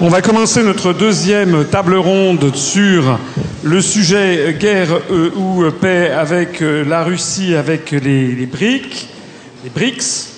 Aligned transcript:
On 0.00 0.08
va 0.10 0.22
commencer 0.22 0.62
notre 0.62 0.92
deuxième 0.92 1.64
table 1.64 1.96
ronde 1.96 2.54
sur 2.54 3.18
le 3.64 3.80
sujet 3.82 4.56
guerre 4.56 4.90
euh, 5.10 5.32
ou 5.34 5.68
paix 5.72 6.10
avec 6.10 6.62
euh, 6.62 6.84
la 6.84 7.02
Russie, 7.02 7.56
avec 7.56 7.90
les, 7.90 8.46
BRICS. 8.46 10.28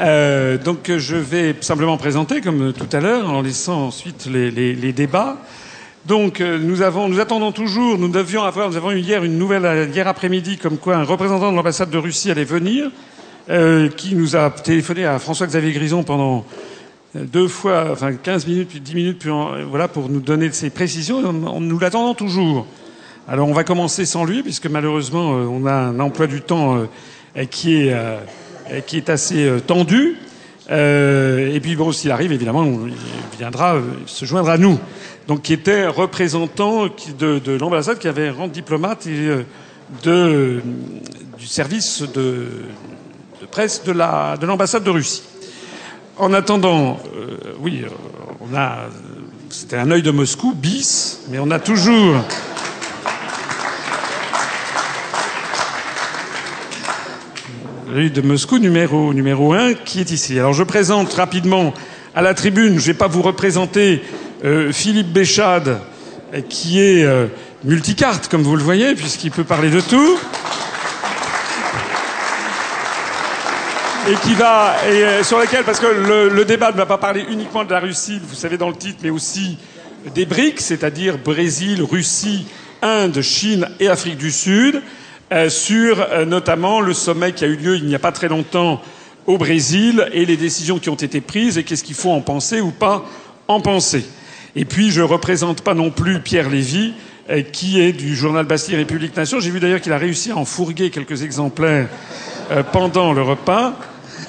Euh, 0.00 0.56
donc 0.56 0.90
je 0.96 1.16
vais 1.16 1.54
simplement 1.60 1.98
présenter, 1.98 2.40
comme 2.40 2.72
tout 2.72 2.96
à 2.96 3.00
l'heure, 3.00 3.28
en 3.28 3.42
laissant 3.42 3.88
ensuite 3.88 4.28
les 4.32 4.92
débats. 4.94 5.36
Donc 6.06 6.40
nous, 6.40 6.80
avons, 6.80 7.10
nous 7.10 7.20
attendons 7.20 7.52
toujours, 7.52 7.98
nous 7.98 8.08
devions 8.08 8.44
avoir, 8.44 8.70
nous 8.70 8.78
avons 8.78 8.92
eu 8.92 9.00
hier 9.00 9.22
une 9.24 9.36
nouvelle, 9.36 9.90
hier 9.92 10.08
après-midi, 10.08 10.56
comme 10.56 10.78
quoi 10.78 10.96
un 10.96 11.04
représentant 11.04 11.50
de 11.52 11.56
l'ambassade 11.56 11.90
de 11.90 11.98
Russie 11.98 12.30
allait 12.30 12.44
venir. 12.44 12.90
Euh, 13.50 13.88
qui 13.88 14.14
nous 14.14 14.36
a 14.36 14.48
téléphoné 14.48 15.04
à 15.04 15.18
François-Xavier 15.18 15.72
Grison 15.72 16.04
pendant 16.04 16.44
deux 17.16 17.48
fois, 17.48 17.88
enfin 17.90 18.12
15 18.12 18.46
minutes, 18.46 18.68
puis 18.68 18.78
10 18.78 18.94
minutes, 18.94 19.18
puis 19.18 19.30
voilà, 19.68 19.88
pour 19.88 20.08
nous 20.08 20.20
donner 20.20 20.52
ses 20.52 20.70
précisions. 20.70 21.16
On, 21.18 21.60
nous 21.60 21.78
l'attendons 21.80 22.14
toujours. 22.14 22.68
Alors 23.26 23.48
on 23.48 23.52
va 23.52 23.64
commencer 23.64 24.06
sans 24.06 24.24
lui, 24.24 24.44
puisque 24.44 24.66
malheureusement 24.66 25.32
euh, 25.32 25.46
on 25.46 25.66
a 25.66 25.72
un 25.72 25.98
emploi 25.98 26.28
du 26.28 26.42
temps 26.42 26.76
euh, 26.76 27.44
qui 27.46 27.88
est, 27.88 27.96
qui 28.86 28.96
est 28.96 29.10
assez 29.10 29.50
tendu. 29.66 30.16
et 30.68 31.58
puis 31.60 31.74
bon, 31.74 31.90
s'il 31.90 32.12
arrive, 32.12 32.30
évidemment, 32.30 32.64
il 32.64 32.92
viendra 33.36 33.78
se 34.06 34.24
joindre 34.26 34.50
à 34.50 34.58
nous. 34.58 34.78
Donc 35.26 35.42
qui 35.42 35.54
était 35.54 35.88
représentant 35.88 36.84
de, 37.18 37.40
de 37.40 37.52
l'ambassade, 37.58 37.98
qui 37.98 38.06
avait 38.06 38.30
rang 38.30 38.46
diplomate 38.46 39.08
et 39.08 39.44
de, 40.04 40.62
du 41.36 41.46
service 41.46 42.02
de 42.14 42.46
presse 43.50 43.82
de 43.84 43.92
l'ambassade 43.92 44.82
de, 44.82 44.86
de, 44.86 44.90
Russie. 44.90 45.22
En 46.16 46.32
attendant, 46.32 47.00
euh, 47.16 47.54
oui, 47.60 47.82
euh, 47.84 47.88
on 48.40 48.54
a, 48.56 48.88
c'était 49.48 49.76
un 49.76 49.90
œil 49.90 50.02
de 50.02 50.10
Moscou 50.10 50.54
bis, 50.54 51.20
mais 51.30 51.38
on 51.38 51.50
a 51.50 51.58
toujours. 51.58 52.16
L'œil 57.92 58.10
de 58.10 58.20
Moscou 58.20 58.58
numéro 58.58 59.12
numéro 59.12 59.52
un 59.52 59.74
qui 59.74 60.00
est 60.00 60.12
ici. 60.12 60.38
Alors 60.38 60.52
je 60.52 60.62
présente 60.62 61.12
rapidement 61.14 61.74
à 62.14 62.22
la 62.22 62.34
tribune. 62.34 62.74
Je 62.74 62.74
ne 62.74 62.92
vais 62.92 62.94
pas 62.94 63.08
vous 63.08 63.22
représenter 63.22 64.02
euh, 64.44 64.72
Philippe 64.72 65.12
Béchade, 65.12 65.80
qui 66.48 66.78
est 66.80 67.04
multicarte, 67.64 68.28
comme 68.28 68.42
vous 68.42 68.54
le 68.54 68.62
voyez, 68.62 68.94
puisqu'il 68.94 69.32
peut 69.32 69.42
parler 69.42 69.70
de 69.70 69.80
tout. 69.80 70.18
Et 74.10 74.16
qui 74.16 74.34
va 74.34 74.74
et 74.88 75.04
euh, 75.04 75.22
sur 75.22 75.38
lequel 75.38 75.62
parce 75.62 75.78
que 75.78 75.86
le, 75.86 76.44
débat 76.44 76.72
ne 76.72 76.76
va 76.76 76.86
pas 76.86 76.98
parler 76.98 77.24
uniquement 77.30 77.64
de 77.64 77.70
la 77.70 77.78
Russie, 77.78 78.20
vous 78.20 78.34
savez 78.34 78.56
dans 78.56 78.68
le 78.68 78.74
titre, 78.74 78.98
mais 79.04 79.10
aussi 79.10 79.56
des 80.14 80.26
BRICS, 80.26 80.60
c'est-à-dire 80.60 81.16
Brésil, 81.18 81.84
Russie, 81.84 82.46
Inde, 82.82 83.20
Chine 83.20 83.68
et 83.78 83.86
Afrique 83.86 84.16
du 84.16 84.32
Sud, 84.32 84.82
euh, 85.32 85.48
sur 85.48 86.00
euh, 86.00 86.24
notamment 86.24 86.80
le 86.80 86.92
sommet 86.92 87.32
qui 87.32 87.44
a 87.44 87.46
eu 87.46 87.54
lieu 87.54 87.76
il 87.76 87.84
n'y 87.84 87.94
a 87.94 88.00
pas 88.00 88.10
très 88.10 88.26
longtemps 88.26 88.82
au 89.26 89.38
Brésil 89.38 90.08
et 90.12 90.24
les 90.24 90.36
décisions 90.36 90.80
qui 90.80 90.90
ont 90.90 90.96
été 90.96 91.20
prises 91.20 91.56
et 91.56 91.62
qu'est-ce 91.62 91.84
qu'il 91.84 91.94
faut 91.94 92.10
en 92.10 92.20
penser 92.20 92.60
ou 92.60 92.72
pas 92.72 93.04
en 93.46 93.60
penser. 93.60 94.04
Et 94.56 94.64
puis 94.64 94.90
je 94.90 95.02
ne 95.02 95.06
représente 95.06 95.60
pas 95.60 95.74
non 95.74 95.90
plus 95.92 96.18
Pierre 96.18 96.50
Lévy, 96.50 96.94
qui 97.52 97.80
est 97.80 97.92
du 97.92 98.16
journal 98.16 98.44
Bastille 98.44 98.74
République 98.74 99.16
Nation. 99.16 99.38
J'ai 99.38 99.50
vu 99.50 99.60
d'ailleurs 99.60 99.80
qu'il 99.80 99.92
a 99.92 99.98
réussi 99.98 100.32
à 100.32 100.36
en 100.36 100.44
fourguer 100.44 100.90
quelques 100.90 101.22
exemplaires 101.22 101.86
pendant 102.72 103.12
le 103.12 103.22
repas. 103.22 103.76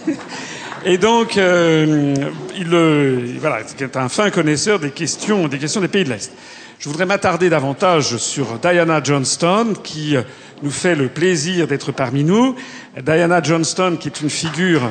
Et 0.85 0.97
donc, 0.97 1.37
euh, 1.37 2.15
il, 2.57 2.73
euh, 2.73 3.35
voilà, 3.39 3.59
c'est 3.65 3.95
un 3.97 4.09
fin 4.09 4.31
connaisseur 4.31 4.79
des 4.79 4.89
questions, 4.89 5.47
des 5.47 5.59
questions 5.59 5.79
des 5.79 5.87
pays 5.87 6.03
de 6.03 6.09
l'Est. 6.09 6.31
Je 6.79 6.89
voudrais 6.89 7.05
m'attarder 7.05 7.49
davantage 7.49 8.17
sur 8.17 8.57
Diana 8.57 8.99
Johnston, 9.03 9.73
qui 9.83 10.15
euh, 10.15 10.23
nous 10.63 10.71
fait 10.71 10.95
le 10.95 11.07
plaisir 11.07 11.67
d'être 11.67 11.91
parmi 11.91 12.23
nous. 12.23 12.55
Diana 12.99 13.41
Johnston, 13.43 13.97
qui 13.99 14.07
est 14.07 14.21
une 14.21 14.31
figure 14.31 14.81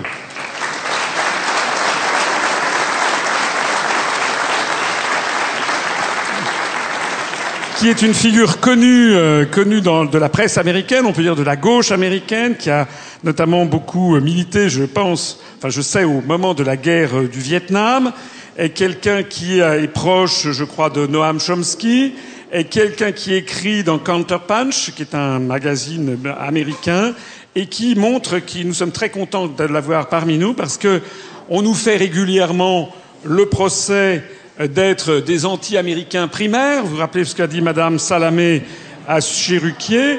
qui 7.81 7.89
est 7.89 8.03
une 8.03 8.13
figure 8.13 8.61
connue, 8.61 9.15
euh, 9.15 9.47
connue 9.47 9.81
dans, 9.81 10.05
de 10.05 10.19
la 10.19 10.29
presse 10.29 10.59
américaine, 10.59 11.07
on 11.07 11.15
peut 11.15 11.23
dire 11.23 11.35
de 11.35 11.43
la 11.43 11.57
gauche 11.57 11.93
américaine, 11.93 12.55
qui 12.55 12.69
a 12.69 12.87
notamment 13.25 13.65
beaucoup 13.65 14.17
euh, 14.17 14.21
milité, 14.21 14.69
je 14.69 14.85
pense, 14.85 15.41
enfin 15.57 15.71
je 15.71 15.81
sais, 15.81 16.05
au 16.05 16.21
moment 16.21 16.53
de 16.53 16.63
la 16.63 16.77
guerre 16.77 17.17
euh, 17.17 17.27
du 17.27 17.39
Vietnam, 17.39 18.13
est 18.59 18.69
quelqu'un 18.69 19.23
qui 19.23 19.61
est 19.61 19.91
proche, 19.91 20.51
je 20.51 20.65
crois, 20.65 20.91
de 20.91 21.07
Noam 21.07 21.41
Chomsky, 21.41 22.13
est 22.53 22.65
quelqu'un 22.65 23.13
qui 23.13 23.35
écrit 23.35 23.83
dans 23.83 23.99
Counterpunch, 23.99 24.93
qui 24.95 25.01
est 25.01 25.15
un 25.15 25.39
magazine 25.39 26.19
américain, 26.39 27.15
et 27.55 27.65
qui 27.65 27.95
montre 27.95 28.41
que 28.41 28.63
nous 28.63 28.75
sommes 28.75 28.93
très 28.93 29.09
contents 29.09 29.47
de 29.47 29.65
l'avoir 29.65 30.11
parmi 30.11 30.37
nous 30.37 30.53
parce 30.53 30.77
que 30.77 31.01
on 31.49 31.63
nous 31.63 31.73
fait 31.73 31.97
régulièrement 31.97 32.95
le 33.25 33.47
procès 33.47 34.23
d'être 34.69 35.21
des 35.21 35.47
anti-américains 35.47 36.29
primaires. 36.29 36.83
Vous 36.83 36.91
vous 36.91 36.97
rappelez 36.99 37.25
ce 37.25 37.35
qu'a 37.35 37.47
dit 37.47 37.63
Madame 37.63 37.99
Salamé 37.99 38.63
à 39.09 39.21
Chéruquier. 39.21 40.19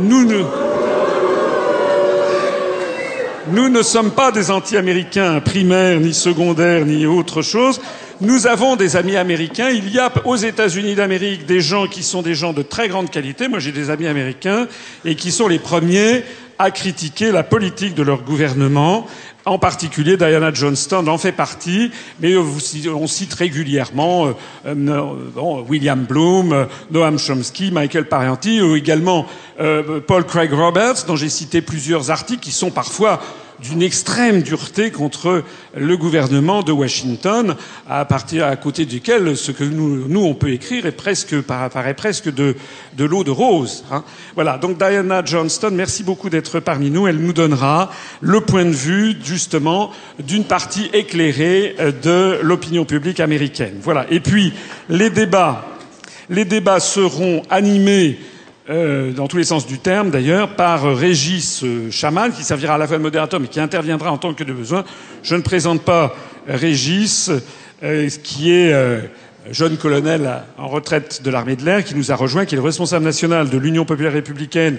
Nous 0.00 0.24
ne, 0.24 0.42
nous 3.52 3.68
ne 3.68 3.82
sommes 3.82 4.12
pas 4.12 4.32
des 4.32 4.50
anti-américains 4.50 5.40
primaires, 5.40 6.00
ni 6.00 6.14
secondaires, 6.14 6.86
ni 6.86 7.04
autre 7.04 7.42
chose. 7.42 7.80
Nous 8.20 8.46
avons 8.46 8.76
des 8.76 8.96
amis 8.96 9.16
américains. 9.16 9.68
Il 9.68 9.92
y 9.92 9.98
a 9.98 10.10
aux 10.24 10.36
États-Unis 10.36 10.94
d'Amérique 10.94 11.44
des 11.44 11.60
gens 11.60 11.86
qui 11.86 12.02
sont 12.02 12.22
des 12.22 12.34
gens 12.34 12.52
de 12.52 12.62
très 12.62 12.88
grande 12.88 13.10
qualité. 13.10 13.48
Moi, 13.48 13.58
j'ai 13.58 13.72
des 13.72 13.90
amis 13.90 14.06
américains 14.06 14.66
et 15.04 15.14
qui 15.14 15.30
sont 15.30 15.48
les 15.48 15.58
premiers 15.58 16.24
à 16.58 16.70
critiquer 16.70 17.32
la 17.32 17.42
politique 17.42 17.94
de 17.94 18.02
leur 18.02 18.22
gouvernement 18.22 19.06
en 19.46 19.58
particulier, 19.58 20.16
Diana 20.16 20.52
Johnston 20.52 21.06
en 21.06 21.18
fait 21.18 21.32
partie, 21.32 21.90
mais 22.20 22.36
on 22.36 23.06
cite 23.06 23.34
régulièrement 23.34 24.26
euh, 24.26 24.32
euh, 24.66 25.62
William 25.68 26.04
Bloom, 26.04 26.52
euh, 26.52 26.64
Noam 26.90 27.18
Chomsky, 27.18 27.70
Michael 27.70 28.06
Parenti, 28.06 28.62
ou 28.62 28.76
également 28.76 29.26
Paul 30.08 30.24
Craig 30.24 30.52
Roberts, 30.52 31.04
dont 31.06 31.14
j'ai 31.14 31.28
cité 31.28 31.62
plusieurs 31.62 32.10
articles 32.10 32.42
qui 32.42 32.50
sont 32.50 32.72
parfois 32.72 33.20
d'une 33.64 33.82
extrême 33.82 34.42
dureté 34.42 34.90
contre 34.90 35.42
le 35.74 35.96
gouvernement 35.96 36.62
de 36.62 36.70
Washington, 36.70 37.56
à 37.88 38.04
partir 38.04 38.46
à 38.46 38.56
côté 38.56 38.84
duquel 38.84 39.36
ce 39.36 39.52
que 39.52 39.64
nous, 39.64 40.06
nous 40.06 40.20
on 40.20 40.34
peut 40.34 40.50
écrire 40.50 40.84
est 40.84 40.92
presque 40.92 41.40
paraît 41.40 41.94
presque 41.94 42.32
de, 42.32 42.56
de 42.96 43.04
l'eau 43.04 43.24
de 43.24 43.30
rose. 43.30 43.84
Hein. 43.90 44.04
Voilà. 44.34 44.58
Donc 44.58 44.76
Diana 44.76 45.22
Johnston, 45.24 45.70
merci 45.72 46.02
beaucoup 46.02 46.28
d'être 46.28 46.60
parmi 46.60 46.90
nous. 46.90 47.06
Elle 47.06 47.18
nous 47.18 47.32
donnera 47.32 47.90
le 48.20 48.42
point 48.42 48.66
de 48.66 48.70
vue 48.70 49.16
justement 49.24 49.90
d'une 50.22 50.44
partie 50.44 50.90
éclairée 50.92 51.74
euh, 51.80 51.90
de 51.90 52.40
l'opinion 52.42 52.84
publique 52.84 53.20
américaine. 53.20 53.76
Voilà. 53.80 54.06
Et 54.10 54.20
puis 54.20 54.52
les 54.90 55.08
débats, 55.08 55.66
les 56.28 56.44
débats 56.44 56.80
seront 56.80 57.42
animés 57.48 58.18
euh, 58.70 59.12
dans 59.12 59.26
tous 59.26 59.36
les 59.36 59.44
sens 59.44 59.66
du 59.66 59.78
terme 59.78 60.10
d'ailleurs, 60.10 60.56
par 60.56 60.96
Régis 60.96 61.62
euh, 61.64 61.90
Chaman, 61.90 62.32
qui 62.32 62.44
servira 62.44 62.74
à 62.74 62.78
la 62.78 62.86
fois 62.86 62.98
de 62.98 63.02
modérateur, 63.02 63.40
mais 63.40 63.48
qui 63.48 63.60
interviendra 63.60 64.10
en 64.10 64.18
tant 64.18 64.34
que 64.34 64.44
de 64.44 64.52
besoin. 64.52 64.84
Je 65.22 65.34
ne 65.34 65.42
présente 65.42 65.82
pas 65.82 66.14
Régis, 66.46 67.30
euh, 67.82 68.08
qui 68.22 68.52
est 68.52 68.72
euh, 68.72 69.00
jeune 69.50 69.76
colonel 69.76 70.42
en 70.56 70.68
retraite 70.68 71.22
de 71.22 71.30
l'armée 71.30 71.56
de 71.56 71.64
l'air, 71.64 71.84
qui 71.84 71.94
nous 71.94 72.12
a 72.12 72.14
rejoint, 72.14 72.46
qui 72.46 72.54
est 72.54 72.56
le 72.56 72.62
responsable 72.62 73.04
national 73.04 73.50
de 73.50 73.58
l'Union 73.58 73.84
populaire 73.84 74.12
républicaine 74.12 74.78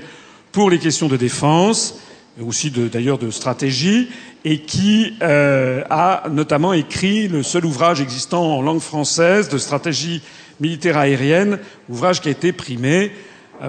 pour 0.51 0.69
les 0.69 0.79
questions 0.79 1.07
de 1.07 1.17
défense, 1.17 1.99
aussi 2.41 2.71
d'ailleurs 2.71 3.17
de, 3.17 3.27
de, 3.27 3.31
stratégie, 3.31 4.09
et 4.43 4.59
qui 4.61 5.13
euh, 5.21 5.83
a 5.89 6.23
notamment 6.31 6.73
écrit 6.73 7.27
le 7.27 7.43
seul 7.43 7.65
ouvrage 7.65 8.01
existant 8.01 8.43
en 8.43 8.61
langue 8.61 8.79
française 8.79 9.49
de 9.49 9.57
stratégie 9.57 10.21
militaire 10.59 10.97
aérienne, 10.97 11.59
ouvrage 11.89 12.21
qui 12.21 12.29
a 12.29 12.31
été 12.31 12.51
primé 12.51 13.11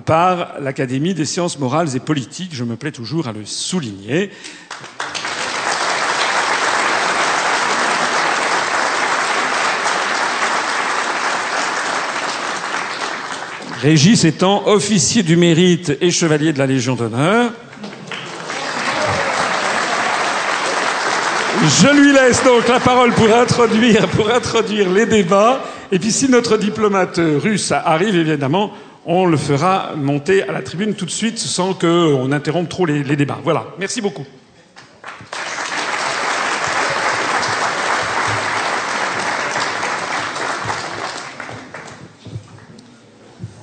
par 0.05 0.55
l'Académie 0.61 1.15
des 1.15 1.25
sciences 1.25 1.59
morales 1.59 1.94
et 1.94 2.00
politiques. 2.00 2.55
Je 2.55 2.65
me 2.65 2.77
plais 2.77 2.93
toujours 2.93 3.29
à 3.29 3.33
le 3.33 3.44
souligner. 3.44 4.31
Régis 13.83 14.25
étant 14.25 14.67
officier 14.67 15.23
du 15.23 15.37
mérite 15.37 15.97
et 16.00 16.11
chevalier 16.11 16.53
de 16.53 16.59
la 16.59 16.67
Légion 16.67 16.97
d'honneur. 16.97 17.53
Je 21.62 21.89
lui 21.89 22.12
laisse 22.12 22.43
donc 22.43 22.67
la 22.69 22.81
parole 22.81 23.12
pour 23.12 23.32
introduire, 23.35 24.09
pour 24.09 24.31
introduire 24.31 24.91
les 24.91 25.06
débats. 25.06 25.61
Et 25.93 25.99
puis 25.99 26.11
si 26.11 26.29
notre 26.29 26.56
diplomate 26.56 27.19
russe 27.19 27.71
arrive, 27.73 28.17
évidemment, 28.17 28.73
on 29.08 29.25
le 29.25 29.37
fera 29.37 29.94
monter 29.94 30.43
à 30.43 30.53
la 30.53 30.62
tribune 30.62 30.94
tout 30.94 31.06
de 31.06 31.11
suite 31.11 31.38
sans 31.38 31.75
qu'on 31.75 32.32
interrompe 32.32 32.69
trop 32.69 32.85
les, 32.87 33.05
débats. 33.17 33.38
Voilà, 33.43 33.67
merci 33.79 34.00
beaucoup. 34.00 34.26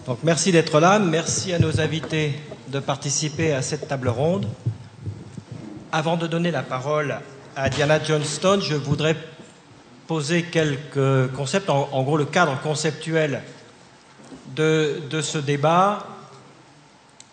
Donc, 0.07 0.19
merci 0.23 0.53
d'être 0.53 0.79
là, 0.79 0.99
merci 0.99 1.53
à 1.53 1.59
nos 1.59 1.81
invités 1.81 2.33
de 2.69 2.79
participer 2.79 3.53
à 3.53 3.61
cette 3.61 3.87
table 3.89 4.07
ronde. 4.07 4.47
Avant 5.91 6.15
de 6.15 6.25
donner 6.25 6.51
la 6.51 6.63
parole 6.63 7.17
à 7.55 7.69
Diana 7.69 8.01
Johnston, 8.01 8.59
je 8.61 8.75
voudrais 8.75 9.17
poser 10.07 10.43
quelques 10.43 11.31
concepts, 11.35 11.69
en 11.69 12.03
gros 12.03 12.17
le 12.17 12.25
cadre 12.25 12.59
conceptuel 12.61 13.41
de, 14.55 15.21
ce 15.21 15.37
débat. 15.37 16.07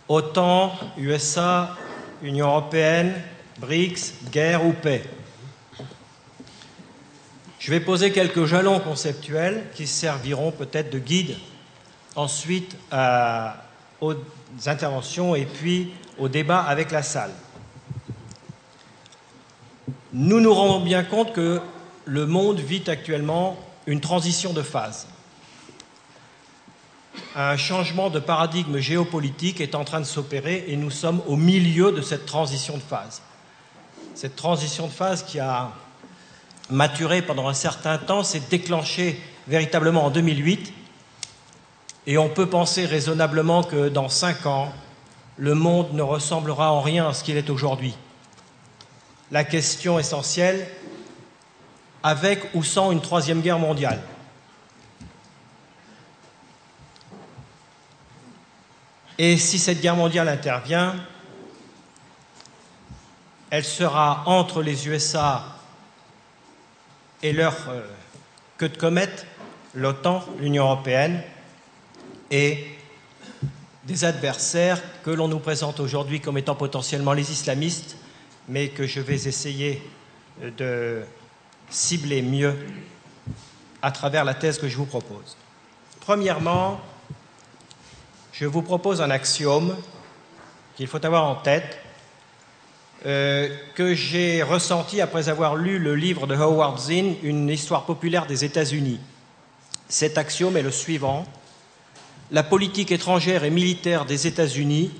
OTAN, 0.08 0.72
USA, 0.98 1.76
Union 2.22 2.48
européenne, 2.48 3.14
BRICS, 3.58 4.14
guerre 4.32 4.66
ou 4.66 4.72
paix. 4.72 5.04
Je 7.60 7.70
vais 7.70 7.80
poser 7.80 8.10
quelques 8.10 8.44
jalons 8.46 8.80
conceptuels 8.80 9.66
qui 9.74 9.86
serviront 9.86 10.50
peut-être 10.50 10.90
de 10.90 10.98
guide 10.98 11.36
ensuite 12.16 12.76
aux 14.00 14.14
interventions 14.66 15.36
et 15.36 15.44
puis 15.44 15.92
au 16.18 16.28
débat 16.28 16.60
avec 16.60 16.90
la 16.90 17.02
salle. 17.02 17.32
Nous 20.12 20.40
nous 20.40 20.52
rendons 20.52 20.80
bien 20.80 21.04
compte 21.04 21.32
que 21.32 21.60
le 22.04 22.26
monde 22.26 22.58
vit 22.58 22.82
actuellement 22.88 23.56
une 23.86 24.00
transition 24.00 24.52
de 24.52 24.62
phase. 24.62 25.06
Un 27.36 27.56
changement 27.56 28.10
de 28.10 28.18
paradigme 28.18 28.78
géopolitique 28.78 29.60
est 29.60 29.76
en 29.76 29.84
train 29.84 30.00
de 30.00 30.04
s'opérer 30.04 30.64
et 30.66 30.76
nous 30.76 30.90
sommes 30.90 31.22
au 31.28 31.36
milieu 31.36 31.92
de 31.92 32.02
cette 32.02 32.26
transition 32.26 32.76
de 32.76 32.82
phase. 32.82 33.22
Cette 34.16 34.34
transition 34.34 34.88
de 34.88 34.92
phase 34.92 35.22
qui 35.22 35.38
a 35.38 35.70
maturé 36.70 37.22
pendant 37.22 37.48
un 37.48 37.54
certain 37.54 37.98
temps 37.98 38.24
s'est 38.24 38.42
déclenchée 38.50 39.20
véritablement 39.46 40.06
en 40.06 40.10
2008 40.10 40.72
et 42.08 42.18
on 42.18 42.28
peut 42.28 42.46
penser 42.46 42.84
raisonnablement 42.84 43.62
que 43.62 43.88
dans 43.88 44.08
cinq 44.08 44.46
ans, 44.46 44.72
le 45.36 45.54
monde 45.54 45.92
ne 45.92 46.02
ressemblera 46.02 46.72
en 46.72 46.80
rien 46.80 47.08
à 47.08 47.12
ce 47.14 47.22
qu'il 47.22 47.36
est 47.36 47.48
aujourd'hui. 47.48 47.94
La 49.30 49.44
question 49.44 50.00
essentielle, 50.00 50.66
avec 52.02 52.40
ou 52.54 52.64
sans 52.64 52.90
une 52.90 53.00
troisième 53.00 53.40
guerre 53.40 53.60
mondiale 53.60 54.02
Et 59.22 59.36
si 59.36 59.58
cette 59.58 59.82
guerre 59.82 59.96
mondiale 59.96 60.28
intervient, 60.28 60.96
elle 63.50 63.66
sera 63.66 64.22
entre 64.24 64.62
les 64.62 64.88
USA 64.88 65.44
et 67.22 67.34
leur 67.34 67.54
euh, 67.68 67.82
queue 68.56 68.70
de 68.70 68.78
comète, 68.78 69.26
l'OTAN, 69.74 70.24
l'Union 70.38 70.64
européenne, 70.64 71.22
et 72.30 72.64
des 73.84 74.06
adversaires 74.06 74.80
que 75.02 75.10
l'on 75.10 75.28
nous 75.28 75.38
présente 75.38 75.80
aujourd'hui 75.80 76.22
comme 76.22 76.38
étant 76.38 76.54
potentiellement 76.54 77.12
les 77.12 77.30
islamistes, 77.30 77.98
mais 78.48 78.70
que 78.70 78.86
je 78.86 79.02
vais 79.02 79.28
essayer 79.28 79.82
de 80.56 81.02
cibler 81.68 82.22
mieux 82.22 82.56
à 83.82 83.92
travers 83.92 84.24
la 84.24 84.32
thèse 84.32 84.58
que 84.58 84.66
je 84.66 84.78
vous 84.78 84.86
propose. 84.86 85.36
Premièrement, 86.00 86.80
je 88.32 88.46
vous 88.46 88.62
propose 88.62 89.00
un 89.00 89.10
axiome 89.10 89.76
qu'il 90.76 90.86
faut 90.86 91.04
avoir 91.04 91.24
en 91.28 91.36
tête, 91.36 91.78
euh, 93.06 93.48
que 93.74 93.94
j'ai 93.94 94.42
ressenti 94.42 95.00
après 95.00 95.28
avoir 95.28 95.56
lu 95.56 95.78
le 95.78 95.94
livre 95.94 96.26
de 96.26 96.34
Howard 96.34 96.78
Zinn, 96.78 97.16
Une 97.22 97.48
histoire 97.48 97.84
populaire 97.84 98.26
des 98.26 98.44
États-Unis. 98.44 99.00
Cet 99.88 100.18
axiome 100.18 100.56
est 100.56 100.62
le 100.62 100.70
suivant 100.70 101.26
la 102.32 102.42
politique 102.44 102.92
étrangère 102.92 103.42
et 103.42 103.50
militaire 103.50 104.04
des 104.04 104.26
États-Unis 104.26 104.92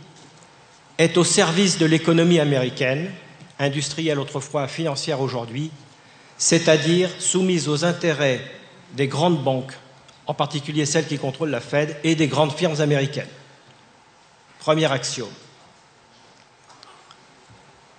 est 0.99 1.17
au 1.17 1.25
service 1.25 1.79
de 1.79 1.87
l'économie 1.87 2.41
américaine, 2.41 3.11
industrielle 3.59 4.19
autrefois, 4.19 4.67
financière 4.67 5.21
aujourd'hui, 5.21 5.71
c'est-à-dire 6.39 7.09
soumise 7.21 7.69
aux 7.69 7.85
intérêts 7.85 8.41
des 8.95 9.07
grandes 9.07 9.43
banques, 9.43 9.75
en 10.31 10.35
particulier 10.35 10.87
celles 10.87 11.09
qui 11.09 11.19
contrôlent 11.19 11.51
la 11.51 11.61
Fed, 11.61 11.97
et 12.05 12.15
des 12.15 12.29
grandes 12.29 12.53
firmes 12.53 12.81
américaines. 12.81 13.27
Premier 14.61 14.91
axiome. 14.93 15.33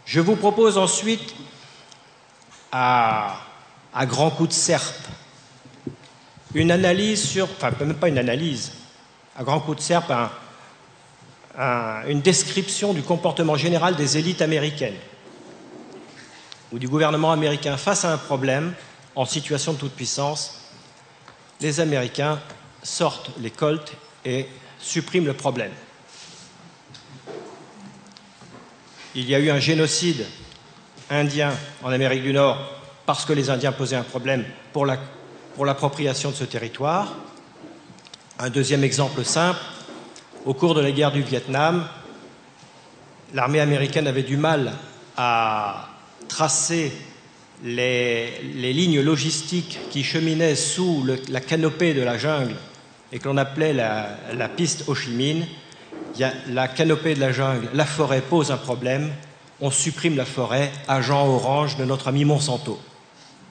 Je 0.06 0.22
vous 0.22 0.38
propose 0.38 0.78
ensuite, 0.78 1.36
à, 2.72 3.42
grands 4.04 4.30
coups 4.30 4.48
de 4.48 4.54
serpe, 4.54 5.08
une 6.54 6.72
analyse 6.72 7.22
sur, 7.22 7.50
enfin 7.52 7.72
même 7.82 7.96
pas 7.96 8.08
une 8.08 8.18
analyse, 8.18 8.72
à 9.38 9.44
grand 9.44 9.60
coup 9.60 9.76
de 9.76 9.82
serpe, 9.82 10.14
une 11.60 12.22
description 12.22 12.94
du 12.94 13.02
comportement 13.02 13.58
général 13.58 13.98
des 13.98 14.18
élites 14.18 14.42
américaines 14.42 15.00
ou 16.72 16.80
du 16.80 16.88
gouvernement 16.88 17.34
américain 17.34 17.76
face 17.76 18.06
à 18.06 18.14
un 18.14 18.18
problème 18.18 18.74
en 19.16 19.26
situation 19.26 19.74
de 19.74 19.80
toute 19.80 19.96
puissance. 19.96 20.61
Les 21.62 21.80
Américains 21.80 22.40
sortent 22.82 23.30
les 23.40 23.52
colts 23.52 23.94
et 24.26 24.48
suppriment 24.80 25.28
le 25.28 25.34
problème. 25.34 25.72
Il 29.14 29.30
y 29.30 29.36
a 29.36 29.40
eu 29.40 29.52
un 29.52 29.60
génocide 29.60 30.26
indien 31.10 31.52
en 31.84 31.92
Amérique 31.92 32.24
du 32.24 32.34
Nord 32.34 32.58
parce 33.06 33.26
que 33.26 33.34
les 33.34 33.50
Indiens 33.50 33.74
posaient 33.74 33.96
un 33.96 34.04
problème 34.04 34.44
pour 34.74 34.86
l'appropriation 35.66 36.32
de 36.32 36.36
ce 36.36 36.46
territoire. 36.46 37.16
Un 38.40 38.50
deuxième 38.50 38.84
exemple 38.84 39.24
simple, 39.24 39.60
au 40.46 40.54
cours 40.54 40.74
de 40.74 40.82
la 40.82 40.92
guerre 40.92 41.12
du 41.12 41.22
Vietnam, 41.22 41.88
l'armée 43.34 43.60
américaine 43.60 44.08
avait 44.08 44.24
du 44.24 44.38
mal 44.38 44.74
à 45.16 45.90
tracer 46.28 46.92
les, 47.64 48.74
lignes 48.74 49.02
logistiques 49.02 49.80
qui 49.90 50.04
cheminaient 50.04 50.56
sous 50.56 51.06
la 51.30 51.42
canopée 51.42 51.94
de 51.94 52.02
la 52.02 52.18
jungle 52.18 52.56
et 53.12 53.20
que 53.20 53.28
l'on 53.28 53.38
appelait 53.38 53.74
la, 53.74 54.50
piste 54.50 54.86
Ho 54.88 54.96
Chi 54.96 55.12
Minh. 55.12 55.46
la 56.48 56.68
canopée 56.68 57.16
de 57.16 57.20
la 57.20 57.32
jungle, 57.32 57.68
la 57.74 57.86
forêt 57.86 58.22
pose 58.22 58.52
un 58.52 58.58
problème, 58.58 59.12
on 59.60 59.70
supprime 59.70 60.18
la 60.18 60.26
forêt, 60.26 60.72
agent 60.88 61.28
orange 61.28 61.78
de 61.78 61.86
notre 61.86 62.08
ami 62.08 62.26
Monsanto. 62.26 62.80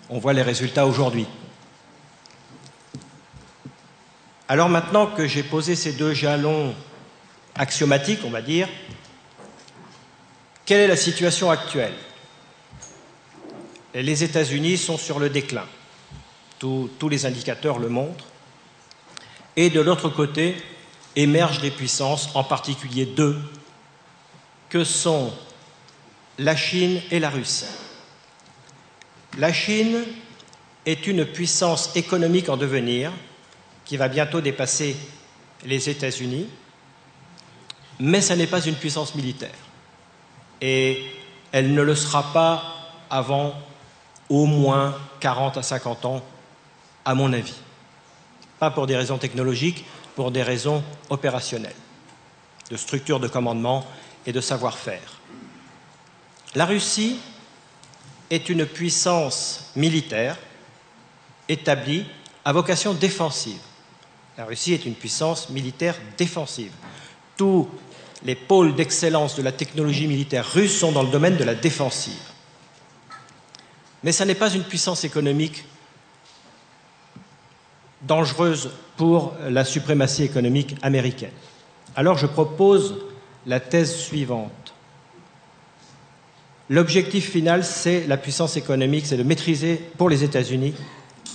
On 0.08 0.18
voit 0.18 0.32
les 0.32 0.42
résultats 0.42 0.86
aujourd'hui. 0.86 1.26
Alors 4.48 4.68
maintenant 4.68 5.06
que 5.06 5.28
j'ai 5.28 5.44
posé 5.44 5.76
ces 5.76 5.92
deux 5.92 6.12
jalons 6.12 6.74
axiomatiques, 7.54 8.20
on 8.24 8.30
va 8.30 8.42
dire, 8.42 8.68
quelle 10.66 10.80
est 10.80 10.88
la 10.88 10.96
situation 10.96 11.50
actuelle? 11.50 11.92
Les 13.94 14.22
États-Unis 14.22 14.76
sont 14.76 14.96
sur 14.96 15.18
le 15.18 15.30
déclin. 15.30 15.66
Tous, 16.58 17.08
les 17.08 17.26
indicateurs 17.26 17.78
le 17.78 17.88
montrent. 17.88 18.26
Et 19.56 19.70
de 19.70 19.80
l'autre 19.80 20.08
côté, 20.08 20.56
émergent 21.16 21.60
des 21.60 21.70
puissances, 21.70 22.30
en 22.34 22.44
particulier 22.44 23.06
deux, 23.06 23.36
que 24.68 24.84
sont 24.84 25.32
la 26.38 26.54
Chine 26.54 27.00
et 27.10 27.18
la 27.18 27.30
Russie. 27.30 27.64
La 29.38 29.52
Chine 29.52 30.04
est 30.86 31.06
une 31.06 31.24
puissance 31.24 31.94
économique 31.96 32.48
en 32.48 32.56
devenir 32.56 33.12
qui 33.84 33.96
va 33.96 34.08
bientôt 34.08 34.40
dépasser 34.40 34.96
les 35.64 35.88
États-Unis, 35.88 36.46
mais 37.98 38.20
ça 38.20 38.36
n'est 38.36 38.46
pas 38.46 38.64
une 38.64 38.76
puissance 38.76 39.14
militaire. 39.14 39.54
Et 40.60 41.04
elle 41.52 41.74
ne 41.74 41.82
le 41.82 41.94
sera 41.94 42.32
pas 42.32 42.76
avant 43.10 43.54
au 44.30 44.46
moins 44.46 44.96
40 45.18 45.58
à 45.58 45.62
50 45.62 46.04
ans, 46.06 46.22
à 47.04 47.14
mon 47.14 47.32
avis. 47.32 47.56
Pas 48.58 48.70
pour 48.70 48.86
des 48.86 48.96
raisons 48.96 49.18
technologiques, 49.18 49.84
pour 50.14 50.30
des 50.30 50.42
raisons 50.42 50.82
opérationnelles, 51.10 51.74
de 52.70 52.76
structure 52.76 53.20
de 53.20 53.28
commandement 53.28 53.84
et 54.26 54.32
de 54.32 54.40
savoir-faire. 54.40 55.20
La 56.54 56.64
Russie 56.64 57.18
est 58.30 58.48
une 58.48 58.66
puissance 58.66 59.72
militaire 59.76 60.36
établie 61.48 62.04
à 62.44 62.52
vocation 62.52 62.94
défensive. 62.94 63.60
La 64.38 64.44
Russie 64.44 64.72
est 64.72 64.86
une 64.86 64.94
puissance 64.94 65.50
militaire 65.50 65.96
défensive. 66.16 66.72
Tous 67.36 67.68
les 68.22 68.34
pôles 68.36 68.74
d'excellence 68.74 69.36
de 69.36 69.42
la 69.42 69.52
technologie 69.52 70.06
militaire 70.06 70.46
russe 70.46 70.78
sont 70.78 70.92
dans 70.92 71.02
le 71.02 71.10
domaine 71.10 71.36
de 71.36 71.44
la 71.44 71.54
défensive. 71.54 72.29
Mais 74.02 74.12
ce 74.12 74.24
n'est 74.24 74.34
pas 74.34 74.50
une 74.50 74.64
puissance 74.64 75.04
économique 75.04 75.64
dangereuse 78.02 78.70
pour 78.96 79.34
la 79.48 79.64
suprématie 79.64 80.22
économique 80.22 80.76
américaine. 80.82 81.32
Alors 81.96 82.16
je 82.16 82.26
propose 82.26 82.96
la 83.46 83.60
thèse 83.60 83.94
suivante. 83.94 84.74
L'objectif 86.68 87.30
final, 87.30 87.64
c'est 87.64 88.06
la 88.06 88.16
puissance 88.16 88.56
économique, 88.56 89.06
c'est 89.06 89.16
de 89.16 89.22
maîtriser 89.22 89.76
pour 89.98 90.08
les 90.08 90.24
États-Unis 90.24 90.74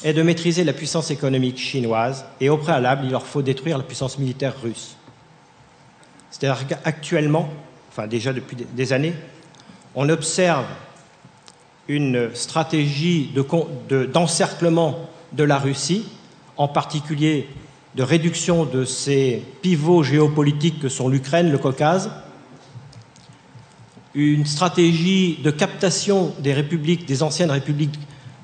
est 0.04 0.14
de 0.14 0.22
maîtriser 0.22 0.64
la 0.64 0.74
puissance 0.74 1.10
économique 1.10 1.58
chinoise 1.58 2.26
et 2.40 2.50
au 2.50 2.58
préalable, 2.58 3.06
il 3.06 3.12
leur 3.12 3.26
faut 3.26 3.42
détruire 3.42 3.78
la 3.78 3.84
puissance 3.84 4.20
militaire 4.20 4.54
russe. 4.62 4.96
C'est-à-dire 6.30 6.68
qu'actuellement, 6.68 7.50
enfin 7.90 8.06
déjà 8.06 8.32
depuis 8.32 8.56
des 8.56 8.94
années, 8.94 9.16
on 9.96 10.08
observe 10.10 10.66
une 11.88 12.34
stratégie 12.34 13.32
d'encerclement 14.14 15.10
de, 15.34 15.44
la 15.44 15.60
Russie, 15.60 16.06
en 16.58 16.68
particulier 16.68 17.48
de 17.96 18.04
réduction 18.04 18.66
de 18.66 18.86
ces 18.86 19.44
pivots 19.62 20.04
géopolitiques 20.04 20.80
que 20.80 20.90
sont 20.90 21.08
l'Ukraine, 21.08 21.52
le 21.52 21.58
Caucase, 21.58 22.12
une 24.14 24.46
stratégie 24.46 25.40
de 25.44 25.52
captation 25.52 26.34
des 26.40 26.54
républiques, 26.54 27.06
des 27.06 27.22
anciennes 27.22 27.52
républiques 27.52 28.00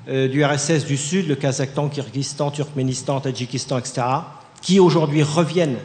euh, 0.08 0.28
du 0.28 0.44
RSS 0.44 0.84
du 0.84 0.96
Sud, 0.96 1.28
le 1.28 1.34
Kazakhstan, 1.34 1.88
Kyrgyzstan, 1.88 2.50
Turkménistan, 2.50 3.20
Tadjikistan, 3.20 3.78
etc., 3.78 4.02
qui 4.60 4.80
aujourd'hui 4.80 5.22
reviennent 5.22 5.78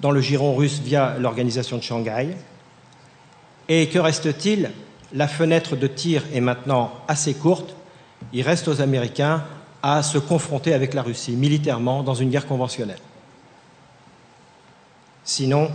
dans 0.00 0.10
le 0.10 0.20
giron 0.20 0.54
russe 0.54 0.80
via 0.82 1.16
l'organisation 1.18 1.76
de 1.76 1.82
Shanghai. 1.82 2.36
Et 3.68 3.88
que 3.88 3.98
reste-t-il 3.98 4.70
La 5.14 5.28
fenêtre 5.28 5.76
de 5.76 5.86
tir 5.86 6.24
est 6.34 6.40
maintenant 6.40 6.92
assez 7.06 7.34
courte. 7.34 7.76
Il 8.32 8.42
reste 8.42 8.66
aux 8.66 8.80
Américains 8.80 9.44
à 9.80 10.02
se 10.02 10.18
confronter 10.18 10.74
avec 10.74 10.92
la 10.92 11.02
Russie 11.02 11.36
militairement 11.36 12.02
dans 12.02 12.14
une 12.14 12.30
guerre 12.30 12.48
conventionnelle. 12.48 12.98
Sinon, 15.22 15.70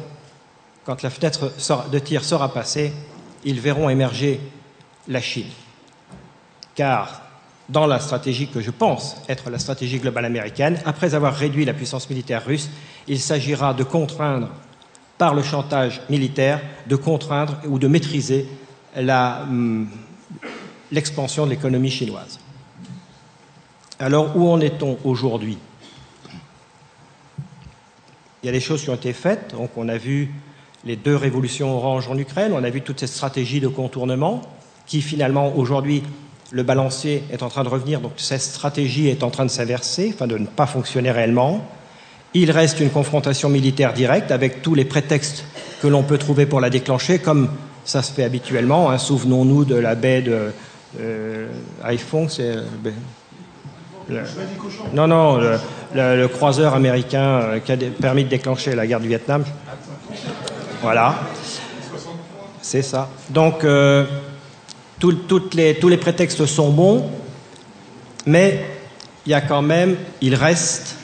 quand 0.84 1.04
la 1.04 1.10
fenêtre 1.10 1.54
de 1.90 2.00
tir 2.00 2.26
sera 2.26 2.54
passée, 2.54 2.92
ils 3.46 3.62
verront 3.62 3.88
émerger 3.88 4.42
la 5.08 5.22
Chine. 5.22 5.48
Car 6.76 7.22
dans 7.70 7.88
la 7.88 8.00
stratégie 8.00 8.50
que 8.50 8.60
je 8.60 8.72
pense 8.72 9.16
être 9.30 9.50
la 9.50 9.60
stratégie 9.60 10.00
globale 10.00 10.26
américaine, 10.26 10.80
après 10.86 11.16
avoir 11.16 11.34
réduit 11.34 11.64
la 11.64 11.74
puissance 11.74 12.10
militaire 12.10 12.46
russe, 12.46 12.70
il 13.08 13.22
s'agira 13.22 13.74
de 13.74 13.84
contraindre 13.84 14.50
par 15.18 15.34
le 15.34 15.44
chantage 15.44 16.02
militaire, 16.10 16.62
de 16.88 16.98
contraindre 16.98 17.58
ou 17.68 17.80
de 17.80 17.88
maîtriser 17.88 18.46
l'expansion 20.92 21.46
de 21.46 21.52
l'économie 21.52 21.92
chinoise. 21.92 22.40
Alors 24.00 24.36
où 24.38 24.50
en 24.50 24.60
est-on 24.62 24.98
aujourd'hui? 25.04 25.58
Il 28.42 28.46
y 28.46 28.50
a 28.50 28.54
des 28.54 28.62
choses 28.62 28.84
qui 28.84 28.90
ont 28.90 28.96
été 28.96 29.12
faites, 29.12 29.54
donc 29.54 29.72
on 29.76 29.90
a 29.90 29.98
vu 29.98 30.32
les 30.86 30.96
deux 30.96 31.16
révolutions 31.16 31.76
oranges 31.76 32.08
en 32.08 32.18
Ukraine, 32.18 32.54
on 32.54 32.64
a 32.64 32.70
vu 32.70 32.82
toutes 32.82 33.02
ces 33.02 33.08
stratégies 33.08 33.60
de 33.60 33.68
contournement 33.68 34.42
qui 34.86 35.02
finalement 35.02 35.56
aujourd'hui 35.58 36.04
le 36.52 36.64
balancier 36.64 37.24
est 37.32 37.44
en 37.44 37.50
train 37.50 37.64
de 37.64 37.70
revenir, 37.70 38.00
donc 38.00 38.14
cette 38.18 38.42
stratégie 38.42 39.08
est 39.08 39.24
en 39.24 39.30
train 39.30 39.46
de 39.46 39.52
s'inverser, 39.52 40.12
enfin 40.14 40.26
de 40.26 40.38
ne 40.38 40.48
pas 40.48 40.66
fonctionner 40.66 41.12
réellement. 41.12 41.64
Il 42.34 42.52
reste 42.52 42.80
une 42.80 42.90
confrontation 42.90 43.50
militaire 43.50 43.94
directe 43.94 44.32
avec 44.32 44.62
tous 44.62 44.74
les 44.74 44.86
prétextes 44.86 45.44
que 45.82 45.88
l'on 45.88 46.04
peut 46.04 46.18
trouver 46.18 46.46
pour 46.46 46.62
la 46.62 46.70
déclencher, 46.70 47.20
comme 47.20 47.50
ça 47.90 48.04
se 48.04 48.12
fait 48.12 48.24
habituellement. 48.24 48.92
Hein. 48.92 49.00
Souvenons-nous 49.00 49.66
de 49.66 49.74
la 49.74 49.96
baie 49.96 50.22
de 50.22 50.52
euh, 51.00 51.48
c'est 52.30 52.56
euh, 54.12 54.24
non, 54.94 55.08
non, 55.08 55.40
le, 55.96 56.28
croiseur 56.28 56.76
américain 56.76 57.42
euh, 57.42 57.60
qui 57.60 57.72
a 57.72 57.78
permis 58.00 58.24
de 58.24 58.30
déclencher 58.30 58.76
la 58.76 58.86
guerre 58.86 59.00
du 59.00 59.08
Vietnam. 59.08 59.44
Voilà. 60.84 61.20
C'est 62.62 62.84
ça. 62.84 63.10
Donc, 63.32 63.64
euh, 63.64 64.06
toutes 65.00 65.56
les, 65.56 65.76
tous 65.76 65.90
les 65.90 65.98
prétextes 65.98 66.46
sont 66.46 66.70
bons, 66.70 67.10
mais 68.28 68.66
il 69.26 69.32
y 69.32 69.36
a 69.36 69.42
quand 69.42 69.64
même, 69.64 69.96
il 70.22 70.36
reste 70.36 70.96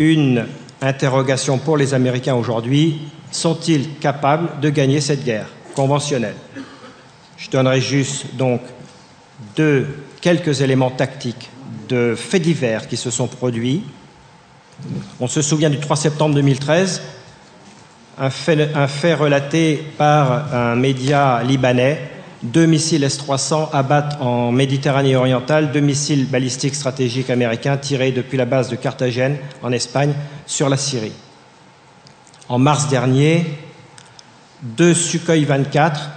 une 0.00 0.46
interrogation 0.80 1.58
pour 1.58 1.76
les 1.76 1.94
Américains 1.94 2.34
aujourd'hui. 2.34 3.02
Sont-ils 3.34 3.98
capables 3.98 4.60
de 4.60 4.70
gagner 4.70 5.00
cette 5.00 5.24
guerre 5.24 5.48
conventionnelle? 5.74 6.36
Je 7.36 7.50
donnerai 7.50 7.80
juste 7.80 8.36
donc 8.36 8.60
deux, 9.56 9.88
quelques 10.20 10.60
éléments 10.60 10.92
tactiques 10.92 11.50
de 11.88 12.14
faits 12.16 12.42
divers 12.42 12.86
qui 12.86 12.96
se 12.96 13.10
sont 13.10 13.26
produits. 13.26 13.82
On 15.18 15.26
se 15.26 15.42
souvient 15.42 15.68
du 15.68 15.80
3 15.80 15.96
septembre 15.96 16.36
2013, 16.36 17.02
un 18.18 18.30
fait, 18.30 18.70
un 18.72 18.86
fait 18.86 19.14
relaté 19.14 19.84
par 19.98 20.54
un 20.54 20.76
média 20.76 21.42
libanais. 21.42 22.08
Deux 22.44 22.66
missiles 22.66 23.02
S-300 23.02 23.70
abattent 23.72 24.16
en 24.20 24.52
Méditerranée 24.52 25.16
orientale 25.16 25.72
deux 25.72 25.80
missiles 25.80 26.26
balistiques 26.26 26.76
stratégiques 26.76 27.30
américains 27.30 27.78
tirés 27.78 28.12
depuis 28.12 28.38
la 28.38 28.44
base 28.44 28.68
de 28.68 28.76
Carthagène, 28.76 29.38
en 29.60 29.72
Espagne, 29.72 30.12
sur 30.46 30.68
la 30.68 30.76
Syrie. 30.76 31.12
En 32.48 32.58
mars 32.58 32.88
dernier, 32.88 33.46
deux 34.62 34.92
Sukhoi 34.92 35.44
24, 35.44 36.10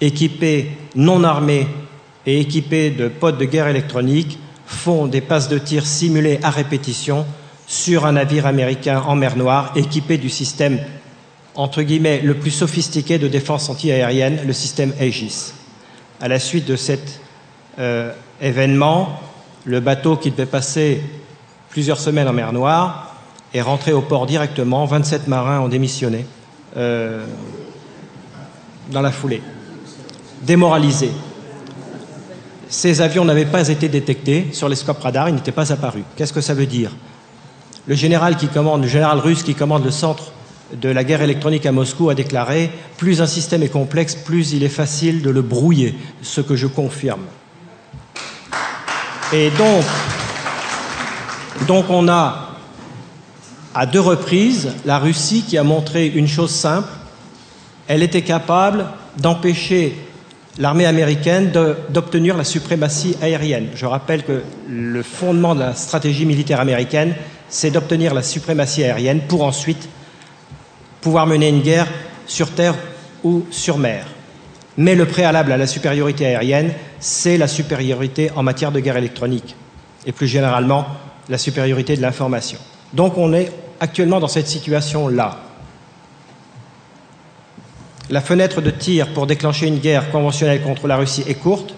équipés, 0.00 0.72
non 0.96 1.22
armés 1.22 1.68
et 2.26 2.40
équipés 2.40 2.90
de 2.90 3.08
pods 3.08 3.32
de 3.32 3.44
guerre 3.44 3.68
électronique, 3.68 4.38
font 4.66 5.06
des 5.06 5.20
passes 5.20 5.48
de 5.48 5.58
tir 5.58 5.86
simulées 5.86 6.40
à 6.42 6.50
répétition 6.50 7.24
sur 7.66 8.06
un 8.06 8.12
navire 8.12 8.46
américain 8.46 9.02
en 9.06 9.14
mer 9.14 9.36
Noire 9.36 9.72
équipé 9.76 10.18
du 10.18 10.28
système 10.28 10.80
entre 11.54 11.82
guillemets 11.82 12.20
le 12.20 12.34
plus 12.34 12.50
sophistiqué 12.50 13.18
de 13.18 13.28
défense 13.28 13.68
antiaérienne, 13.68 14.40
le 14.46 14.52
système 14.52 14.92
Aegis. 14.98 15.52
À 16.20 16.28
la 16.28 16.38
suite 16.38 16.66
de 16.66 16.76
cet 16.76 17.20
euh, 17.78 18.12
événement, 18.40 19.20
le 19.64 19.80
bateau 19.80 20.16
qui 20.16 20.30
devait 20.30 20.46
passer 20.46 21.02
plusieurs 21.68 22.00
semaines 22.00 22.28
en 22.28 22.32
mer 22.32 22.52
Noire 22.52 23.11
est 23.54 23.62
rentré 23.62 23.92
au 23.92 24.02
port 24.02 24.26
directement. 24.26 24.84
27 24.84 25.28
marins 25.28 25.60
ont 25.60 25.68
démissionné 25.68 26.26
euh, 26.76 27.24
dans 28.90 29.02
la 29.02 29.10
foulée, 29.10 29.42
démoralisés. 30.42 31.12
Ces 32.68 33.02
avions 33.02 33.24
n'avaient 33.24 33.44
pas 33.44 33.68
été 33.68 33.88
détectés 33.88 34.48
sur 34.52 34.68
les 34.68 34.76
scopes 34.76 35.02
radars, 35.02 35.28
ils 35.28 35.34
n'étaient 35.34 35.52
pas 35.52 35.72
apparus. 35.72 36.04
Qu'est-ce 36.16 36.32
que 36.32 36.40
ça 36.40 36.54
veut 36.54 36.66
dire? 36.66 36.90
Le 37.86 37.94
général 37.94 38.36
qui 38.36 38.48
commande, 38.48 38.82
le 38.82 38.88
général 38.88 39.18
russe 39.18 39.42
qui 39.42 39.54
commande 39.54 39.84
le 39.84 39.90
centre 39.90 40.32
de 40.72 40.88
la 40.88 41.04
guerre 41.04 41.20
électronique 41.20 41.66
à 41.66 41.72
Moscou 41.72 42.08
a 42.08 42.14
déclaré 42.14 42.70
plus 42.96 43.20
un 43.20 43.26
système 43.26 43.62
est 43.62 43.68
complexe, 43.68 44.14
plus 44.14 44.52
il 44.52 44.62
est 44.62 44.68
facile 44.68 45.20
de 45.20 45.28
le 45.28 45.42
brouiller, 45.42 45.94
ce 46.22 46.40
que 46.40 46.56
je 46.56 46.66
confirme. 46.66 47.24
Et 49.34 49.50
donc, 49.50 49.84
donc 51.66 51.86
on 51.90 52.08
a 52.08 52.51
à 53.74 53.86
deux 53.86 54.00
reprises 54.00 54.70
la 54.84 54.98
Russie 54.98 55.44
qui 55.46 55.58
a 55.58 55.62
montré 55.62 56.06
une 56.06 56.28
chose 56.28 56.50
simple, 56.50 56.88
elle 57.88 58.02
était 58.02 58.22
capable 58.22 58.86
d'empêcher 59.18 59.96
l'armée 60.58 60.86
américaine 60.86 61.50
d'obtenir 61.90 62.36
la 62.36 62.44
suprématie 62.44 63.16
aérienne. 63.22 63.68
Je 63.74 63.86
rappelle 63.86 64.22
que 64.24 64.42
le 64.68 65.02
fondement 65.02 65.54
de 65.54 65.60
la 65.60 65.74
stratégie 65.74 66.26
militaire 66.26 66.60
américaine, 66.60 67.14
c'est 67.48 67.70
d'obtenir 67.70 68.14
la 68.14 68.22
suprématie 68.22 68.84
aérienne 68.84 69.20
pour 69.28 69.42
ensuite 69.42 69.88
pouvoir 71.00 71.26
mener 71.26 71.48
une 71.48 71.62
guerre 71.62 71.88
sur 72.26 72.50
terre 72.50 72.74
ou 73.24 73.44
sur 73.50 73.78
mer. 73.78 74.06
Mais 74.76 74.94
le 74.94 75.06
préalable 75.06 75.52
à 75.52 75.56
la 75.56 75.66
supériorité 75.66 76.26
aérienne, 76.26 76.72
c'est 76.98 77.36
la 77.36 77.48
supériorité 77.48 78.30
en 78.36 78.42
matière 78.42 78.72
de 78.72 78.80
guerre 78.80 78.96
électronique 78.96 79.54
et 80.06 80.12
plus 80.12 80.26
généralement 80.26 80.86
la 81.28 81.38
supériorité 81.38 81.96
de 81.96 82.02
l'information. 82.02 82.58
Donc 82.92 83.16
on 83.16 83.32
est 83.32 83.50
actuellement 83.82 84.20
dans 84.20 84.28
cette 84.28 84.46
situation-là. 84.46 85.40
La 88.10 88.20
fenêtre 88.20 88.60
de 88.60 88.70
tir 88.70 89.12
pour 89.12 89.26
déclencher 89.26 89.66
une 89.66 89.80
guerre 89.80 90.12
conventionnelle 90.12 90.62
contre 90.62 90.86
la 90.86 90.96
Russie 90.96 91.24
est 91.26 91.34
courte 91.34 91.74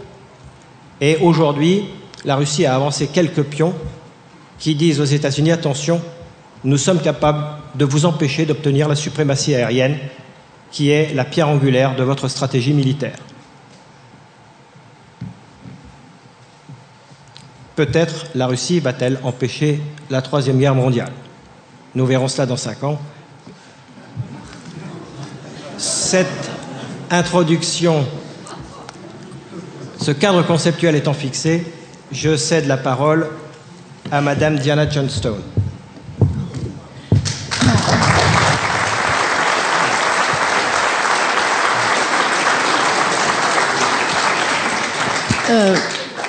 et 1.00 1.16
aujourd'hui, 1.16 1.86
la 2.26 2.36
Russie 2.36 2.66
a 2.66 2.74
avancé 2.74 3.06
quelques 3.06 3.42
pions 3.42 3.74
qui 4.58 4.74
disent 4.74 5.00
aux 5.00 5.06
États-Unis 5.06 5.52
attention, 5.52 6.02
nous 6.62 6.76
sommes 6.76 7.00
capables 7.00 7.42
de 7.74 7.86
vous 7.86 8.04
empêcher 8.04 8.44
d'obtenir 8.44 8.86
la 8.86 8.96
suprématie 8.96 9.54
aérienne, 9.54 9.96
qui 10.70 10.90
est 10.90 11.14
la 11.14 11.24
pierre 11.24 11.48
angulaire 11.48 11.96
de 11.96 12.02
votre 12.02 12.28
stratégie 12.28 12.74
militaire. 12.74 13.16
Peut-être 17.76 18.26
la 18.34 18.46
Russie 18.46 18.78
va-t-elle 18.78 19.18
empêcher 19.22 19.80
la 20.10 20.20
Troisième 20.20 20.58
Guerre 20.58 20.74
mondiale. 20.74 21.12
Nous 21.94 22.06
verrons 22.06 22.26
cela 22.26 22.46
dans 22.46 22.56
cinq 22.56 22.82
ans. 22.82 22.98
Cette 25.78 26.50
introduction, 27.10 28.04
ce 30.00 30.10
cadre 30.10 30.42
conceptuel 30.42 30.96
étant 30.96 31.12
fixé, 31.12 31.72
je 32.10 32.36
cède 32.36 32.66
la 32.66 32.76
parole 32.76 33.28
à 34.10 34.20
Madame 34.20 34.58
Diana 34.58 34.88
Johnstone. 34.90 35.42
Euh, 45.50 45.76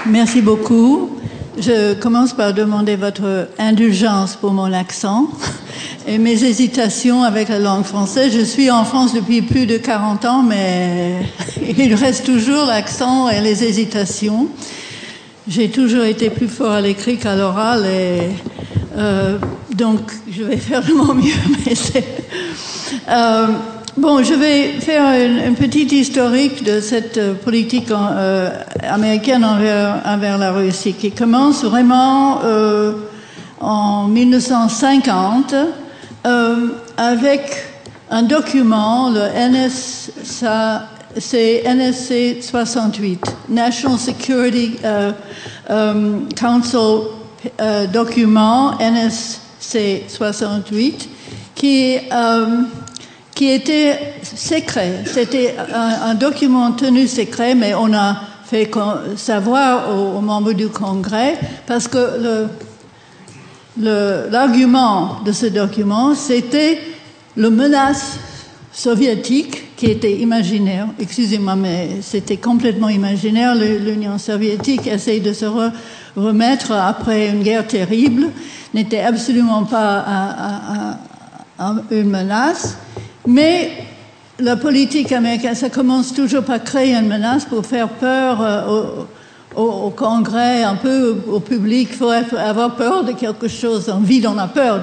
merci 0.06 0.42
beaucoup. 0.42 1.15
Je 1.60 1.94
commence 1.94 2.34
par 2.34 2.54
demander 2.54 2.96
votre 2.96 3.50
indulgence 3.58 4.36
pour 4.36 4.52
mon 4.52 4.72
accent 4.74 5.30
et 6.08 6.18
mes 6.18 6.44
hésitations 6.44 7.24
avec 7.24 7.50
la 7.50 7.60
langue 7.60 7.84
française. 7.84 8.34
Je 8.34 8.44
suis 8.44 8.70
en 8.70 8.84
France 8.84 9.14
depuis 9.14 9.42
plus 9.42 9.66
de 9.66 9.78
40 9.78 10.26
ans, 10.26 10.44
mais 10.44 11.16
il 11.78 11.94
reste 11.96 12.26
toujours 12.26 12.66
l'accent 12.66 13.30
et 13.30 13.42
les 13.42 13.64
hésitations. 13.64 14.48
J'ai 15.48 15.70
toujours 15.70 16.04
été 16.04 16.30
plus 16.30 16.48
fort 16.48 16.72
à 16.72 16.82
l'écrit 16.82 17.18
qu'à 17.18 17.36
l'oral 17.36 17.86
et 17.86 18.20
euh, 18.98 19.38
donc 19.76 20.00
je 20.30 20.44
vais 20.44 20.58
faire 20.58 20.84
de 20.84 20.94
mon 20.94 21.14
mieux. 21.14 21.34
Euh, 23.10 23.48
Bon, 23.98 24.22
je 24.22 24.34
vais 24.34 24.74
faire 24.82 25.06
une, 25.48 25.56
petite 25.56 25.94
historique 25.94 26.66
de 26.66 26.82
cette 26.82 27.18
euh, 27.18 27.34
politique 27.34 27.90
euh, 27.92 28.50
américaine 28.84 29.46
envers, 29.46 30.38
la 30.38 30.52
Russie 30.52 30.92
qui 30.92 31.12
commence 31.12 31.64
vraiment 31.64 32.42
euh, 32.44 32.92
en 33.62 34.10
1950 34.10 35.56
euh, 36.26 36.68
avec 36.98 37.42
un 38.12 38.24
document, 38.24 39.12
le 39.12 39.30
NSC 39.34 40.50
68, 42.42 43.36
National 43.48 43.98
Security 43.98 44.76
euh, 44.84 45.14
Council 46.36 47.00
document 47.94 48.74
NSC 48.78 50.04
68, 50.10 51.10
qui 51.56 51.98
qui 53.36 53.52
était 53.52 54.00
secret. 54.24 55.04
C'était 55.06 55.56
un, 55.74 56.16
document 56.16 56.72
tenu 56.72 57.06
secret, 57.06 57.54
mais 57.54 57.76
on 57.76 57.94
a 57.94 58.16
fait 58.46 58.72
savoir 59.18 59.94
aux, 59.94 60.22
membres 60.22 60.54
du 60.54 60.70
Congrès 60.70 61.38
parce 61.68 61.90
que 61.90 62.48
l'argument 63.78 65.20
de 65.26 65.34
ce 65.34 65.48
document, 65.48 66.16
c'était 66.16 66.80
le 67.36 67.50
menace 67.50 68.18
soviétique 68.72 69.76
qui 69.76 69.88
était 69.88 70.16
imaginaire. 70.16 70.88
Excusez-moi, 70.98 71.56
mais 71.58 71.98
c'était 72.02 72.38
complètement 72.38 72.88
imaginaire. 72.88 73.54
L'Union 73.54 74.18
soviétique 74.18 74.88
essaye 74.88 75.20
de 75.20 75.34
se 75.34 75.46
remettre 76.16 76.72
après 76.72 77.28
une 77.28 77.44
guerre 77.44 77.68
terrible, 77.68 78.30
n'était 78.74 79.02
absolument 79.02 79.64
pas 79.64 80.98
une 81.92 82.10
menace. 82.10 82.78
Mais 83.28 83.72
la 84.40 84.56
politique 84.56 85.12
américaine, 85.12 85.56
ça 85.56 85.70
commence 85.70 86.14
toujours 86.14 86.44
par 86.44 86.64
créer 86.64 86.94
une 86.94 87.08
menace 87.08 87.46
pour 87.46 87.66
faire 87.66 87.88
peur 87.88 88.42
euh, 88.42 88.86
au, 89.56 89.90
Congrès, 89.90 90.64
un 90.64 90.76
peu 90.76 91.16
au 91.32 91.40
public. 91.40 91.90
Il 91.92 91.98
faut 91.98 92.10
avoir 92.10 92.76
peur 92.76 93.04
de 93.04 93.14
quelque 93.14 93.48
chose. 93.48 93.90
On 93.94 94.02
vit 94.02 94.20
dans 94.20 94.34
la 94.34 94.48
peur 94.48 94.82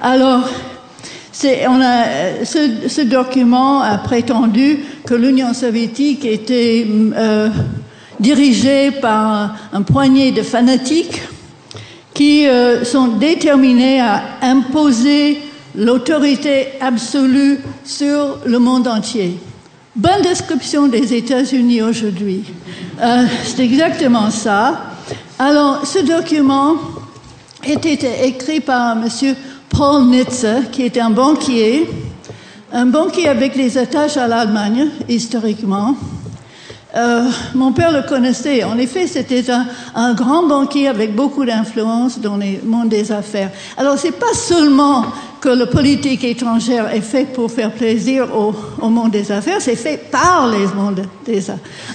Alors, 0.00 0.48
on 1.68 1.80
a, 1.80 2.44
ce, 2.44 2.88
ce, 2.88 3.00
document 3.02 3.82
a 3.82 3.98
prétendu 3.98 4.78
que 5.04 5.14
l'Union 5.14 5.52
soviétique 5.52 6.24
était 6.24 6.86
euh, 7.16 7.48
dirigée 8.20 8.90
par 8.90 9.56
un, 9.72 9.82
poignet 9.82 10.32
de 10.32 10.42
fanatiques 10.42 11.22
qui 12.14 12.46
euh, 12.46 12.84
sont 12.84 13.08
déterminés 13.08 14.00
à 14.00 14.22
imposer 14.42 15.38
l'autorité 15.78 16.70
absolue 16.80 17.60
sur 17.84 18.38
le 18.44 18.58
monde 18.58 18.88
entier. 18.88 19.38
Bonne 19.94 20.22
description 20.22 20.88
des 20.88 21.14
États-Unis 21.14 21.82
aujourd'hui. 21.82 22.44
Euh, 23.00 23.24
c'est 23.44 23.64
exactement 23.64 24.30
ça. 24.30 24.90
Alors, 25.38 25.86
ce 25.86 26.00
document 26.00 26.74
était 27.64 28.26
écrit 28.26 28.60
par 28.60 28.96
M. 28.96 29.34
Paul 29.70 30.04
Nitze, 30.06 30.46
qui 30.72 30.82
était 30.82 31.00
un 31.00 31.10
banquier, 31.10 31.88
un 32.72 32.86
banquier 32.86 33.28
avec 33.28 33.56
des 33.56 33.78
attaches 33.78 34.16
à 34.16 34.26
l'Allemagne, 34.26 34.88
historiquement. 35.08 35.94
Euh, 36.96 37.28
mon 37.54 37.72
père 37.72 37.92
le 37.92 38.02
connaissait. 38.02 38.64
En 38.64 38.78
effet, 38.78 39.06
c'était 39.06 39.48
un, 39.50 39.66
un, 39.94 40.14
grand 40.14 40.46
banquier 40.46 40.88
avec 40.88 41.14
beaucoup 41.14 41.44
d'influence 41.44 42.18
dans 42.18 42.36
le 42.36 42.64
monde 42.64 42.88
des 42.88 43.12
affaires. 43.12 43.50
Alors, 43.76 43.98
c'est 43.98 44.18
pas 44.18 44.32
seulement 44.32 45.04
que 45.40 45.48
la 45.48 45.66
politique 45.66 46.24
étrangère 46.24 46.92
est 46.94 47.00
faite 47.00 47.32
pour 47.32 47.50
faire 47.50 47.72
plaisir 47.72 48.28
au, 48.34 48.88
monde 48.88 49.10
des 49.10 49.30
affaires, 49.30 49.60
c'est 49.60 49.76
fait 49.76 50.10
par 50.10 50.48
les 50.48 50.66
mondes 50.74 51.04
des 51.24 51.44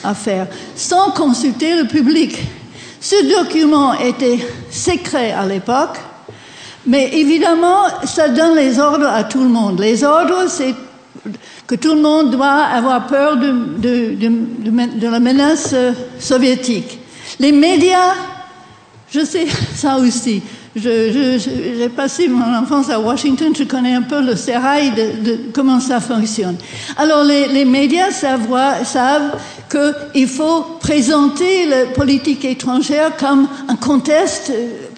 affaires, 0.03 0.47
sans 0.75 1.11
consulter 1.11 1.75
le 1.75 1.87
public. 1.87 2.37
Ce 2.99 3.37
document 3.37 3.93
était 3.93 4.39
secret 4.71 5.31
à 5.31 5.45
l'époque, 5.45 5.97
mais 6.85 7.09
évidemment, 7.13 7.83
ça 8.05 8.29
donne 8.29 8.55
les 8.55 8.79
ordres 8.79 9.07
à 9.07 9.23
tout 9.23 9.43
le 9.43 9.49
monde. 9.49 9.79
Les 9.79 10.03
ordres, 10.03 10.47
c'est 10.47 10.73
que 11.67 11.75
tout 11.75 11.95
le 11.95 12.01
monde 12.01 12.31
doit 12.31 12.47
avoir 12.47 13.07
peur 13.07 13.37
de 13.37 15.07
la 15.07 15.19
menace 15.19 15.75
soviétique. 16.19 16.99
Les 17.39 17.51
médias, 17.51 18.13
je 19.11 19.25
sais 19.25 19.47
ça 19.75 19.97
aussi. 19.97 20.41
J'ai 20.75 21.89
passé 21.95 22.27
mon 22.27 22.55
enfance 22.55 22.89
à 22.89 22.99
Washington, 22.99 23.53
je 23.55 23.63
connais 23.63 23.93
un 23.93 24.01
peu 24.01 24.21
le 24.21 24.35
sérail 24.35 24.91
de, 24.91 25.31
de 25.31 25.39
comment 25.53 25.79
ça 25.79 25.99
fonctionne. 25.99 26.55
Alors 26.97 27.23
les, 27.23 27.47
les 27.47 27.65
médias 27.65 28.09
savent, 28.11 28.47
savent 28.83 29.37
qu'il 29.69 30.27
faut 30.27 30.61
présenter 30.79 31.65
la 31.67 31.85
politique 31.85 32.43
étrangère 32.43 33.15
comme 33.17 33.47
un 33.67 33.75
conteste 33.75 34.51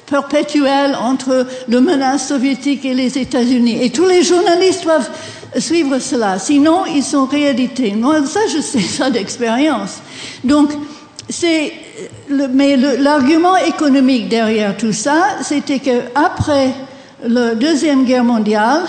perpétuel 0.06 0.96
entre 1.02 1.46
le 1.68 1.82
menace 1.82 2.30
soviétique 2.30 2.86
et 2.86 2.94
les 2.94 3.18
États-Unis. 3.18 3.84
Et 3.84 3.90
tous 3.90 4.06
les 4.06 4.24
journalistes 4.24 4.84
doivent 4.84 5.10
suivre 5.58 6.00
cela, 6.00 6.40
sinon 6.40 6.86
ils 6.86 7.04
sont 7.04 7.26
réédités. 7.26 7.92
Moi, 7.94 8.26
ça, 8.26 8.42
je 8.54 8.62
sais 8.62 8.80
ça 8.98 9.10
d'expérience. 9.10 10.00
Donc, 10.44 10.72
c'est 11.30 11.74
mais 12.30 12.78
l'argument 12.78 13.58
économique 13.58 14.30
derrière 14.30 14.76
tout 14.78 14.94
ça, 14.94 15.38
c'était 15.42 15.80
que 15.80 16.02
après 16.16 16.72
la 17.24 17.56
deuxième 17.56 18.06
guerre 18.06 18.24
mondiale, 18.24 18.82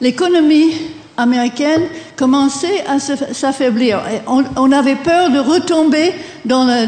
l'économie 0.00 0.72
américaine 1.16 1.82
commençait 2.16 2.84
à 2.86 2.98
s'affaiblir. 2.98 4.00
On, 4.26 4.44
on, 4.56 4.72
avait 4.72 4.96
peur 4.96 5.30
de 5.30 5.38
retomber 5.38 6.12
dans 6.44 6.64
la, 6.64 6.86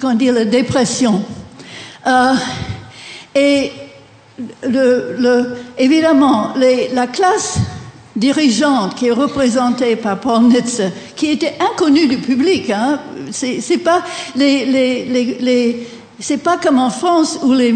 comment 0.00 0.14
dire, 0.14 0.32
la 0.32 0.44
dépression. 0.44 1.22
Euh, 2.06 2.32
et 3.34 3.70
évidemment, 5.78 6.54
la 6.92 7.06
classe 7.06 7.58
dirigeante 8.14 8.94
qui 8.94 9.06
est 9.06 9.12
représentée 9.12 9.96
par 9.96 10.20
Paul 10.20 10.44
Nitze, 10.44 10.82
qui 11.16 11.30
était 11.30 11.54
inconnue 11.60 12.06
du 12.06 12.18
public. 12.18 12.70
Hein. 12.70 13.00
C'est 13.30 13.78
pas 13.78 14.02
les, 14.36 14.66
les, 14.66 15.38
les, 15.40 15.86
c'est 16.22 16.38
pas 16.38 16.56
comme 16.56 16.78
en 16.78 16.90
France 16.90 17.40
où 17.42 17.52
les, 17.52 17.74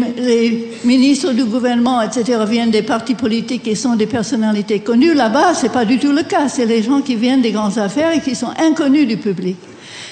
ministres 0.85 1.33
du 1.33 1.43
gouvernement, 1.43 2.01
etc., 2.01 2.39
viennent 2.47 2.71
des 2.71 2.81
partis 2.81 3.15
politiques 3.15 3.67
et 3.67 3.75
sont 3.75 3.95
des 3.95 4.05
personnalités 4.05 4.79
connues. 4.79 5.13
Là-bas, 5.13 5.53
c'est 5.53 5.71
pas 5.71 5.85
du 5.85 5.99
tout 5.99 6.11
le 6.11 6.23
cas. 6.23 6.47
C'est 6.47 6.65
les 6.65 6.81
gens 6.81 7.01
qui 7.01 7.15
viennent 7.15 7.41
des 7.41 7.51
grandes 7.51 7.77
affaires 7.77 8.13
et 8.15 8.21
qui 8.21 8.35
sont 8.35 8.53
inconnus 8.57 9.07
du 9.07 9.17
public. 9.17 9.57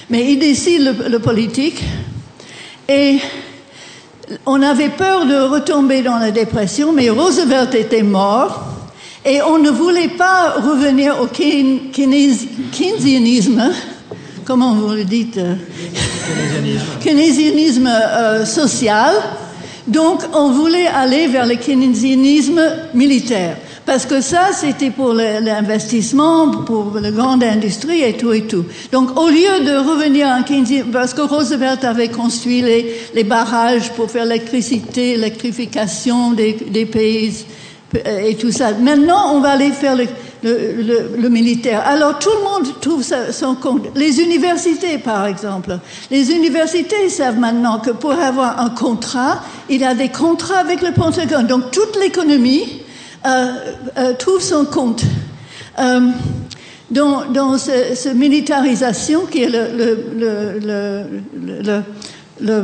Mais 0.10 0.32
ils 0.32 0.40
décident 0.40 0.92
le 1.08 1.20
politique. 1.20 1.82
Et 2.90 3.20
on 4.46 4.62
avait 4.62 4.90
peur 4.90 5.26
de 5.26 5.36
retomber 5.36 6.02
dans 6.02 6.18
la 6.18 6.32
dépression, 6.32 6.92
mais 6.92 7.10
Roosevelt 7.10 7.74
était 7.74 8.04
mort. 8.04 8.75
Et 9.28 9.42
on 9.42 9.58
ne 9.58 9.72
voulait 9.72 10.10
pas 10.10 10.52
revenir 10.52 11.20
au 11.20 11.26
keynesianisme, 11.26 13.72
comment 14.46 14.76
vous 14.76 14.94
le 14.94 15.04
dites 15.04 15.40
euh, 15.40 15.56
Keynésianisme 17.04 17.90
euh, 17.90 18.46
social. 18.46 19.16
Donc 19.88 20.22
on 20.32 20.52
voulait 20.52 20.86
aller 20.86 21.26
vers 21.26 21.48
le 21.48 21.56
keynésianisme 21.56 22.62
militaire. 22.94 23.58
Parce 23.84 24.06
que 24.06 24.22
ça, 24.22 24.52
c'était 24.54 24.92
pour 24.92 25.14
l'investissement, 25.14 26.64
pour 26.64 27.00
la 27.00 27.10
grande 27.10 27.44
industrie 27.44 28.04
et 28.04 28.14
tout 28.14 28.32
et 28.32 28.46
tout. 28.48 28.66
Donc, 28.92 29.20
au 29.20 29.30
lieu 29.30 29.64
de 29.64 29.78
revenir 29.78 30.26
en 30.26 30.42
Keynesianisme, 30.42 30.90
parce 30.92 31.14
que 31.14 31.22
Roosevelt 31.22 31.84
avait 31.84 32.08
construit 32.08 32.64
les, 32.64 32.96
les 33.14 33.24
barrages 33.24 33.92
pour 33.92 34.10
faire 34.10 34.26
l'électricité, 34.26 35.18
l'électrification 35.18 36.32
des, 36.32 36.54
des 36.54 36.88
pays 36.88 37.46
et 38.06 38.36
tout 38.36 38.52
ça. 38.52 38.74
Maintenant, 38.74 39.34
on 39.34 39.40
va 39.40 39.52
aller 39.52 39.72
faire 39.72 39.96
le, 39.96 41.30
militaire. 41.30 41.84
Alors, 41.86 42.20
tout 42.20 42.30
le 42.30 42.44
monde 42.44 42.80
trouve 42.82 43.04
son 43.04 43.56
compte. 43.56 43.88
Les 43.96 44.20
universités, 44.20 44.98
par 44.98 45.26
exemple. 45.26 45.78
Les 46.12 46.32
universités 46.32 47.10
savent 47.10 47.40
maintenant 47.40 47.80
que 47.80 47.92
pour 47.92 48.12
avoir 48.12 48.60
un 48.60 48.70
contrat, 48.70 49.42
il 49.70 49.84
a 49.84 49.96
des 49.96 50.10
contrats 50.10 50.60
avec 50.60 50.82
le 50.82 50.92
Pentagone. 50.92 51.48
Donc, 51.48 51.72
toute 51.72 51.98
l'économie 52.00 52.82
euh, 53.26 53.54
euh, 53.98 54.14
trouve 54.14 54.42
son 54.42 54.66
compte. 54.66 55.04
Euh, 55.80 56.10
dans, 56.92 57.26
dans 57.26 57.58
cette 57.58 58.14
militarisation 58.14 59.26
qui 59.26 59.42
est 59.44 59.50
le, 59.50 59.68
le, 60.16 61.24
le, 62.40 62.64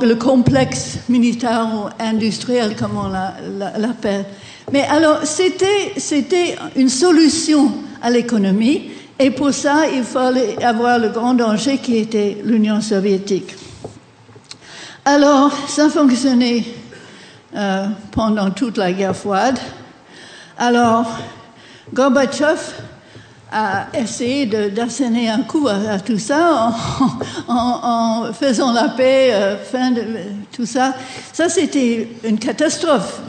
le, 0.00 0.14
complexe 0.14 0.98
militaire 1.08 1.68
ou 1.74 2.02
industriel, 2.02 2.74
comme 2.76 2.92
on 2.96 3.08
l'appelle. 3.78 4.24
Mais 4.70 4.82
alors, 4.82 5.20
c'était, 5.24 6.56
une 6.76 6.88
solution 6.88 7.72
à 8.00 8.10
l'économie, 8.10 8.90
et 9.18 9.30
pour 9.30 9.52
ça, 9.52 9.88
il 9.92 10.04
fallait 10.04 10.62
avoir 10.62 10.98
le 10.98 11.08
grand 11.08 11.34
danger 11.34 11.78
qui 11.78 11.96
était 11.96 12.38
l'Union 12.44 12.80
soviétique. 12.80 13.54
Alors, 15.04 15.52
ça 15.68 15.88
fonctionnait 15.88 16.64
euh, 17.54 17.86
pendant 18.12 18.50
toute 18.50 18.78
la 18.78 18.92
guerre 18.92 19.16
froide. 19.16 19.58
Alors, 20.56 21.06
Gorbatchev 21.92 22.60
a 23.50 23.86
essayé 23.94 24.46
d'asséner 24.46 25.28
un 25.28 25.42
coup 25.42 25.68
à, 25.68 25.98
tout 25.98 26.18
ça 26.18 26.72
en, 27.48 28.32
faisant 28.32 28.72
la 28.72 28.88
paix, 28.88 29.30
euh, 29.32 29.56
fin 29.58 29.90
de 29.90 30.02
tout 30.50 30.64
ça. 30.64 30.94
Ça, 31.32 31.48
c'était 31.48 32.08
une 32.24 32.38
catastrophe 32.38 33.20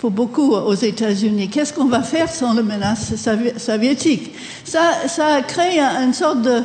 pour 0.00 0.10
beaucoup 0.10 0.52
aux 0.52 0.74
États-Unis. 0.74 1.48
Qu'est-ce 1.48 1.72
qu'on 1.72 1.86
va 1.86 2.02
faire 2.02 2.32
sans 2.32 2.54
le 2.54 2.62
menace 2.62 3.12
soviétique? 3.56 4.32
Ça, 4.64 5.08
ça 5.08 5.34
a 5.36 5.42
créé 5.42 5.80
une 5.80 6.14
sorte 6.14 6.42
de, 6.42 6.62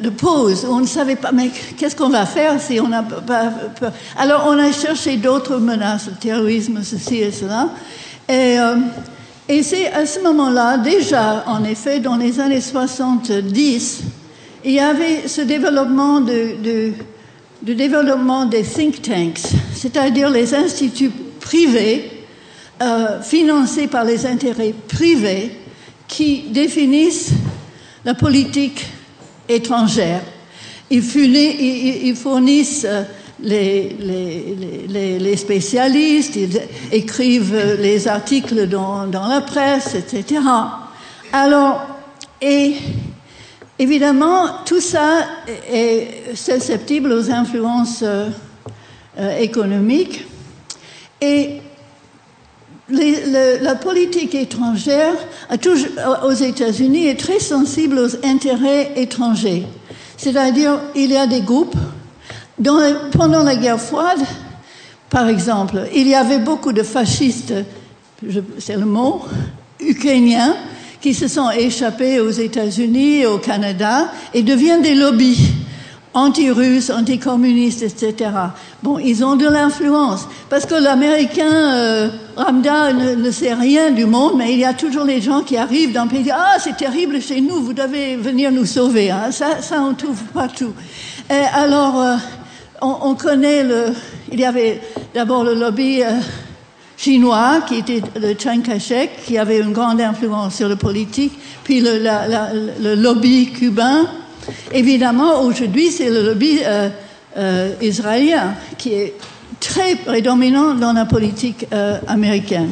de, 0.00 0.10
pause 0.10 0.64
où 0.64 0.72
on 0.72 0.80
ne 0.80 0.86
savait 0.86 1.16
pas, 1.16 1.32
mais 1.32 1.50
qu'est-ce 1.76 1.96
qu'on 1.96 2.10
va 2.10 2.26
faire 2.26 2.60
si 2.60 2.80
on 2.80 2.88
n'a 2.88 3.02
pas 3.02 3.52
peur 3.78 3.92
Alors, 4.16 4.44
on 4.46 4.58
a 4.58 4.70
cherché 4.72 5.16
d'autres 5.16 5.58
menaces, 5.58 6.06
le 6.06 6.14
terrorisme, 6.14 6.80
ceci 6.82 7.16
et 7.16 7.32
cela. 7.32 7.70
Et 8.28 8.58
euh, 8.58 8.76
et 9.48 9.62
c'est 9.62 9.92
à 9.92 10.06
ce 10.06 10.20
moment-là, 10.20 10.78
déjà, 10.78 11.44
en 11.46 11.64
effet, 11.64 12.00
dans 12.00 12.16
les 12.16 12.40
années 12.40 12.62
70, 12.62 14.02
il 14.64 14.72
y 14.72 14.80
avait 14.80 15.28
ce 15.28 15.42
développement 15.42 16.20
de, 16.20 16.92
développement 17.62 18.46
des 18.46 18.62
think 18.62 19.02
tanks, 19.02 19.52
c'est-à-dire 19.74 20.30
les 20.30 20.54
instituts 20.54 21.12
privés 21.40 22.13
euh, 22.82 23.20
financés 23.22 23.86
par 23.86 24.04
les 24.04 24.26
intérêts 24.26 24.74
privés 24.88 25.52
qui 26.08 26.42
définissent 26.50 27.32
la 28.04 28.14
politique 28.14 28.84
étrangère. 29.48 30.22
Ils, 30.90 31.02
fournissent 32.14 32.86
euh, 32.88 33.04
les, 33.40 35.36
spécialistes, 35.36 36.36
ils 36.36 36.60
écrivent 36.92 37.76
les 37.80 38.06
articles 38.06 38.68
dans, 38.68 39.06
la 39.06 39.40
presse, 39.40 39.94
etc. 39.94 40.40
Alors, 41.32 41.86
et 42.40 42.74
évidemment, 43.78 44.48
tout 44.64 44.80
ça 44.80 45.26
est 45.70 46.34
susceptible 46.34 47.12
aux 47.12 47.30
influences 47.30 48.02
euh, 48.02 48.28
euh, 49.18 49.38
économiques. 49.38 50.26
Et 51.20 51.60
la 52.90 53.74
politique 53.76 54.34
étrangère 54.34 55.14
aux 56.24 56.32
États-Unis 56.32 57.06
est 57.06 57.18
très 57.18 57.40
sensible 57.40 57.98
aux 57.98 58.26
intérêts 58.26 58.92
étrangers. 58.96 59.64
C'est-à-dire, 60.16 60.80
il 60.94 61.10
y 61.10 61.16
a 61.16 61.26
des 61.26 61.40
groupes 61.40 61.76
pendant 63.12 63.42
la 63.42 63.56
guerre 63.56 63.80
froide, 63.80 64.20
par 65.10 65.28
exemple, 65.28 65.88
il 65.94 66.08
y 66.08 66.14
avait 66.14 66.38
beaucoup 66.38 66.72
de 66.72 66.82
fascistes, 66.82 67.54
c'est 68.58 68.76
le 68.76 68.84
mot, 68.84 69.22
ukrainiens, 69.80 70.56
qui 71.00 71.14
se 71.14 71.28
sont 71.28 71.50
échappés 71.50 72.20
aux 72.20 72.30
États-Unis 72.30 73.20
et 73.20 73.26
au 73.26 73.38
Canada 73.38 74.10
et 74.32 74.42
deviennent 74.42 74.82
des 74.82 74.94
lobbies 74.94 75.50
anti-russes, 76.14 76.90
anti-communistes, 76.90 77.82
etc. 77.82 78.30
Bon, 78.82 78.98
ils 78.98 79.24
ont 79.24 79.34
de 79.34 79.46
l'influence 79.46 80.26
parce 80.48 80.64
que 80.64 80.76
l'Américain 80.76 81.52
euh, 81.52 82.08
Ramda 82.36 82.92
ne, 82.92 83.30
sait 83.32 83.52
rien 83.52 83.90
du 83.90 84.06
monde, 84.06 84.34
mais 84.36 84.52
il 84.52 84.60
y 84.60 84.64
a 84.64 84.72
toujours 84.72 85.04
les 85.04 85.20
gens 85.20 85.42
qui 85.42 85.56
arrivent 85.56 85.92
dans 85.92 86.04
le 86.04 86.10
pays 86.10 86.30
ah 86.32 86.56
c'est 86.60 86.76
terrible 86.76 87.20
chez 87.20 87.40
nous, 87.40 87.56
vous 87.56 87.72
devez 87.72 88.16
venir 88.16 88.52
nous 88.52 88.64
sauver. 88.64 89.10
Hein. 89.10 89.32
Ça, 89.32 89.60
ça 89.60 89.82
on 89.82 89.94
trouve 89.94 90.22
partout. 90.32 90.72
Et 91.28 91.34
alors 91.52 92.00
euh, 92.00 92.16
on, 92.80 93.14
connaît 93.14 93.64
le. 93.64 93.86
Il 94.30 94.38
y 94.38 94.44
avait 94.44 94.80
d'abord 95.14 95.42
le 95.42 95.54
lobby 95.54 96.02
euh, 96.02 96.20
chinois, 96.96 97.62
qui 97.66 97.76
était 97.76 98.02
le 98.14 98.34
Chiang 98.38 98.60
Kai-shek, 98.60 99.10
qui 99.26 99.36
avait 99.36 99.58
une 99.58 99.72
grande 99.72 100.00
influence 100.00 100.54
sur 100.54 100.68
le 100.68 100.76
politique, 100.76 101.32
puis 101.64 101.80
le, 101.80 101.98
le 102.80 102.94
lobby 102.94 103.50
cubain. 103.50 104.06
Évidemment, 104.72 105.42
aujourd'hui, 105.42 105.90
c'est 105.90 106.10
le 106.10 106.22
lobby 106.22 106.60
euh, 106.64 106.88
euh, 107.36 107.72
israélien, 107.80 108.54
qui 108.78 108.92
est 108.92 109.14
très 109.60 109.96
prédominant 109.96 110.74
dans 110.74 110.92
la 110.92 111.06
politique 111.06 111.66
américaine. 112.06 112.68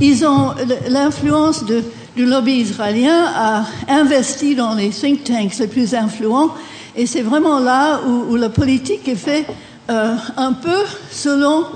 ils 0.00 0.26
ont 0.26 0.50
l'influence 0.90 1.64
du 1.64 2.26
lobby 2.26 2.60
israélien 2.60 3.24
a 3.34 3.64
investi 3.88 4.54
dans 4.54 4.74
les 4.74 4.90
think 4.90 5.24
tanks 5.24 5.58
les 5.58 5.66
plus 5.66 5.94
influents 5.94 6.50
et 6.96 7.04
c'est 7.04 7.20
vraiment 7.20 7.58
là 7.58 8.00
où, 8.06 8.36
la 8.36 8.48
politique 8.48 9.06
est 9.06 9.16
faite 9.16 9.46
euh, 9.90 10.14
un 10.36 10.54
peu 10.54 10.78
selon 11.10 11.66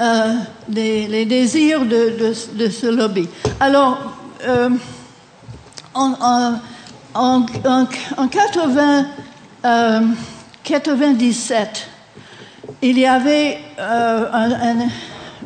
euh, 0.00 0.34
les, 0.68 1.24
désirs 1.26 1.86
de, 1.86 2.32
ce 2.32 2.86
lobby. 2.86 3.28
Alors, 3.60 3.96
euh, 4.42 4.68
en, 7.14 7.46
en, 7.64 7.86
en, 8.16 8.28
80, 8.28 9.06
97, 10.62 11.88
il 12.82 12.98
y 12.98 13.06
avait 13.06 13.58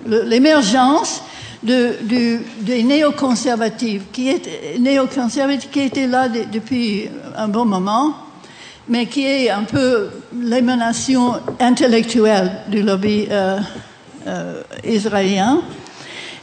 l'émergence 0.06 1.22
de, 1.62 1.96
des 2.60 2.82
néoconservatifs, 2.82 4.02
qui, 4.12 4.28
étaient 4.28 6.06
là 6.06 6.28
depuis 6.28 7.08
un 7.36 7.48
bon 7.48 7.64
moment 7.64 8.14
mais 8.88 9.06
qui 9.06 9.26
est 9.26 9.50
un 9.50 9.64
peu 9.64 10.08
l'émanation 10.34 11.34
intellectuelle 11.60 12.50
du 12.68 12.82
lobby 12.82 13.28
euh, 13.30 13.58
euh, 14.26 14.62
israélien, 14.84 15.60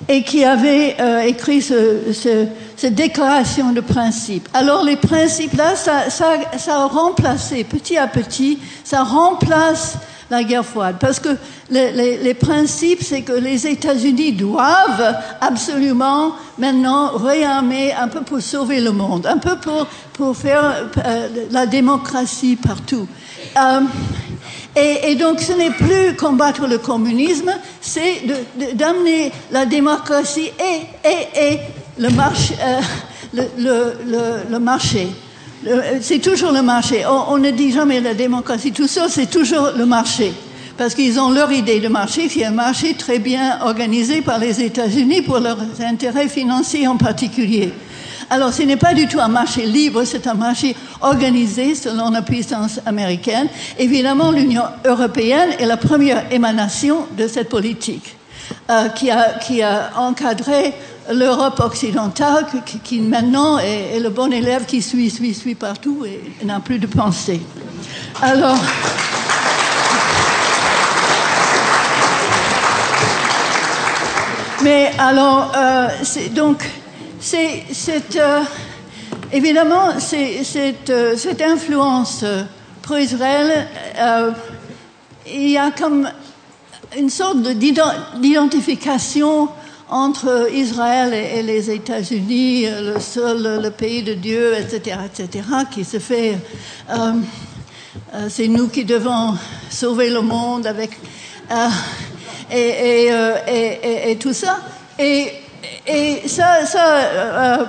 et 0.08 0.24
qui 0.24 0.44
avait 0.44 0.96
euh, 1.00 1.22
écrit 1.22 1.62
cette 1.62 2.96
déclaration 2.96 3.72
de 3.72 3.82
principe. 3.82 4.48
Alors 4.54 4.84
les 4.84 4.98
principes 4.98 5.54
là, 5.54 5.76
ça, 5.76 6.10
ça, 6.10 6.34
ça, 6.58 6.82
a 6.82 6.86
remplacé 6.86 7.64
petit 7.64 7.98
à 7.98 8.08
petit, 8.08 8.60
ça 8.84 9.04
remplace 9.04 9.98
la 10.30 10.44
guerre 10.44 10.66
froide. 10.66 10.98
Parce 11.00 11.20
que 11.20 11.30
les, 11.70 12.18
les, 12.18 12.34
principes, 12.34 13.04
c'est 13.04 13.22
que 13.22 13.34
les 13.34 13.68
États-Unis 13.68 14.34
doivent 14.34 15.16
absolument 15.42 16.34
maintenant 16.58 17.12
réarmer 17.18 17.94
un 17.94 18.08
peu 18.08 18.22
pour 18.22 18.42
sauver 18.42 18.82
le 18.82 18.92
monde, 18.92 19.28
un 19.28 19.38
peu 19.38 19.58
pour, 19.58 19.88
pour 20.14 20.36
faire 20.36 20.90
euh, 21.06 21.28
la 21.52 21.66
démocratie 21.66 22.56
partout. 22.56 23.08
Euh, 23.58 23.82
et, 24.76 25.16
donc 25.16 25.40
ce 25.40 25.54
n'est 25.54 25.72
plus 25.72 26.16
combattre 26.18 26.68
le 26.68 26.78
communisme, 26.78 27.52
c'est 27.80 28.22
d'amener 28.74 29.32
la 29.52 29.66
démocratie 29.66 30.52
et, 30.60 31.08
et, 31.08 31.54
et 31.54 31.60
le, 31.98 32.10
marché, 32.10 32.56
euh, 32.62 32.80
le, 33.34 33.44
le, 33.58 34.34
le, 34.52 34.60
marché. 34.60 35.08
C'est 36.02 36.20
toujours 36.20 36.52
le 36.52 36.62
marché. 36.62 37.04
On, 37.06 37.38
ne 37.38 37.52
dit 37.52 37.72
jamais 37.72 38.02
la 38.02 38.14
démocratie, 38.14 38.72
tout 38.72 38.88
ça, 38.88 39.08
c'est 39.10 39.30
toujours 39.30 39.70
le 39.78 39.86
marché. 39.86 40.34
Parce 40.78 40.94
qu'ils 40.94 41.20
ont 41.20 41.32
leur 41.32 41.52
idée 41.54 41.80
de 41.80 41.88
marché, 41.88 42.28
qui 42.28 42.42
est 42.42 42.46
un 42.46 42.52
marché 42.52 42.96
très 42.96 43.20
bien 43.20 43.60
organisé 43.62 44.22
par 44.22 44.40
les 44.40 44.62
États-Unis 44.62 45.22
pour 45.22 45.40
leurs 45.40 45.58
intérêts 45.80 46.28
financiers 46.28 46.86
en 46.86 46.98
particulier. 46.98 47.72
Alors, 48.30 48.52
ce 48.52 48.64
n'est 48.64 48.78
pas 48.78 48.94
du 48.94 49.08
tout 49.08 49.20
un 49.20 49.28
marché 49.28 49.66
libre, 49.66 50.04
c'est 50.04 50.26
un 50.26 50.34
marché 50.34 50.76
organisé 51.02 51.76
selon 51.76 52.10
la 52.10 52.24
puissance 52.24 52.80
américaine. 52.86 53.48
Évidemment, 53.78 54.32
l'Union 54.32 54.64
européenne 54.84 55.50
est 55.60 55.66
la 55.66 55.78
première 55.78 56.32
émanation 56.32 57.06
de 57.16 57.28
cette 57.28 57.50
politique, 57.50 58.16
euh, 58.72 58.90
qui, 58.90 59.12
a, 59.12 59.92
encadré 59.96 60.74
l'Europe 61.14 61.60
occidentale 61.60 62.48
qui, 62.84 63.00
maintenant 63.00 63.60
est, 63.60 64.00
le 64.00 64.10
bon 64.10 64.34
élève 64.34 64.66
qui 64.66 64.82
suit, 64.82 65.12
suit, 65.12 65.36
suit 65.36 65.54
partout 65.54 66.04
et 66.06 66.44
n'a 66.46 66.60
plus 66.60 66.80
de 66.80 66.88
pensée. 66.88 67.42
Alors. 68.24 68.58
Mais 74.64 74.92
alors, 74.98 75.52
euh, 75.56 75.90
donc, 76.34 76.66
c'est 77.26 78.16
euh, 78.18 78.42
évidemment 79.32 80.00
cette, 80.00 80.90
euh, 80.90 81.18
cette 81.18 81.42
influence 81.42 82.24
pro-Israël, 82.82 83.68
il 85.28 85.50
y 85.50 85.58
a 85.58 85.72
comme 85.72 86.10
une 86.98 87.10
sorte 87.10 87.42
d'identification 87.42 89.50
entre 89.90 90.50
Israël 90.54 91.14
et, 91.14 91.44
les 91.44 91.72
États-Unis, 91.72 92.68
le 92.82 93.00
seul 93.00 93.62
le 93.62 93.72
pays 93.72 94.04
de 94.04 94.14
Dieu, 94.14 94.54
etc., 94.54 94.98
etc., 95.06 95.46
qui 95.72 95.84
se 95.84 96.00
fait 96.00 96.38
euh, 96.90 97.14
euh, 98.14 98.28
c'est 98.30 98.48
nous 98.48 98.68
qui 98.68 98.86
devons 98.86 99.36
sauver 99.70 100.10
le 100.10 100.22
monde 100.22 100.68
avec 100.68 100.92
euh, 101.52 101.68
euh, 102.54 103.36
et, 103.48 104.12
et, 104.12 104.16
tout 104.18 104.34
ça. 104.34 104.60
Et, 105.00 105.32
et 105.88 106.28
ça, 106.28 106.66
ça 106.66 107.68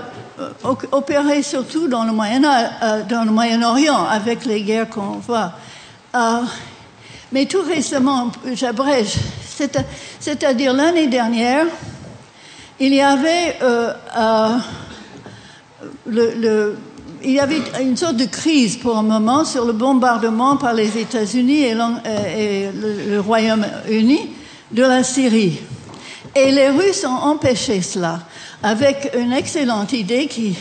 opérait 0.93 1.43
surtout 1.43 1.89
dans 1.89 2.05
le 2.05 2.13
Moyen 2.13 2.41
le 2.43 3.31
Moyen-Orient 3.31 4.05
avec 4.05 4.45
les 4.45 4.63
guerres 4.63 4.89
qu'on 4.89 5.19
voit. 5.27 5.53
mais 7.33 7.47
tout 7.47 7.63
récemment, 7.63 8.31
j'abrège, 8.53 9.15
c'est-à-dire 10.21 10.73
l'année 10.73 11.07
dernière, 11.07 11.67
il 12.79 12.95
y 12.95 13.01
avait 13.01 13.57
une 17.81 17.97
sorte 17.97 18.17
de 18.17 18.27
crise 18.27 18.77
pour 18.77 18.99
un 18.99 19.03
moment 19.03 19.45
sur 19.45 19.65
le 19.65 19.73
bombardement 19.73 20.57
par 20.57 20.75
les 20.75 20.99
États-Unis 20.99 21.63
et, 21.63 21.75
euh, 21.75 22.71
le, 23.09 23.21
Royaume-Uni 23.21 24.31
de 24.73 24.83
la 24.83 25.03
Syrie. 25.03 25.61
Et 26.37 26.53
les 26.53 26.69
Russes 26.69 27.07
ont 27.07 27.31
empêché 27.31 27.81
cela 27.81 28.21
avec 28.63 29.11
une 29.19 29.33
excellente 29.33 29.95
idée 29.95 30.27
qui 30.27 30.55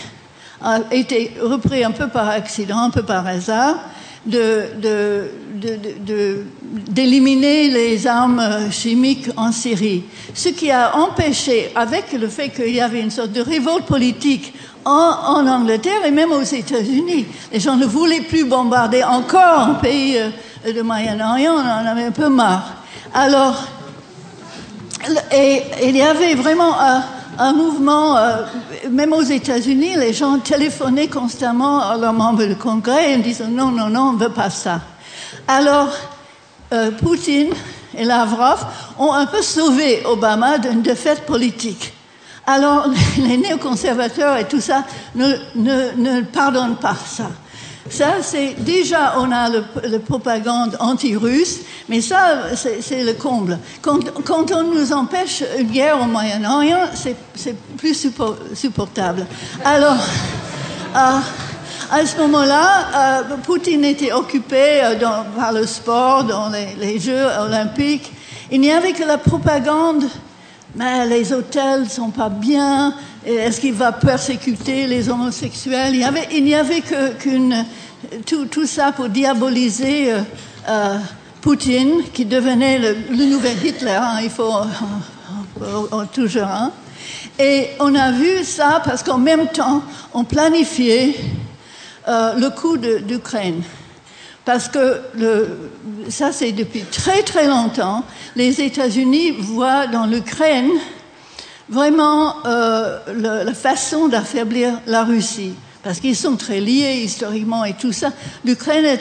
a 0.61 0.79
été 0.89 1.33
reprise 1.41 1.83
un 1.83 1.91
peu 1.91 2.07
par 2.07 2.29
accident, 2.29 2.77
un 2.77 2.91
peu 2.91 3.03
par 3.03 3.27
hasard, 3.27 3.75
d'éliminer 6.87 7.67
les 7.67 8.07
armes 8.07 8.71
chimiques 8.71 9.27
en 9.35 9.51
Syrie. 9.51 10.05
Ce 10.33 10.47
qui 10.47 10.71
a 10.71 10.95
empêché, 10.95 11.73
avec 11.75 12.13
le 12.13 12.29
fait 12.29 12.51
qu'il 12.51 12.73
y 12.73 12.79
avait 12.79 13.01
une 13.01 13.11
sorte 13.11 13.33
de 13.33 13.41
révolte 13.41 13.85
politique 13.85 14.53
en, 14.85 15.45
Angleterre 15.45 16.05
et 16.05 16.11
même 16.11 16.31
aux 16.31 16.41
États-Unis. 16.41 17.25
Les 17.51 17.59
gens 17.59 17.75
ne 17.75 17.85
voulaient 17.85 18.21
plus 18.21 18.45
bombarder 18.45 19.03
encore 19.03 19.59
un 19.59 19.73
pays 19.73 20.17
euh, 20.17 20.29
de 20.71 20.81
Moyen-Orient, 20.81 21.53
on 21.53 21.59
en 21.59 21.85
avait 21.85 22.05
un 22.05 22.11
peu 22.11 22.29
marre. 22.29 22.77
Alors, 23.13 23.67
et, 25.31 25.63
il 25.83 25.95
y 25.95 26.01
avait 26.01 26.35
vraiment 26.35 26.73
un, 27.37 27.53
mouvement, 27.53 28.17
euh, 28.17 28.43
même 28.89 29.13
aux 29.13 29.21
États-Unis, 29.21 29.95
les 29.97 30.13
gens 30.13 30.39
téléphonaient 30.39 31.07
constamment 31.07 31.81
à 31.81 31.97
leurs 31.97 32.13
membres 32.13 32.45
du 32.45 32.55
Congrès 32.55 33.13
et 33.13 33.17
disaient 33.17 33.47
non, 33.47 33.71
non, 33.71 33.89
non, 33.89 34.09
on 34.09 34.13
ne 34.13 34.19
veut 34.19 34.31
pas 34.31 34.49
ça. 34.49 34.81
Alors, 35.47 35.89
euh, 36.73 36.91
Poutine 36.91 37.53
et 37.97 38.05
Lavrov 38.05 38.65
ont 38.97 39.13
un 39.13 39.25
peu 39.25 39.41
sauvé 39.41 40.03
Obama 40.05 40.57
d'une 40.57 40.81
défaite 40.81 41.25
politique. 41.25 41.93
Alors, 42.47 42.87
les 43.17 43.37
néoconservateurs 43.37 44.37
et 44.37 44.45
tout 44.45 44.61
ça 44.61 44.83
ne 45.15 46.21
pardonnent 46.21 46.77
pas 46.77 46.95
ça. 47.05 47.29
Ça, 47.89 48.15
c'est 48.21 48.55
déjà, 48.57 49.13
on 49.19 49.31
a 49.31 49.47
le, 49.47 49.99
propagande 49.99 50.75
anti-russe, 50.79 51.59
mais 51.87 52.01
ça, 52.01 52.55
c'est 52.55 53.03
le 53.03 53.13
comble. 53.13 53.59
Quand, 53.81 53.99
quand, 54.23 54.51
on 54.51 54.63
nous 54.63 54.91
empêche 54.91 55.43
une 55.59 55.69
guerre 55.69 56.01
au 56.01 56.05
Moyen-Orient, 56.05 56.89
c'est 56.95 57.55
plus 57.77 58.09
supportable. 58.55 59.27
Alors, 59.63 59.97
euh, 60.95 61.19
à 61.91 62.05
ce 62.05 62.17
moment-là, 62.21 63.21
euh, 63.21 63.37
Poutine 63.43 63.85
était 63.85 64.11
occupé 64.11 64.83
euh, 64.83 64.95
dans, 64.99 65.23
par 65.37 65.51
le 65.51 65.67
sport, 65.67 66.23
dans 66.23 66.49
les, 66.49 66.75
les 66.79 66.99
Jeux 66.99 67.27
olympiques. 67.39 68.11
Il 68.51 68.61
n'y 68.61 68.71
avait 68.71 68.93
que 68.93 69.03
la 69.03 69.19
propagande 69.19 70.05
mais 70.75 71.07
les 71.07 71.31
hôtels 71.31 71.89
sont 71.89 72.09
pas 72.09 72.29
bien, 72.29 72.93
est-ce 73.25 73.59
qu'il 73.59 73.73
va 73.73 73.91
persécuter 73.91 74.87
les 74.87 75.09
homosexuels? 75.09 75.95
Il 76.31 76.43
n'y 76.43 76.53
avait, 76.53 76.81
qu'une 76.81 77.65
tout, 78.25 78.65
ça 78.65 78.91
pour 78.91 79.09
diaboliser 79.09 80.13
euh, 80.13 80.19
euh, 80.67 80.97
Poutine, 81.41 82.03
qui 82.13 82.25
devenait 82.25 82.79
le, 82.79 83.25
nouvel 83.25 83.65
Hitler. 83.65 83.97
Hein, 83.99 84.19
il 84.23 84.29
faut 84.29 84.51
toujours 86.13 86.43
un. 86.43 86.71
Et 87.39 87.69
on 87.79 87.93
a 87.95 88.11
vu 88.11 88.43
ça 88.43 88.81
parce 88.83 89.03
qu'en 89.03 89.17
même 89.17 89.47
temps, 89.47 89.83
on 90.13 90.23
planifiait 90.23 91.15
euh, 92.07 92.33
le 92.35 92.49
coup 92.49 92.77
d'Ukraine. 92.77 93.61
Parce 94.45 94.69
que 94.69 95.01
ça, 96.09 96.31
c'est 96.31 96.51
depuis 96.51 96.83
très 96.83 97.23
très 97.23 97.47
longtemps, 97.47 98.03
les 98.35 98.61
États-Unis 98.61 99.31
voient 99.31 99.87
dans 99.87 100.05
l'Ukraine 100.05 100.69
vraiment 101.67 102.45
euh, 102.45 102.99
la 103.43 103.53
façon 103.55 104.07
d'affaiblir 104.07 104.79
la 104.85 105.03
Russie. 105.03 105.55
Parce 105.83 105.99
qu'ils 105.99 106.15
sont 106.15 106.35
très 106.35 106.59
liés 106.59 107.01
historiquement 107.03 107.65
et 107.65 107.73
tout 107.73 107.91
ça. 107.91 108.11
L'Ukraine 108.43 108.97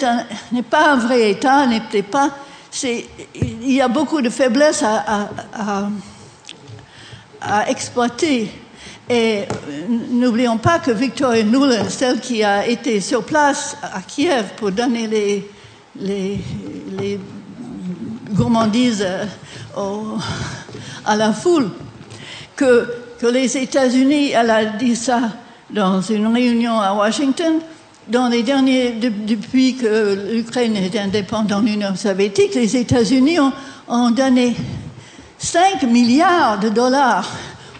n'est 0.52 0.62
pas 0.62 0.92
un 0.92 0.96
vrai 0.96 1.30
État, 1.30 1.66
n'est 1.66 2.02
pas. 2.02 2.30
Il 2.82 3.72
y 3.72 3.80
a 3.80 3.88
beaucoup 3.88 4.20
de 4.20 4.30
faiblesses 4.30 4.82
à 4.82 5.28
exploiter. 7.68 8.50
Et 9.08 9.42
n'oublions 9.88 10.56
pas 10.56 10.78
que 10.78 10.90
Victoria 10.90 11.42
Nuland, 11.42 11.90
celle 11.90 12.20
qui 12.20 12.42
a 12.42 12.66
été 12.66 13.00
sur 13.00 13.22
place 13.24 13.76
à 13.82 14.00
Kiev 14.00 14.54
pour 14.56 14.72
donner 14.72 15.06
les, 16.00 16.40
gourmandises 18.32 19.06
euh, 19.06 20.16
à 21.04 21.16
la 21.16 21.32
foule, 21.32 21.70
que, 22.56 22.88
les 23.30 23.56
États-Unis, 23.56 24.32
elle 24.32 24.50
a 24.50 24.64
dit 24.66 24.96
ça 24.96 25.20
dans 25.70 26.02
une 26.02 26.26
réunion 26.26 26.78
à 26.78 26.92
Washington, 26.92 27.54
depuis 28.06 29.76
que 29.76 30.30
l'Ukraine 30.30 30.76
est 30.76 30.94
indépendante 30.98 31.64
de 31.64 31.70
l'Union 31.70 31.96
soviétique, 31.96 32.54
les 32.54 32.76
États-Unis 32.76 33.40
ont, 33.40 33.52
ont 33.88 34.10
donné 34.10 34.54
5 35.38 35.84
milliards 35.84 36.58
de 36.58 36.68
dollars 36.68 37.30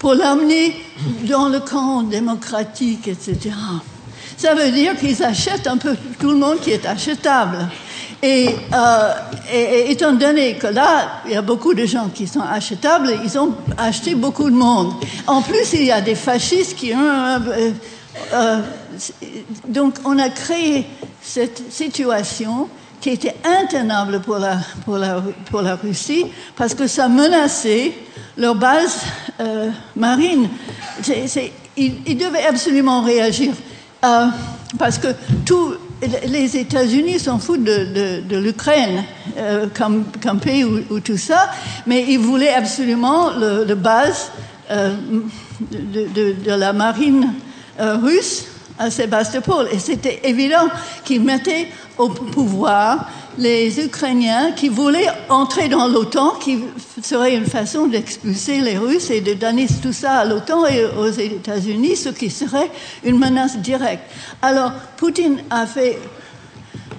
pour 0.04 0.12
l'amener 0.12 0.76
dans 1.22 1.48
le 1.48 1.60
camp 1.60 2.02
démocratique, 2.02 3.08
etc. 3.08 3.54
Ça 4.36 4.54
veut 4.54 4.70
dire 4.70 4.94
qu'ils 4.98 5.24
achètent 5.24 5.66
un 5.66 5.78
peu 5.78 5.96
tout 6.18 6.28
le 6.28 6.36
monde 6.36 6.60
qui 6.60 6.72
est 6.72 6.84
achetable. 6.84 7.56
Et, 8.22 8.50
euh, 8.74 9.12
et, 9.50 9.90
étant 9.90 10.12
donné 10.12 10.58
que 10.58 10.66
là, 10.66 11.22
il 11.24 11.32
y 11.32 11.36
a 11.36 11.40
beaucoup 11.40 11.72
de 11.72 11.86
gens 11.86 12.10
qui 12.12 12.26
sont 12.26 12.42
achetables, 12.42 13.14
ils 13.24 13.38
ont 13.38 13.54
acheté 13.78 14.14
beaucoup 14.14 14.50
de 14.50 14.54
monde. 14.54 14.92
En 15.26 15.40
plus, 15.40 15.72
il 15.72 15.84
y 15.84 15.90
a 15.90 16.02
des 16.02 16.16
fascistes 16.16 16.76
qui 16.76 16.92
ont... 16.92 16.98
Euh, 16.98 17.70
euh, 18.34 18.60
donc, 19.66 19.94
on 20.04 20.18
a 20.18 20.28
créé 20.28 20.84
cette 21.22 21.72
situation 21.72 22.68
qui 23.04 23.10
était 23.10 23.34
intenable 23.44 24.20
pour 24.20 24.38
la, 24.38 24.56
pour 24.86 24.96
la, 24.96 25.22
pour 25.50 25.60
la 25.60 25.76
Russie 25.76 26.24
parce 26.56 26.72
que 26.74 26.86
ça 26.86 27.06
menaçait 27.06 27.92
leur 28.38 28.54
base 28.54 28.98
euh, 29.40 29.68
marine. 29.94 30.48
ils, 31.76 32.16
devaient 32.16 32.46
absolument 32.46 33.02
réagir 33.02 33.52
euh, 34.06 34.28
parce 34.78 34.96
que 34.96 35.08
tous 35.44 35.74
les 36.26 36.56
États-Unis 36.56 37.18
s'en 37.18 37.38
foutent 37.38 37.64
de, 37.64 38.36
l'Ukraine 38.38 39.04
euh, 39.36 39.66
comme, 39.76 40.06
pays 40.40 40.64
ou, 40.64 40.98
tout 41.00 41.18
ça, 41.18 41.50
mais 41.86 42.06
ils 42.08 42.18
voulaient 42.18 42.54
absolument 42.54 43.32
le, 43.36 43.66
le 43.66 43.74
base 43.74 44.30
de, 44.70 46.34
de, 46.42 46.50
la 46.50 46.72
marine 46.72 47.34
russe 47.78 48.46
à 48.78 48.90
Sébastopol. 48.90 49.68
Et 49.72 49.78
c'était 49.78 50.20
évident 50.24 50.68
qu'ils 51.04 51.22
mettaient 51.22 51.68
au 51.98 52.08
pouvoir 52.08 53.08
les 53.38 53.84
Ukrainiens 53.84 54.52
qui 54.52 54.68
voulaient 54.68 55.10
entrer 55.28 55.68
dans 55.68 55.88
l'OTAN, 55.88 56.30
qui 56.40 56.60
serait 57.02 57.34
une 57.34 57.46
façon 57.46 57.86
d'expulser 57.86 58.60
les 58.60 58.78
Russes 58.78 59.10
et 59.10 59.20
de 59.20 59.34
donner 59.34 59.66
tout 59.82 59.92
ça 59.92 60.18
à 60.18 60.24
l'OTAN 60.24 60.66
et 60.66 60.84
aux 60.84 61.10
États-Unis, 61.10 61.96
ce 61.96 62.08
qui 62.10 62.30
serait 62.30 62.70
une 63.04 63.18
menace 63.18 63.58
directe. 63.58 64.04
Alors, 64.42 64.72
Poutine 64.96 65.42
a 65.50 65.66
fait 65.66 65.98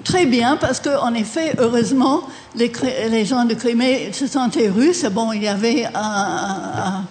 très 0.04 0.26
bien 0.26 0.58
parce 0.58 0.80
qu'en 0.80 1.14
effet, 1.14 1.56
heureusement, 1.58 2.24
les, 2.56 3.26
gens 3.26 3.46
de 3.46 3.54
Crimée 3.54 4.12
se 4.14 4.28
sentaient 4.28 4.70
russes. 4.70 5.06
Bon, 5.06 5.32
il 5.34 5.44
y 5.44 5.48
avait 5.48 5.86
un, 5.94 7.04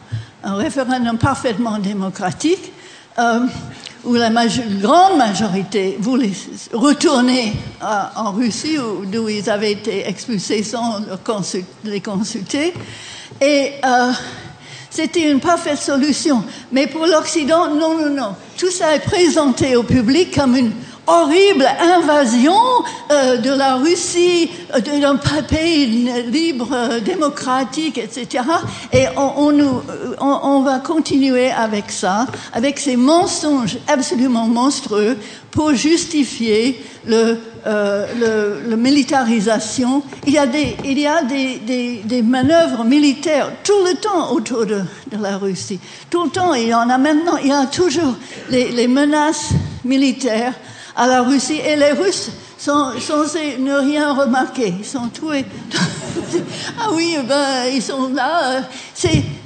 un, 0.42 0.54
référendum 0.54 1.18
parfaitement 1.18 1.78
démocratique. 1.78 2.72
Euh, 3.18 3.40
où 4.04 4.14
la 4.14 4.30
grande 4.30 5.16
majorité 5.16 5.96
voulait 5.98 6.32
retourner 6.72 7.52
en 8.16 8.32
Russie, 8.32 8.76
d'où 9.06 9.28
ils 9.28 9.48
avaient 9.48 9.72
été 9.72 10.06
expulsés 10.06 10.62
sans 10.62 11.00
les 11.84 12.00
consulter. 12.00 12.74
Et 13.40 13.72
euh, 13.84 14.12
c'était 14.90 15.30
une 15.30 15.40
parfaite 15.40 15.78
solution. 15.78 16.44
Mais 16.70 16.86
pour 16.86 17.06
l'Occident, 17.06 17.74
non, 17.74 17.98
non, 17.98 18.10
non. 18.10 18.36
Tout 18.56 18.70
ça 18.70 18.94
est 18.94 19.00
présenté 19.00 19.76
au 19.76 19.82
public 19.82 20.34
comme 20.34 20.56
une 20.56 20.72
horrible 21.06 21.66
invasion 21.80 22.60
euh, 23.10 23.36
de 23.36 23.50
la 23.50 23.76
Russie, 23.76 24.50
euh, 24.74 25.00
d'un 25.00 25.16
pays 25.42 25.86
libre, 26.26 26.68
euh, 26.72 27.00
démocratique, 27.00 27.98
etc. 27.98 28.44
Et 28.92 29.06
on, 29.16 29.52
nous, 29.52 29.82
on, 30.20 30.62
va 30.62 30.78
continuer 30.78 31.50
avec 31.50 31.90
ça, 31.90 32.26
avec 32.52 32.78
ces 32.78 32.96
mensonges 32.96 33.78
absolument 33.88 34.46
monstrueux 34.46 35.16
pour 35.50 35.72
justifier 35.74 36.82
le, 37.06 37.38
euh, 37.66 38.60
le, 38.66 38.76
militarisation. 38.76 40.02
Il 40.26 40.32
y 40.32 40.38
a, 40.38 40.46
des, 40.46 40.76
il 40.84 40.98
y 40.98 41.06
a 41.06 41.22
des, 41.22 42.02
des, 42.04 42.22
manœuvres 42.22 42.84
militaires 42.84 43.50
tout 43.62 43.84
le 43.86 43.94
temps 43.94 44.32
autour 44.32 44.66
de, 44.66 44.80
de, 45.10 45.22
la 45.22 45.38
Russie. 45.38 45.78
Tout 46.10 46.24
le 46.24 46.30
temps, 46.30 46.54
il 46.54 46.68
y 46.68 46.74
en 46.74 46.90
a 46.90 46.98
maintenant, 46.98 47.36
il 47.36 47.48
y 47.48 47.52
a 47.52 47.66
toujours 47.66 48.16
les, 48.50 48.72
les 48.72 48.88
menaces 48.88 49.50
militaires 49.84 50.54
à 50.96 51.06
la 51.06 51.22
Russie 51.22 51.60
et 51.64 51.76
les 51.76 51.92
Russes 51.92 52.30
sont 52.58 52.92
censés 52.98 53.58
ne 53.58 53.74
rien 53.74 54.12
remarquer. 54.12 54.74
Ils 54.78 54.84
sont 54.84 55.08
tués. 55.08 55.44
ah 56.80 56.88
oui, 56.92 57.16
ben, 57.26 57.66
ils 57.72 57.82
sont 57.82 58.10
là. 58.14 58.62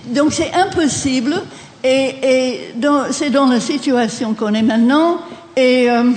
donc 0.06 0.32
c'est 0.32 0.52
impossible. 0.54 1.42
Et, 1.82 2.74
c'est 3.12 3.30
dans 3.30 3.46
la 3.46 3.60
situation 3.60 4.34
qu'on 4.34 4.54
est 4.54 4.62
maintenant. 4.62 5.18
Et 5.56 5.90
euh, 5.90 6.10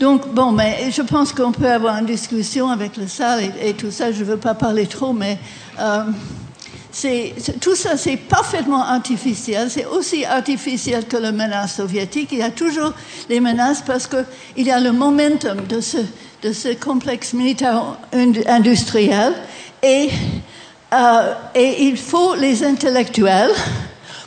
donc, 0.00 0.34
bon, 0.34 0.50
mais 0.50 0.90
je 0.90 1.02
pense 1.02 1.32
qu'on 1.32 1.52
peut 1.52 1.70
avoir 1.70 1.98
une 1.98 2.06
discussion 2.06 2.70
avec 2.70 2.96
le 2.96 3.06
salle 3.06 3.52
et, 3.62 3.74
tout 3.74 3.90
ça. 3.90 4.10
Je 4.12 4.20
ne 4.20 4.24
veux 4.24 4.36
pas 4.36 4.54
parler 4.54 4.86
trop, 4.86 5.12
mais 5.12 5.38
euh, 5.78 6.02
tout 7.60 7.74
ça, 7.74 7.96
c'est 7.96 8.16
parfaitement 8.16 8.84
artificiel. 8.84 9.70
C'est 9.70 9.86
aussi 9.86 10.24
artificiel 10.24 11.06
que 11.06 11.16
la 11.16 11.32
menace 11.32 11.76
soviétique. 11.76 12.28
Il 12.32 12.38
y 12.38 12.42
a 12.42 12.50
toujours 12.50 12.92
les 13.28 13.40
menaces 13.40 13.82
parce 13.82 14.06
qu'il 14.06 14.66
y 14.66 14.70
a 14.70 14.78
le 14.78 14.92
momentum 14.92 15.66
de 15.66 15.80
ce, 15.80 16.74
complexe 16.74 17.32
militaire 17.32 17.96
industriel 18.46 19.32
et, 19.82 20.10
euh, 20.92 21.34
et 21.54 21.84
il 21.84 21.96
faut 21.96 22.34
les 22.34 22.62
intellectuels 22.62 23.52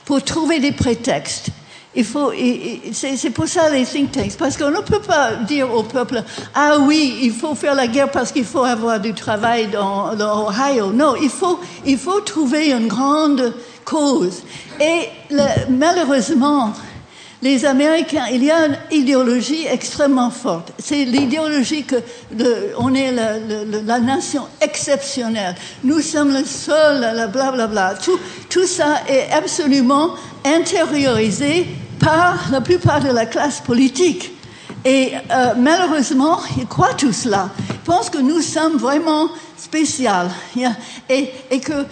pour 0.05 0.23
trouver 0.23 0.59
des 0.59 0.71
prétextes. 0.71 1.49
Il 1.95 2.03
faut, 2.03 2.31
c'est 2.91 3.29
pour 3.29 3.47
ça 3.47 3.69
les 3.69 3.85
think 3.85 4.11
tanks, 4.11 4.35
parce 4.37 4.57
qu'on 4.57 4.69
ne 4.69 4.81
peut 4.81 4.99
pas 4.99 5.35
dire 5.35 5.73
au 5.73 5.83
peuple, 5.83 6.21
ah 6.53 6.77
oui, 6.81 7.19
il 7.23 7.31
faut 7.31 7.55
faire 7.55 7.73
la 7.73 7.87
guerre 7.87 8.11
parce 8.11 8.33
qu'il 8.33 8.43
faut 8.43 8.63
avoir 8.63 8.99
du 8.99 9.13
travail 9.13 9.67
dans 9.67 10.11
l'Ohio. 10.11 10.91
Non, 10.91 11.15
il 11.15 11.29
faut, 11.29 11.59
il 11.85 11.97
faut 11.97 12.19
trouver 12.19 12.71
une 12.71 12.87
grande 12.87 13.53
cause. 13.85 14.43
Et 14.81 15.07
malheureusement, 15.69 16.73
les 17.41 17.63
Américains, 17.63 18.25
il 18.31 18.43
y 18.43 18.51
a 18.51 18.65
une 18.65 18.77
idéologie 18.91 19.65
extrêmement 19.67 20.31
forte. 20.31 20.73
C'est 20.79 21.05
l'idéologie 21.05 21.83
que 21.83 21.97
on 22.77 22.93
est 22.93 23.11
la, 23.11 23.99
nation 23.99 24.47
exceptionnelle. 24.59 25.55
Nous 25.83 26.01
sommes 26.01 26.33
le 26.33 26.43
seul, 26.43 26.99
blablabla. 27.31 27.51
Bla, 27.51 27.67
bla. 27.67 27.93
Tout, 28.03 28.19
tout 28.49 28.65
ça 28.65 29.03
est 29.07 29.31
absolument 29.31 30.15
intériorisé 30.43 31.67
la 32.51 32.61
plupart 32.61 33.01
de 33.01 33.09
la 33.09 33.25
classe 33.25 33.61
politique. 33.61 34.31
Et 34.83 35.13
euh, 35.31 35.53
malheureusement, 35.57 36.39
ils 36.57 36.67
croient 36.67 36.93
tout 36.93 37.11
cela. 37.11 37.49
Ils 37.69 37.79
pensent 37.79 38.09
que 38.09 38.19
nous 38.19 38.41
sommes 38.41 38.77
vraiment 38.77 39.29
spéciaux 39.57 40.29
et, 41.09 41.29
et, 41.49 41.59
que 41.59 41.85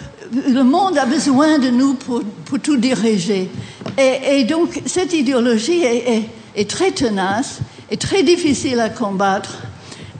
le 0.48 0.62
monde 0.62 0.98
a 0.98 1.06
besoin 1.06 1.58
de 1.58 1.70
nous 1.70 1.96
pour, 1.96 2.22
tout 2.62 2.78
diriger. 2.78 3.50
Et, 3.98 4.40
et, 4.40 4.44
donc, 4.44 4.82
cette 4.86 5.14
idéologie 5.14 5.84
est, 5.84 6.30
est, 6.56 6.70
très 6.70 6.92
tenace 6.92 7.60
et 7.90 7.98
très 7.98 8.22
difficile 8.22 8.80
à 8.80 8.90
combattre. 8.90 9.58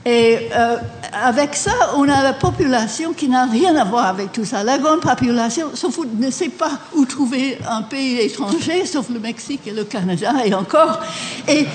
Et 0.06 0.48
euh, 0.54 0.76
avec 1.12 1.54
ça, 1.54 1.72
on 1.96 2.06
a 2.08 2.22
la 2.22 2.34
population 2.34 3.14
qui 3.14 3.28
n'a 3.28 3.46
rien 3.46 3.74
à 3.76 3.84
voir 3.84 4.06
avec 4.06 4.32
tout 4.32 4.44
ça. 4.44 4.62
La 4.62 4.78
grande 4.78 5.00
population 5.00 5.70
sauf, 5.74 5.98
ne 6.18 6.30
sait 6.30 6.50
pas 6.50 6.72
où 6.94 7.06
trouver 7.06 7.58
un 7.66 7.82
pays 7.82 8.18
étranger, 8.18 8.84
sauf 8.84 9.08
le 9.08 9.18
Mexique 9.18 9.62
et 9.66 9.70
le 9.70 9.84
Canada, 9.84 10.34
et 10.44 10.52
encore. 10.52 11.00
Et, 11.48 11.66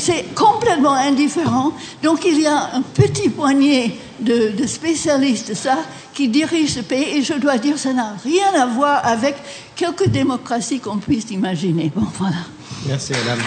c'est 0.00 0.34
complètement 0.34 0.94
indifférent. 0.94 1.72
Donc 2.02 2.24
il 2.24 2.40
y 2.40 2.46
a 2.46 2.70
un 2.74 2.82
petit 2.82 3.28
poignet 3.28 3.96
de, 4.20 4.52
de 4.56 4.66
spécialistes 4.66 5.54
ça 5.54 5.78
qui 6.14 6.28
dirigent 6.28 6.74
ce 6.74 6.80
pays, 6.80 7.18
et 7.18 7.22
je 7.22 7.34
dois 7.34 7.58
dire, 7.58 7.78
ça 7.78 7.92
n'a 7.92 8.14
rien 8.24 8.60
à 8.60 8.66
voir 8.66 9.06
avec 9.06 9.36
quelque 9.76 10.08
démocratie 10.08 10.80
qu'on 10.80 10.98
puisse 10.98 11.30
imaginer. 11.30 11.92
Bon, 11.94 12.06
voilà. 12.18 12.36
Merci, 12.86 13.12
madame. 13.12 13.38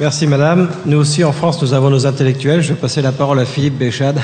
Merci 0.00 0.26
Madame. 0.26 0.70
Nous 0.86 0.98
aussi 0.98 1.22
en 1.22 1.30
France, 1.30 1.62
nous 1.62 1.72
avons 1.72 1.88
nos 1.88 2.04
intellectuels. 2.04 2.62
Je 2.62 2.70
vais 2.70 2.74
passer 2.74 3.00
la 3.00 3.12
parole 3.12 3.38
à 3.38 3.44
Philippe 3.44 3.78
Béchade. 3.78 4.18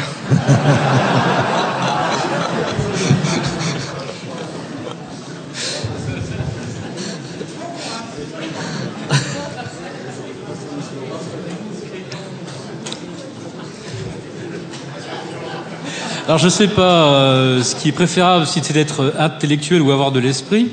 Alors 16.27 16.39
je 16.39 16.45
ne 16.45 16.51
sais 16.51 16.69
pas 16.69 16.83
euh, 16.83 17.63
ce 17.63 17.77
qui 17.77 17.89
est 17.89 17.93
préférable, 17.93 18.47
si 18.47 18.61
c'est 18.63 18.73
d'être 18.73 19.15
intellectuel 19.19 19.83
ou 19.83 19.91
avoir 19.93 20.11
de 20.13 20.21
l'esprit, 20.21 20.71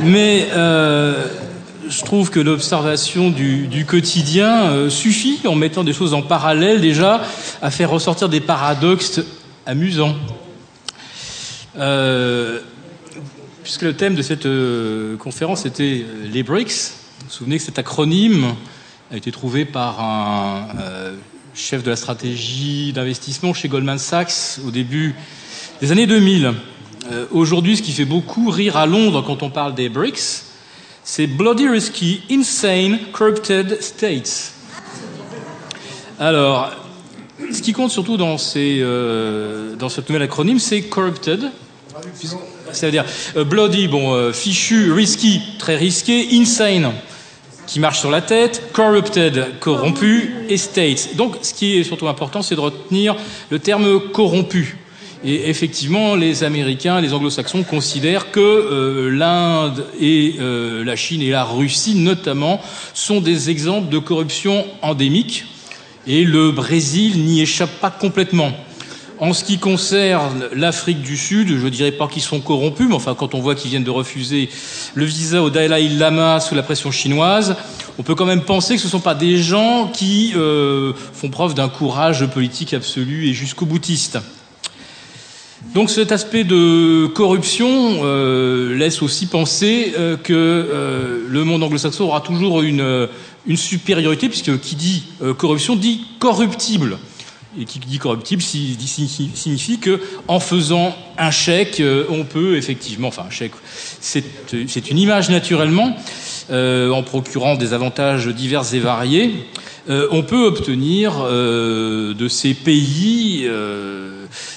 mais 0.00 0.48
euh, 0.54 1.26
je 1.88 2.04
trouve 2.04 2.30
que 2.30 2.40
l'observation 2.40 3.30
du, 3.30 3.84
quotidien 3.86 4.66
euh, 4.66 4.90
suffit, 4.90 5.40
en 5.46 5.54
mettant 5.54 5.84
des 5.84 5.92
choses 5.92 6.14
en 6.14 6.22
parallèle 6.22 6.80
déjà, 6.80 7.22
à 7.62 7.70
faire 7.70 7.90
ressortir 7.90 8.28
des 8.28 8.40
paradoxes 8.40 9.20
amusants. 9.66 10.16
Euh, 11.76 12.60
puisque 13.62 13.82
le 13.82 13.94
thème 13.94 14.14
de 14.14 14.22
cette 14.22 14.46
euh, 14.46 15.16
conférence 15.16 15.66
était 15.66 16.04
les 16.32 16.42
BRICS, 16.42 16.92
vous 17.20 17.26
vous 17.26 17.32
souvenez 17.32 17.58
que 17.58 17.64
cet 17.64 17.78
acronyme 17.78 18.54
a 19.10 19.16
été 19.16 19.32
trouvé 19.32 19.64
par 19.64 20.00
un 20.00 20.66
chef 21.54 21.82
de 21.82 21.90
la 21.90 21.96
stratégie 21.96 22.92
d'investissement 22.92 23.54
chez 23.54 23.68
Goldman 23.68 23.98
Sachs 23.98 24.58
au 24.66 24.70
début 24.70 25.14
des 25.80 25.92
années 25.92 26.06
2000. 26.06 26.52
Aujourd'hui, 27.30 27.76
ce 27.76 27.82
qui 27.82 27.92
fait 27.92 28.04
beaucoup 28.04 28.50
rire 28.50 28.76
à 28.76 28.86
Londres 28.86 29.22
quand 29.22 29.42
on 29.42 29.50
parle 29.50 29.74
des 29.74 29.88
BRICS, 29.88 30.43
c'est 31.04 31.26
Bloody 31.26 31.68
Risky, 31.68 32.22
Insane, 32.30 32.98
Corrupted 33.12 33.80
States. 33.82 34.52
Alors, 36.18 36.72
ce 37.52 37.60
qui 37.60 37.72
compte 37.72 37.90
surtout 37.90 38.16
dans, 38.16 38.38
ces, 38.38 38.78
euh, 38.80 39.76
nouvelle 40.08 40.22
acronyme, 40.22 40.58
c'est 40.58 40.82
Corrupted. 40.82 41.50
C'est-à-dire 42.72 43.04
euh, 43.36 43.44
Bloody, 43.44 43.86
bon, 43.86 44.14
euh, 44.14 44.32
fichu, 44.32 44.92
risky, 44.92 45.42
très 45.58 45.76
risqué, 45.76 46.26
insane, 46.32 46.90
qui 47.66 47.80
marche 47.80 48.00
sur 48.00 48.10
la 48.10 48.22
tête, 48.22 48.72
corrupted, 48.72 49.58
corrompu, 49.60 50.34
et 50.48 50.56
state. 50.56 51.16
Donc, 51.16 51.36
ce 51.42 51.52
qui 51.52 51.76
est 51.76 51.84
surtout 51.84 52.08
important, 52.08 52.42
c'est 52.42 52.56
de 52.56 52.60
retenir 52.60 53.14
le 53.50 53.58
terme 53.58 54.00
corrompu. 54.10 54.78
Et 55.26 55.48
effectivement, 55.48 56.16
les 56.16 56.44
Américains, 56.44 57.00
les 57.00 57.14
Anglo-Saxons 57.14 57.62
considèrent 57.62 58.30
que 58.30 58.40
euh, 58.40 59.08
l'Inde 59.08 59.86
et 59.98 60.34
euh, 60.38 60.84
la 60.84 60.96
Chine 60.96 61.22
et 61.22 61.30
la 61.30 61.44
Russie, 61.44 61.94
notamment, 61.94 62.60
sont 62.92 63.22
des 63.22 63.48
exemples 63.48 63.88
de 63.88 63.98
corruption 63.98 64.66
endémique. 64.82 65.46
Et 66.06 66.24
le 66.24 66.50
Brésil 66.50 67.24
n'y 67.24 67.40
échappe 67.40 67.80
pas 67.80 67.90
complètement. 67.90 68.52
En 69.18 69.32
ce 69.32 69.44
qui 69.44 69.56
concerne 69.56 70.48
l'Afrique 70.52 71.00
du 71.00 71.16
Sud, 71.16 71.56
je 71.56 71.68
dirais 71.68 71.92
pas 71.92 72.08
qu'ils 72.08 72.20
sont 72.20 72.40
corrompus, 72.40 72.88
mais 72.88 72.94
enfin, 72.94 73.14
quand 73.14 73.34
on 73.34 73.40
voit 73.40 73.54
qu'ils 73.54 73.70
viennent 73.70 73.84
de 73.84 73.90
refuser 73.90 74.50
le 74.94 75.06
visa 75.06 75.42
au 75.42 75.48
Dalai 75.48 75.88
Lama 75.88 76.40
sous 76.40 76.54
la 76.54 76.62
pression 76.62 76.90
chinoise, 76.90 77.56
on 77.98 78.02
peut 78.02 78.14
quand 78.14 78.26
même 78.26 78.42
penser 78.42 78.74
que 78.74 78.80
ce 78.80 78.88
ne 78.88 78.90
sont 78.90 79.00
pas 79.00 79.14
des 79.14 79.38
gens 79.38 79.88
qui 79.90 80.32
euh, 80.36 80.92
font 81.14 81.30
preuve 81.30 81.54
d'un 81.54 81.70
courage 81.70 82.26
politique 82.26 82.74
absolu 82.74 83.28
et 83.28 83.32
jusqu'au 83.32 83.64
boutiste. 83.64 84.18
Donc 85.72 85.90
cet 85.90 86.12
aspect 86.12 86.44
de 86.44 87.06
corruption 87.06 87.68
euh, 88.04 88.76
laisse 88.76 89.02
aussi 89.02 89.26
penser 89.26 89.94
euh, 89.98 90.16
que 90.16 90.32
euh, 90.32 91.26
le 91.28 91.44
monde 91.44 91.62
anglo-saxon 91.62 92.04
aura 92.04 92.20
toujours 92.20 92.62
une, 92.62 93.08
une, 93.46 93.56
supériorité, 93.56 94.28
puisque 94.28 94.60
qui 94.60 94.76
dit 94.76 95.04
corruption 95.38 95.74
dit 95.74 96.02
corruptible. 96.18 96.98
Et 97.58 97.64
qui 97.66 97.78
dit 97.78 97.98
corruptible 97.98 98.42
signifie 98.42 99.78
que 99.78 100.00
en 100.26 100.40
faisant 100.40 100.94
un 101.18 101.30
chèque, 101.30 101.80
on 102.10 102.24
peut 102.24 102.56
effectivement, 102.56 103.08
enfin 103.08 103.26
un 103.28 103.30
chèque, 103.30 103.52
c'est 104.00 104.90
une 104.90 104.98
image 104.98 105.30
naturellement, 105.30 105.96
en 106.50 107.02
procurant 107.04 107.54
des 107.54 107.72
avantages 107.72 108.26
divers 108.26 108.74
et 108.74 108.80
variés, 108.80 109.46
on 109.88 110.24
peut 110.24 110.46
obtenir 110.46 111.22
de 111.22 112.28
ces 112.28 112.54
pays 112.54 113.48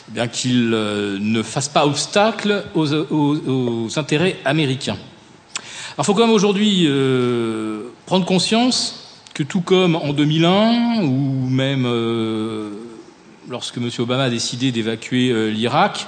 eh 0.10 0.14
bien 0.14 0.28
qu'il 0.28 0.72
euh, 0.74 1.18
ne 1.20 1.44
fasse 1.44 1.68
pas 1.68 1.86
obstacle 1.86 2.64
aux, 2.76 3.88
intérêts 3.98 4.38
américains. 4.46 4.98
Alors, 5.94 6.00
il 6.00 6.04
faut 6.06 6.14
quand 6.14 6.26
même 6.26 6.36
aujourd'hui 6.36 6.86
euh, 6.88 7.90
prendre 8.06 8.26
conscience 8.26 9.24
que 9.34 9.44
tout 9.44 9.62
comme 9.62 9.96
en 9.96 10.14
2001, 10.14 11.04
ou 11.04 11.48
même 11.50 11.84
lorsque 13.48 13.78
M. 13.78 13.90
Obama 14.00 14.24
a 14.24 14.30
décidé 14.30 14.72
d'évacuer 14.72 15.52
l'Irak, 15.52 16.08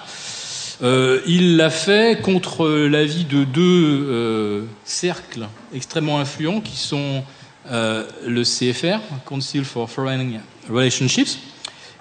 il 0.81 1.55
l'a 1.55 1.69
fait 1.69 2.21
contre 2.23 2.67
l'avis 2.67 3.25
de 3.25 3.43
deux 3.43 4.67
cercles 4.83 5.47
extrêmement 5.75 6.19
influents 6.19 6.59
qui 6.59 6.75
sont 6.75 7.23
le 7.69 8.43
CFR, 8.43 8.99
Council 9.27 9.63
for 9.63 9.87
Foreign 9.87 10.39
Relationships, 10.67 11.37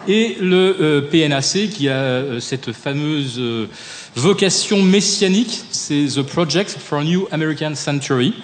et 0.06 0.36
le 0.40 0.76
euh, 0.80 1.00
PNAC 1.00 1.70
qui 1.70 1.88
a 1.88 1.92
euh, 1.92 2.40
cette 2.40 2.72
fameuse 2.72 3.36
euh, 3.38 3.66
vocation 4.14 4.82
messianique, 4.82 5.62
c'est 5.70 6.06
The 6.14 6.22
Project 6.22 6.76
for 6.78 7.00
a 7.00 7.04
New 7.04 7.26
American 7.32 7.74
Century, 7.74 8.34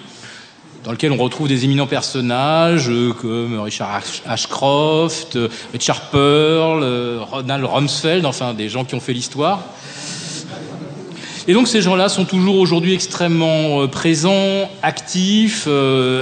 dans 0.83 0.91
lequel 0.91 1.11
on 1.11 1.17
retrouve 1.17 1.47
des 1.47 1.63
éminents 1.63 1.87
personnages 1.87 2.91
comme 3.21 3.59
Richard 3.59 4.01
Ashcroft, 4.25 5.37
Richard 5.73 6.09
Pearl, 6.11 6.83
Ronald 7.21 7.65
Rumsfeld, 7.65 8.25
enfin 8.25 8.53
des 8.53 8.69
gens 8.69 8.85
qui 8.85 8.93
ont 8.93 8.99
fait 8.99 9.13
l'histoire. 9.13 9.63
Et 11.47 11.53
donc 11.53 11.67
ces 11.67 11.81
gens-là 11.81 12.07
sont 12.07 12.25
toujours 12.25 12.57
aujourd'hui 12.57 12.93
extrêmement 12.93 13.87
présents, 13.87 14.69
actifs, 14.83 15.67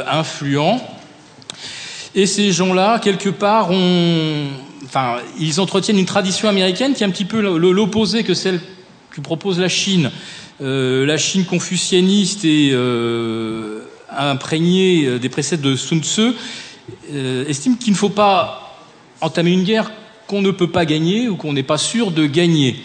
influents. 0.07 0.81
Et 2.15 2.25
ces 2.25 2.53
gens-là, 2.53 2.99
quelque 2.99 3.29
part, 3.29 3.69
ont, 3.71 4.47
enfin, 4.85 5.17
ils 5.39 5.59
entretiennent 5.59 5.99
une 5.99 6.05
tradition 6.05 6.49
américaine 6.49 6.93
qui 6.93 7.03
est 7.03 7.05
un 7.05 7.11
petit 7.11 7.25
peu 7.25 7.41
l'opposé 7.41 8.23
que 8.23 8.33
celle 8.33 8.59
que 9.11 9.21
propose 9.21 9.59
la 9.59 9.69
Chine. 9.69 10.11
Euh, 10.61 11.05
la 11.05 11.17
Chine 11.17 11.45
confucianiste 11.45 12.45
et 12.45 12.71
euh, 12.73 13.81
imprégnée 14.09 15.05
euh, 15.05 15.19
des 15.19 15.29
préceptes 15.29 15.63
de 15.63 15.75
Sun 15.75 16.01
Tzu 16.01 16.33
estime 17.47 17.77
qu'il 17.77 17.93
ne 17.93 17.97
faut 17.97 18.09
pas 18.09 18.77
entamer 19.21 19.51
une 19.51 19.63
guerre 19.63 19.91
qu'on 20.27 20.41
ne 20.41 20.51
peut 20.51 20.69
pas 20.69 20.85
gagner 20.85 21.29
ou 21.29 21.37
qu'on 21.37 21.53
n'est 21.53 21.63
pas 21.63 21.77
sûr 21.77 22.11
de 22.11 22.25
gagner. 22.25 22.75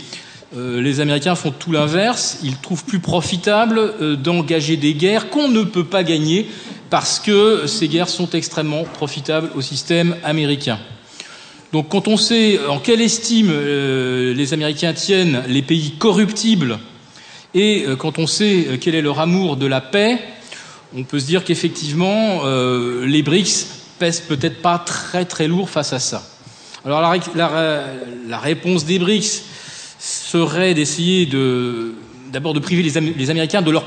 les 0.56 1.00
Américains 1.00 1.34
font 1.34 1.50
tout 1.50 1.72
l'inverse. 1.72 2.38
Ils 2.44 2.56
trouvent 2.56 2.84
plus 2.84 3.00
profitable 3.00 4.16
d'engager 4.22 4.76
des 4.76 4.94
guerres 4.94 5.30
qu'on 5.30 5.48
ne 5.48 5.64
peut 5.64 5.84
pas 5.84 6.04
gagner 6.04 6.48
parce 6.90 7.18
que 7.18 7.66
ces 7.66 7.88
guerres 7.88 8.08
sont 8.08 8.30
extrêmement 8.30 8.84
profitables 8.84 9.50
au 9.56 9.60
système 9.60 10.14
américain. 10.22 10.78
Donc 11.72 11.90
quand 11.90 12.08
on 12.08 12.16
sait 12.16 12.58
en 12.66 12.78
quelle 12.78 13.02
estime 13.02 13.50
euh, 13.50 14.32
les 14.32 14.54
Américains 14.54 14.94
tiennent 14.94 15.42
les 15.48 15.60
pays 15.60 15.92
corruptibles 15.98 16.78
et 17.52 17.84
euh, 17.86 17.94
quand 17.94 18.18
on 18.18 18.26
sait 18.26 18.68
euh, 18.68 18.76
quel 18.80 18.94
est 18.94 19.02
leur 19.02 19.20
amour 19.20 19.58
de 19.58 19.66
la 19.66 19.82
paix, 19.82 20.18
on 20.96 21.04
peut 21.04 21.18
se 21.18 21.26
dire 21.26 21.44
qu'effectivement 21.44 22.44
les 22.46 23.22
BRICS 23.22 23.66
pèsent 23.98 24.22
peut-être 24.22 24.62
pas 24.62 24.78
très 24.78 25.26
très 25.26 25.46
lourd 25.46 25.68
face 25.68 25.92
à 25.92 25.98
ça. 25.98 26.26
Alors 26.86 27.02
la, 27.02 28.38
réponse 28.38 28.86
des 28.86 28.98
BRICS 28.98 29.42
serait 29.98 30.72
d'essayer 30.72 31.26
de 31.26 31.92
d'abord 32.32 32.54
de 32.54 32.60
priver 32.60 32.82
les 32.82 33.30
Américains 33.30 33.60
de 33.60 33.70
leur 33.70 33.84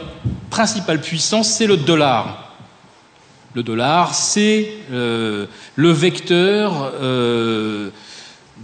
principale 0.51 1.01
puissance, 1.01 1.49
c'est 1.49 1.65
le 1.65 1.77
dollar. 1.77 2.50
Le 3.53 3.63
dollar, 3.63 4.15
c'est 4.15 4.69
euh, 4.93 5.45
le 5.75 5.91
vecteur 5.91 6.93
euh, 7.01 7.89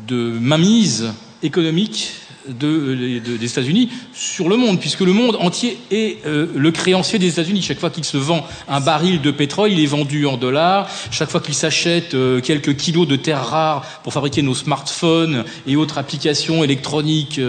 de 0.08 0.16
mainmise 0.40 1.14
économique 1.44 2.14
de, 2.50 3.20
des 3.20 3.52
États-Unis 3.52 3.90
sur 4.14 4.50
le 4.50 4.58
monde, 4.58 4.80
puisque 4.80 5.02
le 5.02 5.14
monde 5.14 5.38
entier 5.40 5.78
est 5.92 6.26
euh, 6.26 6.48
le 6.56 6.72
créancier 6.72 7.20
des 7.20 7.28
États-Unis. 7.28 7.62
Chaque 7.62 7.80
fois 7.80 7.90
qu'il 7.90 8.04
se 8.04 8.18
vend 8.18 8.46
un 8.68 8.80
baril 8.80 9.22
de 9.22 9.32
pétrole, 9.32 9.72
il 9.72 9.80
est 9.80 9.88
vendu 9.88 10.26
en 10.26 10.38
dollars. 10.38 10.90
Chaque 11.12 11.30
fois 11.30 11.40
qu'il 11.40 11.54
s'achète 11.54 12.16
quelques 12.44 12.76
kilos 12.76 13.08
de 13.08 13.16
terres 13.16 13.46
rares 13.46 13.86
pour 14.04 14.14
fabriquer 14.14 14.42
nos 14.42 14.56
smartphones 14.56 15.44
et 15.66 15.76
autres 15.76 15.98
applications 15.98 16.64
électroniques 16.64 17.40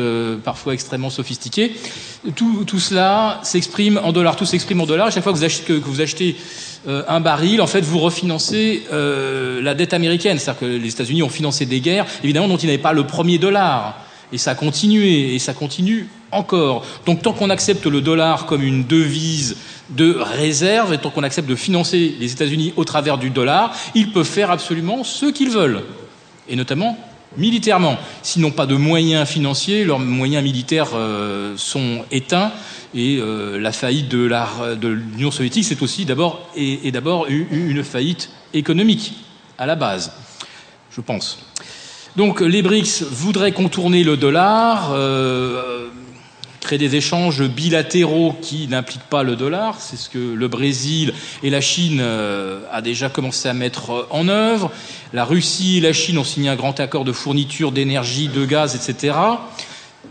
parfois 0.45 0.75
extrêmement 0.75 1.11
sophistiquées, 1.11 1.73
tout, 2.35 2.65
tout 2.67 2.81
cela 2.81 3.41
s'exprime 3.43 4.01
en 4.03 4.13
dollars. 4.13 4.37
Tout 4.37 4.45
s'exprime 4.45 4.81
en 4.81 4.87
dollars. 4.87 5.11
chaque 5.11 5.23
fois 5.23 5.33
que 5.33 5.39
vous 5.39 5.45
achetez, 5.45 5.65
que 5.65 5.89
vous 5.89 6.01
achetez 6.01 6.37
euh, 6.87 7.03
un 7.09 7.21
baril, 7.21 7.61
en 7.61 7.67
fait, 7.67 7.81
vous 7.81 7.99
refinancez 7.99 8.85
euh, 8.93 9.61
la 9.63 9.75
dette 9.75 9.93
américaine. 9.93 10.39
C'est-à-dire 10.39 10.61
que 10.61 10.67
les 10.67 10.89
États-Unis 10.89 11.23
ont 11.23 11.29
financé 11.29 11.67
des 11.67 11.81
guerres, 11.81 12.07
évidemment, 12.23 12.49
dont 12.49 12.57
ils 12.57 12.67
n'avaient 12.67 12.79
pas 12.79 12.93
le 12.93 13.07
premier 13.07 13.39
dollar. 13.39 13.97
Et 14.33 14.39
ça 14.39 14.53
a 14.53 14.55
continué, 14.55 15.35
et 15.35 15.39
ça 15.39 15.55
continue 15.55 16.09
encore. 16.31 16.85
Donc 17.07 17.23
tant 17.23 17.33
qu'on 17.33 17.51
accepte 17.51 17.87
le 17.87 18.01
dollar 18.01 18.47
comme 18.47 18.63
une 18.63 18.85
devise 18.85 19.57
de 19.91 20.17
réserve, 20.19 20.93
et 20.93 20.99
tant 20.99 21.11
qu'on 21.11 21.23
accepte 21.23 21.49
de 21.49 21.55
financer 21.55 22.15
les 22.21 22.33
États-Unis 22.33 22.75
au 22.77 22.85
travers 22.85 23.19
du 23.19 23.31
dollar, 23.31 23.75
ils 23.95 24.13
peuvent 24.13 24.27
faire 24.27 24.51
absolument 24.51 25.05
ce 25.05 25.27
qu'ils 25.27 25.51
veulent. 25.51 25.83
Et 26.49 26.57
notamment 26.57 26.99
militairement. 27.37 27.97
S'ils 28.23 28.43
n'ont 28.43 28.51
pas 28.51 28.67
de 28.67 28.75
moyens 28.75 29.29
financiers, 29.29 29.85
leurs 29.85 29.99
moyens 29.99 30.43
militaires 30.43 30.91
euh, 30.95 31.55
sont 31.57 32.05
éteints. 32.11 32.53
Et 32.95 33.19
euh, 33.21 33.59
la 33.61 33.73
faillite 33.73 34.09
de 34.09 34.89
l'Union 34.89 35.31
soviétique, 35.31 35.65
c'est 35.65 35.83
aussi 35.83 36.07
d'abord 36.07 36.49
et, 36.57 36.91
d'abord 36.91 37.27
une 37.29 37.85
faillite 37.85 38.31
économique 38.55 39.13
à 39.59 39.67
la 39.67 39.75
base, 39.75 40.13
je 40.91 41.01
pense. 41.01 41.39
Donc 42.17 42.41
les 42.41 42.63
BRICS 42.63 43.03
voudraient 43.11 43.53
contourner 43.53 44.03
le 44.03 44.17
dollar, 44.17 44.91
euh, 44.93 45.89
créer 46.61 46.79
des 46.79 46.97
échanges 46.97 47.43
bilatéraux 47.43 48.35
qui 48.43 48.67
n'impliquent 48.69 49.09
pas 49.09 49.23
le 49.23 49.37
dollar. 49.37 49.77
C'est 49.81 49.97
ce 49.97 50.09
que 50.09 50.19
le 50.19 50.49
Brésil 50.49 51.15
et 51.43 51.51
la 51.51 51.61
Chine 51.61 52.01
euh, 52.01 52.61
a 52.73 52.83
déjà 52.83 53.09
commencé 53.09 53.49
à 53.49 53.55
mettre 53.55 54.07
en 54.11 54.29
œuvre. 54.29 54.71
La 55.13 55.25
Russie 55.25 55.79
et 55.79 55.81
la 55.81 55.93
Chine 55.93 56.19
ont 56.19 56.25
signé 56.25 56.49
un 56.49 56.57
grand 56.57 56.81
accord 56.81 57.05
de 57.05 57.13
fourniture 57.13 57.73
d'énergie, 57.73 58.29
de 58.29 58.45
gaz, 58.45 58.75
etc., 58.75 59.17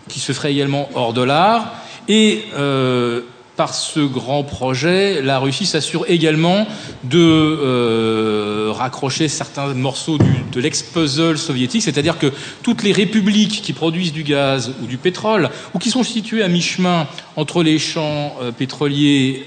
qui 0.08 0.20
se 0.20 0.32
ferait 0.32 0.54
également 0.54 0.90
hors 0.96 1.14
dollar. 1.14 1.74
Euh, 2.10 3.22
par 3.58 3.74
ce 3.74 4.00
grand 4.00 4.44
projet, 4.44 5.22
la 5.22 5.40
Russie 5.40 5.66
s'assure 5.66 6.06
également 6.08 6.68
de 7.04 7.20
euh, 7.20 8.72
raccrocher 8.72 9.28
certains 9.28 9.74
morceaux 9.74 10.18
de 10.18 10.62
l'ex-puzzle 10.62 11.38
soviétique, 11.38 11.82
c'est-à-dire 11.82 12.20
que 12.20 12.32
toutes 12.64 12.84
les 12.84 12.94
républiques 12.94 13.62
qui 13.62 13.74
produisent 13.74 14.14
du 14.14 14.24
gaz 14.24 14.72
ou 14.82 14.86
du 14.86 14.98
pétrole, 14.98 15.50
ou 15.74 15.80
qui 15.80 15.90
sont 15.90 16.04
situées 16.04 16.44
à 16.44 16.48
mi-chemin 16.48 17.08
entre 17.36 17.64
les 17.64 17.80
champs 17.80 18.36
euh, 18.42 18.52
pétroliers 18.52 19.46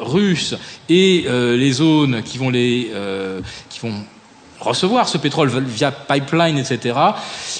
russes 0.00 0.56
et 0.90 1.24
les 1.30 1.72
zones 1.72 2.22
qui 2.22 2.36
vont 2.36 2.50
les 2.50 2.90
qui 3.70 3.80
vont 3.80 3.94
recevoir 4.60 5.08
ce 5.08 5.18
pétrole 5.18 5.50
via 5.66 5.90
pipeline, 5.90 6.58
etc., 6.58 6.96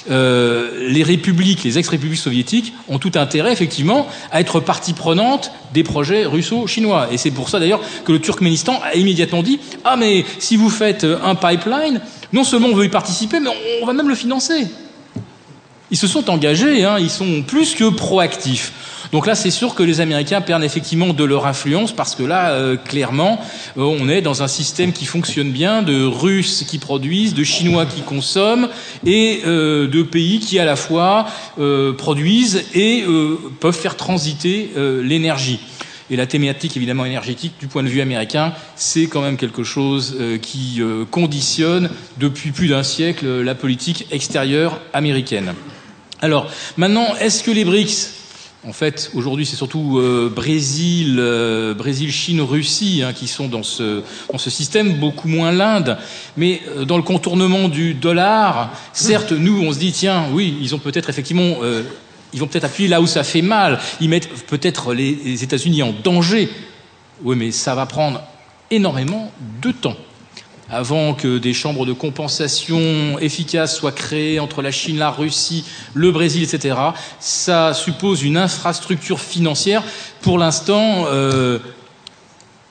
euh, 0.09 0.89
les 0.89 1.03
républiques, 1.03 1.63
les 1.63 1.77
ex-républiques 1.77 2.19
soviétiques 2.19 2.73
ont 2.87 2.99
tout 2.99 3.11
intérêt, 3.15 3.51
effectivement, 3.51 4.07
à 4.31 4.41
être 4.41 4.59
partie 4.59 4.93
prenante 4.93 5.51
des 5.73 5.83
projets 5.83 6.25
russo-chinois. 6.25 7.07
Et 7.11 7.17
c'est 7.17 7.31
pour 7.31 7.49
ça, 7.49 7.59
d'ailleurs, 7.59 7.81
que 8.05 8.11
le 8.11 8.19
Turkménistan 8.19 8.79
a 8.83 8.95
immédiatement 8.95 9.43
dit 9.43 9.59
«Ah, 9.83 9.95
mais 9.95 10.25
si 10.39 10.55
vous 10.55 10.69
faites 10.69 11.05
un 11.23 11.35
pipeline, 11.35 12.01
non 12.33 12.43
seulement 12.43 12.69
on 12.69 12.75
veut 12.75 12.85
y 12.85 12.89
participer, 12.89 13.39
mais 13.39 13.49
on 13.81 13.85
va 13.85 13.93
même 13.93 14.09
le 14.09 14.15
financer.» 14.15 14.67
Ils 15.89 15.97
se 15.97 16.07
sont 16.07 16.29
engagés, 16.29 16.83
hein, 16.83 16.97
ils 16.99 17.09
sont 17.09 17.43
plus 17.43 17.73
que 17.73 17.89
proactifs. 17.89 18.73
Donc 19.11 19.25
là, 19.25 19.35
c'est 19.35 19.51
sûr 19.51 19.75
que 19.75 19.83
les 19.83 20.01
Américains 20.01 20.41
perdent 20.41 20.63
effectivement 20.63 21.13
de 21.13 21.23
leur 21.23 21.45
influence 21.45 21.91
parce 21.91 22.15
que 22.15 22.23
là, 22.23 22.51
euh, 22.51 22.75
clairement, 22.75 23.39
euh, 23.77 23.83
on 23.83 24.09
est 24.09 24.21
dans 24.21 24.43
un 24.43 24.47
système 24.47 24.91
qui 24.91 25.05
fonctionne 25.05 25.51
bien, 25.51 25.81
de 25.81 26.03
Russes 26.03 26.65
qui 26.67 26.77
produisent, 26.77 27.33
de 27.33 27.43
Chinois 27.43 27.85
qui 27.85 28.01
consomment 28.01 28.67
et 29.05 29.41
euh, 29.45 29.87
de 29.87 30.03
pays 30.03 30.39
qui 30.39 30.59
à 30.59 30.65
la 30.65 30.75
fois 30.75 31.27
produisent 31.97 32.65
et 32.73 33.03
peuvent 33.59 33.75
faire 33.75 33.95
transiter 33.95 34.71
l'énergie. 35.03 35.59
Et 36.09 36.15
la 36.15 36.25
thématique 36.25 36.77
évidemment 36.77 37.05
énergétique, 37.05 37.53
du 37.59 37.67
point 37.67 37.83
de 37.83 37.87
vue 37.87 38.01
américain, 38.01 38.53
c'est 38.75 39.07
quand 39.07 39.21
même 39.21 39.37
quelque 39.37 39.63
chose 39.63 40.17
qui 40.41 40.81
conditionne 41.11 41.89
depuis 42.17 42.51
plus 42.51 42.67
d'un 42.67 42.83
siècle 42.83 43.41
la 43.41 43.55
politique 43.55 44.07
extérieure 44.11 44.79
américaine. 44.93 45.53
Alors 46.21 46.47
maintenant, 46.77 47.07
est-ce 47.19 47.43
que 47.43 47.51
les 47.51 47.65
BRICS 47.65 48.17
en 48.65 48.73
fait, 48.73 49.11
aujourd'hui, 49.13 49.45
c'est 49.45 49.55
surtout 49.55 49.99
euh, 49.99 50.31
Brésil, 50.33 51.17
euh, 51.19 51.73
Brésil, 51.73 52.11
Chine, 52.11 52.41
Russie 52.41 53.03
hein, 53.03 53.13
qui 53.13 53.27
sont 53.27 53.47
dans 53.47 53.63
ce, 53.63 54.03
système, 54.37 54.93
beaucoup 54.95 55.27
moins 55.27 55.51
l'Inde. 55.51 55.97
Mais 56.37 56.61
euh, 56.75 56.83
dans 56.83 56.97
le 56.97 57.03
contournement 57.03 57.69
du 57.69 57.93
dollar, 57.93 58.71
certes, 58.93 59.31
nous, 59.31 59.61
on 59.61 59.71
se 59.71 59.79
dit, 59.79 59.91
tiens, 59.91 60.25
oui, 60.33 60.57
ils 60.61 60.73
ont 60.73 60.79
peut-être 60.79 61.09
effectivement, 61.09 61.57
ils 62.33 62.39
vont 62.39 62.47
peut-être 62.47 62.65
appuyer 62.65 62.89
là 62.89 62.99
où 62.99 63.07
ça 63.07 63.23
fait 63.23 63.43
mal. 63.43 63.79
Ils 64.01 64.09
mettent 64.09 64.29
peut-être 64.47 64.93
les, 64.93 65.17
les 65.23 65.43
États-Unis 65.43 65.83
en 65.83 65.93
danger. 66.03 66.49
Oui, 67.23 67.35
mais 67.37 67.51
ça 67.51 67.75
va 67.75 67.85
prendre 67.85 68.21
énormément 68.71 69.31
de 69.61 69.71
temps 69.71 69.95
avant 70.69 71.13
que 71.13 71.37
des 71.37 71.53
chambres 71.53 71.85
de 71.85 71.93
compensation 71.93 73.17
efficaces 73.19 73.75
soient 73.75 73.91
créées 73.91 74.39
entre 74.39 74.61
la 74.61 74.71
Chine, 74.71 74.97
la 74.97 75.11
Russie, 75.11 75.63
le 75.93 76.11
Brésil, 76.11 76.43
etc. 76.43 76.75
Ça 77.19 77.73
suppose 77.73 78.23
une 78.23 78.37
infrastructure 78.37 79.19
financière. 79.19 79.83
Pour 80.21 80.37
l'instant, 80.37 81.05
euh, 81.07 81.59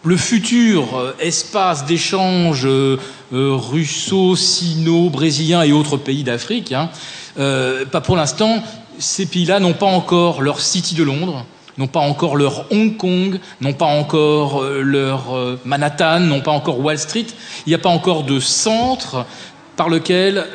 le 0.05 0.17
futur 0.17 0.97
euh, 0.97 1.17
espace 1.21 1.87
d'échange 1.87 2.67
euh, 2.67 2.99
russo, 3.33 4.37
sino, 4.37 5.09
brésilien 5.09 5.63
et 5.63 5.73
autres 5.73 5.97
pays 5.97 6.23
d'Afrique, 6.23 6.73
hein, 6.73 6.91
pas 7.37 8.01
pour 8.01 8.17
l'instant, 8.17 8.63
ces 8.99 9.27
pays-là 9.27 9.61
n'ont 9.61 9.75
pas 9.75 9.87
encore 9.87 10.43
leur 10.43 10.61
City 10.61 10.95
de 10.95 11.03
Londres, 11.03 11.45
n'ont 11.79 11.87
pas 11.87 12.01
encore 12.01 12.37
leur 12.37 12.71
Hong 12.73 12.97
Kong, 12.97 13.39
n'ont 13.61 13.73
pas 13.73 13.87
encore 13.87 14.63
leur 14.65 15.59
Manhattan, 15.65 16.21
n'ont 16.21 16.41
pas 16.41 16.53
encore 16.53 16.81
Wall 16.81 16.99
Street. 16.99 17.27
Il 17.67 17.71
n'y 17.71 17.75
a 17.75 17.79
pas 17.79 17.91
encore 17.91 18.25
de 18.25 18.41
centre 18.41 19.27
par 19.77 19.89
lequel 19.89 20.47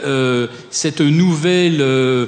cette 0.72 1.02
nouvelle 1.02 2.28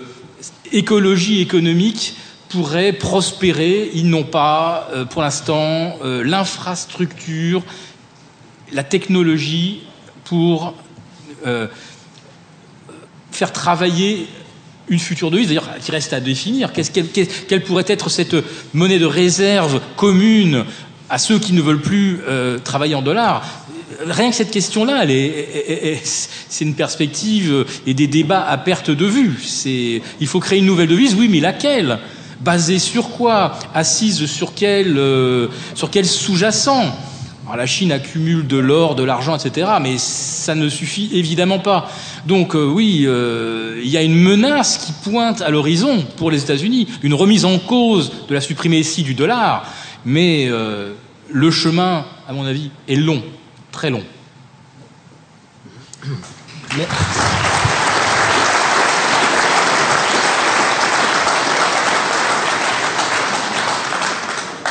écologie 0.72 1.42
économique 1.42 2.16
pourraient 2.54 2.94
prospérer. 2.94 3.90
Ils 3.96 4.08
n'ont 4.08 4.24
pas, 4.24 4.88
euh, 4.94 5.06
pour 5.06 5.24
l'instant, 5.24 5.98
euh, 6.04 6.24
l'infrastructure, 6.24 7.64
la 8.72 8.84
technologie 8.84 9.82
pour 10.24 10.76
euh, 11.48 11.68
faire 13.32 13.52
travailler 13.52 14.28
une 14.90 15.00
future 15.00 15.32
devise, 15.32 15.48
d'ailleurs, 15.48 15.70
qui 15.82 15.92
reste 15.92 16.14
à 16.14 16.20
définir. 16.20 16.72
quelle, 16.74 17.64
pourrait 17.64 17.86
être 17.88 18.10
cette 18.10 18.36
monnaie 18.74 19.00
de 19.00 19.06
réserve 19.06 19.80
commune 19.96 20.66
à 21.10 21.18
ceux 21.18 21.40
qui 21.40 21.54
ne 21.54 21.62
veulent 21.62 21.82
plus 21.82 22.20
travailler 22.64 22.96
en 22.96 23.02
dollars? 23.02 23.46
Rien 24.06 24.30
que 24.30 24.36
cette 24.36 24.52
question-là, 24.52 25.06
c'est 26.50 26.66
une 26.66 26.76
perspective 26.76 27.66
et 27.86 27.94
des 27.94 28.08
débats 28.08 28.46
à 28.46 28.58
perte 28.58 28.92
de 28.92 29.06
vue. 29.06 29.40
Il 30.20 30.28
faut 30.28 30.40
créer 30.40 30.60
une 30.60 30.66
nouvelle 30.66 30.90
devise, 30.90 31.16
oui, 31.16 31.30
mais 31.30 31.40
laquelle? 31.40 32.00
Basée 32.42 32.80
sur 32.80 33.10
quoi? 33.12 33.58
Assise 33.74 34.26
sur 34.26 34.54
quel, 34.54 34.98
euh, 34.98 35.48
sur 35.76 35.90
quel 35.90 36.06
sous-jacent? 36.06 36.94
La 37.56 37.66
Chine 37.66 37.92
accumule 37.92 38.48
de 38.48 38.58
l'or, 38.58 38.96
de 38.96 39.04
l'argent, 39.04 39.38
etc., 39.38 39.72
mais 39.82 39.98
ça 39.98 40.56
ne 40.56 40.70
suffit 40.70 41.10
évidemment 41.14 41.60
pas. 41.60 41.90
Donc 42.26 42.56
euh, 42.56 42.66
oui, 42.66 43.04
euh, 43.06 43.82
il 43.84 43.90
y 43.90 43.98
a 43.98 44.02
une 44.02 44.16
menace 44.16 44.78
qui 44.78 45.10
pointe 45.10 45.42
à 45.42 45.50
l'horizon 45.50 46.04
pour 46.18 46.32
les 46.32 46.42
États-Unis, 46.42 46.88
une 47.04 47.14
remise 47.14 47.46
en 47.46 47.60
cause 47.60 48.12
de 48.28 48.34
la 48.34 48.42
suprématie 48.42 49.04
du 49.04 49.14
dollar, 49.14 49.66
mais 50.06 50.50
le 51.30 51.52
chemin, 51.52 52.06
à 52.28 52.34
mon 52.34 52.46
avis, 52.46 52.72
est 52.88 52.96
long, 52.96 53.22
très 53.72 53.90
long. 53.90 54.04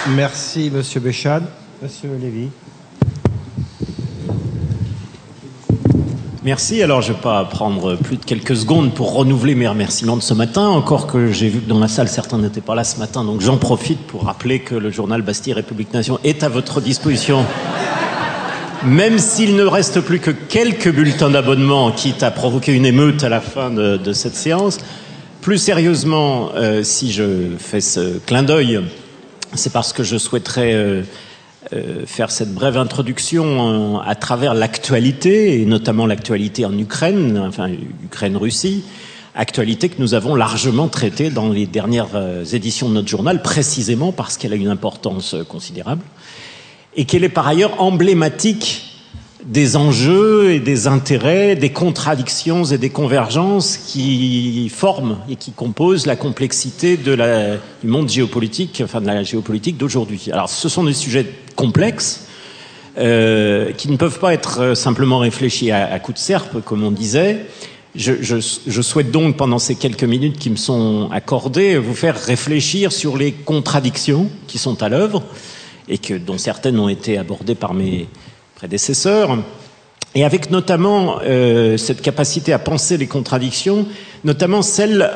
Merci, 0.09 0.71
Monsieur 0.71 1.01
Béchade. 1.01 1.45
Monsieur 1.83 2.11
Lévy. 2.21 2.49
Merci. 6.45 6.81
Alors, 6.81 7.03
je 7.03 7.11
ne 7.11 7.17
vais 7.17 7.23
pas 7.23 7.45
prendre 7.45 7.97
plus 7.97 8.19
de 8.19 8.25
quelques 8.25 8.55
secondes 8.55 8.95
pour 8.95 9.13
renouveler 9.15 9.57
mes 9.57 9.67
remerciements 9.67 10.17
de 10.17 10.23
ce 10.23 10.33
matin. 10.33 10.69
Encore 10.69 11.09
que 11.09 11.33
j'ai 11.33 11.49
vu 11.49 11.59
que 11.59 11.69
dans 11.69 11.81
la 11.81 11.89
salle, 11.89 12.07
certains 12.07 12.39
n'étaient 12.39 12.61
pas 12.61 12.77
là 12.77 12.85
ce 12.85 13.01
matin. 13.01 13.25
Donc, 13.25 13.41
j'en 13.41 13.57
profite 13.57 13.99
pour 13.99 14.27
rappeler 14.27 14.61
que 14.61 14.77
le 14.77 14.93
journal 14.93 15.23
Bastille 15.23 15.55
République 15.55 15.93
Nation 15.93 16.21
est 16.23 16.45
à 16.45 16.49
votre 16.49 16.81
disposition. 16.81 17.45
Même 18.85 19.19
s'il 19.19 19.57
ne 19.57 19.65
reste 19.65 20.03
plus 20.03 20.21
que 20.21 20.31
quelques 20.31 20.93
bulletins 20.93 21.31
d'abonnement, 21.31 21.91
quitte 21.91 22.23
à 22.23 22.31
provoquer 22.31 22.75
une 22.75 22.87
émeute 22.87 23.25
à 23.25 23.29
la 23.29 23.41
fin 23.41 23.71
de, 23.71 24.13
cette 24.13 24.37
séance. 24.37 24.79
Plus 25.41 25.59
sérieusement, 25.59 26.51
euh, 26.55 26.85
si 26.85 27.11
je 27.11 27.57
fais 27.59 27.81
ce 27.81 28.19
clin 28.19 28.45
d'œil 28.45 28.83
c'est 29.55 29.73
parce 29.73 29.93
que 29.93 30.03
je 30.03 30.17
souhaiterais 30.17 30.73
euh, 30.73 31.03
euh, 31.73 32.07
faire 32.07 32.31
cette 32.31 32.53
brève 32.53 32.77
introduction 32.77 34.01
à 34.01 34.15
travers 34.15 34.55
l'actualité, 34.55 35.61
et 35.61 35.67
notamment 35.67 36.07
l'actualité 36.07 36.65
en 36.65 36.77
Ukraine, 36.77 37.39
enfin 37.39 37.71
Ukraine-Russie, 38.05 38.85
actualité 39.35 39.89
que 39.89 40.01
nous 40.01 40.15
avons 40.15 40.35
largement 40.35 40.89
traitée 40.89 41.31
dans 41.31 41.49
les 41.49 41.67
dernières 41.67 42.15
euh, 42.15 42.45
éditions 42.45 42.89
de 42.89 42.95
notre 42.95 43.09
journal, 43.09 43.43
précisément 43.43 44.13
parce 44.13 44.37
qu'elle 44.37 44.53
a 44.53 44.57
une 44.57 44.69
importance 44.69 45.35
considérable, 45.49 46.03
et 46.95 47.05
qu'elle 47.05 47.25
est 47.25 47.31
par 47.31 47.49
ailleurs 47.49 47.81
emblématique 47.81 48.92
des 49.45 49.77
enjeux 49.77 50.53
et 50.53 50.61
des 50.61 50.87
intérêts, 50.87 51.57
des 51.57 51.71
contradictions 51.71 52.65
et 52.65 52.79
des 52.79 52.91
convergences 52.91 53.77
qui 53.77 54.69
forment 54.69 55.19
et 55.29 55.37
qui 55.37 55.53
composent 55.53 56.07
la 56.07 56.17
complexité 56.17 56.97
de 56.97 57.13
la, 57.13 57.57
du 57.83 57.89
monde 57.89 58.09
géopolitique, 58.09 58.81
enfin 58.85 59.01
de 59.01 59.07
la 59.07 59.23
géopolitique 59.23 59.77
d'aujourd'hui. 59.77 60.29
Alors, 60.33 60.49
ce 60.49 60.69
sont 60.69 60.85
des 60.85 60.93
sujets 60.93 61.27
complexes 61.57 62.27
euh, 62.99 63.73
qui 63.73 63.91
ne 63.91 63.97
peuvent 63.97 64.19
pas 64.19 64.33
être 64.33 64.75
simplement 64.77 65.19
réfléchis 65.19 65.71
à, 65.71 65.93
à 65.93 65.99
coup 65.99 66.13
de 66.13 66.19
serpe, 66.19 66.61
comme 66.65 66.85
on 66.85 66.93
disait. 66.93 67.47
Je, 67.95 68.15
je, 68.21 68.37
je, 68.67 68.83
souhaite 68.83 69.11
donc, 69.11 69.37
pendant 69.37 69.59
ces 69.59 69.75
quelques 69.75 70.05
minutes 70.05 70.39
qui 70.39 70.49
me 70.51 70.57
sont 70.57 71.11
accordées, 71.13 71.77
vous 71.77 71.95
faire 71.95 72.19
réfléchir 72.19 72.91
sur 72.91 73.19
les 73.19 73.33
contradictions 73.33 74.31
qui 74.47 74.57
sont 74.57 74.83
à 74.83 74.89
l'œuvre 74.89 75.23
et 75.89 75.99
que, 75.99 76.15
dont 76.15 76.39
certaines 76.39 76.79
ont 76.79 76.89
été 76.89 77.19
abordées 77.19 77.55
par 77.55 77.75
mes 77.75 78.09
prédécesseurs, 78.63 79.39
et 80.15 80.25
avec 80.25 80.53
notamment 80.53 81.19
euh, 81.25 81.77
cette 81.77 82.01
capacité 82.01 82.53
à 82.53 82.61
penser 82.61 82.97
les 82.97 83.09
contradictions, 83.09 83.89
notamment 84.23 84.63
celle, 84.63 85.11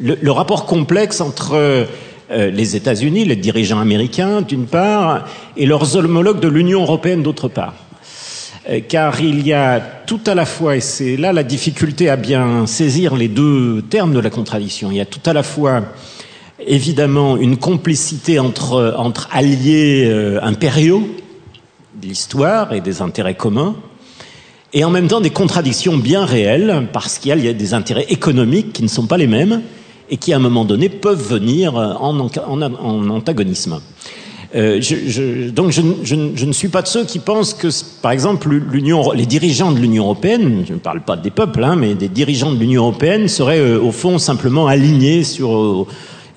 le, 0.00 0.30
rapport 0.30 0.64
complexe 0.64 1.20
entre 1.20 1.54
euh, 1.56 1.86
les 2.30 2.76
États-Unis, 2.76 3.24
les 3.24 3.34
dirigeants 3.34 3.80
américains 3.80 4.42
d'une 4.42 4.66
part, 4.66 5.24
et 5.56 5.66
leurs 5.66 5.96
homologues 5.96 6.38
de 6.38 6.46
l'Union 6.46 6.82
européenne 6.82 7.24
d'autre 7.24 7.48
part. 7.48 7.74
Euh, 8.70 8.78
car 8.88 9.20
il 9.20 9.44
y 9.44 9.52
a 9.52 9.80
tout 9.80 10.20
à 10.28 10.36
la 10.36 10.44
fois, 10.44 10.76
et 10.76 10.80
c'est 10.80 11.16
là 11.16 11.32
la 11.32 11.42
difficulté 11.42 12.08
à 12.08 12.14
bien 12.14 12.64
saisir 12.68 13.16
les 13.16 13.26
deux 13.26 13.82
termes 13.90 14.14
de 14.14 14.20
la 14.20 14.30
contradiction, 14.30 14.92
il 14.92 14.98
y 14.98 15.00
a 15.00 15.04
tout 15.04 15.28
à 15.28 15.32
la 15.32 15.42
fois 15.42 15.82
évidemment 16.64 17.36
une 17.36 17.56
complicité 17.56 18.38
entre, 18.38 18.94
entre 18.96 19.28
alliés 19.32 20.08
impériaux, 20.42 21.02
de 22.00 22.06
l'histoire 22.06 22.72
et 22.72 22.80
des 22.80 23.02
intérêts 23.02 23.34
communs, 23.36 23.76
et 24.72 24.84
en 24.84 24.90
même 24.90 25.08
temps 25.08 25.20
des 25.20 25.30
contradictions 25.30 25.96
bien 25.96 26.24
réelles, 26.24 26.88
parce 26.92 27.18
qu'il 27.18 27.38
y 27.42 27.48
a 27.48 27.52
des 27.52 27.74
intérêts 27.74 28.06
économiques 28.08 28.72
qui 28.72 28.82
ne 28.82 28.88
sont 28.88 29.06
pas 29.06 29.16
les 29.16 29.26
mêmes, 29.26 29.62
et 30.10 30.16
qui 30.16 30.32
à 30.32 30.36
un 30.36 30.40
moment 30.40 30.64
donné 30.64 30.88
peuvent 30.88 31.22
venir 31.22 31.74
en, 31.74 32.18
antagonisme. 33.10 33.80
Euh, 34.54 34.80
je, 34.80 35.50
donc 35.50 35.72
je, 35.72 35.82
je, 36.04 36.14
ne 36.46 36.52
suis 36.52 36.68
pas 36.68 36.80
de 36.80 36.86
ceux 36.86 37.04
qui 37.04 37.18
pensent 37.18 37.52
que, 37.52 37.68
par 38.00 38.12
exemple, 38.12 38.48
l'Union, 38.48 39.10
les 39.12 39.26
dirigeants 39.26 39.72
de 39.72 39.78
l'Union 39.78 40.04
européenne, 40.04 40.64
je 40.66 40.72
ne 40.72 40.78
parle 40.78 41.02
pas 41.02 41.16
des 41.16 41.30
peuples, 41.30 41.64
hein, 41.64 41.76
mais 41.76 41.94
des 41.94 42.08
dirigeants 42.08 42.52
de 42.52 42.58
l'Union 42.58 42.82
européenne 42.82 43.28
seraient 43.28 43.58
euh, 43.58 43.80
au 43.80 43.90
fond 43.90 44.18
simplement 44.18 44.68
alignés 44.68 45.24
sur 45.24 45.56
euh, 45.56 45.86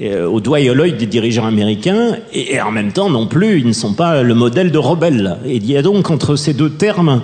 au 0.01 0.39
doigt 0.39 0.61
et 0.61 0.69
à 0.69 0.73
l'œil 0.73 0.93
des 0.93 1.05
dirigeants 1.05 1.45
américains, 1.45 2.17
et, 2.33 2.59
en 2.61 2.71
même 2.71 2.91
temps 2.91 3.09
non 3.09 3.27
plus, 3.27 3.59
ils 3.59 3.67
ne 3.67 3.73
sont 3.73 3.93
pas 3.93 4.23
le 4.23 4.33
modèle 4.33 4.71
de 4.71 4.77
rebelles. 4.77 5.37
Et 5.45 5.57
il 5.57 5.69
y 5.69 5.75
a 5.75 5.81
donc 5.81 6.09
entre 6.09 6.35
ces 6.35 6.53
deux 6.53 6.69
termes, 6.69 7.21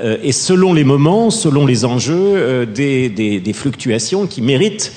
euh, 0.00 0.16
et 0.22 0.32
selon 0.32 0.74
les 0.74 0.84
moments, 0.84 1.30
selon 1.30 1.66
les 1.66 1.84
enjeux, 1.84 2.14
euh, 2.16 2.66
des, 2.66 3.08
des, 3.08 3.38
des, 3.38 3.52
fluctuations 3.52 4.26
qui 4.26 4.42
méritent 4.42 4.92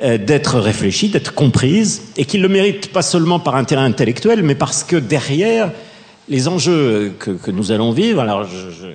d'être 0.00 0.58
réfléchies, 0.58 1.10
d'être 1.10 1.32
comprises, 1.32 2.02
et 2.16 2.24
qui 2.24 2.38
le 2.38 2.48
méritent 2.48 2.88
pas 2.88 3.02
seulement 3.02 3.38
par 3.38 3.54
intérêt 3.54 3.84
intellectuel, 3.84 4.42
mais 4.42 4.56
parce 4.56 4.82
que 4.82 4.96
derrière 4.96 5.70
les 6.28 6.48
enjeux 6.48 7.12
que, 7.20 7.30
que 7.30 7.52
nous 7.52 7.70
allons 7.70 7.92
vivre, 7.92 8.20
alors 8.20 8.42
je, 8.42 8.70
je 8.70 8.88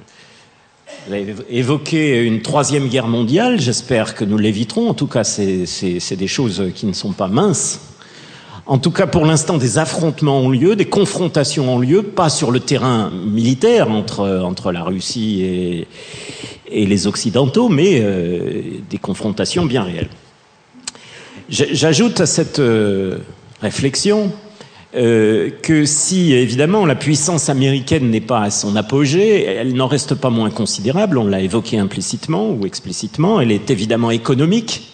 évoqué 1.50 2.24
une 2.24 2.42
troisième 2.42 2.88
guerre 2.88 3.08
mondiale, 3.08 3.60
j'espère 3.60 4.16
que 4.16 4.26
nous 4.26 4.38
l'éviterons. 4.38 4.90
En 4.90 4.94
tout 4.94 5.08
cas, 5.08 5.24
c'est 5.24 6.16
des 6.16 6.28
choses 6.28 6.72
qui 6.76 6.86
ne 6.86 6.94
sont 6.94 7.14
pas 7.14 7.28
minces. 7.28 7.82
En 8.66 8.80
tout 8.80 8.92
cas, 8.92 9.08
pour 9.08 9.26
l'instant, 9.26 9.58
des 9.58 9.78
affrontements 9.78 10.42
ont 10.42 10.50
lieu, 10.50 10.76
des 10.76 10.86
confrontations 10.86 11.74
ont 11.74 11.80
lieu, 11.80 12.04
pas 12.04 12.30
sur 12.30 12.52
le 12.52 12.60
terrain 12.60 13.10
militaire 13.12 13.90
entre, 13.90 14.42
entre 14.44 14.74
la 14.74 14.84
Russie 14.84 15.42
et, 15.42 15.88
et 16.70 16.86
les 16.86 17.08
Occidentaux, 17.08 17.70
mais 17.70 18.02
euh, 18.02 18.62
des 18.90 18.98
confrontations 18.98 19.66
bien 19.66 19.84
réelles. 19.84 20.10
J'ajoute 21.50 22.20
à 22.20 22.26
cette 22.26 22.60
euh, 22.60 23.20
réflexion 23.62 24.34
euh, 24.98 25.52
que 25.62 25.86
si 25.86 26.34
évidemment 26.34 26.86
la 26.86 26.96
puissance 26.96 27.50
américaine 27.50 28.10
n'est 28.10 28.20
pas 28.20 28.42
à 28.42 28.50
son 28.50 28.76
apogée, 28.76 29.44
elle 29.44 29.76
n'en 29.76 29.86
reste 29.86 30.16
pas 30.16 30.32
moins 30.32 30.50
considérable, 30.50 31.20
on 31.20 31.28
l'a 31.28 31.42
évoqué 31.42 31.78
implicitement 31.78 32.50
ou 32.50 32.66
explicitement, 32.66 33.40
elle 33.40 33.52
est 33.52 33.70
évidemment 33.70 34.10
économique, 34.10 34.94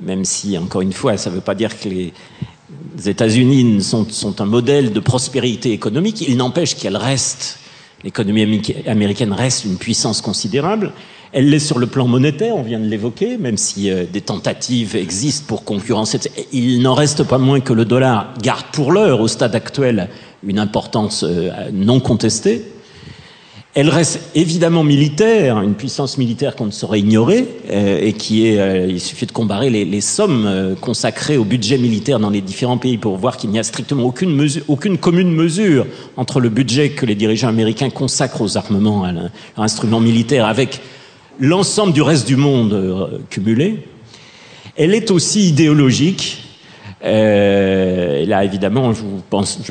même 0.00 0.24
si, 0.24 0.58
encore 0.58 0.80
une 0.80 0.92
fois, 0.92 1.16
ça 1.16 1.30
ne 1.30 1.36
veut 1.36 1.40
pas 1.40 1.54
dire 1.54 1.78
que 1.78 1.88
les 1.88 2.12
États-Unis 3.06 3.80
sont, 3.80 4.08
sont 4.10 4.40
un 4.40 4.46
modèle 4.46 4.92
de 4.92 5.00
prospérité 5.00 5.70
économique, 5.70 6.22
il 6.26 6.36
n'empêche 6.36 6.74
qu'elle 6.74 6.96
reste, 6.96 7.60
l'économie 8.02 8.60
américaine 8.86 9.32
reste 9.32 9.66
une 9.66 9.76
puissance 9.76 10.20
considérable, 10.20 10.92
elle 11.34 11.50
l'est 11.50 11.58
sur 11.58 11.78
le 11.78 11.86
plan 11.86 12.06
monétaire, 12.06 12.56
on 12.56 12.62
vient 12.62 12.78
de 12.78 12.86
l'évoquer, 12.86 13.36
même 13.36 13.56
si 13.56 13.90
euh, 13.90 14.04
des 14.10 14.20
tentatives 14.20 14.96
existent 14.96 15.44
pour 15.46 15.64
concurrencer. 15.64 16.20
Il 16.52 16.80
n'en 16.80 16.94
reste 16.94 17.24
pas 17.24 17.38
moins 17.38 17.60
que 17.60 17.72
le 17.72 17.84
dollar 17.84 18.32
garde 18.40 18.64
pour 18.72 18.92
l'heure, 18.92 19.20
au 19.20 19.28
stade 19.28 19.54
actuel, 19.54 20.08
une 20.46 20.60
importance 20.60 21.24
euh, 21.24 21.50
non 21.72 21.98
contestée. 21.98 22.64
Elle 23.76 23.88
reste 23.88 24.20
évidemment 24.36 24.84
militaire, 24.84 25.60
une 25.60 25.74
puissance 25.74 26.16
militaire 26.16 26.54
qu'on 26.54 26.66
ne 26.66 26.70
saurait 26.70 27.00
ignorer, 27.00 27.48
euh, 27.68 27.98
et 28.00 28.12
qui 28.12 28.46
est, 28.46 28.60
euh, 28.60 28.86
il 28.86 29.00
suffit 29.00 29.26
de 29.26 29.32
comparer 29.32 29.68
les, 29.68 29.84
les 29.84 30.00
sommes 30.00 30.46
euh, 30.46 30.76
consacrées 30.76 31.36
au 31.36 31.44
budget 31.44 31.76
militaire 31.76 32.20
dans 32.20 32.30
les 32.30 32.40
différents 32.40 32.78
pays 32.78 32.98
pour 32.98 33.16
voir 33.16 33.36
qu'il 33.36 33.50
n'y 33.50 33.58
a 33.58 33.64
strictement 33.64 34.04
aucune, 34.04 34.32
mesure, 34.32 34.62
aucune 34.68 34.96
commune 34.96 35.32
mesure 35.32 35.86
entre 36.16 36.38
le 36.38 36.50
budget 36.50 36.90
que 36.90 37.04
les 37.04 37.16
dirigeants 37.16 37.48
américains 37.48 37.90
consacrent 37.90 38.42
aux 38.42 38.56
armements, 38.56 39.06
à 39.06 39.12
l'instrument 39.58 39.98
militaire, 39.98 40.46
avec 40.46 40.80
l'ensemble 41.38 41.92
du 41.92 42.02
reste 42.02 42.26
du 42.26 42.36
monde 42.36 43.20
cumulé. 43.30 43.86
Elle 44.76 44.94
est 44.94 45.10
aussi 45.10 45.48
idéologique, 45.48 46.44
euh, 47.04 48.24
là, 48.24 48.44
évidemment, 48.44 48.92
je 48.94 49.02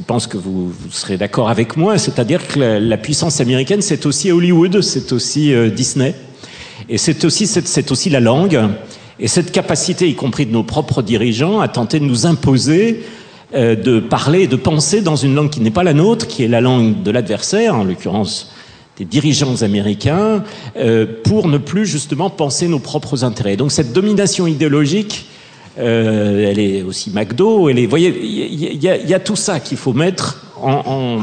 pense, 0.02 0.28
que 0.28 0.38
vous, 0.38 0.72
serez 0.92 1.18
d'accord 1.18 1.50
avec 1.50 1.78
moi, 1.78 1.98
c'est-à-dire 1.98 2.48
que 2.48 2.60
la, 2.60 2.98
puissance 2.98 3.42
américaine, 3.42 3.82
c'est 3.82 4.06
aussi 4.06 4.32
Hollywood, 4.32 4.82
c'est 4.82 5.12
aussi 5.12 5.54
euh, 5.54 5.70
Disney, 5.70 6.14
et 6.90 6.98
c'est 7.00 7.26
aussi, 7.26 8.10
la 8.10 8.20
langue, 8.20 8.60
et 9.20 9.28
cette 9.28 9.52
capacité, 9.52 10.08
y 10.08 10.16
compris 10.16 10.46
de 10.46 10.52
nos 10.52 10.64
propres 10.64 11.02
dirigeants, 11.02 11.60
à 11.60 11.68
tenter 11.68 12.00
de 12.00 12.06
nous 12.06 12.28
imposer 12.28 13.04
euh, 13.56 13.76
de 13.76 14.00
parler 14.00 14.44
et 14.44 14.48
de 14.48 14.56
penser 14.56 15.02
dans 15.02 15.16
une 15.16 15.34
langue 15.34 15.50
qui 15.50 15.62
n'est 15.62 15.72
pas 15.72 15.84
la 15.84 15.94
nôtre, 15.94 16.28
qui 16.28 16.44
est 16.44 16.48
la 16.48 16.62
langue 16.62 17.02
de 17.02 17.10
l'adversaire, 17.10 17.76
en 17.76 17.84
l'occurrence 17.84 18.52
des 18.98 19.06
dirigeants 19.06 19.62
américains, 19.62 20.44
euh, 20.78 21.06
pour 21.24 21.48
ne 21.48 21.58
plus 21.58 21.86
justement 21.86 22.30
penser 22.30 22.68
nos 22.68 22.80
propres 22.80 23.24
intérêts. 23.24 23.58
Donc 23.58 23.72
cette 23.72 23.94
domination 23.94 24.46
idéologique, 24.46 25.28
euh, 25.80 26.50
elle 26.50 26.60
est 26.60 26.84
aussi 26.84 27.10
McDo. 27.12 27.70
Elle 27.70 27.80
est, 27.80 27.86
voyez, 27.88 28.16
il 28.24 28.84
y, 28.84 29.14
a 29.14 29.20
tout 29.20 29.36
ça 29.36 29.60
qu'il 29.60 29.78
faut 29.78 29.94
mettre 29.94 30.46
en. 30.62 30.84
en 30.86 31.22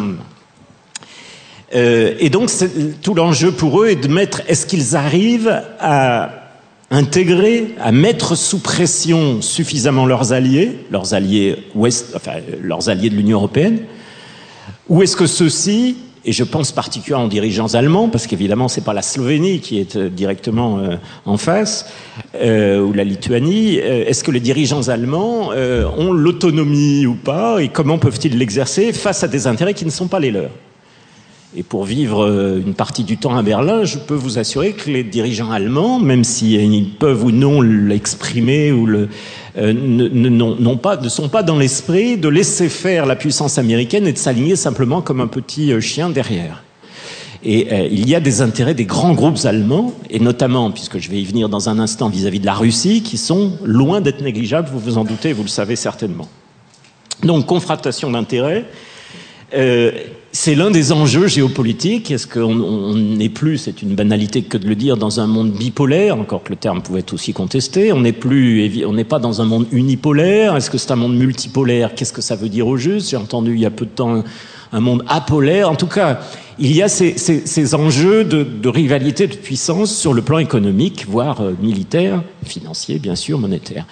euh, 1.77 2.15
et 2.19 2.31
donc, 2.31 2.51
tout 3.01 3.15
l'enjeu 3.15 3.53
pour 3.53 3.83
eux 3.83 3.89
est 3.89 3.97
de 3.97 4.09
mettre. 4.09 4.43
Est-ce 4.49 4.67
qu'ils 4.67 4.97
arrivent 4.97 5.63
à 5.79 6.31
intégrer, 6.91 7.77
à 7.81 7.93
mettre 7.93 8.35
sous 8.35 8.59
pression 8.59 9.41
suffisamment 9.41 10.07
leurs 10.07 10.33
alliés, 10.33 10.81
leurs 10.91 11.15
alliés 11.15 11.69
ouest, 11.77 12.15
enfin 12.17 12.33
leurs 12.61 12.89
alliés 12.89 13.11
de 13.11 13.15
l'Union 13.15 13.39
européenne, 13.39 13.83
ou 14.89 15.01
est-ce 15.03 15.15
que 15.15 15.27
ceux-ci 15.27 15.97
et 16.25 16.33
je 16.33 16.45
pense 16.45 16.73
particulièrement 16.73 17.27
aux 17.27 17.31
dirigeants 17.31 17.75
allemands, 17.75 18.09
parce 18.09 18.27
qu'évidemment, 18.27 18.69
c'est 18.69 18.85
pas 18.85 18.93
la 18.93 19.03
Slovénie 19.03 19.61
qui 19.61 19.81
est 19.81 19.97
euh, 19.97 20.09
directement 20.09 20.79
euh, 20.79 20.97
en 21.25 21.37
face, 21.37 21.87
euh, 22.35 22.81
ou 22.81 22.93
la 22.93 23.05
Lituanie. 23.05 23.77
Est-ce 23.77 24.25
que 24.25 24.31
les 24.31 24.41
dirigeants 24.41 24.89
allemands 24.89 25.51
ont 25.51 26.13
l'autonomie 26.13 27.07
ou 27.07 27.15
pas, 27.15 27.63
et 27.63 27.69
comment 27.69 27.99
peuvent-ils 27.99 28.37
l'exercer 28.37 28.93
face 28.93 29.25
à 29.25 29.29
des 29.29 29.47
intérêts 29.47 29.75
qui 29.75 29.85
ne 29.85 29.91
sont 29.91 30.09
pas 30.09 30.21
les 30.21 30.31
leurs? 30.31 30.51
Et 31.57 31.65
pour 31.65 31.85
vivre 31.85 32.25
euh, 32.25 32.63
une 32.65 32.75
partie 32.75 33.03
du 33.03 33.17
temps 33.17 33.37
à 33.37 33.43
Berlin, 33.43 33.85
je 33.85 33.99
peux 33.99 34.15
vous 34.15 34.39
assurer 34.39 34.73
que 34.73 34.89
les 34.89 35.03
dirigeants 35.03 35.51
allemands, 35.51 35.99
même 35.99 36.23
s'ils 36.23 36.91
peuvent 36.91 37.25
ou 37.25 37.33
non 37.33 37.61
l'exprimer 37.61 38.71
ou 38.71 38.87
le, 38.87 39.09
euh, 39.59 39.73
ne, 39.73 41.09
sont 41.09 41.29
pas 41.29 41.43
dans 41.43 41.59
l'esprit 41.59 42.17
de 42.17 42.29
laisser 42.29 42.69
faire 42.69 43.05
la 43.05 43.17
puissance 43.17 43.59
américaine 43.59 44.07
et 44.07 44.13
de 44.13 44.19
s'aligner 44.19 44.55
simplement 44.55 45.03
comme 45.03 45.21
un 45.21 45.27
petit 45.27 45.73
euh, 45.73 45.81
chien 45.81 46.09
derrière. 46.09 46.63
Et 47.43 47.89
il 47.91 48.07
y 48.07 48.15
a 48.15 48.21
des 48.21 48.43
intérêts 48.43 48.75
des 48.75 48.85
grands 48.85 49.15
groupes 49.15 49.39
allemands, 49.45 49.95
et 50.11 50.21
notamment, 50.21 50.71
puisque 50.71 50.99
je 50.99 51.09
vais 51.09 51.23
y 51.23 51.25
venir 51.25 51.49
dans 51.49 51.71
un 51.71 51.79
instant 51.79 52.11
vis-à-vis 52.11 52.37
-vis 52.37 52.43
de 52.43 52.47
la 52.47 52.53
Russie, 52.53 53.03
qui 53.03 53.17
sont 53.17 53.53
loin 53.65 54.03
d'être 54.03 54.21
négligeables, 54.21 54.69
vous 54.71 54.79
vous 54.79 54.99
en 54.99 55.05
doutez, 55.05 55.33
vous 55.33 55.45
le 55.45 55.49
savez 55.49 55.75
certainement. 55.75 56.29
Donc, 57.23 57.47
confrontation 57.47 58.11
d'intérêts. 58.11 58.67
Euh, 59.55 59.91
c'est 60.33 60.55
l'un 60.55 60.71
des 60.71 60.93
enjeux 60.93 61.27
géopolitiques. 61.27 62.11
Est-ce 62.11 62.27
qu'on 62.27 62.95
n'est 62.95 63.29
plus, 63.29 63.59
c'est 63.59 63.83
une 63.83 63.95
banalité 63.95 64.43
que 64.43 64.59
de 64.59 64.69
le 64.69 64.77
dire, 64.77 64.97
dans 64.97 65.21
un 65.21 65.27
monde 65.27 65.53
bipolaire, 65.53 66.19
encore 66.19 66.43
que 66.43 66.51
le 66.51 66.57
terme 66.57 66.83
pouvait 66.83 67.01
être 67.01 67.13
aussi 67.13 67.33
contesté. 67.33 67.93
On 67.93 68.01
n'est 68.01 68.13
plus, 68.13 68.85
on 68.87 68.93
n'est 68.93 69.05
pas 69.05 69.19
dans 69.19 69.43
un 69.43 69.45
monde 69.45 69.67
unipolaire. 69.73 70.57
Est-ce 70.57 70.71
que 70.71 70.79
c'est 70.79 70.93
un 70.93 70.97
monde 70.97 71.17
multipolaire? 71.17 71.95
Qu'est-ce 71.95 72.13
que 72.13 72.23
ça 72.23 72.37
veut 72.37 72.49
dire 72.49 72.67
au 72.67 72.77
juste? 72.77 73.11
J'ai 73.11 73.17
entendu 73.17 73.55
il 73.55 73.61
y 73.61 73.67
a 73.67 73.71
peu 73.71 73.87
de 73.87 73.91
temps 73.91 74.23
un 74.73 74.81
monde 74.81 75.05
apolaire. 75.09 75.69
En 75.69 75.75
tout 75.75 75.89
cas, 75.89 76.21
il 76.61 76.77
y 76.77 76.83
a 76.83 76.89
ces, 76.89 77.17
ces, 77.17 77.75
enjeux 77.75 78.23
de, 78.23 78.45
de, 78.45 78.69
rivalité 78.69 79.27
de 79.27 79.35
puissance 79.35 79.93
sur 79.93 80.13
le 80.13 80.23
plan 80.23 80.39
économique, 80.39 81.07
voire 81.09 81.41
euh, 81.41 81.55
militaire, 81.61 82.23
financier, 82.45 82.99
bien 82.99 83.17
sûr, 83.17 83.39
monétaire. 83.39 83.87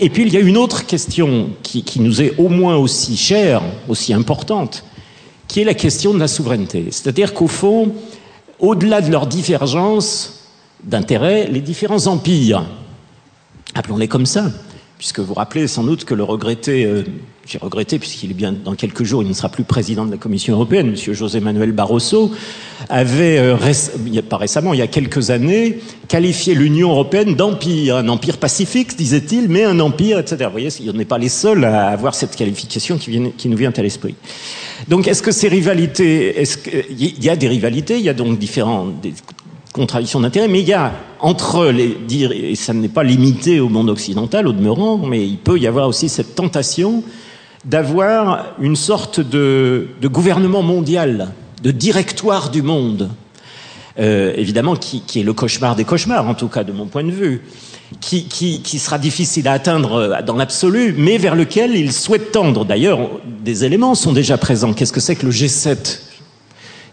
Et 0.00 0.08
puis 0.08 0.22
il 0.22 0.32
y 0.32 0.36
a 0.36 0.40
une 0.40 0.56
autre 0.56 0.86
question 0.86 1.50
qui, 1.62 1.82
qui 1.82 2.00
nous 2.00 2.22
est 2.22 2.34
au 2.38 2.48
moins 2.48 2.76
aussi 2.76 3.16
chère, 3.16 3.60
aussi 3.88 4.14
importante, 4.14 4.84
qui 5.48 5.60
est 5.60 5.64
la 5.64 5.74
question 5.74 6.14
de 6.14 6.18
la 6.18 6.28
souveraineté. 6.28 6.86
C'est-à-dire 6.90 7.34
qu'au 7.34 7.48
fond, 7.48 7.92
au-delà 8.58 9.00
de 9.00 9.10
leurs 9.10 9.26
divergences 9.26 10.50
d'intérêts, 10.82 11.46
les 11.48 11.60
différents 11.60 12.06
empires, 12.06 12.64
appelons-les 13.74 14.08
comme 14.08 14.26
ça, 14.26 14.50
puisque 14.98 15.20
vous 15.20 15.34
rappelez 15.34 15.66
sans 15.66 15.84
doute 15.84 16.04
que 16.04 16.14
le 16.14 16.24
regretté, 16.24 16.84
euh, 16.84 17.04
j'ai 17.46 17.58
regretté 17.58 17.98
puisqu'il 17.98 18.32
est 18.32 18.34
bien 18.34 18.52
dans 18.52 18.74
quelques 18.74 19.04
jours, 19.04 19.22
il 19.22 19.28
ne 19.28 19.32
sera 19.32 19.48
plus 19.48 19.62
président 19.62 20.04
de 20.04 20.10
la 20.10 20.16
Commission 20.16 20.54
européenne, 20.54 20.90
Monsieur 20.90 21.14
José 21.14 21.38
Manuel 21.38 21.70
Barroso, 21.70 22.32
avait 22.88 23.38
euh, 23.38 23.56
pas 24.28 24.36
récemment, 24.36 24.74
il 24.74 24.80
y 24.80 24.82
a 24.82 24.88
quelques 24.88 25.30
années, 25.30 25.78
qualifié 26.08 26.54
l'Union 26.54 26.90
européenne 26.90 27.36
d'empire, 27.36 27.96
un 27.96 28.08
empire 28.08 28.38
pacifique, 28.38 28.96
disait-il, 28.96 29.48
mais 29.48 29.64
un 29.64 29.78
empire, 29.78 30.18
etc. 30.18 30.36
Vous 30.46 30.50
voyez, 30.50 30.70
on 30.88 30.92
n'est 30.92 31.04
pas 31.04 31.18
les 31.18 31.28
seuls 31.28 31.64
à 31.64 31.88
avoir 31.88 32.14
cette 32.14 32.34
qualification 32.34 32.98
qui, 32.98 33.48
nous 33.48 33.56
vient 33.56 33.72
à 33.76 33.82
l'esprit. 33.82 34.16
Donc, 34.88 35.06
est-ce 35.06 35.22
que 35.22 35.30
ces 35.30 35.48
rivalités, 35.48 36.40
est-ce 36.40 36.58
qu'il 36.58 37.24
y 37.24 37.28
a 37.28 37.36
des 37.36 37.48
rivalités, 37.48 37.96
il 37.98 38.04
y 38.04 38.08
a 38.08 38.14
donc 38.14 38.38
différents 38.38 38.86
des 38.86 39.14
contradictions 39.72 40.20
d'intérêt, 40.20 40.48
mais 40.48 40.60
il 40.60 40.68
y 40.68 40.72
a 40.72 40.92
entre 41.20 41.66
les 41.66 41.96
dire, 42.08 42.32
et 42.32 42.54
ça 42.56 42.72
n'est 42.72 42.88
pas 42.88 43.04
limité 43.04 43.60
au 43.60 43.68
monde 43.68 43.90
occidental, 43.90 44.48
au 44.48 44.52
demeurant, 44.52 44.98
mais 44.98 45.24
il 45.24 45.38
peut 45.38 45.58
y 45.58 45.66
avoir 45.66 45.86
aussi 45.86 46.08
cette 46.08 46.34
tentation 46.34 47.04
d'avoir 47.66 48.54
une 48.60 48.76
sorte 48.76 49.20
de, 49.20 49.88
gouvernement 50.04 50.62
mondial, 50.62 51.32
de 51.62 51.70
directoire 51.72 52.50
du 52.50 52.62
monde, 52.62 53.10
euh, 53.98 54.32
évidemment 54.36 54.76
qui, 54.76 55.02
est 55.16 55.22
le 55.22 55.32
cauchemar 55.32 55.74
des 55.74 55.84
cauchemars, 55.84 56.28
en 56.28 56.34
tout 56.34 56.48
cas 56.48 56.64
de 56.64 56.72
mon 56.72 56.86
point 56.86 57.04
de 57.04 57.10
vue, 57.10 57.42
qui 58.00 58.78
sera 58.78 58.98
difficile 58.98 59.48
à 59.48 59.52
atteindre 59.52 60.22
dans 60.24 60.36
l'absolu, 60.36 60.94
mais 60.96 61.18
vers 61.18 61.34
lequel 61.34 61.76
il 61.76 61.92
souhaite 61.92 62.32
tendre. 62.32 62.64
D'ailleurs, 62.64 63.00
des 63.44 63.64
éléments 63.64 63.94
sont 63.94 64.12
déjà 64.12 64.38
présents. 64.38 64.72
Qu'est-ce 64.72 64.92
que 64.92 65.00
c'est 65.00 65.16
que 65.16 65.26
le 65.26 65.32
G7 65.32 66.00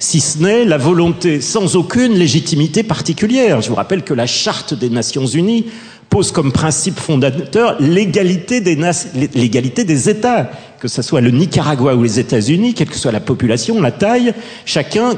si 0.04 0.20
ce 0.20 0.40
n'est 0.40 0.66
la 0.66 0.78
volonté 0.78 1.40
sans 1.40 1.78
aucune 1.78 2.16
légitimité 2.16 2.84
particulière. 2.84 3.62
Je 3.62 3.70
vous 3.70 3.76
rappelle 3.76 4.04
que 4.04 4.14
la 4.14 4.28
Charte 4.28 4.74
des 4.74 4.90
Nations 4.90 5.26
Unies 5.26 5.68
pose 6.10 6.32
comme 6.32 6.52
principe 6.52 7.00
fondateur 7.00 7.78
l'égalité 7.80 8.62
des, 8.62 10.10
États, 10.10 10.52
que 10.80 10.88
ce 10.88 11.02
soit 11.02 11.22
le 11.22 11.32
Nicaragua 11.32 11.96
ou 11.96 12.04
les 12.04 12.20
États-Unis, 12.20 12.74
quelle 12.74 12.90
que 12.90 12.98
soit 12.98 13.12
la 13.12 13.20
population, 13.20 13.82
la 13.82 13.92
taille, 13.92 14.34
chacun 14.66 15.16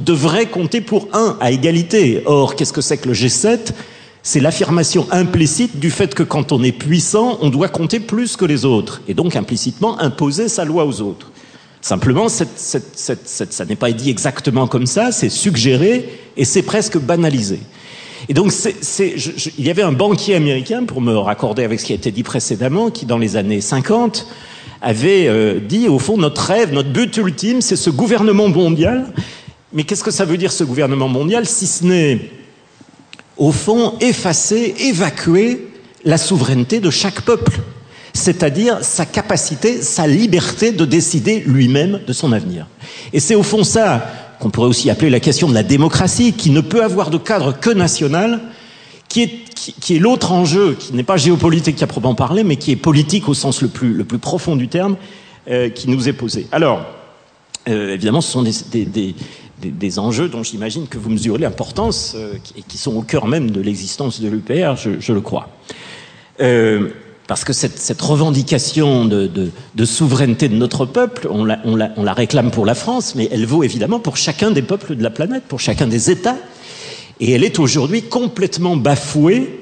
devrait 0.00 0.46
compter 0.46 0.80
pour 0.80 1.08
un 1.12 1.36
à 1.40 1.50
égalité. 1.50 2.22
Or, 2.26 2.56
qu'est-ce 2.56 2.72
que 2.72 2.80
c'est 2.80 2.98
que 2.98 3.08
le 3.08 3.14
G7 3.14 3.72
c'est 4.22 4.40
l'affirmation 4.40 5.06
implicite 5.10 5.80
du 5.80 5.90
fait 5.90 6.14
que 6.14 6.22
quand 6.22 6.52
on 6.52 6.62
est 6.62 6.72
puissant, 6.72 7.38
on 7.40 7.48
doit 7.48 7.68
compter 7.68 8.00
plus 8.00 8.36
que 8.36 8.44
les 8.44 8.66
autres, 8.66 9.00
et 9.08 9.14
donc 9.14 9.34
implicitement 9.34 9.98
imposer 9.98 10.48
sa 10.48 10.64
loi 10.66 10.84
aux 10.84 11.00
autres. 11.00 11.32
Simplement, 11.80 12.28
cette, 12.28 12.58
ça 12.58 13.64
n'est 13.64 13.76
pas 13.76 13.90
dit 13.92 14.10
exactement 14.10 14.66
comme 14.66 14.86
ça, 14.86 15.12
c'est 15.12 15.30
suggéré 15.30 16.20
et 16.36 16.44
c'est 16.44 16.62
presque 16.62 16.98
banalisé. 16.98 17.60
Et 18.28 18.34
donc, 18.34 18.52
il 19.58 19.64
y 19.64 19.70
avait 19.70 19.82
un 19.82 19.92
banquier 19.92 20.34
américain, 20.34 20.84
pour 20.84 21.00
me 21.00 21.16
raccorder 21.16 21.64
avec 21.64 21.80
ce 21.80 21.86
qui 21.86 21.92
a 21.92 21.96
été 21.96 22.10
dit 22.10 22.22
précédemment, 22.22 22.90
qui 22.90 23.06
dans 23.06 23.18
les 23.18 23.36
années 23.36 23.60
50 23.60 24.26
avait 24.82 25.26
euh, 25.28 25.60
dit, 25.60 25.88
au 25.88 25.98
fond, 25.98 26.16
notre 26.16 26.42
rêve, 26.42 26.72
notre 26.72 26.90
but 26.90 27.16
ultime, 27.16 27.60
c'est 27.60 27.76
ce 27.76 27.90
gouvernement 27.90 28.48
mondial. 28.48 29.12
Mais 29.72 29.84
qu'est-ce 29.84 30.04
que 30.04 30.10
ça 30.10 30.24
veut 30.24 30.36
dire 30.36 30.52
ce 30.52 30.64
gouvernement 30.64 31.08
mondial, 31.08 31.46
si 31.46 31.66
ce 31.66 31.84
n'est, 31.84 32.30
au 33.36 33.52
fond, 33.52 33.94
effacer, 34.00 34.74
évacuer 34.78 35.68
la 36.04 36.18
souveraineté 36.18 36.80
de 36.80 36.90
chaque 36.90 37.22
peuple 37.22 37.60
c'est-à-dire 38.12 38.78
sa 38.82 39.06
capacité, 39.06 39.82
sa 39.82 40.06
liberté 40.06 40.72
de 40.72 40.84
décider 40.84 41.42
lui-même 41.46 42.00
de 42.06 42.12
son 42.12 42.32
avenir. 42.32 42.66
Et 43.12 43.20
c'est 43.20 43.34
au 43.34 43.42
fond 43.42 43.64
ça 43.64 44.29
qu'on 44.40 44.50
pourrait 44.50 44.68
aussi 44.68 44.90
appeler 44.90 45.10
la 45.10 45.20
question 45.20 45.48
de 45.48 45.54
la 45.54 45.62
démocratie, 45.62 46.32
qui 46.32 46.50
ne 46.50 46.60
peut 46.60 46.82
avoir 46.82 47.10
de 47.10 47.18
cadre 47.18 47.52
que 47.52 47.70
national, 47.70 48.40
qui 49.08 49.22
est, 49.22 49.98
l'autre 49.98 50.32
enjeu, 50.32 50.76
qui 50.78 50.94
n'est 50.94 51.04
pas 51.04 51.18
géopolitique 51.18 51.82
à 51.82 51.86
proprement 51.86 52.14
parler, 52.14 52.42
mais 52.42 52.56
qui 52.56 52.72
est 52.72 52.76
politique 52.76 53.28
au 53.28 53.34
sens 53.34 53.60
le 53.60 53.68
plus, 53.68 54.04
profond 54.18 54.56
du 54.56 54.68
terme, 54.68 54.96
euh, 55.48 55.68
qui 55.68 55.90
nous 55.90 56.08
est 56.08 56.12
posé. 56.12 56.46
Alors, 56.52 56.86
euh, 57.68 57.94
évidemment, 57.94 58.20
ce 58.22 58.32
sont 58.32 58.42
des, 58.42 59.98
enjeux 59.98 60.28
dont 60.28 60.42
j'imagine 60.42 60.86
que 60.86 60.96
vous 60.96 61.10
mesurez 61.10 61.38
l'importance 61.38 62.14
euh, 62.16 62.34
et 62.56 62.62
qui 62.62 62.78
sont 62.78 62.96
au 62.96 63.02
cœur 63.02 63.26
même 63.26 63.50
de 63.50 63.60
l'existence 63.60 64.20
de 64.20 64.28
l'UPR, 64.28 64.76
je, 64.76 65.12
le 65.12 65.20
crois. 65.20 65.48
Parce 67.30 67.44
que 67.44 67.52
cette, 67.52 68.02
revendication 68.02 69.04
de, 69.04 69.84
souveraineté 69.84 70.48
de 70.48 70.56
notre 70.56 70.84
peuple, 70.84 71.28
on 71.30 71.44
la 71.44 72.12
réclame 72.12 72.50
pour 72.50 72.66
la 72.66 72.74
France, 72.74 73.14
mais 73.14 73.28
elle 73.30 73.46
vaut 73.46 73.62
évidemment 73.62 74.00
pour 74.00 74.16
chacun 74.16 74.50
des 74.50 74.62
peuples 74.62 74.96
de 74.96 75.02
la 75.04 75.10
planète, 75.10 75.44
pour 75.46 75.60
chacun 75.60 75.86
des 75.86 76.10
États. 76.10 76.34
Et 77.20 77.30
elle 77.30 77.44
est 77.44 77.60
aujourd'hui 77.60 78.02
complètement 78.02 78.76
bafouée 78.76 79.60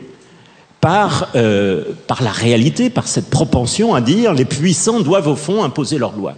par, 0.81 1.29
euh, 1.35 1.85
par 2.07 2.23
la 2.23 2.31
réalité, 2.31 2.89
par 2.89 3.07
cette 3.07 3.29
propension 3.29 3.95
à 3.95 4.01
dire 4.01 4.33
les 4.33 4.47
puissants 4.47 5.01
doivent 5.01 5.29
au 5.29 5.37
fond 5.37 5.63
imposer 5.63 5.99
leurs 5.99 6.17
lois. 6.17 6.37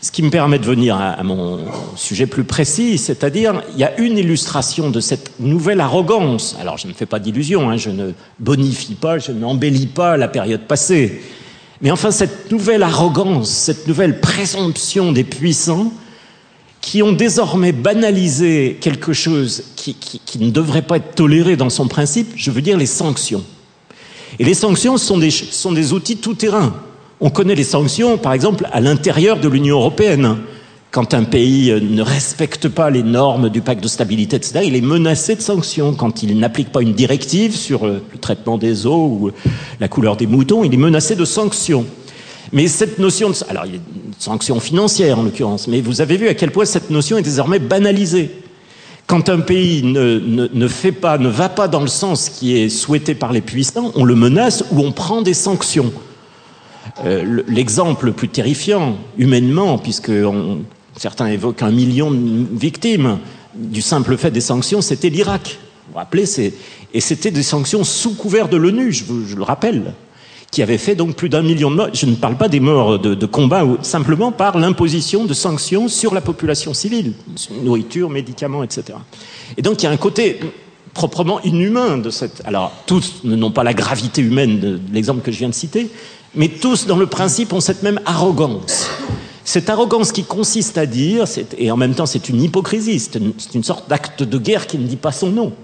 Ce 0.00 0.12
qui 0.12 0.22
me 0.22 0.30
permet 0.30 0.58
de 0.58 0.64
venir 0.64 0.96
à, 0.96 1.22
mon 1.24 1.58
sujet 1.96 2.26
plus 2.26 2.44
précis, 2.44 2.98
c'est-à-dire 2.98 3.62
il 3.72 3.80
y 3.80 3.84
a 3.84 3.98
une 3.98 4.16
illustration 4.16 4.90
de 4.90 5.00
cette 5.00 5.40
nouvelle 5.40 5.80
arrogance. 5.80 6.56
Alors 6.60 6.78
je 6.78 6.86
ne 6.86 6.92
fais 6.92 7.06
pas 7.06 7.18
d'illusion, 7.18 7.68
hein, 7.68 7.76
je 7.76 7.90
ne 7.90 8.12
bonifie 8.38 8.94
pas, 8.94 9.18
je 9.18 9.32
n'embellis 9.32 9.88
pas 9.88 10.16
la 10.16 10.28
période 10.28 10.62
passée. 10.62 11.20
Mais 11.82 11.90
enfin 11.90 12.12
cette 12.12 12.50
nouvelle 12.52 12.84
arrogance, 12.84 13.50
cette 13.50 13.88
nouvelle 13.88 14.20
présomption 14.20 15.10
des 15.10 15.24
puissants 15.24 15.92
qui 16.80 17.02
ont 17.02 17.12
désormais 17.12 17.72
banalisé 17.72 18.78
quelque 18.80 19.12
chose 19.12 19.64
qui 19.74 20.38
ne 20.38 20.50
devrait 20.50 20.82
pas 20.82 20.98
être 20.98 21.16
toléré 21.16 21.56
dans 21.56 21.70
son 21.70 21.88
principe, 21.88 22.32
je 22.36 22.52
veux 22.52 22.62
dire 22.62 22.76
les 22.76 22.86
sanctions. 22.86 23.44
Et 24.38 24.44
les 24.44 24.54
sanctions 24.54 24.96
sont 24.96 25.18
des, 25.18 25.30
sont 25.30 25.72
des 25.72 25.92
outils 25.92 26.18
tout-terrain. 26.18 26.74
On 27.20 27.30
connaît 27.30 27.56
les 27.56 27.64
sanctions, 27.64 28.16
par 28.16 28.32
exemple, 28.32 28.68
à 28.72 28.80
l'intérieur 28.80 29.40
de 29.40 29.48
l'Union 29.48 29.76
européenne. 29.76 30.36
Quand 30.92 31.14
un 31.14 31.24
pays 31.24 31.72
ne 31.82 32.00
respecte 32.00 32.68
pas 32.68 32.90
les 32.90 33.02
normes 33.02 33.50
du 33.50 33.60
pacte 33.60 33.82
de 33.82 33.88
stabilité, 33.88 34.36
etc., 34.36 34.60
il 34.64 34.76
est 34.76 34.80
menacé 34.80 35.34
de 35.34 35.40
sanctions. 35.40 35.94
Quand 35.94 36.22
il 36.22 36.38
n'applique 36.38 36.70
pas 36.70 36.80
une 36.80 36.92
directive 36.92 37.56
sur 37.56 37.86
le 37.86 38.02
traitement 38.20 38.56
des 38.56 38.86
eaux 38.86 39.06
ou 39.06 39.30
la 39.80 39.88
couleur 39.88 40.16
des 40.16 40.28
moutons, 40.28 40.62
il 40.62 40.72
est 40.72 40.78
menacé 40.78 41.16
de 41.16 41.24
sanctions. 41.24 41.84
Mais 42.52 42.68
cette 42.68 43.00
notion 43.00 43.30
de... 43.30 43.34
Alors, 43.50 43.66
il 43.66 43.74
y 43.74 45.10
a 45.10 45.16
en 45.16 45.22
l'occurrence, 45.22 45.66
mais 45.66 45.80
vous 45.80 46.00
avez 46.00 46.16
vu 46.16 46.28
à 46.28 46.34
quel 46.34 46.52
point 46.52 46.64
cette 46.64 46.88
notion 46.88 47.18
est 47.18 47.22
désormais 47.22 47.58
banalisée. 47.58 48.30
Quand 49.08 49.28
un 49.28 49.40
pays 49.40 49.82
ne, 49.82 50.20
ne, 50.20 50.48
ne 50.52 50.68
fait 50.68 50.92
pas, 50.92 51.18
ne 51.18 51.28
va 51.28 51.48
pas 51.48 51.66
dans 51.66 51.80
le 51.80 51.88
sens 51.88 52.28
qui 52.28 52.56
est 52.56 52.68
souhaité 52.68 53.14
par 53.14 53.32
les 53.32 53.40
puissants, 53.40 53.90
on 53.96 54.04
le 54.04 54.14
menace 54.14 54.64
ou 54.70 54.80
on 54.80 54.92
prend 54.92 55.20
des 55.20 55.34
sanctions. 55.34 55.92
Euh, 57.04 57.42
l'exemple 57.48 58.06
le 58.06 58.12
plus 58.12 58.28
terrifiant, 58.28 58.96
humainement, 59.16 59.78
puisque 59.78 60.12
certains 60.96 61.26
évoquent 61.26 61.62
un 61.62 61.70
million 61.70 62.10
de 62.10 62.46
victimes 62.52 63.18
du 63.54 63.82
simple 63.82 64.16
fait 64.16 64.30
des 64.30 64.40
sanctions, 64.40 64.80
c'était 64.80 65.08
l'Irak. 65.08 65.58
Vous 65.86 65.92
vous 65.92 65.98
rappelez 65.98 66.24
Et 66.94 67.00
c'était 67.00 67.30
des 67.30 67.42
sanctions 67.42 67.84
sous 67.84 68.14
couvert 68.14 68.48
de 68.48 68.56
l'ONU, 68.56 68.92
je, 68.92 69.36
le 69.36 69.42
rappelle, 69.42 69.94
qui 70.50 70.62
avaient 70.62 70.78
fait 70.78 70.94
donc 70.94 71.16
plus 71.16 71.28
d'un 71.28 71.42
million 71.42 71.70
de 71.70 71.76
morts. 71.76 71.88
Je 71.92 72.06
ne 72.06 72.14
parle 72.14 72.36
pas 72.36 72.48
des 72.48 72.60
morts 72.60 72.98
de, 72.98 73.14
de 73.14 73.26
combat, 73.26 73.64
simplement 73.82 74.32
par 74.32 74.58
l'imposition 74.58 75.24
de 75.24 75.34
sanctions 75.34 75.88
sur 75.88 76.14
la 76.14 76.20
population 76.20 76.74
civile, 76.74 77.14
nourriture, 77.62 78.10
médicaments, 78.10 78.62
etc. 78.62 78.98
Et 79.56 79.62
donc 79.62 79.82
il 79.82 79.84
y 79.84 79.88
a 79.88 79.90
un 79.90 79.96
côté 79.96 80.40
proprement 80.94 81.40
inhumain 81.42 81.96
de 81.96 82.10
cette. 82.10 82.42
Alors 82.44 82.72
tous 82.86 83.20
n'ont 83.24 83.50
pas 83.50 83.62
la 83.62 83.74
gravité 83.74 84.20
humaine 84.20 84.58
de 84.58 84.80
l'exemple 84.92 85.20
que 85.22 85.30
je 85.30 85.38
viens 85.38 85.48
de 85.48 85.54
citer, 85.54 85.90
mais 86.34 86.48
tous, 86.48 86.86
dans 86.86 86.96
le 86.96 87.06
principe, 87.06 87.52
ont 87.52 87.60
cette 87.60 87.82
même 87.82 88.00
arrogance. 88.04 88.88
Cette 89.44 89.70
arrogance 89.70 90.12
qui 90.12 90.24
consiste 90.24 90.76
à 90.76 90.84
dire, 90.84 91.24
et 91.56 91.70
en 91.70 91.76
même 91.76 91.94
temps 91.94 92.04
c'est 92.04 92.28
une 92.28 92.42
hypocrisie, 92.42 93.00
c'est 93.00 93.54
une, 93.54 93.64
sorte 93.64 93.88
d'acte 93.88 94.22
de 94.22 94.36
guerre 94.36 94.66
qui 94.66 94.76
ne 94.76 94.86
dit 94.86 94.96
pas 94.96 95.10
son 95.10 95.30
nom, 95.30 95.54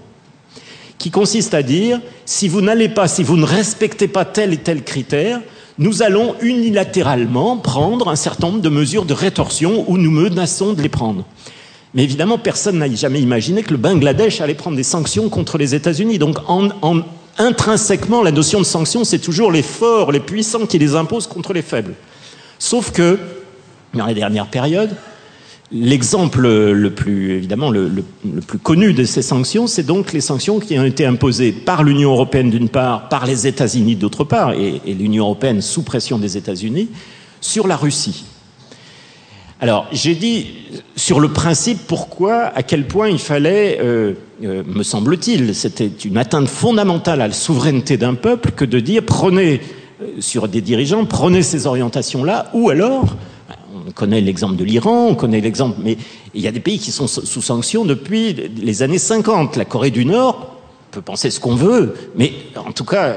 qui 0.97 1.11
consiste 1.11 1.53
à 1.53 1.61
dire, 1.61 2.01
si 2.25 2.47
vous 2.47 2.61
n'allez 2.61 2.89
pas, 2.89 3.07
si 3.07 3.21
vous 3.21 3.37
ne 3.37 3.45
respectez 3.45 4.07
pas 4.07 4.25
tel 4.25 4.53
et 4.53 4.57
tel 4.57 4.83
critère, 4.83 5.39
nous 5.77 6.01
allons 6.01 6.35
unilatéralement 6.41 7.57
prendre 7.57 8.07
un 8.07 8.15
certain 8.15 8.47
nombre 8.47 8.61
de 8.61 8.69
mesures 8.69 9.05
de 9.05 9.13
rétorsion 9.13 9.85
ou 9.87 9.97
nous 9.97 10.11
menaçons 10.11 10.73
de 10.73 10.81
les 10.81 10.89
prendre. 10.89 11.23
Mais 11.93 12.03
évidemment, 12.03 12.37
personne 12.37 12.79
n'a 12.79 12.93
jamais 12.93 13.21
imaginé 13.21 13.63
que 13.63 13.71
le 13.71 13.77
Bangladesh 13.77 14.41
allait 14.41 14.53
prendre 14.53 14.75
des 14.75 14.83
sanctions 14.83 15.29
contre 15.29 15.57
les 15.57 15.75
États-Unis. 15.75 16.17
Donc, 16.17 16.37
en, 16.47 16.69
intrinsèquement, 17.37 18.23
la 18.23 18.31
notion 18.31 18.59
de 18.59 18.65
sanction, 18.65 19.03
c'est 19.03 19.19
toujours 19.19 19.51
les 19.51 19.61
forts, 19.61 20.11
les 20.11 20.19
puissants 20.19 20.65
qui 20.65 20.77
les 20.77 20.95
imposent 20.95 21.27
contre 21.27 21.53
les 21.53 21.61
faibles. 21.61 21.93
Sauf 22.59 22.91
que, 22.91 23.19
dans 23.93 24.05
les 24.05 24.13
dernières 24.13 24.47
périodes, 24.47 24.95
l'exemple 25.71 26.47
le 26.47 26.89
plus, 26.91 27.33
évidemment, 27.33 27.69
le, 27.69 28.03
plus 28.47 28.59
connu 28.59 28.93
de 28.93 29.03
ces 29.03 29.21
sanctions, 29.21 29.67
c'est 29.67 29.83
donc 29.83 30.13
les 30.13 30.21
sanctions 30.21 30.59
qui 30.59 30.77
ont 30.79 30.85
été 30.85 31.05
imposées 31.05 31.51
par 31.51 31.83
l'Union 31.83 32.11
européenne 32.11 32.49
d'une 32.49 32.69
part, 32.69 33.09
par 33.09 33.25
les 33.25 33.47
États-Unis 33.47 33.95
d'autre 33.95 34.23
part, 34.23 34.53
et, 34.53 34.81
et 34.85 34.93
l'Union 34.93 35.25
européenne 35.25 35.61
sous 35.61 35.83
pression 35.83 36.17
des 36.17 36.37
États-Unis, 36.37 36.89
sur 37.41 37.67
la 37.67 37.75
Russie. 37.75 38.25
Alors, 39.61 39.87
j'ai 39.93 40.15
dit 40.15 40.47
sur 40.97 41.21
le 41.21 41.29
principe 41.29 41.79
pourquoi, 41.87 42.51
à 42.55 42.61
quel 42.61 42.87
point 42.87 43.07
il 43.07 43.19
fallait, 43.19 43.79
euh, 43.81 44.13
euh, 44.43 44.63
me 44.67 44.83
semble-t-il, 44.83 45.55
c'était 45.55 45.87
une 45.87 46.17
atteinte 46.17 46.49
fondamentale 46.49 47.21
à 47.21 47.29
la 47.29 47.33
souveraineté 47.33 47.95
d'un 47.95 48.15
peuple 48.15 48.51
que 48.51 48.65
de 48.65 48.81
dire 48.81 49.03
prenez 49.05 49.61
euh, 50.01 50.07
sur 50.19 50.49
des 50.49 50.59
dirigeants, 50.59 51.05
prenez 51.05 51.41
ces 51.41 51.67
orientations-là, 51.67 52.49
ou 52.53 52.69
alors, 52.69 53.15
on 53.87 53.91
connaît 53.91 54.19
l'exemple 54.19 54.57
de 54.57 54.65
l'Iran, 54.65 55.07
on 55.11 55.15
connaît 55.15 55.39
l'exemple, 55.39 55.77
mais 55.81 55.95
il 56.33 56.41
y 56.41 56.47
a 56.47 56.51
des 56.51 56.59
pays 56.59 56.77
qui 56.77 56.91
sont 56.91 57.07
sous 57.07 57.41
sanction 57.41 57.85
depuis 57.85 58.35
les 58.61 58.83
années 58.83 58.97
50. 58.97 59.55
La 59.55 59.63
Corée 59.63 59.91
du 59.91 60.05
Nord, 60.05 60.51
peut 60.91 61.01
penser 61.01 61.29
ce 61.29 61.39
qu'on 61.39 61.55
veut, 61.55 61.93
mais 62.15 62.33
en 62.55 62.71
tout 62.71 62.85
cas, 62.85 63.15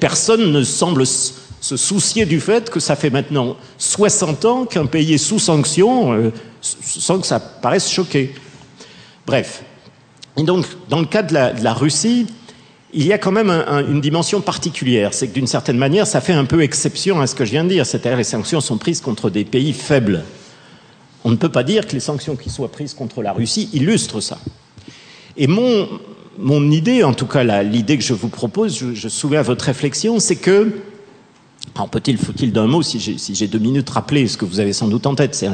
personne 0.00 0.50
ne 0.52 0.62
semble 0.64 1.04
se 1.64 1.78
soucier 1.78 2.26
du 2.26 2.40
fait 2.40 2.68
que 2.68 2.78
ça 2.78 2.94
fait 2.94 3.08
maintenant 3.08 3.56
60 3.78 4.44
ans 4.44 4.66
qu'un 4.66 4.84
pays 4.84 5.14
est 5.14 5.18
sous 5.18 5.38
sanction 5.38 6.12
euh, 6.12 6.30
sans 6.60 7.18
que 7.18 7.26
ça 7.26 7.40
paraisse 7.40 7.90
choqué. 7.90 8.34
Bref. 9.26 9.62
Et 10.36 10.42
donc, 10.42 10.66
dans 10.90 11.00
le 11.00 11.06
cas 11.06 11.22
de 11.22 11.32
la, 11.32 11.72
Russie, 11.72 12.26
il 12.92 13.06
y 13.06 13.14
a 13.14 13.18
quand 13.18 13.32
même 13.32 13.48
un, 13.48 13.66
un, 13.66 13.86
une 13.86 14.02
dimension 14.02 14.42
particulière. 14.42 15.14
C'est 15.14 15.28
que 15.28 15.32
d'une 15.32 15.46
certaine 15.46 15.78
manière, 15.78 16.06
ça 16.06 16.20
fait 16.20 16.34
un 16.34 16.44
peu 16.44 16.60
exception 16.60 17.22
à 17.22 17.26
ce 17.26 17.34
que 17.34 17.46
je 17.46 17.52
viens 17.52 17.64
de 17.64 17.70
dire. 17.70 17.86
C'est-à-dire 17.86 18.18
les 18.18 18.24
sanctions 18.24 18.60
sont 18.60 18.76
prises 18.76 19.00
contre 19.00 19.30
des 19.30 19.46
pays 19.46 19.72
faibles. 19.72 20.22
On 21.24 21.30
ne 21.30 21.36
peut 21.36 21.48
pas 21.48 21.62
dire 21.62 21.86
que 21.86 21.92
les 21.92 22.00
sanctions 22.00 22.36
qui 22.36 22.50
soient 22.50 22.70
prises 22.70 22.92
contre 22.92 23.22
la 23.22 23.32
Russie 23.32 23.70
illustrent 23.72 24.20
ça. 24.20 24.38
Et 25.38 25.46
mon, 25.46 26.70
idée, 26.70 27.04
en 27.04 27.14
tout 27.14 27.26
cas 27.26 27.62
l'idée 27.62 27.96
que 27.96 28.04
je 28.04 28.12
vous 28.12 28.28
propose, 28.28 28.76
je, 28.76 28.92
je 28.94 29.34
à 29.34 29.40
votre 29.40 29.64
réflexion, 29.64 30.18
c'est 30.18 30.36
que 30.36 30.70
alors 31.74 31.88
peut-il, 31.88 32.18
faut-il 32.18 32.52
d'un 32.52 32.66
mot, 32.66 32.82
si 32.82 33.00
j'ai 33.00 33.18
si 33.18 33.48
deux 33.48 33.58
minutes, 33.58 33.90
rappeler 33.90 34.28
ce 34.28 34.36
que 34.36 34.44
vous 34.44 34.60
avez 34.60 34.72
sans 34.72 34.88
doute 34.88 35.06
en 35.06 35.14
tête, 35.14 35.34
c'est 35.34 35.48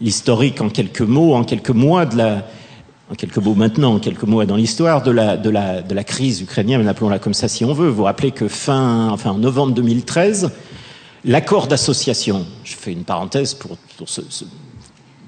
l'historique 0.00 0.60
en 0.60 0.68
quelques 0.68 1.00
mots, 1.00 1.34
en 1.34 1.42
quelques 1.42 1.70
mois 1.70 2.06
de 2.06 2.16
la, 2.16 2.46
en 3.10 3.14
quelques 3.14 3.38
mots 3.38 3.54
maintenant, 3.54 3.94
en 3.94 3.98
quelques 3.98 4.22
mois 4.22 4.46
dans 4.46 4.54
l'histoire 4.54 5.02
de 5.02 5.10
la, 5.10 5.36
de, 5.36 5.50
la, 5.50 5.82
de 5.82 5.94
la 5.94 6.04
crise 6.04 6.40
ukrainienne, 6.40 6.86
appelons-la 6.86 7.18
comme 7.18 7.34
ça 7.34 7.48
si 7.48 7.64
on 7.64 7.72
veut. 7.72 7.88
Vous 7.88 8.04
rappelez 8.04 8.30
que 8.30 8.46
fin, 8.46 9.08
enfin 9.10 9.30
en 9.30 9.38
novembre 9.38 9.74
2013, 9.74 10.52
l'accord 11.24 11.66
d'association, 11.66 12.46
je 12.62 12.74
fais 12.74 12.92
une 12.92 13.04
parenthèse 13.04 13.54
pour, 13.54 13.76
pour 13.98 14.08
ce, 14.08 14.22
ce, 14.28 14.44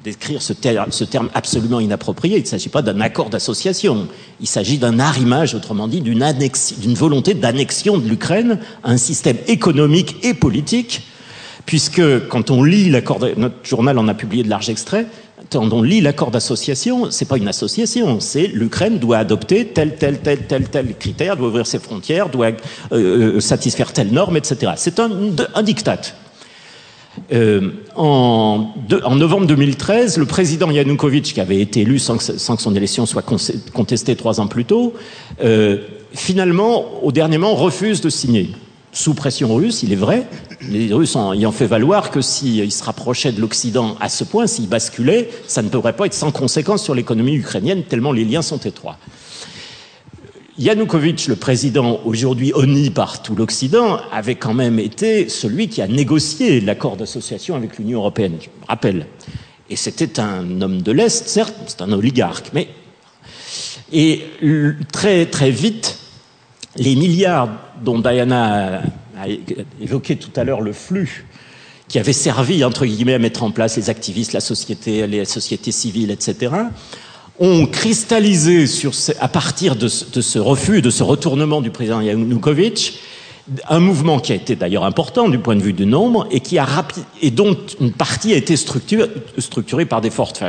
décrire 0.04 0.42
ce, 0.42 0.52
ter 0.52 0.84
ce 0.90 1.04
terme 1.04 1.30
absolument 1.34 1.80
inapproprié. 1.80 2.38
Il 2.38 2.42
ne 2.42 2.46
s'agit 2.46 2.68
pas 2.68 2.82
d'un 2.82 3.00
accord 3.00 3.30
d'association. 3.30 4.08
Il 4.40 4.46
s'agit 4.46 4.78
d'un 4.78 4.98
arrimage, 4.98 5.54
autrement 5.54 5.88
dit, 5.88 6.00
d'une 6.00 6.94
volonté 6.94 7.34
d'annexion 7.34 7.98
de 7.98 8.08
l'Ukraine 8.08 8.58
à 8.82 8.90
un 8.90 8.96
système 8.96 9.36
économique 9.46 10.16
et 10.24 10.34
politique, 10.34 11.02
puisque 11.66 12.02
quand 12.28 12.50
on 12.50 12.62
lit 12.62 12.90
l'accord, 12.90 13.20
notre 13.36 13.64
journal 13.64 13.98
en 13.98 14.08
a 14.08 14.14
publié 14.14 14.42
de 14.42 14.48
larges 14.48 14.70
extraits, 14.70 15.06
quand 15.50 15.72
on 15.72 15.82
lit 15.82 16.00
l'accord 16.00 16.30
d'association, 16.30 17.10
c'est 17.10 17.24
pas 17.26 17.36
une 17.36 17.48
association, 17.48 18.20
c'est 18.20 18.46
l'Ukraine 18.46 18.98
doit 18.98 19.18
adopter 19.18 19.66
tel, 19.66 19.96
tel, 19.96 20.18
tel, 20.20 20.46
tel, 20.46 20.68
tel 20.68 20.96
critère, 20.96 21.36
doit 21.36 21.48
ouvrir 21.48 21.66
ses 21.66 21.78
frontières, 21.78 22.28
doit 22.28 22.52
euh, 22.92 23.40
satisfaire 23.40 23.92
telle 23.92 24.12
norme, 24.12 24.36
etc. 24.36 24.72
C'est 24.76 25.00
un, 25.00 25.10
un 25.54 25.62
diktat. 25.62 26.00
Euh, 27.32 27.70
en, 27.96 28.72
de, 28.88 29.00
en, 29.04 29.16
novembre 29.16 29.46
2013, 29.46 30.18
le 30.18 30.26
président 30.26 30.70
Yanukovych, 30.70 31.32
qui 31.32 31.40
avait 31.40 31.60
été 31.60 31.80
élu 31.80 31.98
sans 31.98 32.18
que, 32.18 32.62
son 32.62 32.74
élection 32.74 33.06
soit 33.06 33.24
contestée 33.72 34.16
trois 34.16 34.40
ans 34.40 34.48
plus 34.48 34.66
tôt, 34.66 34.92
euh, 35.42 35.78
finalement, 36.12 37.02
au 37.02 37.10
dernier 37.10 37.38
moment, 37.38 37.54
refuse 37.54 38.00
de 38.02 38.10
signer. 38.10 38.50
Sous 38.92 39.14
pression 39.14 39.54
russe, 39.54 39.82
il 39.82 39.94
est 39.94 39.96
vrai, 39.96 40.26
les 40.68 40.92
Russes 40.92 41.16
en, 41.16 41.32
ayant 41.32 41.52
fait 41.52 41.66
valoir 41.66 42.10
que 42.10 42.20
s'ils 42.20 42.70
se 42.70 42.84
rapprochaient 42.84 43.32
de 43.32 43.40
l'Occident 43.40 43.96
à 44.00 44.10
ce 44.10 44.24
point, 44.24 44.46
s'ils 44.46 44.68
basculaient, 44.68 45.30
ça 45.46 45.62
ne 45.62 45.70
devrait 45.70 45.94
pas 45.94 46.04
être 46.04 46.14
sans 46.14 46.30
conséquence 46.30 46.82
sur 46.82 46.94
l'économie 46.94 47.34
ukrainienne, 47.34 47.84
tellement 47.84 48.12
les 48.12 48.26
liens 48.26 48.42
sont 48.42 48.58
étroits. 48.58 48.98
Yanukovych, 50.58 51.28
le 51.28 51.36
président 51.36 52.00
aujourd'hui 52.04 52.52
honni 52.54 52.90
par 52.90 53.22
tout 53.22 53.34
l'Occident, 53.34 53.98
avait 54.12 54.34
quand 54.34 54.52
même 54.52 54.78
été 54.78 55.28
celui 55.30 55.68
qui 55.68 55.80
a 55.80 55.88
négocié 55.88 56.60
l'accord 56.60 56.96
d'association 56.96 57.56
avec 57.56 57.78
l'Union 57.78 58.00
européenne, 58.00 58.36
je 58.38 58.48
me 58.48 58.66
rappelle. 58.66 59.06
Et 59.70 59.76
c'était 59.76 60.20
un 60.20 60.60
homme 60.60 60.82
de 60.82 60.92
l'Est, 60.92 61.26
certes, 61.26 61.54
c'est 61.66 61.80
un 61.80 61.92
oligarque, 61.92 62.50
mais. 62.52 62.68
Et 63.94 64.24
très, 64.92 65.26
très 65.26 65.50
vite, 65.50 65.98
les 66.76 66.96
milliards 66.96 67.48
dont 67.82 67.98
Diana 67.98 68.82
a, 69.16 69.28
évoqué 69.80 70.16
tout 70.16 70.30
à 70.36 70.44
l'heure 70.44 70.60
le 70.60 70.72
flux 70.72 71.26
qui 71.88 71.98
avait 71.98 72.12
servi, 72.12 72.64
entre 72.64 72.86
guillemets, 72.86 73.14
à 73.14 73.18
mettre 73.18 73.42
en 73.42 73.50
place 73.50 73.76
les 73.76 73.90
activistes, 73.90 74.32
la 74.32 74.40
société, 74.40 75.06
les 75.06 75.24
sociétés 75.24 75.72
civiles, 75.72 76.10
etc., 76.10 76.52
ont 77.38 77.66
cristallisé 77.66 78.64
à 79.20 79.28
partir 79.28 79.76
de 79.76 79.88
ce, 79.88 80.38
refus, 80.38 80.82
de 80.82 80.90
ce 80.90 81.02
retournement 81.02 81.60
du 81.60 81.70
président 81.70 82.00
Yanukovych, 82.00 82.98
un 83.68 83.80
mouvement 83.80 84.20
qui 84.20 84.32
a 84.32 84.36
été 84.36 84.54
d'ailleurs 84.54 84.84
important 84.84 85.28
du 85.28 85.38
point 85.38 85.56
de 85.56 85.62
vue 85.62 85.72
du 85.72 85.86
nombre 85.86 86.28
et 86.30 86.58
a 86.58 86.66
dont 87.32 87.56
une 87.80 87.92
partie 87.92 88.32
a 88.32 88.36
été 88.36 88.56
structurée, 88.56 89.86
par 89.86 90.00
des 90.00 90.10
forces, 90.10 90.40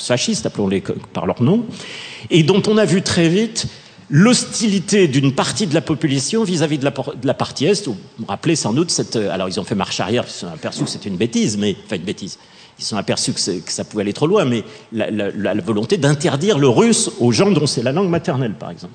fascistes, 0.00 0.46
appelons-les 0.46 0.82
par 1.12 1.26
leur 1.26 1.42
nom, 1.42 1.64
et 2.30 2.42
dont 2.42 2.62
on 2.66 2.76
a 2.76 2.84
vu 2.84 3.02
très 3.02 3.28
vite 3.28 3.66
l'hostilité 4.12 5.06
d'une 5.06 5.32
partie 5.32 5.68
de 5.68 5.74
la 5.74 5.80
population 5.80 6.42
vis-à-vis 6.42 6.78
de, 6.78 6.90
la 7.22 7.34
partie 7.34 7.66
Est. 7.66 7.86
Vous 7.86 7.96
vous 8.18 8.26
rappelez 8.26 8.56
sans 8.56 8.72
doute 8.72 8.90
cette... 8.90 9.14
Alors 9.14 9.48
ils 9.48 9.60
ont 9.60 9.64
fait 9.64 9.76
marche 9.76 10.00
arrière, 10.00 10.28
se 10.28 10.40
sont 10.40 10.48
aperçus 10.48 10.82
que 10.82 10.90
c'était 10.90 11.08
une 11.08 11.16
bêtise, 11.16 11.56
mais... 11.56 11.76
Enfin 11.86 11.94
une 11.94 12.02
bêtise. 12.02 12.36
Ils 12.80 12.84
sont 12.84 12.96
aperçus 12.96 13.34
que, 13.34 13.40
ça 13.40 13.84
pouvait 13.84 14.02
aller 14.02 14.14
trop 14.14 14.26
loin, 14.26 14.46
mais 14.46 14.64
la, 14.92 15.54
volonté 15.60 15.98
d'interdire 15.98 16.58
le 16.58 16.68
russe 16.68 17.10
aux 17.20 17.30
gens 17.30 17.50
dont 17.50 17.66
c'est 17.66 17.82
la 17.82 17.92
langue 17.92 18.08
maternelle, 18.08 18.54
par 18.58 18.70
exemple. 18.70 18.94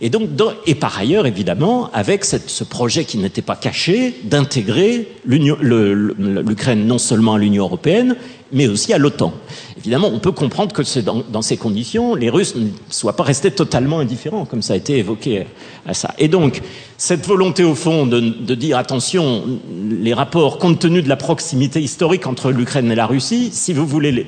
Et 0.00 0.08
donc, 0.08 0.30
et 0.66 0.74
par 0.74 0.98
ailleurs, 0.98 1.26
évidemment, 1.26 1.90
avec 1.92 2.24
ce 2.24 2.64
projet 2.64 3.04
qui 3.04 3.18
n'était 3.18 3.42
pas 3.42 3.56
caché, 3.56 4.14
d'intégrer 4.24 5.08
l'Ukraine 5.26 6.86
non 6.86 6.96
seulement 6.96 7.34
à 7.34 7.38
l'Union 7.38 7.64
européenne, 7.64 8.16
mais 8.50 8.66
aussi 8.66 8.94
à 8.94 8.98
l'OTAN. 8.98 9.34
Évidemment, 9.78 10.08
on 10.12 10.18
peut 10.18 10.32
comprendre 10.32 10.72
que 10.72 10.82
dans, 11.00 11.42
ces 11.42 11.56
conditions, 11.56 12.14
les 12.14 12.30
Russes 12.30 12.54
ne 12.54 12.68
soient 12.90 13.16
pas 13.16 13.22
restés 13.22 13.50
totalement 13.50 14.00
indifférents, 14.00 14.44
comme 14.44 14.62
ça 14.62 14.74
a 14.74 14.76
été 14.76 14.98
évoqué 14.98 15.46
à 15.86 15.94
ça. 15.94 16.14
Et 16.18 16.28
donc, 16.28 16.60
cette 16.98 17.26
volonté, 17.26 17.64
au 17.64 17.74
fond, 17.74 18.06
de, 18.06 18.54
dire 18.54 18.78
attention, 18.78 19.44
les 19.90 20.14
rapports, 20.14 20.58
compte 20.58 20.78
tenu 20.78 21.02
de 21.02 21.08
la 21.08 21.16
proximité 21.16 21.80
historique 21.80 22.26
entre 22.26 22.50
l'Ukraine 22.50 22.90
et 22.90 22.94
la 22.94 23.06
Russie, 23.06 23.50
si 23.52 23.72
vous 23.72 23.86
voulez 23.86 24.26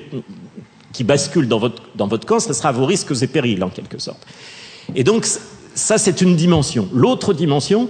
qui 0.92 1.04
basculent 1.04 1.48
dans 1.48 1.58
votre, 1.58 1.82
dans 1.96 2.06
votre 2.06 2.26
camp, 2.26 2.38
ce 2.38 2.52
sera 2.52 2.68
à 2.68 2.72
vos 2.72 2.86
risques 2.86 3.20
et 3.20 3.26
périls, 3.26 3.62
en 3.64 3.68
quelque 3.68 3.98
sorte. 3.98 4.24
Et 4.94 5.04
donc, 5.04 5.26
ça, 5.74 5.98
c'est 5.98 6.20
une 6.20 6.36
dimension. 6.36 6.88
L'autre 6.92 7.34
dimension, 7.34 7.88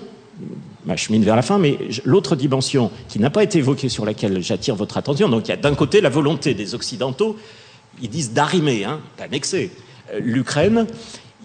ma 0.87 0.97
chemine 0.97 1.25
vers 1.25 1.37
la 1.37 1.43
fin, 1.43 1.59
mais 1.59 1.79
l'autre 2.05 2.37
dimension 2.37 2.91
qui 3.09 3.19
n'a 3.19 3.31
pas 3.31 3.43
été 3.43 3.59
évoquée, 3.59 3.89
sur 3.89 4.05
laquelle 4.05 4.43
j'attire 4.43 4.75
votre 4.75 4.97
attention, 4.97 5.29
donc 5.29 5.49
il 5.49 5.51
y 5.51 5.55
a 5.55 5.57
d'un 5.57 5.75
côté 5.75 6.01
la 6.01 6.11
volonté 6.11 6.55
des 6.55 6.75
Occidentaux, 6.75 7.37
ils 8.03 8.11
disent 8.11 8.33
d'arrimer, 8.33 8.85
hein, 8.85 9.01
d'annexer 9.19 9.71
euh, 10.13 10.21
l'Ukraine. 10.23 10.87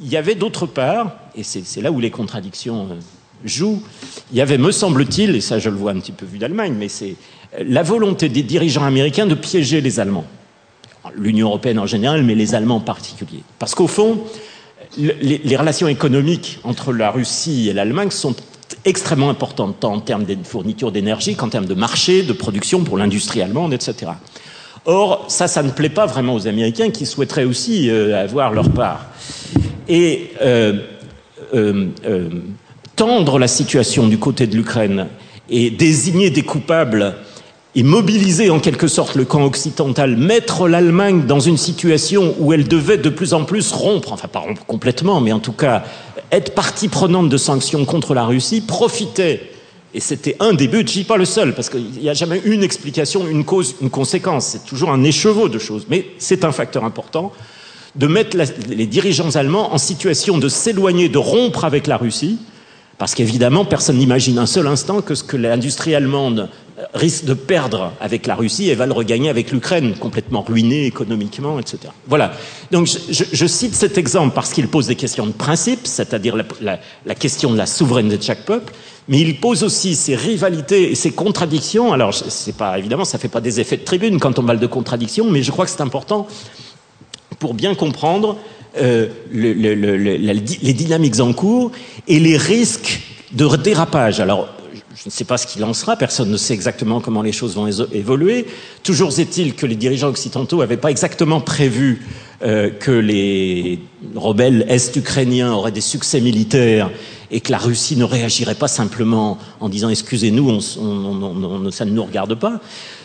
Il 0.02 0.10
y 0.10 0.18
avait 0.18 0.36
d'autre 0.36 0.66
part, 0.66 1.18
et 1.36 1.44
c'est 1.44 1.82
là 1.82 1.92
où 1.92 2.00
les 2.00 2.10
contradictions 2.10 2.90
euh, 2.92 2.96
jouent, 3.46 3.82
il 4.32 4.38
y 4.38 4.42
avait, 4.42 4.58
me 4.58 4.72
semble-t-il, 4.72 5.36
et 5.36 5.42
ça 5.42 5.60
je 5.60 5.70
le 5.70 5.76
vois 5.76 5.92
un 5.92 6.00
petit 6.00 6.12
peu 6.12 6.26
vu 6.26 6.38
d'Allemagne, 6.38 6.76
mais 6.78 6.90
c'est 6.90 7.16
euh, 7.58 7.64
la 7.68 7.84
volonté 7.84 8.30
des 8.30 8.44
dirigeants 8.44 8.86
américains 8.86 9.26
de 9.26 9.36
piéger 9.36 9.82
les 9.82 10.00
Allemands. 10.00 10.26
L'Union 11.16 11.48
européenne 11.48 11.80
en 11.80 11.86
général, 11.86 12.24
mais 12.24 12.36
les 12.36 12.56
Allemands 12.56 12.78
en 12.78 12.82
particulier. 12.82 13.42
Parce 13.58 13.74
qu'au 13.74 13.88
fond, 13.88 14.22
les, 14.98 15.40
les, 15.44 15.56
relations 15.58 15.88
économiques 15.88 16.60
entre 16.64 16.94
la 16.94 17.10
Russie 17.10 17.70
et 17.70 17.74
l'Allemagne 17.74 18.12
sont 18.12 18.36
extrêmement 18.86 19.30
importantes, 19.30 19.78
tant 19.80 19.94
en 19.94 20.00
termes 20.00 20.26
de 20.26 20.38
fourniture 20.44 20.92
d'énergie 20.92 21.36
qu'en 21.36 21.50
termes 21.50 21.66
de 21.66 21.74
marché, 21.74 22.24
de 22.24 22.34
production 22.34 22.84
pour 22.84 22.98
l'industrie 22.98 23.42
allemande, 23.42 23.74
etc. 23.74 24.12
Or, 24.86 25.26
ça, 25.28 25.48
ça 25.48 25.64
ne 25.64 25.72
plaît 25.72 25.90
pas 25.90 26.06
vraiment 26.06 26.34
aux 26.36 26.48
Américains 26.48 26.90
qui 26.90 27.06
souhaiteraient 27.06 27.44
aussi 27.44 27.90
euh, 27.90 28.22
avoir 28.22 28.54
leur 28.54 28.70
part. 28.70 29.08
Et 29.88 30.32
euh, 30.42 30.80
euh 31.54 31.90
tendre 33.00 33.40
la 33.40 33.48
situation 33.48 34.10
du 34.10 34.18
côté 34.18 34.46
de 34.46 34.58
l'Ukraine 34.58 35.08
et 35.50 35.70
désigner 35.70 36.32
des 36.32 36.42
coupables 36.42 37.16
et 37.74 37.82
mobiliser 37.82 38.50
en 38.50 38.60
quelque 38.60 38.90
sorte 38.90 39.16
le 39.16 39.24
camp 39.24 39.44
occidental, 39.44 40.18
mettre 40.18 40.68
l'Allemagne 40.68 41.26
dans 41.26 41.40
une 41.40 41.56
situation 41.56 42.36
où 42.40 42.52
elle 42.52 42.68
devait 42.68 42.98
de 42.98 43.08
plus 43.08 43.34
en 43.34 43.46
plus 43.46 43.72
rompre, 43.72 44.12
enfin 44.12 44.28
pas 44.28 44.40
rompre 44.40 44.66
complètement, 44.66 45.22
mais 45.22 45.32
en 45.32 45.40
tout 45.40 45.54
cas 45.54 45.84
être 46.32 46.54
partie 46.54 46.88
prenante 46.88 47.30
de 47.30 47.38
sanctions 47.38 47.86
contre 47.86 48.14
la 48.14 48.26
Russie, 48.26 48.62
profitait, 48.62 49.52
et 49.94 50.00
c'était 50.00 50.36
un 50.40 50.54
des 50.54 50.68
buts, 50.68 50.86
je 50.88 50.94
dis 50.94 51.04
pas 51.04 51.18
le 51.18 51.26
seul, 51.26 51.56
parce 51.56 51.70
qu'il 51.70 51.90
n'y 52.02 52.10
a 52.10 52.14
jamais 52.14 52.42
une 52.46 52.64
explication, 52.64 53.28
une 53.28 53.44
cause, 53.44 53.76
une 53.82 53.90
conséquence, 53.90 54.46
c'est 54.46 54.66
toujours 54.66 54.92
un 54.92 55.04
écheveau 55.04 55.50
de 55.50 55.58
choses, 55.58 55.88
mais 55.90 56.06
c'est 56.20 56.46
un 56.46 56.52
facteur 56.52 56.84
important, 56.84 57.32
de 57.96 58.06
mettre 58.06 58.38
les 58.68 58.86
dirigeants 58.86 59.36
allemands 59.36 59.74
en 59.74 59.80
situation 59.80 60.38
de 60.38 60.48
s'éloigner, 60.48 61.10
de 61.10 61.18
rompre 61.18 61.66
avec 61.66 61.88
la 61.88 61.98
Russie, 61.98 62.38
parce 63.00 63.16
qu'évidemment, 63.16 63.66
personne 63.66 63.98
n'imagine 63.98 64.38
un 64.38 64.46
seul 64.46 64.68
instant 64.68 65.02
que 65.02 65.16
ce 65.16 65.24
que 65.24 65.38
l'industrie 65.38 65.96
allemande 65.96 66.50
risque 66.94 67.26
de 67.26 67.34
perdre 67.34 67.94
avec 68.00 68.28
la 68.28 68.36
Russie 68.36 68.70
et 68.70 68.76
va 68.76 68.86
le 68.86 68.94
regagner 68.94 69.30
avec 69.30 69.52
l'Ukraine, 69.52 69.96
complètement 70.00 70.42
ruinée 70.42 70.86
économiquement, 70.86 71.60
etc. 71.60 71.80
Voilà. 72.08 72.32
Donc 72.72 72.88
je, 72.88 73.46
cite 73.48 73.76
cet 73.76 73.98
exemple 73.98 74.34
parce 74.34 74.54
qu'il 74.54 74.68
pose 74.68 74.88
des 74.88 74.96
questions 74.96 75.28
de 75.28 75.32
principe, 75.32 75.82
c'est-à-dire 75.86 76.36
la, 76.62 77.16
question 77.16 77.52
de 77.52 77.58
la 77.58 77.66
souveraineté 77.66 78.18
de 78.18 78.24
chaque 78.24 78.46
peuple, 78.46 78.74
mais 79.08 79.20
il 79.20 79.40
pose 79.40 79.64
aussi 79.64 79.96
ces 79.96 80.16
rivalités 80.16 80.92
et 80.92 80.96
ces 80.96 81.12
contradictions. 81.12 81.94
Alors 81.94 82.14
c'est 82.14 82.56
pas 82.56 82.78
évidemment, 82.78 83.06
ça 83.06 83.18
fait 83.18 83.28
pas 83.28 83.42
des 83.42 83.60
effets 83.60 83.78
de 83.78 83.84
tribune 83.84 84.20
quand 84.20 84.40
on 84.40 84.44
parle 84.44 84.60
de 84.60 84.68
contradictions, 84.68 85.30
mais 85.30 85.44
je 85.44 85.52
crois 85.52 85.66
que 85.66 85.72
c'est 85.72 85.82
important 85.82 86.28
pour 87.40 87.54
bien 87.54 87.76
comprendre 87.76 88.38
euh, 88.78 89.08
le, 89.32 89.54
le, 89.54 89.74
le, 89.74 89.96
les 89.96 90.74
dynamiques 90.74 91.20
en 91.20 91.34
cours 91.34 91.72
et 92.08 92.20
les 92.20 92.38
risques 92.38 93.02
de 93.32 93.56
dérapage. 93.58 94.20
Alors, 94.20 94.48
je 95.00 95.06
ne 95.06 95.12
sais 95.12 95.24
pas 95.24 95.38
ce 95.38 95.48
qu'il 95.48 95.64
en 95.64 95.74
sera, 95.74 95.96
personne 95.96 96.30
ne 96.30 96.36
sait 96.36 96.54
exactement 96.54 97.00
comment 97.00 97.22
les 97.22 97.32
choses 97.32 97.56
vont 97.56 97.68
évoluer. 97.94 98.46
Toujours 98.84 99.18
est-il 99.18 99.56
que 99.56 99.66
les 99.66 99.78
dirigeants 99.78 100.10
occidentaux 100.10 100.58
n'avaient 100.60 100.76
pas 100.76 100.92
exactement 100.92 101.40
prévu 101.40 102.06
euh, 102.42 102.70
que 102.70 102.92
les 102.92 103.80
rebelles 104.16 104.66
est-ukrainiens 104.68 105.54
auraient 105.54 105.72
des 105.72 105.80
succès 105.80 106.20
militaires 106.20 106.92
et 107.32 107.40
que 107.40 107.50
la 107.50 107.60
Russie 107.60 107.96
ne 107.96 108.04
réagirait 108.04 108.56
pas 108.56 108.68
simplement 108.68 109.38
en 109.62 109.70
disant 109.70 109.88
excusez-nous, 109.88 110.50
on, 110.50 110.60
on, 110.82 111.66
on, 111.66 111.72
ça 111.72 111.86
ne 111.86 111.92
nous 111.92 112.04
regarde 112.04 112.36
pas. 112.36 112.60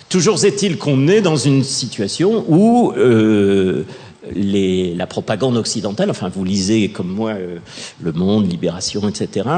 Toujours 0.09 0.45
est-il 0.45 0.79
qu'on 0.79 1.07
est 1.07 1.21
dans 1.21 1.37
une 1.37 1.63
situation 1.63 2.45
où 2.49 2.93
euh, 2.97 3.85
les, 4.33 4.95
la 4.95 5.07
propagande 5.07 5.57
occidentale, 5.57 6.11
enfin 6.11 6.29
vous 6.29 6.45
lisez 6.45 6.89
comme 6.89 7.09
moi 7.09 7.31
euh, 7.31 7.59
Le 8.03 8.13
Monde, 8.13 8.51
Libération, 8.51 9.09
etc., 9.09 9.49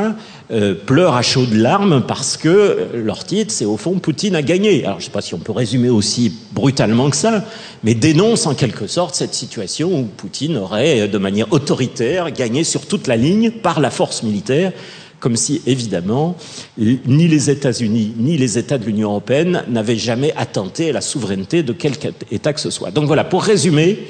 euh, 0.51 0.75
pleurent 0.75 1.17
à 1.17 1.23
chaudes 1.23 1.55
larmes 1.55 2.05
parce 2.07 2.37
que 2.37 2.49
euh, 2.49 2.87
leur 3.05 3.25
titre, 3.25 3.53
c'est 3.53 3.65
au 3.65 3.77
fond 3.77 3.99
Poutine 3.99 4.35
a 4.35 4.43
gagné. 4.43 4.85
Alors 4.85 4.99
je 4.99 5.05
ne 5.05 5.07
sais 5.07 5.13
pas 5.13 5.23
si 5.23 5.35
on 5.35 5.39
peut 5.39 5.53
résumer 5.53 5.89
aussi 5.89 6.33
brutalement 6.53 7.11
que 7.11 7.17
ça, 7.17 7.45
mais 7.85 7.95
dénonce 7.95 8.47
en 8.47 8.55
quelque 8.55 8.87
sorte 8.87 9.15
cette 9.15 9.35
situation 9.35 10.01
où 10.01 10.05
Poutine 10.05 10.57
aurait, 10.57 11.09
de 11.09 11.19
manière 11.19 11.53
autoritaire, 11.53 12.31
gagné 12.31 12.65
sur 12.65 12.87
toute 12.87 13.07
la 13.07 13.17
ligne 13.17 13.51
par 13.51 13.81
la 13.81 13.91
force 13.91 14.23
militaire 14.23 14.73
comme 15.19 15.37
si, 15.37 15.63
évidemment, 15.67 16.37
ni 16.79 17.27
les 17.27 17.51
États-Unis 17.51 18.15
ni 18.19 18.37
les 18.37 18.59
États 18.59 18.79
de 18.79 18.85
l'Union 18.85 19.09
européenne 19.09 19.65
n'avaient 19.69 19.97
jamais 19.97 20.33
attenté 20.37 20.91
à 20.91 20.93
la 20.93 21.01
souveraineté 21.01 21.63
de 21.63 21.73
quelque 21.73 22.09
État 22.31 22.53
que 22.53 22.61
ce 22.61 22.71
soit. 22.71 22.91
Donc 22.91 23.07
voilà, 23.07 23.25
pour 23.25 23.43
résumer, 23.43 24.07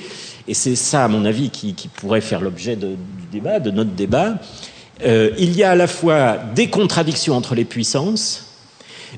et 0.49 0.55
c'est 0.55 0.77
ça, 0.77 1.05
à 1.05 1.09
mon 1.09 1.25
avis, 1.25 1.51
qui, 1.51 1.75
pourrait 1.89 2.21
faire 2.21 2.41
l'objet 2.41 2.77
du 2.77 2.97
débat, 3.33 3.61
de 3.61 3.71
notre 3.71 3.91
débat, 3.91 4.39
euh, 5.05 5.31
il 5.39 5.57
y 5.57 5.63
a 5.63 5.73
à 5.73 5.75
la 5.75 5.87
fois 5.87 6.39
des 6.55 6.69
contradictions 6.69 7.37
entre 7.37 7.55
les 7.55 7.65
puissances, 7.65 8.47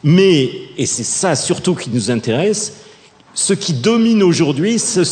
mais, 0.03 0.51
et 0.77 0.87
c'est 0.87 1.05
ça 1.05 1.37
surtout 1.37 1.75
qui 1.75 1.91
nous 1.91 2.11
intéresse, 2.11 2.75
ce 3.35 3.53
qui 3.53 3.73
domine 3.73 4.23
aujourd'hui, 4.23 4.79
ce 4.79 5.03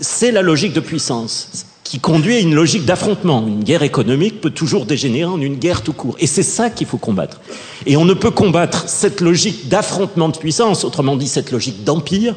c'est 0.00 0.32
la 0.32 0.42
logique 0.42 0.72
de 0.72 0.80
puissance 0.80 1.66
qui 1.88 2.00
conduit 2.00 2.36
à 2.36 2.40
une 2.40 2.54
logique 2.54 2.84
d'affrontement. 2.84 3.42
Une 3.46 3.64
guerre 3.64 3.82
économique 3.82 4.42
peut 4.42 4.50
toujours 4.50 4.84
dégénérer 4.84 5.30
en 5.30 5.40
une 5.40 5.56
guerre 5.56 5.82
tout 5.82 5.94
court. 5.94 6.16
Et 6.18 6.26
c'est 6.26 6.42
ça 6.42 6.68
qu'il 6.68 6.86
faut 6.86 6.98
combattre. 6.98 7.40
Et 7.86 7.96
on 7.96 8.04
ne 8.04 8.12
peut 8.12 8.30
combattre 8.30 8.88
cette 8.88 9.22
logique 9.22 9.68
d'affrontement 9.68 10.28
de 10.28 10.36
puissance, 10.36 10.84
autrement 10.84 11.16
dit 11.16 11.28
cette 11.28 11.50
logique 11.50 11.84
d'empire, 11.84 12.34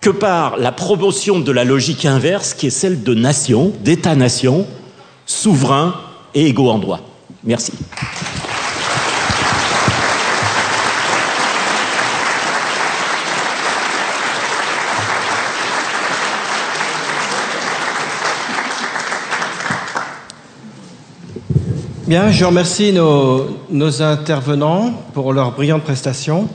que 0.00 0.10
par 0.10 0.56
la 0.56 0.72
promotion 0.72 1.40
de 1.40 1.52
la 1.52 1.64
logique 1.64 2.04
inverse 2.04 2.54
qui 2.54 2.68
est 2.68 2.70
celle 2.70 3.02
de 3.02 3.14
nation, 3.14 3.72
d'État-nation, 3.80 4.66
souverain 5.26 5.94
et 6.34 6.46
égaux 6.46 6.70
en 6.70 6.78
droit. 6.78 7.00
Merci. 7.44 7.72
Bien, 22.06 22.30
je 22.30 22.44
remercie 22.44 22.92
nos, 22.92 23.48
nos 23.68 24.00
intervenants 24.00 24.92
pour 25.12 25.32
leur 25.32 25.50
brillante 25.50 25.82
prestation. 25.82 26.48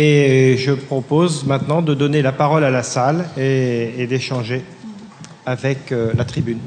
Et 0.00 0.56
je 0.58 0.70
propose 0.70 1.44
maintenant 1.44 1.82
de 1.82 1.92
donner 1.92 2.22
la 2.22 2.30
parole 2.30 2.62
à 2.62 2.70
la 2.70 2.84
salle 2.84 3.28
et, 3.36 4.06
d'échanger 4.06 4.64
avec 5.44 5.90
euh, 5.90 6.12
la 6.14 6.24
tribune. 6.24 6.60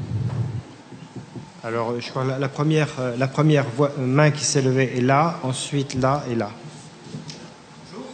Alors, 1.64 1.98
je 1.98 2.10
crois 2.10 2.24
la, 2.24 2.38
la 2.38 2.50
première, 2.50 2.90
euh, 2.98 3.16
la 3.16 3.28
première 3.28 3.64
main 3.98 4.30
qui 4.32 4.44
s'est 4.44 4.60
levée 4.60 4.98
est 4.98 5.00
là, 5.00 5.38
ensuite 5.44 5.94
là 5.94 6.24
et 6.30 6.34
là. 6.34 6.50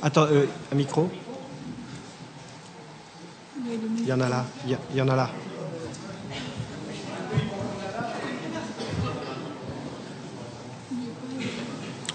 Attends, 0.03 0.27
euh, 0.31 0.47
un 0.73 0.77
micro 0.77 1.11
Il 3.67 4.07
y 4.07 4.13
en 4.13 4.21
a 4.21 4.29
là, 4.29 4.47
il 4.69 4.77
y, 4.95 4.99
y 4.99 5.03
en 5.03 5.09
a 5.09 5.17
là. 5.17 5.31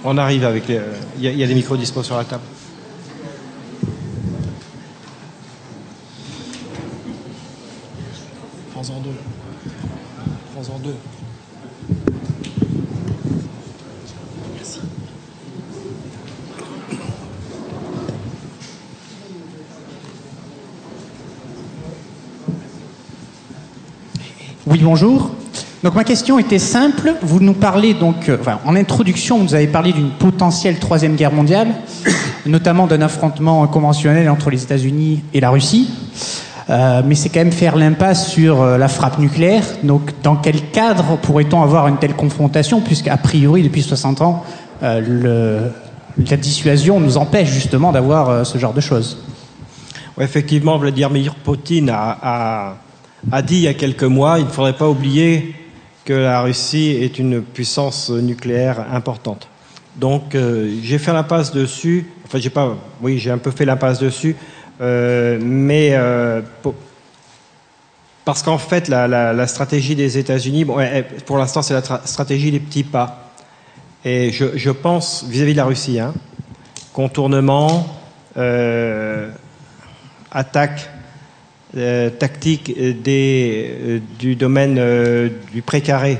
On 0.05 0.17
arrive 0.17 0.45
avec 0.45 0.69
les. 0.69 0.79
Il 1.17 1.25
y, 1.25 1.35
y 1.35 1.43
a 1.43 1.47
des 1.47 1.53
micros 1.53 1.75
dispo 1.75 2.01
sur 2.01 2.15
la 2.15 2.23
table. 2.23 2.43
Prends-en 8.83 8.99
deux. 10.79 10.95
Oui, 24.67 24.79
bonjour. 24.81 25.31
Donc 25.83 25.95
ma 25.95 26.03
question 26.03 26.37
était 26.37 26.59
simple. 26.59 27.13
Vous 27.21 27.39
nous 27.39 27.53
parlez 27.53 27.93
donc, 27.93 28.27
euh, 28.27 28.37
en 28.65 28.75
introduction, 28.75 29.37
vous 29.37 29.43
nous 29.43 29.55
avez 29.55 29.67
parlé 29.67 29.93
d'une 29.93 30.09
potentielle 30.09 30.79
troisième 30.79 31.15
guerre 31.15 31.31
mondiale, 31.31 31.69
notamment 32.45 32.87
d'un 32.87 33.01
affrontement 33.01 33.65
conventionnel 33.67 34.29
entre 34.29 34.49
les 34.49 34.61
États-Unis 34.61 35.23
et 35.33 35.39
la 35.39 35.51
Russie. 35.51 35.89
Euh, 36.69 37.01
mais 37.05 37.15
c'est 37.15 37.29
quand 37.29 37.41
même 37.41 37.51
faire 37.51 37.75
l'impasse 37.75 38.29
sur 38.29 38.61
euh, 38.61 38.77
la 38.77 38.87
frappe 38.87 39.19
nucléaire. 39.19 39.63
Donc, 39.83 40.11
dans 40.23 40.35
quel 40.37 40.61
cadre 40.71 41.17
pourrait-on 41.17 41.61
avoir 41.61 41.87
une 41.87 41.97
telle 41.97 42.13
confrontation, 42.15 42.79
puisqu'a 42.79 43.17
priori, 43.17 43.63
depuis 43.63 43.81
60 43.81 44.21
ans, 44.21 44.43
euh, 44.81 45.69
la 46.29 46.37
dissuasion 46.37 46.99
nous 46.99 47.17
empêche 47.17 47.49
justement 47.49 47.91
d'avoir 47.91 48.45
ce 48.45 48.57
genre 48.57 48.73
de 48.73 48.81
choses. 48.81 49.17
Ouais, 50.17 50.23
effectivement, 50.25 50.77
Vladimir 50.77 51.35
Poutine 51.35 51.89
a, 51.89 52.75
a- 53.31 53.41
dit 53.41 53.55
il 53.55 53.61
y 53.61 53.67
a 53.67 53.73
quelques 53.73 54.03
mois, 54.03 54.37
il 54.39 54.45
ne 54.45 54.49
faudrait 54.51 54.77
pas 54.77 54.87
oublier 54.87 55.55
que 56.05 56.13
la 56.13 56.41
Russie 56.41 56.97
est 57.01 57.17
une 57.17 57.41
puissance 57.41 58.09
nucléaire 58.09 58.85
importante. 58.93 59.47
Donc, 59.95 60.35
j'ai 60.83 60.97
fait 60.99 61.13
l'impasse 61.13 61.51
dessus. 61.51 62.05
Enfin, 62.25 62.37
j'ai 62.39 62.49
pas. 62.49 62.75
Oui, 63.01 63.17
j'ai 63.17 63.31
un 63.31 63.37
peu 63.37 63.51
fait 63.51 63.65
l'impasse 63.65 63.99
dessus, 63.99 64.35
mais 64.79 65.91
euh, 65.93 66.41
parce 68.25 68.43
qu'en 68.43 68.57
fait, 68.57 68.87
la, 68.87 69.47
stratégie 69.47 69.95
des 69.95 70.17
États-Unis, 70.17 70.65
bon, 70.65 70.77
pour 71.25 71.37
l'instant, 71.37 71.61
c'est 71.61 71.73
la 71.73 71.81
tra- 71.81 72.05
stratégie 72.05 72.51
des 72.51 72.59
petits 72.59 72.83
pas. 72.83 73.31
Et 74.05 74.31
je, 74.31 74.71
pense 74.71 75.25
vis-à-vis 75.27 75.53
de 75.53 75.57
la 75.57 75.65
Russie, 75.65 75.99
hein, 75.99 76.13
contournement. 76.93 77.87
euh, 78.35 79.29
attaque 80.33 80.89
euh, 81.77 82.09
tactique 82.09 82.73
euh, 82.77 82.93
euh, 83.07 83.99
du 84.19 84.35
domaine 84.35 84.77
euh, 84.77 85.29
du 85.51 85.61
précaré 85.61 86.19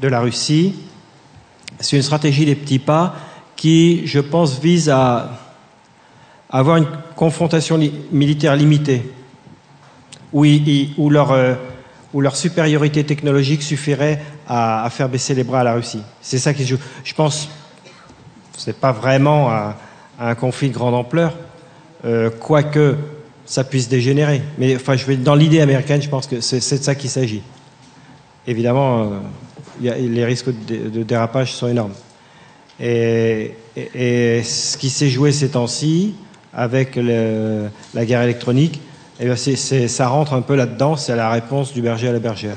de 0.00 0.08
la 0.08 0.20
Russie. 0.20 0.74
C'est 1.80 1.96
une 1.96 2.02
stratégie 2.02 2.46
des 2.46 2.54
petits 2.54 2.78
pas 2.78 3.14
qui, 3.56 4.06
je 4.06 4.20
pense, 4.20 4.60
vise 4.60 4.88
à 4.88 5.30
avoir 6.50 6.76
une 6.76 6.86
confrontation 7.18 7.76
li- 7.76 7.92
militaire 8.12 8.54
limitée, 8.54 9.02
euh, 10.34 11.54
où 12.14 12.20
leur 12.20 12.36
supériorité 12.36 13.04
technologique 13.04 13.62
suffirait 13.62 14.22
à, 14.46 14.88
faire 14.90 15.08
baisser 15.08 15.34
les 15.34 15.42
bras 15.42 15.60
à 15.60 15.64
la 15.64 15.74
Russie. 15.74 16.02
C'est 16.22 16.38
ça 16.38 16.54
qui 16.54 16.62
se 16.62 16.68
joue. 16.68 16.78
Je 17.02 17.12
pense, 17.14 17.48
c'est 18.56 18.78
pas 18.78 18.92
vraiment 18.92 19.50
un, 20.20 20.34
conflit 20.36 20.68
de 20.68 20.74
grande 20.74 20.94
ampleur, 20.94 21.34
euh, 22.04 22.30
quoique 22.30 22.94
ça 23.44 23.64
puisse 23.64 23.88
dégénérer. 23.88 24.40
Mais 24.56 24.76
enfin, 24.76 24.94
je 24.94 25.12
dans 25.14 25.34
l'idée 25.34 25.60
américaine, 25.60 26.00
je 26.00 26.08
pense 26.08 26.28
que 26.28 26.40
c'est 26.40 26.78
de 26.78 26.84
ça 26.84 26.94
qu'il 26.94 27.10
s'agit. 27.10 27.42
Évidemment, 28.46 29.10
euh, 29.82 29.90
les 29.98 30.24
risques 30.24 30.50
de, 30.68 31.02
dérapage 31.02 31.52
sont 31.52 31.66
énormes. 31.66 31.94
Et 32.78 33.54
ce 33.74 34.76
qui 34.76 34.88
s'est 34.88 35.10
joué 35.10 35.32
ces 35.32 35.50
temps-ci, 35.50 36.14
avec 36.54 36.96
la 36.96 38.06
guerre 38.06 38.22
électronique, 38.22 38.80
eh 39.20 39.24
bien, 39.24 39.36
ça 39.36 40.08
rentre 40.08 40.32
un 40.32 40.42
peu 40.42 40.54
là-dedans, 40.54 40.96
c'est 40.96 41.16
la 41.16 41.30
réponse 41.30 41.72
du 41.72 41.82
berger 41.82 42.08
à 42.08 42.12
la 42.12 42.18
bergère. 42.20 42.56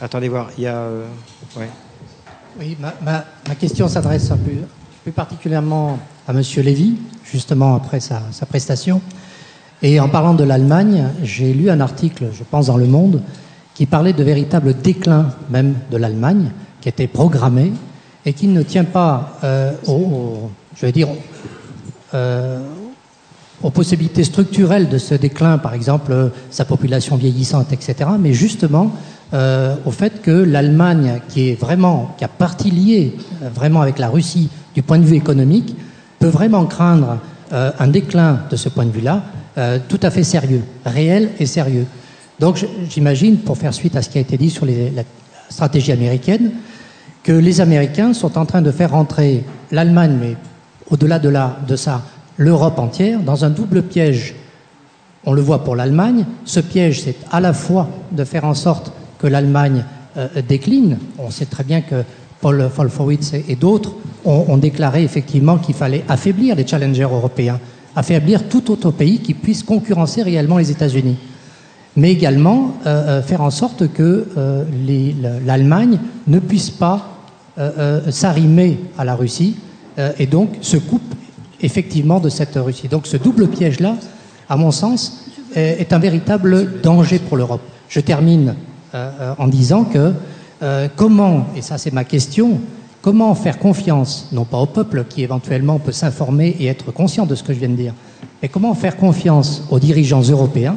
Attendez 0.00 0.28
voir, 0.28 0.50
il 0.56 0.64
y 0.64 0.66
a... 0.66 0.76
euh. 0.76 1.06
Oui, 2.60 2.76
ma, 2.80 3.54
question 3.54 3.88
s'adresse 3.88 4.30
plus 5.02 5.12
particulièrement 5.12 5.98
à 6.26 6.32
M. 6.32 6.42
Lévy, 6.58 6.96
justement 7.24 7.74
après 7.74 8.00
sa, 8.00 8.20
prestation. 8.48 9.00
Et 9.80 10.00
en 10.00 10.08
parlant 10.08 10.34
de 10.34 10.44
l'Allemagne, 10.44 11.08
j'ai 11.22 11.54
lu 11.54 11.70
un 11.70 11.80
article, 11.80 12.26
je 12.32 12.42
pense, 12.42 12.66
dans 12.66 12.76
Le 12.76 12.86
Monde, 12.86 13.22
qui 13.74 13.86
parlait 13.86 14.12
de 14.12 14.24
véritable 14.24 14.74
déclin 14.74 15.32
même 15.50 15.74
de 15.90 15.96
l'Allemagne, 15.96 16.50
qui 16.80 16.88
était 16.88 17.06
programmé 17.06 17.72
et 18.26 18.32
qui 18.32 18.48
ne 18.48 18.62
tient 18.62 18.84
pas 18.84 19.38
euh, 19.44 19.72
au- 19.86 20.50
je 20.80 20.86
vais 20.86 20.92
dire, 20.92 21.08
euh, 22.14 22.60
aux 23.62 23.70
possibilités 23.70 24.22
structurelles 24.22 24.88
de 24.88 24.98
ce 24.98 25.14
déclin, 25.14 25.58
par 25.58 25.74
exemple 25.74 26.12
euh, 26.12 26.28
sa 26.50 26.64
population 26.64 27.16
vieillissante, 27.16 27.72
etc., 27.72 28.10
mais 28.18 28.32
justement 28.32 28.92
euh, 29.34 29.74
au 29.84 29.90
fait 29.90 30.22
que 30.22 30.30
l'Allemagne, 30.30 31.20
qui 31.28 31.50
est 31.50 31.60
vraiment, 31.60 32.14
qui 32.16 32.24
a 32.24 32.28
partie 32.28 32.70
liée 32.70 33.16
vraiment 33.54 33.82
avec 33.82 33.98
la 33.98 34.08
Russie 34.08 34.48
du 34.74 34.82
point 34.82 34.98
de 34.98 35.04
vue 35.04 35.16
économique, 35.16 35.76
peut 36.20 36.28
vraiment 36.28 36.64
craindre 36.66 37.18
un 37.50 37.88
déclin 37.88 38.40
de 38.50 38.56
ce 38.56 38.68
point 38.68 38.84
de 38.84 38.90
vue-là, 38.90 39.22
tout 39.88 40.00
à 40.02 40.10
fait 40.10 40.22
sérieux, 40.22 40.62
réel 40.84 41.30
et 41.38 41.46
sérieux. 41.46 41.86
Donc 42.40 42.66
j'imagine, 42.90 43.38
pour 43.38 43.56
faire 43.56 43.72
suite 43.72 43.96
à 43.96 44.02
ce 44.02 44.10
qui 44.10 44.18
a 44.18 44.20
été 44.20 44.36
dit 44.36 44.50
sur 44.50 44.66
la 44.66 45.02
stratégie 45.48 45.92
américaine, 45.92 46.50
que 47.22 47.32
les 47.32 47.60
Américains 47.60 48.12
sont 48.12 48.36
en 48.36 48.44
train 48.44 48.60
de 48.60 48.70
faire 48.70 48.90
rentrer 48.90 49.44
l'Allemagne, 49.70 50.18
mais 50.20 50.36
au-delà 50.90 51.18
de, 51.18 51.76
ça, 51.76 52.02
l'Europe 52.36 52.78
entière, 52.78 53.20
dans 53.20 53.44
un 53.44 53.50
double 53.50 53.82
piège. 53.82 54.34
On 55.24 55.32
le 55.32 55.42
voit 55.42 55.64
pour 55.64 55.76
l'Allemagne. 55.76 56.24
Ce 56.44 56.60
piège, 56.60 57.02
c'est 57.02 57.16
à 57.30 57.40
la 57.40 57.52
fois 57.52 57.88
de 58.12 58.24
faire 58.24 58.44
en 58.44 58.54
sorte 58.54 58.92
que 59.18 59.26
l'Allemagne 59.26 59.84
euh, 60.16 60.28
décline. 60.46 60.98
On 61.18 61.30
sait 61.30 61.46
très 61.46 61.64
bien 61.64 61.82
que 61.82 62.02
Paul 62.40 62.70
Wolfowitz 62.74 63.34
et, 63.34 63.56
d'autres 63.56 63.94
ont, 64.24 64.56
déclaré 64.56 65.02
effectivement 65.02 65.58
qu'il 65.58 65.74
fallait 65.74 66.04
affaiblir 66.08 66.54
les 66.54 66.66
challengers 66.66 67.02
européens, 67.02 67.58
affaiblir 67.96 68.48
tout 68.48 68.70
autre 68.70 68.92
pays 68.92 69.18
qui 69.18 69.34
puisse 69.34 69.64
concurrencer 69.64 70.22
réellement 70.22 70.58
les 70.58 70.70
États-Unis 70.70 71.16
mais 71.96 72.12
également 72.12 72.76
euh, 72.86 73.18
euh, 73.18 73.22
faire 73.22 73.40
en 73.40 73.50
sorte 73.50 73.92
que 73.92 74.28
l'Allemagne 75.44 75.98
ne 76.28 76.38
puisse 76.38 76.70
pas 76.70 77.14
s'arrimer 78.08 78.78
à 78.96 79.04
la 79.04 79.16
Russie 79.16 79.56
et 80.18 80.26
donc 80.26 80.50
se 80.60 80.76
coupe 80.76 81.14
effectivement 81.60 82.20
de 82.20 82.28
cette 82.28 82.54
Russie. 82.56 82.88
Donc 82.88 83.06
ce 83.06 83.16
double 83.16 83.48
piège-là, 83.48 83.96
à 84.48 84.56
mon 84.56 84.70
sens, 84.70 85.24
est, 85.54 85.92
un 85.92 85.98
véritable 85.98 86.80
danger 86.82 87.18
pour 87.18 87.36
l'Europe. 87.36 87.62
Je 87.88 88.00
termine 88.00 88.54
euh, 88.94 89.10
euh, 89.20 89.34
en 89.38 89.48
disant 89.48 89.84
que 89.84 90.12
euh, 90.62 90.88
comment, 90.94 91.46
et 91.56 91.62
ça 91.62 91.78
c'est 91.78 91.92
ma 91.92 92.04
question, 92.04 92.60
comment 93.02 93.34
faire 93.34 93.58
confiance, 93.58 94.28
non 94.32 94.44
pas 94.44 94.58
au 94.58 94.66
peuple 94.66 95.04
qui 95.08 95.22
éventuellement 95.22 95.78
peut 95.78 95.92
s'informer 95.92 96.56
et 96.58 96.66
être 96.66 96.92
conscient 96.92 97.26
de 97.26 97.34
ce 97.34 97.42
que 97.42 97.52
je 97.52 97.58
viens 97.58 97.68
de 97.68 97.74
dire, 97.74 97.94
mais 98.42 98.48
comment 98.48 98.74
faire 98.74 98.96
confiance 98.96 99.64
aux 99.70 99.78
dirigeants 99.78 100.22
européens 100.22 100.76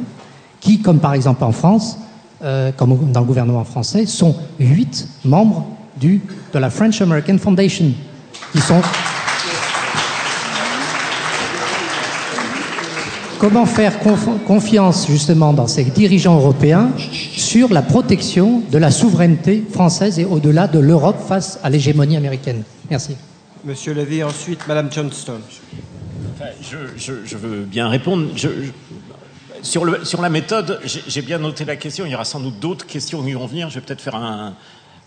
qui, 0.60 0.80
comme 0.80 1.00
par 1.00 1.14
exemple 1.14 1.42
en 1.44 1.52
France, 1.52 1.98
euh, 2.42 2.70
comme 2.76 3.12
dans 3.12 3.20
le 3.20 3.26
gouvernement 3.26 3.64
français, 3.64 4.06
sont 4.06 4.36
huit 4.58 5.08
membres 5.24 5.66
de 6.00 6.58
la 6.58 6.70
French 6.70 7.00
American 7.00 7.38
Foundation, 7.38 7.92
qui 8.52 8.60
sont... 8.60 8.80
Comment 13.42 13.66
faire 13.66 13.98
conf- 13.98 14.38
confiance 14.46 15.08
justement 15.08 15.52
dans 15.52 15.66
ces 15.66 15.82
dirigeants 15.82 16.36
européens 16.36 16.92
sur 17.36 17.72
la 17.72 17.82
protection 17.82 18.62
de 18.70 18.78
la 18.78 18.92
souveraineté 18.92 19.64
française 19.68 20.20
et 20.20 20.24
au-delà 20.24 20.68
de 20.68 20.78
l'Europe 20.78 21.16
face 21.26 21.58
à 21.64 21.68
l'hégémonie 21.68 22.16
américaine 22.16 22.62
Merci. 22.88 23.16
Monsieur 23.64 23.94
Levy, 23.94 24.22
ensuite 24.22 24.60
Madame 24.68 24.92
Johnston. 24.92 25.40
Enfin, 26.36 26.50
je, 26.62 26.76
je- 26.96 27.24
je 27.24 27.36
veux 27.36 27.62
bien 27.64 27.88
répondre. 27.88 28.28
Je- 28.36 28.46
je- 28.48 28.70
sur, 29.68 29.84
le- 29.84 30.04
sur 30.04 30.22
la 30.22 30.30
méthode, 30.30 30.78
j'ai 31.08 31.22
bien 31.22 31.38
noté 31.38 31.64
la 31.64 31.74
question. 31.74 32.06
Il 32.06 32.12
y 32.12 32.14
aura 32.14 32.24
sans 32.24 32.38
doute 32.38 32.60
d'autres 32.60 32.86
questions 32.86 33.24
qui 33.24 33.32
vont 33.32 33.46
venir. 33.46 33.70
Je 33.70 33.74
vais 33.74 33.80
peut-être 33.80 34.00
faire 34.02 34.14
un, 34.14 34.54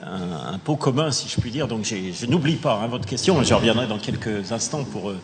un- 0.03 0.53
un 0.55 0.57
pot 0.59 0.75
commun, 0.75 1.09
si 1.11 1.29
je 1.29 1.39
puis 1.39 1.51
dire. 1.51 1.69
Donc 1.69 1.85
je 1.85 2.25
n'oublie 2.25 2.55
pas 2.57 2.81
hein, 2.83 2.87
votre 2.87 3.05
question. 3.05 3.41
Je 3.43 3.53
reviendrai 3.53 3.87
dans 3.87 3.97
quelques 3.97 4.51
instants 4.51 4.83
pour 4.83 5.09
euh, 5.11 5.17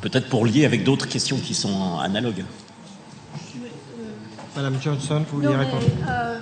peut-être 0.00 0.28
pour 0.28 0.44
lier 0.46 0.64
avec 0.64 0.84
d'autres 0.84 1.08
questions 1.08 1.38
qui 1.38 1.54
sont 1.54 1.98
analogues. 1.98 2.44
Madame 4.54 4.76
Johnson, 4.82 5.22
vous 5.30 5.40
vouliez 5.40 5.54
répondre 5.54 5.82
euh, 6.08 6.38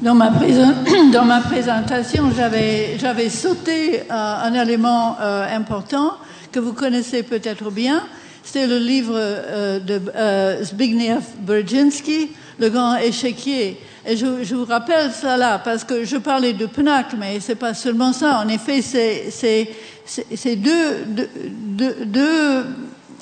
Dans 0.00 0.14
ma, 0.14 0.30
présent- 0.30 0.74
dans 1.12 1.24
ma 1.24 1.40
présentation, 1.40 2.30
j'avais 2.36 3.28
sauté 3.28 4.00
euh, 4.00 4.04
un 4.10 4.54
élément 4.54 5.16
euh, 5.20 5.56
important 5.56 6.14
que 6.52 6.60
vous 6.60 6.72
connaissez 6.72 7.22
peut-être 7.22 7.70
bien. 7.70 8.02
C'est 8.44 8.66
le 8.66 8.78
livre 8.78 9.14
euh, 9.16 9.80
de 9.80 10.00
euh, 10.14 10.62
Zbigniew 10.64 11.18
Brzezinski, 11.40 12.30
Le 12.58 12.68
grand 12.70 12.96
échiquier. 12.96 13.78
Et 14.06 14.16
je, 14.16 14.54
vous 14.54 14.64
rappelle 14.64 15.10
là, 15.22 15.58
parce 15.58 15.84
que 15.84 16.04
je 16.04 16.16
parlais 16.16 16.54
de 16.54 16.64
PNAC, 16.64 17.14
mais 17.18 17.38
c'est 17.38 17.54
pas 17.54 17.74
seulement 17.74 18.14
ça. 18.14 18.40
En 18.42 18.48
effet, 18.48 18.80
c'est 18.80 20.56
deux, 20.56 21.04
deux, 22.06 22.64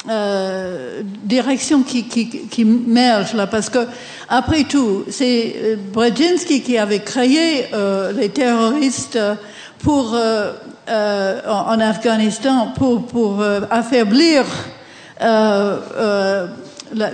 euh, 0.08 1.02
direction 1.24 1.82
qui, 1.82 2.04
qui, 2.04 2.28
qui 2.28 2.64
merge 2.64 3.34
là, 3.34 3.48
parce 3.48 3.68
que 3.68 3.80
après 4.28 4.64
tout, 4.64 5.04
c'est 5.10 5.56
euh, 5.56 5.76
Brzezinski 5.92 6.62
qui 6.62 6.78
avait 6.78 7.00
créé 7.00 7.66
euh, 7.74 8.12
les 8.12 8.28
terroristes 8.28 9.18
pour 9.80 10.16
en, 10.16 11.80
Afghanistan 11.80 12.72
pour 12.76 13.42
affaiblir 13.70 14.44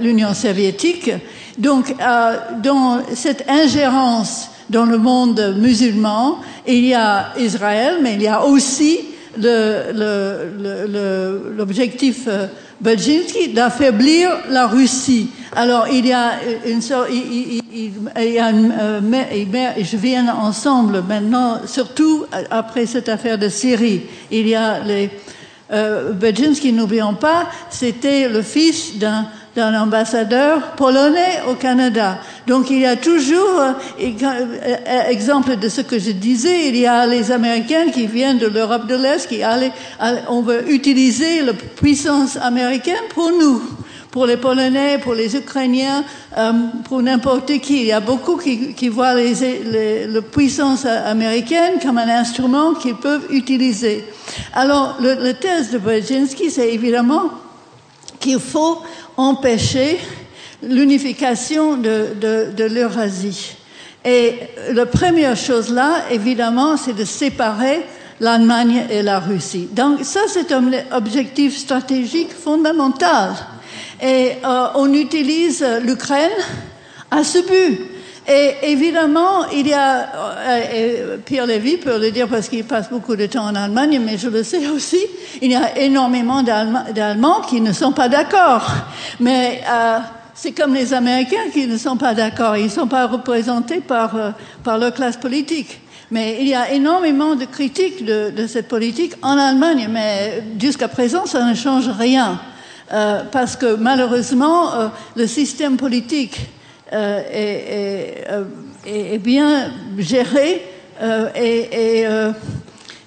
l'Union 0.00 0.34
soviétique. 0.34 1.10
Donc, 1.58 1.94
euh, 2.00 2.36
dans 2.62 3.00
cette 3.14 3.48
ingérence 3.48 4.50
dans 4.70 4.86
le 4.86 4.98
monde 4.98 5.56
musulman, 5.58 6.38
il 6.66 6.86
y 6.86 6.94
a 6.94 7.32
Israël, 7.38 7.98
mais 8.02 8.14
il 8.14 8.22
y 8.22 8.28
a 8.28 8.44
aussi 8.44 9.00
l'objectif 11.56 12.24
euh, 12.28 12.46
d'affaiblir 13.52 14.30
la 14.50 14.66
Russie. 14.66 15.28
Alors 15.56 15.86
il 15.88 16.06
y 16.06 16.12
a 16.12 16.32
une 16.66 16.82
sorte, 16.82 17.08
il, 17.12 17.62
y 18.16 18.38
a 18.38 18.50
une, 18.50 18.72
euh, 18.78 19.00
je 19.78 19.96
viens 19.96 20.34
ensemble 20.34 21.02
maintenant, 21.06 21.60
surtout 21.66 22.24
euh, 22.32 22.42
après 22.50 22.86
cette 22.86 23.08
affaire 23.08 23.38
de 23.38 23.48
Syrie. 23.48 24.02
Il 24.30 24.48
y 24.48 24.54
a 24.54 24.80
les 24.80 25.10
euh, 25.72 26.12
n'oublions 26.72 27.14
pas, 27.14 27.48
c'était 27.70 28.28
le 28.28 28.42
fils 28.42 28.98
d'un 28.98 29.26
d'un 29.54 29.80
ambassadeur 29.80 30.72
polonais 30.72 31.42
au 31.48 31.54
Canada. 31.54 32.18
Donc 32.46 32.70
il 32.70 32.80
y 32.80 32.86
a 32.86 32.96
toujours, 32.96 33.60
euh, 33.60 33.72
euh, 34.00 34.46
euh, 34.86 35.08
exemple 35.08 35.56
de 35.56 35.68
ce 35.68 35.80
que 35.80 35.98
je 35.98 36.10
disais, 36.10 36.68
il 36.68 36.76
y 36.76 36.86
a 36.86 37.06
les 37.06 37.30
Américains 37.30 37.90
qui 37.92 38.06
viennent 38.06 38.38
de 38.38 38.48
l'Europe 38.48 38.86
de 38.86 38.96
l'Est, 38.96 39.28
qui 39.28 39.42
allaient, 39.42 39.72
on 40.28 40.42
veut 40.42 40.70
utiliser 40.70 41.42
la 41.42 41.52
puissance 41.52 42.36
américaine 42.36 43.04
pour 43.14 43.30
nous, 43.30 43.62
pour 44.10 44.26
les 44.26 44.36
Polonais, 44.36 44.98
pour 44.98 45.14
les 45.14 45.36
Ukrainiens, 45.36 46.04
pour 46.84 47.02
n'importe 47.02 47.58
qui. 47.58 47.80
Il 47.80 47.86
y 47.86 47.92
a 47.92 48.00
beaucoup 48.00 48.36
qui, 48.36 48.88
voient 48.88 49.14
la 49.14 50.22
puissance 50.22 50.84
américaine 50.84 51.74
comme 51.82 51.98
un 51.98 52.08
instrument 52.08 52.74
qu'ils 52.74 52.94
peuvent 52.94 53.26
utiliser. 53.30 54.04
Alors, 54.52 54.96
le, 55.00 55.14
la 55.14 55.34
thèse 55.34 55.70
de 55.72 55.78
Brzezinski, 55.78 56.50
c'est 56.50 56.72
évidemment 56.72 57.30
qu'il 58.24 58.40
faut 58.40 58.78
empêcher 59.18 60.00
l'unification 60.62 61.76
de, 61.76 62.64
l'Eurasie. 62.66 63.52
Et 64.02 64.34
la 64.72 64.86
première 64.86 65.36
chose 65.36 65.70
là, 65.70 66.06
évidemment, 66.10 66.78
c'est 66.78 66.94
de 66.94 67.04
séparer 67.04 67.82
l'Allemagne 68.20 68.86
et 68.90 69.02
la 69.02 69.18
Russie. 69.18 69.68
Donc 69.72 70.04
ça, 70.04 70.20
c'est 70.28 70.52
un 70.52 70.70
objectif 70.92 71.54
stratégique 71.56 72.32
fondamental. 72.32 73.34
Et 74.00 74.32
euh, 74.42 74.66
on 74.74 74.92
utilise 74.94 75.64
l'Ukraine 75.82 76.30
à 77.10 77.22
ce 77.24 77.38
but. 77.40 77.93
Et 78.26 78.54
évidemment, 78.70 79.46
il 79.52 79.68
y 79.68 79.74
a, 79.74 80.08
euh, 80.48 81.18
Pierre 81.18 81.44
Lévy 81.44 81.76
peut 81.76 81.98
le 82.00 82.10
dire 82.10 82.26
parce 82.26 82.48
qu'il 82.48 82.64
passe 82.64 82.88
beaucoup 82.88 83.16
de 83.16 83.26
temps 83.26 83.44
en 83.44 83.54
Allemagne, 83.54 84.00
mais 84.02 84.16
je 84.16 84.30
le 84.30 84.42
sais 84.42 84.66
aussi, 84.68 85.00
il 85.42 85.52
y 85.52 85.54
a 85.54 85.78
énormément 85.78 86.42
d'Allem- 86.42 86.92
d'Allemands 86.94 87.42
qui 87.42 87.60
ne 87.60 87.72
sont 87.72 87.92
pas 87.92 88.08
d'accord. 88.08 88.66
Mais 89.20 89.60
euh, 89.70 89.98
c'est 90.34 90.52
comme 90.52 90.72
les 90.72 90.94
Américains 90.94 91.50
qui 91.52 91.66
ne 91.66 91.76
sont 91.76 91.98
pas 91.98 92.14
d'accord. 92.14 92.56
Ils 92.56 92.64
ne 92.64 92.70
sont 92.70 92.86
pas 92.86 93.06
représentés 93.06 93.80
par, 93.80 94.16
euh, 94.16 94.30
par 94.62 94.78
leur 94.78 94.94
classe 94.94 95.18
politique. 95.18 95.80
Mais 96.10 96.38
il 96.40 96.48
y 96.48 96.54
a 96.54 96.70
énormément 96.72 97.34
de 97.34 97.44
critiques 97.44 98.06
de, 98.06 98.30
de 98.34 98.46
cette 98.46 98.68
politique 98.68 99.12
en 99.20 99.36
Allemagne, 99.36 99.88
mais 99.90 100.42
jusqu'à 100.58 100.88
présent, 100.88 101.26
ça 101.26 101.44
ne 101.44 101.54
change 101.54 101.88
rien. 101.88 102.40
Euh, 102.92 103.22
parce 103.30 103.56
que 103.56 103.74
malheureusement, 103.74 104.74
euh, 104.74 104.88
le 105.16 105.26
système 105.26 105.76
politique 105.76 106.40
euh, 106.92 107.22
est, 107.30 108.22
est, 108.22 108.24
euh, 108.30 108.44
est- 108.86 109.18
bien 109.18 109.70
géré 109.98 110.62
euh, 111.00 111.28
et, 111.34 112.00
et, 112.00 112.06
euh, 112.06 112.32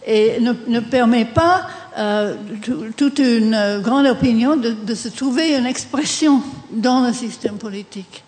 et 0.06 0.40
ne, 0.40 0.54
ne 0.68 0.80
permet 0.80 1.26
pas 1.26 1.68
euh, 1.98 2.36
tout- 2.62 2.86
toute 2.96 3.20
une 3.20 3.80
grande 3.84 4.06
opinion 4.08 4.56
de, 4.58 4.72
de 4.72 4.96
se 4.96 5.08
trouver 5.10 5.56
une 5.58 5.66
expression 5.66 6.42
dans 6.72 7.06
le 7.06 7.14
système 7.14 7.56
politique. 7.58 8.24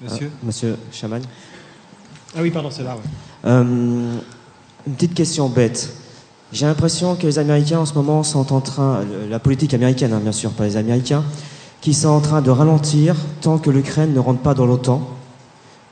Monsieur 0.00 0.30
Monsieur 0.42 0.76
Chamagne 0.92 1.22
Ah 2.36 2.40
oui, 2.42 2.50
pardon, 2.50 2.70
c'est 2.70 2.82
là. 2.82 2.94
ouais. 2.94 3.00
Euh, 3.46 3.62
Une 4.86 4.94
petite 4.94 5.14
question 5.14 5.48
bête. 5.48 5.88
J'ai 6.52 6.66
l'impression 6.66 7.16
que 7.16 7.26
les 7.26 7.38
Américains 7.38 7.78
en 7.80 7.86
ce 7.86 7.94
moment 7.94 8.22
sont 8.22 8.52
en 8.52 8.60
train, 8.60 9.04
la 9.28 9.38
politique 9.38 9.74
américaine 9.74 10.12
hein, 10.12 10.20
bien 10.22 10.30
sûr, 10.32 10.50
pas 10.52 10.64
les 10.64 10.76
Américains, 10.76 11.24
qui 11.84 11.92
sont 11.92 12.08
en 12.08 12.20
train 12.20 12.40
de 12.40 12.50
ralentir 12.50 13.14
tant 13.42 13.58
que 13.58 13.68
l'Ukraine 13.68 14.14
ne 14.14 14.18
rentre 14.18 14.40
pas 14.40 14.54
dans 14.54 14.64
l'OTAN, 14.64 15.06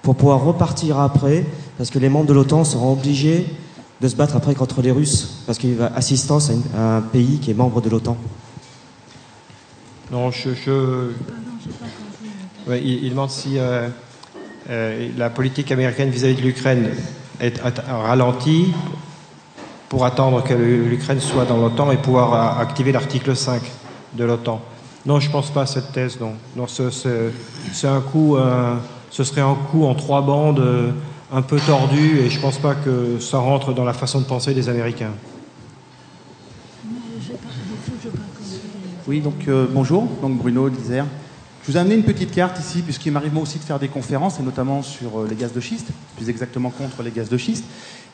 pour 0.00 0.16
pouvoir 0.16 0.40
repartir 0.40 0.98
après, 0.98 1.44
parce 1.76 1.90
que 1.90 1.98
les 1.98 2.08
membres 2.08 2.24
de 2.24 2.32
l'OTAN 2.32 2.64
seront 2.64 2.94
obligés 2.94 3.44
de 4.00 4.08
se 4.08 4.16
battre 4.16 4.34
après 4.34 4.54
contre 4.54 4.80
les 4.80 4.90
Russes, 4.90 5.42
parce 5.44 5.58
qu'il 5.58 5.76
y 5.76 5.82
a 5.82 5.92
assistance 5.94 6.50
à, 6.50 6.80
à 6.80 6.96
un 6.96 7.00
pays 7.02 7.40
qui 7.40 7.50
est 7.50 7.54
membre 7.54 7.82
de 7.82 7.90
l'OTAN. 7.90 8.16
Non, 10.10 10.30
je. 10.30 11.10
il, 12.70 13.10
demande 13.10 13.28
si 13.28 13.58
euh, 13.58 13.88
euh, 14.70 15.10
la 15.18 15.28
politique 15.28 15.70
américaine 15.72 16.08
vis-à-vis 16.08 16.36
de 16.36 16.40
l'Ukraine 16.40 16.88
est 17.38 17.60
ralentie 17.86 18.72
pour 19.90 20.06
attendre 20.06 20.42
que 20.42 20.54
l'Ukraine 20.54 21.20
soit 21.20 21.44
dans 21.44 21.58
l'OTAN 21.58 21.90
et 21.92 21.98
pouvoir 21.98 22.32
a- 22.32 22.60
activer 22.60 22.92
l'article 22.92 23.36
5 23.36 23.60
de 24.14 24.24
l'OTAN. 24.24 24.62
Non, 25.04 25.18
je 25.18 25.26
ne 25.28 25.32
pense 25.32 25.50
pas 25.52 25.62
à 25.62 25.66
cette 25.66 25.92
thèse, 25.92 26.18
non. 26.20 26.34
non 26.56 26.66
ce, 26.66 26.90
ce- 26.90 27.30
c'est 27.72 27.88
un 27.88 28.00
coup, 28.00 28.36
euh, 28.36 28.76
ce 29.10 29.24
serait 29.24 29.40
un 29.40 29.54
coup 29.54 29.84
en 29.84 29.94
trois 29.94 30.22
bandes 30.22 30.60
euh, 30.60 30.92
un 31.32 31.42
peu 31.42 31.58
tordu 31.58 32.20
et 32.20 32.30
je 32.30 32.36
ne 32.36 32.42
pense 32.42 32.58
pas 32.58 32.74
que 32.74 33.18
ça 33.18 33.38
rentre 33.38 33.72
dans 33.72 33.84
la 33.84 33.94
façon 33.94 34.20
de 34.20 34.26
penser 34.26 34.54
des 34.54 34.68
Américains. 34.68 35.12
Oui, 39.08 39.20
donc 39.20 39.48
euh, 39.48 39.66
bonjour, 39.72 40.06
donc 40.20 40.38
Bruno 40.38 40.68
Lizer. 40.68 41.04
Je 41.62 41.70
vous 41.70 41.76
ai 41.76 41.80
amené 41.80 41.94
une 41.96 42.02
petite 42.04 42.32
carte 42.32 42.58
ici, 42.60 42.82
puisqu'il 42.82 43.12
m'arrive 43.12 43.32
moi 43.34 43.42
aussi 43.44 43.58
de 43.58 43.64
faire 43.64 43.78
des 43.78 43.88
conférences, 43.88 44.38
et 44.40 44.42
notamment 44.42 44.82
sur 44.82 45.24
les 45.24 45.36
gaz 45.36 45.52
de 45.52 45.60
schiste, 45.60 45.88
plus 46.16 46.28
exactement 46.28 46.70
contre 46.70 47.02
les 47.02 47.10
gaz 47.12 47.28
de 47.28 47.36
schiste. 47.36 47.64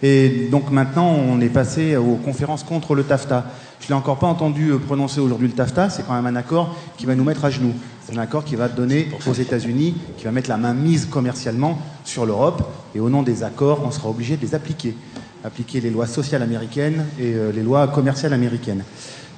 Et 0.02 0.48
donc 0.50 0.70
maintenant, 0.70 1.08
on 1.08 1.40
est 1.40 1.48
passé 1.48 1.96
aux 1.96 2.16
conférences 2.16 2.62
contre 2.62 2.94
le 2.94 3.02
TAFTA. 3.02 3.46
Je 3.80 3.86
ne 3.86 3.88
l'ai 3.88 3.94
encore 3.94 4.18
pas 4.18 4.28
entendu 4.28 4.70
euh, 4.70 4.78
prononcer 4.78 5.20
aujourd'hui 5.20 5.48
le 5.48 5.54
TAFTA, 5.54 5.90
c'est 5.90 6.06
quand 6.06 6.14
même 6.14 6.26
un 6.26 6.36
accord 6.36 6.76
qui 6.96 7.06
va 7.06 7.14
nous 7.16 7.24
mettre 7.24 7.44
à 7.44 7.50
genoux. 7.50 7.74
C'est 8.04 8.16
un 8.16 8.20
accord 8.20 8.44
qui 8.44 8.54
va 8.54 8.68
donner 8.68 9.08
aux 9.26 9.34
États-Unis, 9.34 9.96
qui 10.16 10.24
va 10.24 10.30
mettre 10.30 10.48
la 10.48 10.56
main 10.56 10.72
mise 10.72 11.06
commercialement 11.06 11.78
sur 12.04 12.26
l'Europe, 12.26 12.62
et 12.94 13.00
au 13.00 13.10
nom 13.10 13.22
des 13.22 13.42
accords, 13.42 13.82
on 13.84 13.90
sera 13.90 14.08
obligé 14.08 14.36
de 14.36 14.42
les 14.42 14.54
appliquer. 14.54 14.96
Appliquer 15.44 15.80
les 15.80 15.90
lois 15.90 16.06
sociales 16.06 16.42
américaines 16.42 17.04
et 17.18 17.34
euh, 17.34 17.52
les 17.52 17.62
lois 17.62 17.88
commerciales 17.88 18.32
américaines. 18.32 18.84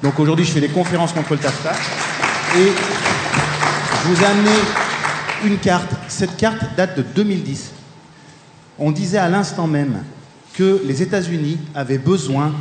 Donc 0.02 0.18
aujourd'hui, 0.18 0.44
je 0.44 0.52
fais 0.52 0.60
des 0.60 0.68
conférences 0.68 1.12
contre 1.12 1.32
le 1.32 1.38
TAFTA. 1.38 1.72
Et 2.58 2.72
je 4.02 4.08
vous 4.08 4.24
amené 4.24 4.50
une 5.44 5.58
carte. 5.58 5.90
Cette 6.08 6.36
carte 6.36 6.62
date 6.76 6.96
de 6.96 7.02
2010. 7.02 7.72
On 8.78 8.90
disait 8.90 9.18
à 9.18 9.28
l'instant 9.28 9.66
même 9.66 10.02
que 10.54 10.82
les 10.84 11.02
États-Unis 11.02 11.58
avaient 11.74 11.98
besoin 11.98 12.52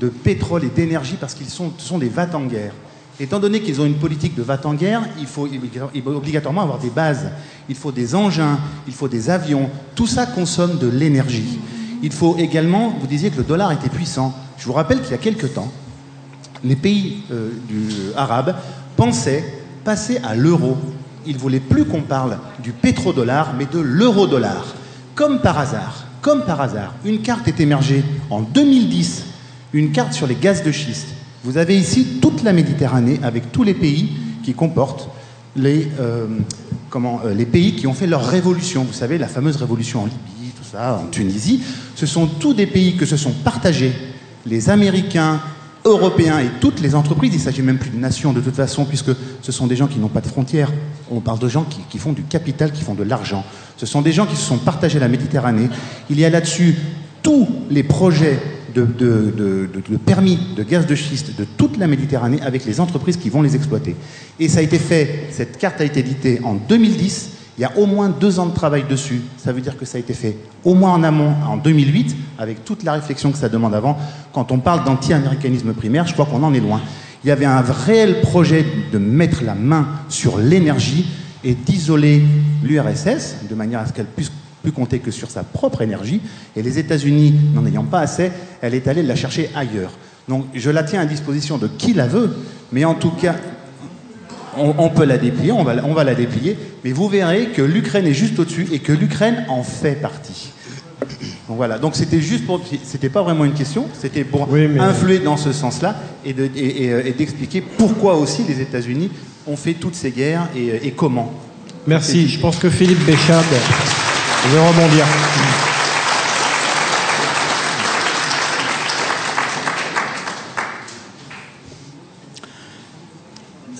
de 0.00 0.08
pétrole 0.08 0.64
et 0.64 0.68
d'énergie 0.68 1.16
parce 1.20 1.34
qu'ils 1.34 1.48
sont, 1.48 1.72
des 1.98 2.08
vats 2.08 2.28
en 2.34 2.44
guerre. 2.46 2.72
Étant 3.18 3.40
donné 3.40 3.60
qu'ils 3.60 3.80
ont 3.80 3.86
une 3.86 3.98
politique 3.98 4.34
de 4.34 4.42
vats 4.42 4.60
en 4.64 4.74
guerre, 4.74 5.02
il 5.18 5.26
faut 5.26 5.48
obligatoirement 6.06 6.62
avoir 6.62 6.78
des 6.78 6.90
bases. 6.90 7.30
Il 7.68 7.74
faut 7.74 7.92
des 7.92 8.14
engins, 8.14 8.58
il 8.86 8.92
faut 8.92 9.08
des 9.08 9.30
avions. 9.30 9.70
Tout 9.94 10.06
ça 10.06 10.26
consomme 10.26 10.78
de 10.78 10.86
l'énergie. 10.86 11.58
Il 12.02 12.12
faut 12.12 12.36
également, 12.38 12.94
vous 13.00 13.06
disiez 13.06 13.30
que 13.30 13.38
le 13.38 13.44
dollar 13.44 13.72
était 13.72 13.88
puissant. 13.88 14.34
Je 14.58 14.66
vous 14.66 14.74
rappelle 14.74 15.00
qu'il 15.00 15.12
y 15.12 15.14
a 15.14 15.18
quelque 15.18 15.46
temps, 15.46 15.72
les 16.62 16.76
pays 16.76 17.22
euh, 17.30 17.50
du, 17.68 17.88
arabes 18.16 18.54
pensaient 18.96 19.44
passer 19.84 20.18
à 20.22 20.34
l'euro. 20.34 20.76
Ils 21.26 21.34
ne 21.34 21.40
voulaient 21.40 21.60
plus 21.60 21.84
qu'on 21.84 22.02
parle 22.02 22.38
du 22.62 22.72
pétrodollar, 22.72 23.54
mais 23.56 23.66
de 23.66 23.78
l'euro-dollar. 23.78 24.74
Comme 25.14 25.40
par 25.40 25.58
hasard, 25.58 26.05
comme 26.26 26.42
par 26.42 26.60
hasard, 26.60 26.92
une 27.04 27.20
carte 27.20 27.46
est 27.46 27.60
émergée 27.60 28.02
en 28.30 28.40
2010, 28.40 29.26
une 29.74 29.92
carte 29.92 30.12
sur 30.12 30.26
les 30.26 30.34
gaz 30.34 30.64
de 30.64 30.72
schiste. 30.72 31.06
Vous 31.44 31.56
avez 31.56 31.78
ici 31.78 32.18
toute 32.20 32.42
la 32.42 32.52
Méditerranée 32.52 33.20
avec 33.22 33.52
tous 33.52 33.62
les 33.62 33.74
pays 33.74 34.08
qui 34.42 34.52
comportent 34.52 35.08
les, 35.54 35.86
euh, 36.00 36.26
euh, 36.96 37.32
les 37.32 37.46
pays 37.46 37.76
qui 37.76 37.86
ont 37.86 37.94
fait 37.94 38.08
leur 38.08 38.26
révolution. 38.26 38.82
Vous 38.82 38.92
savez, 38.92 39.18
la 39.18 39.28
fameuse 39.28 39.54
révolution 39.54 40.02
en 40.02 40.06
Libye, 40.06 40.50
tout 40.56 40.68
ça, 40.68 41.00
en 41.00 41.06
Tunisie. 41.12 41.62
Ce 41.94 42.06
sont 42.06 42.26
tous 42.26 42.54
des 42.54 42.66
pays 42.66 42.96
que 42.96 43.06
se 43.06 43.16
sont 43.16 43.30
partagés 43.44 43.92
les 44.46 44.68
Américains, 44.68 45.40
Européens 45.84 46.40
et 46.40 46.50
toutes 46.60 46.80
les 46.80 46.96
entreprises. 46.96 47.34
Il 47.34 47.38
ne 47.38 47.42
s'agit 47.42 47.62
même 47.62 47.78
plus 47.78 47.90
de 47.90 47.98
nations 47.98 48.32
de 48.32 48.40
toute 48.40 48.56
façon, 48.56 48.84
puisque 48.84 49.12
ce 49.42 49.52
sont 49.52 49.68
des 49.68 49.76
gens 49.76 49.86
qui 49.86 50.00
n'ont 50.00 50.08
pas 50.08 50.22
de 50.22 50.26
frontières. 50.26 50.72
On 51.10 51.20
parle 51.20 51.38
de 51.38 51.48
gens 51.48 51.64
qui, 51.90 51.98
font 51.98 52.12
du 52.12 52.22
capital, 52.22 52.72
qui 52.72 52.82
font 52.82 52.94
de 52.94 53.02
l'argent. 53.04 53.44
Ce 53.76 53.86
sont 53.86 54.02
des 54.02 54.12
gens 54.12 54.26
qui 54.26 54.36
se 54.36 54.42
sont 54.42 54.58
partagés 54.58 54.98
la 54.98 55.08
Méditerranée. 55.08 55.68
Il 56.10 56.18
y 56.18 56.24
a 56.24 56.30
là-dessus 56.30 56.76
tous 57.22 57.46
les 57.70 57.82
projets 57.82 58.38
de- 58.74 58.84
de 58.84 59.96
permis 60.04 60.38
de 60.56 60.62
gaz 60.62 60.86
de 60.86 60.94
schiste 60.94 61.36
de 61.38 61.44
toute 61.44 61.78
la 61.78 61.86
Méditerranée 61.86 62.40
avec 62.42 62.64
les 62.66 62.78
entreprises 62.80 63.16
qui 63.16 63.30
vont 63.30 63.40
les 63.42 63.56
exploiter. 63.56 63.96
Et 64.38 64.48
ça 64.48 64.58
a 64.58 64.62
été 64.62 64.78
fait, 64.78 65.28
cette 65.30 65.56
carte 65.58 65.80
a 65.80 65.84
été 65.84 66.00
éditée 66.00 66.40
en 66.44 66.54
2010. 66.54 67.30
Il 67.58 67.62
y 67.62 67.64
a 67.64 67.72
au 67.78 67.86
moins 67.86 68.10
deux 68.10 68.38
ans 68.38 68.44
de 68.46 68.54
travail 68.54 68.84
dessus. 68.88 69.22
Ça 69.38 69.50
veut 69.52 69.62
dire 69.62 69.78
que 69.78 69.86
ça 69.86 69.96
a 69.96 70.00
été 70.00 70.12
fait 70.12 70.36
au 70.62 70.74
moins 70.74 70.92
en 70.92 71.02
amont 71.02 71.32
en 71.48 71.56
2008, 71.56 72.14
avec 72.38 72.66
toute 72.66 72.82
la 72.82 72.92
réflexion 72.92 73.32
que 73.32 73.38
ça 73.38 73.48
demande 73.48 73.74
avant. 73.74 73.96
Quand 74.34 74.52
on 74.52 74.58
parle 74.58 74.84
d'anti-américanisme 74.84 75.72
primaire, 75.72 76.06
je 76.06 76.12
crois 76.12 76.26
qu'on 76.26 76.42
en 76.42 76.52
est 76.52 76.60
loin. 76.60 76.82
Il 77.24 77.28
y 77.28 77.30
avait 77.30 77.46
un 77.46 77.60
réel 77.60 78.20
projet 78.20 78.64
de 78.92 78.98
mettre 78.98 79.42
la 79.42 79.54
main 79.54 79.88
sur 80.08 80.38
l'énergie 80.38 81.06
et 81.44 81.54
d'isoler 81.54 82.22
l'URSS 82.62 83.36
de 83.48 83.54
manière 83.54 83.80
à 83.80 83.86
ce 83.86 83.92
qu'elle 83.92 84.06
puisse 84.06 84.30
plus 84.62 84.72
compter 84.72 84.98
que 84.98 85.10
sur 85.10 85.30
sa 85.30 85.44
propre 85.44 85.82
énergie. 85.82 86.20
Et 86.56 86.62
les 86.62 86.78
États-Unis, 86.78 87.34
n'en 87.54 87.64
ayant 87.66 87.84
pas 87.84 88.00
assez, 88.00 88.32
elle 88.60 88.74
est 88.74 88.88
allée 88.88 89.02
la 89.02 89.14
chercher 89.14 89.50
ailleurs. 89.54 89.92
Donc 90.28 90.46
je 90.54 90.70
la 90.70 90.82
tiens 90.82 91.00
à 91.00 91.06
disposition 91.06 91.56
de 91.56 91.68
qui 91.68 91.92
la 91.92 92.08
veut, 92.08 92.36
mais 92.72 92.84
en 92.84 92.94
tout 92.94 93.12
cas, 93.12 93.36
on, 94.58 94.88
peut 94.88 95.04
la 95.04 95.18
déplier, 95.18 95.52
on 95.52 95.62
va, 95.62 95.74
on 95.84 95.92
va 95.92 96.02
la 96.02 96.14
déplier, 96.14 96.58
mais 96.82 96.92
vous 96.92 97.08
verrez 97.08 97.48
que 97.48 97.62
l'Ukraine 97.62 98.06
est 98.06 98.14
juste 98.14 98.38
au-dessus 98.38 98.66
et 98.72 98.78
que 98.78 98.92
l'Ukraine 98.92 99.44
en 99.48 99.62
fait 99.62 100.00
partie. 100.00 100.52
Donc 101.48 101.58
voilà, 101.58 101.78
donc 101.78 101.94
c'était 101.94 102.20
juste 102.20 102.44
pour. 102.44 102.60
C'était 102.84 103.08
pas 103.08 103.22
vraiment 103.22 103.44
une 103.44 103.54
question, 103.54 103.86
c'était 104.00 104.24
pour 104.24 104.48
influer 104.80 105.20
dans 105.20 105.36
ce 105.36 105.52
sens-là 105.52 105.94
et 106.24 106.32
de- 106.32 106.50
et- 106.56 106.84
et, 106.84 106.92
euh, 106.92 107.06
et 107.06 107.12
d'expliquer 107.12 107.60
pourquoi 107.60 108.16
aussi 108.16 108.42
les 108.48 108.60
États-Unis 108.60 109.10
ont 109.46 109.56
fait 109.56 109.74
toutes 109.74 109.94
ces 109.94 110.10
guerres 110.10 110.48
et, 110.56 110.88
et 110.88 110.90
comment. 110.90 111.32
Merci. 111.86 112.28
Je 112.28 112.40
pense 112.40 112.56
que 112.56 112.68
Philippe 112.68 113.04
Béchade 113.06 113.44
veut 114.52 114.60
rebondir. 114.60 115.04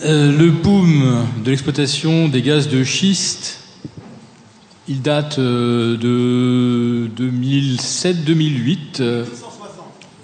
Euh, 0.04 0.36
le 0.36 0.50
boom 0.50 1.24
de 1.42 1.50
l'exploitation 1.50 2.28
des 2.28 2.42
gaz 2.42 2.68
de 2.68 2.84
schiste, 2.84 3.60
il 4.88 5.02
date 5.02 5.38
euh, 5.38 5.96
de 5.96 7.10
2007-2008. 7.18 8.78
euh, 9.00 9.24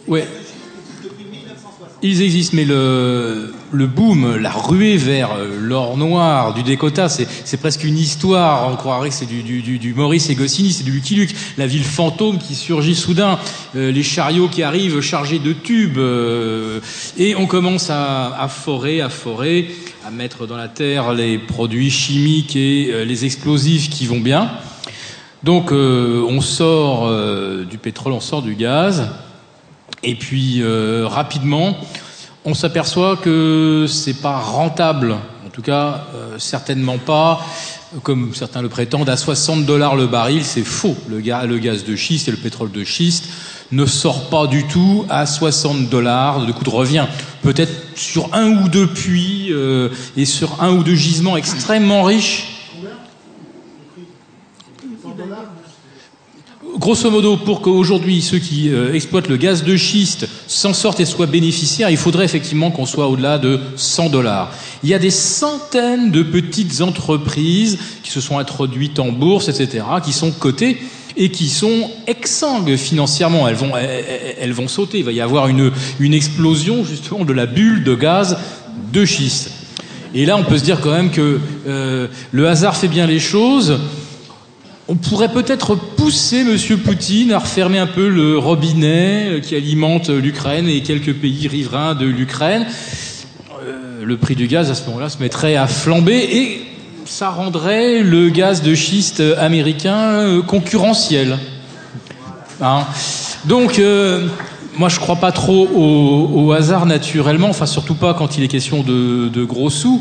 ouais. 0.08 0.26
Ils 2.04 2.22
existent, 2.22 2.56
mais 2.56 2.64
le, 2.64 3.54
le 3.70 3.86
boom, 3.86 4.36
la 4.36 4.50
ruée 4.50 4.96
vers 4.96 5.32
euh, 5.32 5.56
l'or 5.60 5.96
noir 5.96 6.52
du 6.52 6.64
Dakota, 6.64 7.08
c'est 7.08 7.56
presque 7.58 7.84
une 7.84 7.96
histoire. 7.96 8.72
On 8.72 8.76
croirait 8.76 9.08
que 9.10 9.14
c'est 9.14 9.26
du, 9.26 9.42
du, 9.42 9.78
du, 9.78 9.94
Maurice 9.94 10.28
et 10.30 10.34
Goscinny, 10.34 10.72
c'est 10.72 10.82
du 10.84 10.90
Lucky 10.90 11.14
Luke. 11.14 11.34
La 11.58 11.66
ville 11.68 11.84
fantôme 11.84 12.38
qui 12.38 12.56
surgit 12.56 12.96
soudain, 12.96 13.38
les 13.74 14.02
chariots 14.02 14.48
qui 14.48 14.64
arrivent 14.64 15.00
chargés 15.00 15.38
de 15.38 15.52
tubes, 15.52 16.00
et 17.18 17.36
on 17.36 17.46
commence 17.46 17.88
à, 17.90 18.36
à 18.36 18.48
forer, 18.48 19.00
à 19.00 19.08
forer, 19.08 19.70
à 20.04 20.10
mettre 20.10 20.46
dans 20.46 20.56
la 20.56 20.68
terre 20.68 21.12
les 21.12 21.38
produits 21.38 21.90
chimiques 21.90 22.56
et 22.56 22.90
euh, 22.90 23.04
les 23.04 23.24
explosifs 23.24 23.88
qui 23.88 24.06
vont 24.06 24.18
bien. 24.18 24.50
Donc 25.44 25.70
euh, 25.70 26.24
on 26.28 26.40
sort 26.40 27.06
euh, 27.06 27.64
du 27.64 27.78
pétrole, 27.78 28.12
on 28.12 28.20
sort 28.20 28.42
du 28.42 28.54
gaz. 28.54 29.08
Et 30.02 30.16
puis 30.16 30.60
rapidement, 31.04 31.76
on 32.44 32.54
s'aperçoit 32.54 33.16
que 33.16 33.86
c'est 33.88 34.20
pas 34.20 34.36
rentable. 34.36 35.12
En 35.46 35.50
tout 35.52 35.62
cas, 35.62 36.06
certainement 36.38 36.98
pas, 36.98 37.40
comme 38.02 38.34
certains 38.34 38.62
le 38.62 38.68
prétendent, 38.68 39.08
à 39.08 39.16
60 39.16 39.64
dollars 39.64 39.94
le 39.94 40.08
baril. 40.08 40.44
C'est 40.44 40.64
faux. 40.64 40.96
Le 41.08 41.20
gaz 41.20 41.84
de 41.84 41.94
schiste 41.94 42.26
et 42.26 42.32
le 42.32 42.36
pétrole 42.36 42.72
de 42.72 42.82
schiste 42.82 43.28
ne 43.72 43.86
sort 43.86 44.28
pas 44.28 44.46
du 44.46 44.66
tout 44.66 45.04
à 45.08 45.26
60 45.26 45.88
dollars 45.88 46.44
de 46.46 46.52
coût 46.52 46.64
de 46.64 46.70
revient. 46.70 47.06
Peut-être 47.42 47.72
sur 47.96 48.34
un 48.34 48.62
ou 48.62 48.68
deux 48.68 48.86
puits 48.86 49.48
euh, 49.50 49.88
et 50.16 50.26
sur 50.26 50.62
un 50.62 50.72
ou 50.72 50.84
deux 50.84 50.94
gisements 50.94 51.36
extrêmement 51.36 52.04
riches. 52.04 52.48
Grosso 56.78 57.10
modo, 57.10 57.36
pour 57.36 57.60
qu'aujourd'hui 57.60 58.22
ceux 58.22 58.38
qui 58.38 58.70
euh, 58.70 58.94
exploitent 58.94 59.28
le 59.28 59.36
gaz 59.36 59.62
de 59.62 59.76
schiste 59.76 60.26
s'en 60.46 60.72
sortent 60.72 61.00
et 61.00 61.04
soient 61.04 61.26
bénéficiaires, 61.26 61.90
il 61.90 61.96
faudrait 61.96 62.24
effectivement 62.24 62.70
qu'on 62.70 62.86
soit 62.86 63.08
au-delà 63.08 63.38
de 63.38 63.60
100 63.76 64.08
dollars. 64.08 64.52
Il 64.82 64.88
y 64.88 64.94
a 64.94 64.98
des 64.98 65.10
centaines 65.10 66.10
de 66.10 66.22
petites 66.22 66.80
entreprises 66.80 67.78
qui 68.02 68.10
se 68.10 68.20
sont 68.20 68.38
introduites 68.38 68.98
en 68.98 69.12
bourse, 69.12 69.48
etc., 69.48 69.84
qui 70.02 70.12
sont 70.12 70.30
cotées 70.30 70.78
et 71.16 71.30
qui 71.30 71.48
sont 71.48 71.90
exsangues 72.06 72.76
financièrement. 72.76 73.48
Elles 73.48 73.56
vont, 73.56 73.72
elles, 73.76 74.52
vont 74.52 74.68
sauter. 74.68 74.98
Il 74.98 75.04
va 75.04 75.12
y 75.12 75.20
avoir 75.20 75.48
une, 75.48 75.70
une 76.00 76.14
explosion 76.14 76.84
justement 76.84 77.24
de 77.24 77.32
la 77.32 77.46
bulle 77.46 77.84
de 77.84 77.94
gaz 77.94 78.38
de 78.92 79.04
schiste. 79.04 79.50
Et 80.14 80.26
là, 80.26 80.36
on 80.36 80.44
peut 80.44 80.58
se 80.58 80.64
dire 80.64 80.80
quand 80.80 80.92
même 80.92 81.10
que 81.10 81.40
euh, 81.66 82.08
le 82.32 82.48
hasard 82.48 82.76
fait 82.76 82.88
bien 82.88 83.06
les 83.06 83.18
choses. 83.18 83.78
On 84.88 84.94
pourrait 84.96 85.32
peut-être 85.32 85.74
pousser 85.74 86.40
M. 86.40 86.78
Poutine 86.80 87.32
à 87.32 87.38
refermer 87.38 87.78
un 87.78 87.86
peu 87.86 88.08
le 88.08 88.36
robinet 88.36 89.28
euh, 89.28 89.40
qui 89.40 89.54
alimente 89.54 90.10
l'Ukraine 90.10 90.68
et 90.68 90.82
quelques 90.82 91.14
pays 91.14 91.48
riverains 91.48 91.94
de 91.94 92.04
l'Ukraine. 92.04 92.66
Euh, 93.64 94.04
le 94.04 94.16
prix 94.18 94.34
du 94.34 94.48
gaz 94.48 94.70
à 94.70 94.74
ce 94.74 94.84
moment-là 94.86 95.08
se 95.08 95.18
mettrait 95.18 95.56
à 95.56 95.66
flamber 95.66 96.16
et 96.16 96.62
ça 97.04 97.30
rendrait 97.30 98.02
le 98.02 98.28
gaz 98.28 98.62
de 98.62 98.74
schiste 98.74 99.22
américain 99.38 99.98
euh, 99.98 100.42
concurrentiel. 100.42 101.38
Hein. 102.60 102.84
Donc, 103.44 103.78
euh, 103.78 104.28
moi, 104.76 104.88
je 104.88 105.00
crois 105.00 105.16
pas 105.16 105.32
trop 105.32 105.68
au, 105.74 106.52
hasard 106.52 106.86
naturellement, 106.86 107.48
enfin 107.48 107.66
surtout 107.66 107.94
pas 107.94 108.14
quand 108.14 108.38
il 108.38 108.44
est 108.44 108.48
question 108.48 108.82
de, 108.82 109.44
gros 109.44 109.70
sous. 109.70 110.00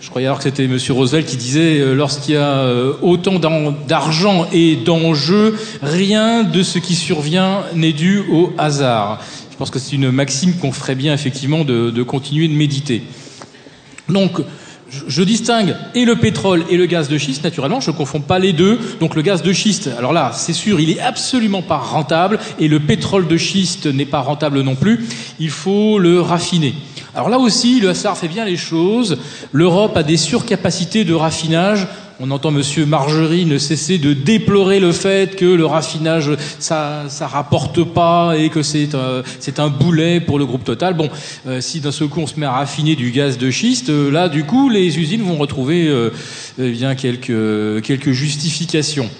Je 0.00 0.10
croyais 0.10 0.26
alors 0.26 0.38
que 0.38 0.44
c'était 0.44 0.64
M. 0.66 0.78
Roosevelt 0.90 1.26
qui 1.26 1.36
disait 1.36 1.80
euh, 1.80 1.94
lorsqu'il 1.94 2.34
y 2.34 2.38
a 2.38 2.64
autant 3.02 3.40
d'argent 3.88 4.46
et 4.52 4.76
d'enjeux, 4.76 5.56
rien 5.82 6.44
de 6.44 6.62
ce 6.62 6.78
qui 6.78 6.94
survient 6.94 7.62
n'est 7.74 7.92
dû 7.92 8.22
au 8.30 8.52
hasard. 8.56 9.20
Je 9.50 9.56
pense 9.56 9.70
que 9.70 9.78
c'est 9.78 9.96
une 9.96 10.10
maxime 10.10 10.54
qu'on 10.54 10.70
ferait 10.70 10.94
bien 10.94 11.14
effectivement 11.14 11.64
de, 11.64 11.90
de 11.90 12.02
continuer 12.02 12.46
de 12.46 12.52
méditer. 12.52 13.02
Donc, 14.08 14.40
je, 15.06 15.22
distingue 15.22 15.74
et 15.94 16.04
le 16.04 16.16
pétrole 16.16 16.64
et 16.70 16.76
le 16.76 16.86
gaz 16.86 17.08
de 17.08 17.18
schiste, 17.18 17.44
naturellement, 17.44 17.80
je 17.80 17.90
ne 17.90 17.96
confonds 17.96 18.20
pas 18.20 18.38
les 18.38 18.52
deux. 18.52 18.78
Donc 19.00 19.14
le 19.14 19.22
gaz 19.22 19.42
de 19.42 19.52
schiste, 19.52 19.90
alors 19.98 20.12
là, 20.12 20.32
c'est 20.34 20.52
sûr, 20.52 20.80
il 20.80 20.90
est 20.90 21.00
absolument 21.00 21.62
pas 21.62 21.76
rentable, 21.76 22.38
et 22.58 22.68
le 22.68 22.80
pétrole 22.80 23.26
de 23.26 23.36
schiste 23.36 23.86
n'est 23.86 24.06
pas 24.06 24.20
rentable 24.20 24.60
non 24.60 24.74
plus. 24.74 25.06
Il 25.38 25.50
faut 25.50 25.98
le 25.98 26.20
raffiner. 26.20 26.74
Alors 27.14 27.30
là 27.30 27.38
aussi, 27.38 27.80
le 27.80 27.88
hasard 27.88 28.18
fait 28.18 28.28
bien 28.28 28.44
les 28.44 28.58
choses. 28.58 29.16
L'Europe 29.50 29.96
a 29.96 30.02
des 30.02 30.18
surcapacités 30.18 31.04
de 31.04 31.14
raffinage. 31.14 31.86
On 32.18 32.30
entend 32.30 32.50
Monsieur 32.50 32.86
Margerie 32.86 33.44
ne 33.44 33.58
cesser 33.58 33.98
de 33.98 34.14
déplorer 34.14 34.80
le 34.80 34.92
fait 34.92 35.36
que 35.36 35.44
le 35.44 35.66
raffinage 35.66 36.30
ça 36.58 37.04
ça 37.08 37.26
rapporte 37.26 37.84
pas 37.84 38.38
et 38.38 38.48
que 38.48 38.62
c'est 38.62 38.94
euh, 38.94 39.22
c'est 39.38 39.60
un 39.60 39.68
boulet 39.68 40.20
pour 40.20 40.38
le 40.38 40.46
groupe 40.46 40.64
Total. 40.64 40.94
Bon, 40.94 41.10
euh, 41.46 41.60
si 41.60 41.80
d'un 41.80 41.92
seul 41.92 42.08
coup 42.08 42.20
on 42.20 42.26
se 42.26 42.40
met 42.40 42.46
à 42.46 42.52
raffiner 42.52 42.96
du 42.96 43.10
gaz 43.10 43.36
de 43.36 43.50
schiste, 43.50 43.90
euh, 43.90 44.10
là 44.10 44.30
du 44.30 44.44
coup 44.44 44.70
les 44.70 44.98
usines 44.98 45.22
vont 45.22 45.36
retrouver 45.36 45.88
euh, 45.88 46.10
eh 46.58 46.70
bien 46.70 46.94
quelques 46.94 47.82
quelques 47.82 48.12
justifications. 48.12 49.10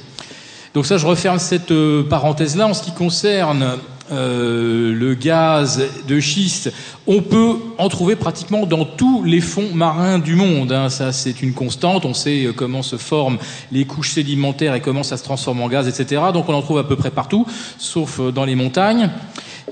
Donc 0.77 0.85
ça, 0.85 0.99
je 0.99 1.07
referme 1.07 1.39
cette 1.39 1.71
euh, 1.71 2.03
parenthèse-là. 2.03 2.67
En 2.67 2.75
ce 2.75 2.83
qui 2.83 2.93
concerne 2.93 3.79
euh, 4.13 4.93
le 4.95 5.15
gaz 5.15 5.83
de 6.07 6.21
schiste, 6.21 6.73
on 7.07 7.23
peut 7.23 7.57
en 7.79 7.89
trouver 7.89 8.17
pratiquement 8.17 8.67
dans 8.67 8.85
tous 8.85 9.23
les 9.25 9.41
fonds 9.41 9.73
marins 9.75 10.19
du 10.19 10.35
monde. 10.35 10.73
hein. 10.73 10.89
Ça, 10.89 11.13
c'est 11.13 11.43
une 11.43 11.53
constante. 11.53 12.05
On 12.05 12.15
sait 12.15 12.45
euh, 12.45 12.53
comment 12.53 12.83
se 12.83 12.97
forment 12.97 13.39
les 13.73 13.85
couches 13.85 14.13
sédimentaires 14.13 14.75
et 14.75 14.81
comment 14.81 15.03
ça 15.03 15.17
se 15.17 15.25
transforme 15.25 15.61
en 15.61 15.69
gaz, 15.69 15.89
etc. 15.89 16.23
Donc 16.33 16.49
on 16.49 16.55
en 16.55 16.63
trouve 16.63 16.79
à 16.79 16.85
peu 16.85 16.97
près 16.97 17.11
partout, 17.11 17.47
sauf 17.79 18.21
euh, 18.21 18.31
dans 18.31 18.45
les 18.45 18.55
montagnes. 18.55 19.11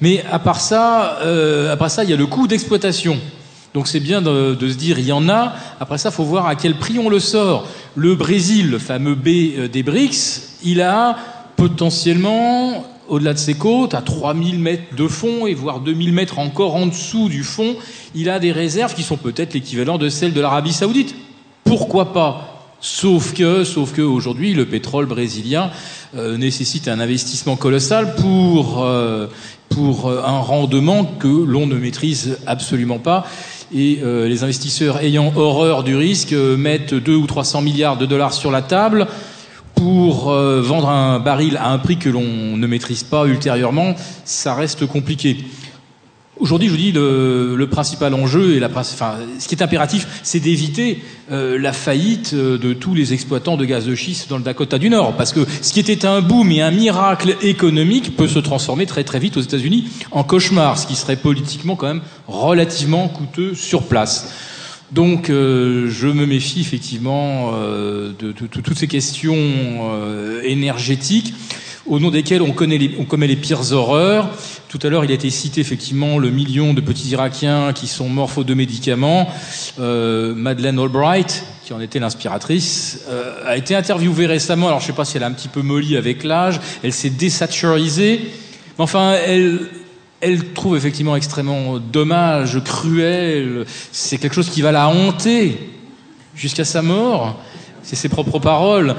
Mais 0.01 0.25
à 0.31 0.39
part 0.39 0.61
ça, 0.61 1.19
euh, 1.23 1.73
après 1.73 1.89
ça, 1.89 2.05
il 2.05 2.11
y 2.11 2.13
a 2.13 2.17
le 2.17 2.27
coût 2.27 2.47
d'exploitation. 2.47 3.19
Donc 3.75 3.89
c'est 3.89 4.01
bien 4.01 4.23
de, 4.23 4.55
de 4.55 4.69
se 4.69 4.77
dire 4.77 4.99
il 4.99 5.07
y 5.07 5.13
en 5.13 5.29
a. 5.29 5.55
Après 5.81 5.99
ça, 5.99 6.11
faut 6.11 6.25
voir 6.25 6.47
à 6.47 6.55
quel 6.55 6.77
prix 6.79 6.99
on 6.99 7.09
le 7.09 7.21
sort. 7.21 7.67
Le 7.97 8.15
Brésil, 8.15 8.71
le 8.71 8.79
fameux 8.79 9.15
B 9.15 9.69
des 9.71 9.83
BRICS, 9.83 10.59
il 10.65 10.81
a 10.81 11.17
potentiellement 11.57 12.85
au-delà 13.09 13.33
de 13.33 13.39
ses 13.39 13.55
côtes, 13.55 13.95
à 13.95 14.03
3000 14.03 14.59
mètres 14.59 14.95
de 14.97 15.09
fond 15.09 15.47
et 15.47 15.55
voire 15.55 15.81
2000 15.81 16.13
mètres 16.13 16.39
encore 16.39 16.75
en 16.75 16.87
dessous 16.87 17.29
du 17.29 17.43
fond, 17.43 17.77
il 18.15 18.31
a 18.31 18.39
des 18.39 18.53
réserves 18.53 18.95
qui 18.95 19.03
sont 19.03 19.17
peut-être 19.17 19.55
l'équivalent 19.55 19.99
de 19.99 20.09
celles 20.09 20.33
de 20.33 20.41
l'Arabie 20.41 20.73
Saoudite. 20.73 21.15
pourquoi 21.65 22.13
pas? 22.13 22.55
Sauf 22.81 23.33
que, 23.33 23.65
sauf 23.65 23.95
que 23.95 24.03
aujourd'hui, 24.03 24.53
le 24.53 24.67
pétrole 24.67 25.07
brésilien 25.07 25.71
euh, 26.15 26.37
nécessite 26.37 26.87
un 26.87 27.01
investissement 27.01 27.57
colossal 27.57 28.15
pour 28.15 28.85
euh, 28.85 29.27
pour 29.71 30.09
euh, 30.11 30.21
un 30.23 30.39
rendement 30.39 31.05
que 31.05 31.27
l'on 31.27 31.67
ne 31.67 31.77
maîtrise 31.77 32.37
absolument 32.47 32.99
pas. 32.99 33.27
Et 33.75 34.01
les 34.05 34.45
investisseurs 34.45 35.01
ayant 35.01 35.33
horreur 35.35 35.83
du 35.83 35.97
risque 35.97 36.33
mettent 36.33 36.95
2 36.95 37.17
ou 37.17 37.27
300 37.27 37.63
milliards 37.63 37.97
de 37.97 38.07
dollars 38.07 38.33
sur 38.33 38.53
la 38.53 38.63
table 38.63 39.09
pour 39.75 40.31
euh, 40.31 40.61
vendre 40.61 40.89
un 40.89 41.19
baril 41.19 41.57
à 41.57 41.71
un 41.71 41.79
prix 41.79 41.97
que 41.97 42.09
l'on 42.09 42.57
ne 42.57 42.67
maîtrise 42.67 43.03
pas 43.03 43.27
ultérieurement. 43.27 43.95
Ça 44.25 44.55
reste 44.55 44.87
compliqué. 44.87 45.39
Aujourd'hui, 46.41 46.67
je 46.67 46.73
vous 46.73 46.79
dis, 46.79 46.93
le, 46.93 47.67
principal 47.71 48.13
enjeu 48.13 48.57
et 48.57 48.61
ce 48.61 49.49
qui 49.49 49.55
est 49.55 49.63
impératif, 49.63 50.21
c'est 50.23 50.41
d'éviter 50.41 51.03
euh, 51.31 51.59
la 51.59 51.73
faillite 51.73 52.33
euh, 52.35 52.59
de 52.59 52.73
tous 52.73 52.95
les 52.95 53.13
exploitants 53.13 53.57
de 53.57 53.65
gaz 53.65 53.87
de 53.87 53.95
schiste 53.95 54.29
dans 54.29 54.37
le 54.37 54.43
Dakota 54.43 54.79
du 54.79 54.91
Nord. 54.91 55.15
Parce 55.17 55.33
que 55.33 55.47
ce 55.63 55.73
qui 55.73 55.81
était 55.81 56.05
un 56.05 56.21
boom 56.21 56.51
et 56.51 56.61
un 56.61 56.73
miracle 56.73 57.37
économique 57.43 58.17
peut 58.17 58.27
se 58.27 58.41
transformer 58.41 58.85
très 58.87 59.05
très 59.05 59.21
vite 59.21 59.37
aux 59.37 59.41
États-Unis 59.41 59.85
en 60.11 60.25
cauchemar, 60.25 60.77
ce 60.77 60.87
qui 60.89 60.97
serait 60.97 61.17
politiquement 61.17 61.77
quand 61.77 61.87
même 61.87 62.03
relativement 62.27 63.09
coûteux 63.09 63.55
sur 63.55 63.85
place. 63.85 64.35
Donc, 64.95 65.29
euh, 65.29 65.91
je 65.91 66.07
me 66.07 66.25
méfie 66.25 66.61
effectivement 66.61 67.51
euh, 67.55 68.13
de, 68.17 68.31
toutes 68.31 68.79
ces 68.79 68.87
questions 68.87 69.35
euh, 69.35 70.41
énergétiques 70.45 71.35
au 71.85 71.99
nom 71.99 72.13
desquelles 72.13 72.43
on, 72.43 72.53
connaît 72.53 72.79
commet 73.09 73.27
les 73.27 73.35
pires 73.35 73.73
horreurs. 73.73 74.31
Tout 74.69 74.79
à 74.85 74.89
l'heure, 74.89 75.05
il 75.05 75.11
a 75.11 75.15
été 75.15 75.31
cité 75.31 75.61
effectivement 75.61 76.19
le 76.19 76.31
million 76.31 76.75
de 76.75 76.81
petits 76.81 77.09
Irakiens 77.09 77.73
qui 77.73 77.89
sont 77.89 78.09
morts 78.09 78.31
faute 78.31 78.47
de 78.47 78.55
médicaments. 78.55 79.29
Madeleine 79.79 80.79
Albright, 80.79 81.45
qui 81.65 81.73
en 81.73 81.81
était 81.81 81.99
l'inspiratrice, 81.99 83.05
a 83.45 83.57
été 83.57 83.75
interviewée 83.75 84.27
récemment. 84.27 84.69
Alors, 84.69 84.81
je 84.81 84.85
ne 84.85 84.93
sais 84.93 84.97
pas 84.97 85.05
si 85.05 85.17
elle 85.19 85.25
a 85.25 85.27
un 85.27 85.33
petit 85.33 85.49
peu 85.49 85.61
molli 85.61 85.97
avec 85.97 86.25
l'âge. 86.25 86.59
Elle 86.83 86.93
s'est 86.93 87.11
désaturisée. 87.11 88.21
Mais 88.79 88.83
enfin, 88.83 89.15
elle, 89.27 89.61
elle 90.25 90.53
trouve 90.55 90.75
effectivement 90.77 91.17
extrêmement 91.17 91.79
dommage, 91.79 92.59
cruel. 92.65 93.67
C'est 93.93 94.17
quelque 94.17 94.35
chose 94.35 94.49
qui 94.49 94.63
va 94.63 94.73
la 94.73 94.89
hanter 94.89 95.59
jusqu'à 96.35 96.65
sa 96.65 96.81
mort. 96.81 97.39
C'est 97.83 97.97
ses 97.97 98.09
propres 98.09 98.39
paroles. 98.39 98.97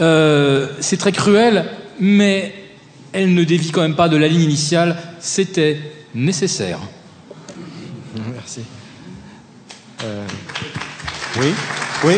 Euh, 0.00 0.68
c'est 0.80 0.98
très 0.98 1.12
cruel, 1.12 1.64
mais 1.98 2.52
elle 3.12 3.32
ne 3.32 3.42
dévie 3.44 3.70
quand 3.70 3.80
même 3.80 3.96
pas 3.96 4.10
de 4.10 4.18
la 4.18 4.28
ligne 4.28 4.42
initiale. 4.42 4.98
C'était 5.18 5.80
nécessaire. 6.14 6.78
Merci. 8.34 8.60
Euh, 10.04 10.26
Oui, 11.40 11.54
oui. 12.04 12.14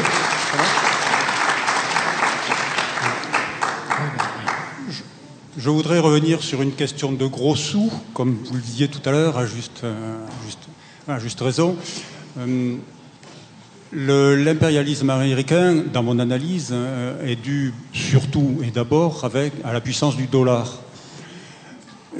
Je- 5.58 5.70
voudrais 5.70 5.98
revenir 5.98 6.42
sur 6.42 6.62
une 6.62 6.72
question 6.72 7.10
de 7.12 7.26
gros 7.26 7.56
sous, 7.56 7.90
comme 8.14 8.36
vous 8.44 8.54
le 8.54 8.60
disiez 8.60 8.88
tout 8.88 9.00
à 9.04 9.10
l'heure, 9.12 9.38
à 9.38 9.46
juste, 9.46 9.82
euh, 9.84 10.16
raison. 11.40 11.76
Euh, 12.38 12.76
L'impérialisme 13.90 15.08
américain, 15.08 15.82
dans 15.92 16.02
mon 16.02 16.18
analyse, 16.18 16.68
euh, 16.72 17.26
est 17.26 17.36
dû 17.36 17.72
surtout 17.94 18.58
et 18.62 18.70
d'abord 18.70 19.28
à 19.64 19.72
la 19.72 19.80
puissance 19.80 20.14
du 20.16 20.26
dollar. 20.26 20.80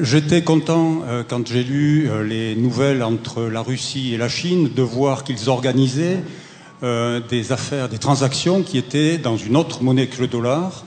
J'étais 0.01 0.43
content 0.43 1.03
quand 1.29 1.47
j'ai 1.47 1.63
lu 1.65 2.09
les 2.25 2.55
nouvelles 2.57 3.03
entre 3.03 3.43
la 3.43 3.61
Russie 3.63 4.15
et 4.15 4.17
la 4.17 4.29
Chine 4.29 4.71
de 4.75 4.83
voir 4.83 5.25
qu'ils 5.25 5.49
organisaient 5.51 6.21
des 6.83 7.53
affaires, 7.53 7.89
des 7.89 7.99
transactions 7.99 8.63
qui 8.63 8.79
étaient 8.79 9.19
dans 9.19 9.37
une 9.37 9.57
autre 9.57 9.83
monnaie 9.83 10.07
que 10.07 10.21
le 10.21 10.29
dollar. 10.29 10.85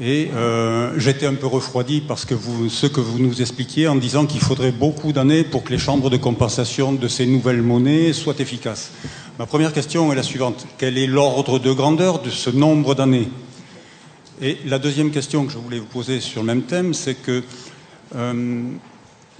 Et 0.00 0.28
euh, 0.34 0.92
j'étais 0.98 1.26
un 1.26 1.34
peu 1.34 1.46
refroidi 1.46 2.00
parce 2.00 2.24
que 2.24 2.34
vous, 2.34 2.68
ce 2.68 2.86
que 2.86 3.00
vous 3.00 3.20
nous 3.20 3.40
expliquiez 3.40 3.86
en 3.86 3.94
disant 3.94 4.26
qu'il 4.26 4.40
faudrait 4.40 4.72
beaucoup 4.72 5.12
d'années 5.12 5.44
pour 5.44 5.62
que 5.62 5.70
les 5.70 5.78
chambres 5.78 6.10
de 6.10 6.16
compensation 6.16 6.92
de 6.92 7.06
ces 7.06 7.26
nouvelles 7.26 7.62
monnaies 7.62 8.12
soient 8.12 8.34
efficaces. 8.40 8.90
Ma 9.38 9.46
première 9.46 9.72
question 9.72 10.12
est 10.12 10.16
la 10.16 10.24
suivante. 10.24 10.66
Quel 10.78 10.98
est 10.98 11.06
l'ordre 11.06 11.60
de 11.60 11.72
grandeur 11.72 12.22
de 12.22 12.30
ce 12.30 12.50
nombre 12.50 12.96
d'années? 12.96 13.28
Et 14.42 14.58
la 14.66 14.80
deuxième 14.80 15.12
question 15.12 15.44
que 15.46 15.52
je 15.52 15.58
voulais 15.58 15.78
vous 15.78 15.86
poser 15.86 16.18
sur 16.18 16.40
le 16.40 16.46
même 16.48 16.62
thème, 16.62 16.92
c'est 16.92 17.14
que 17.14 17.44
euh, 18.16 18.62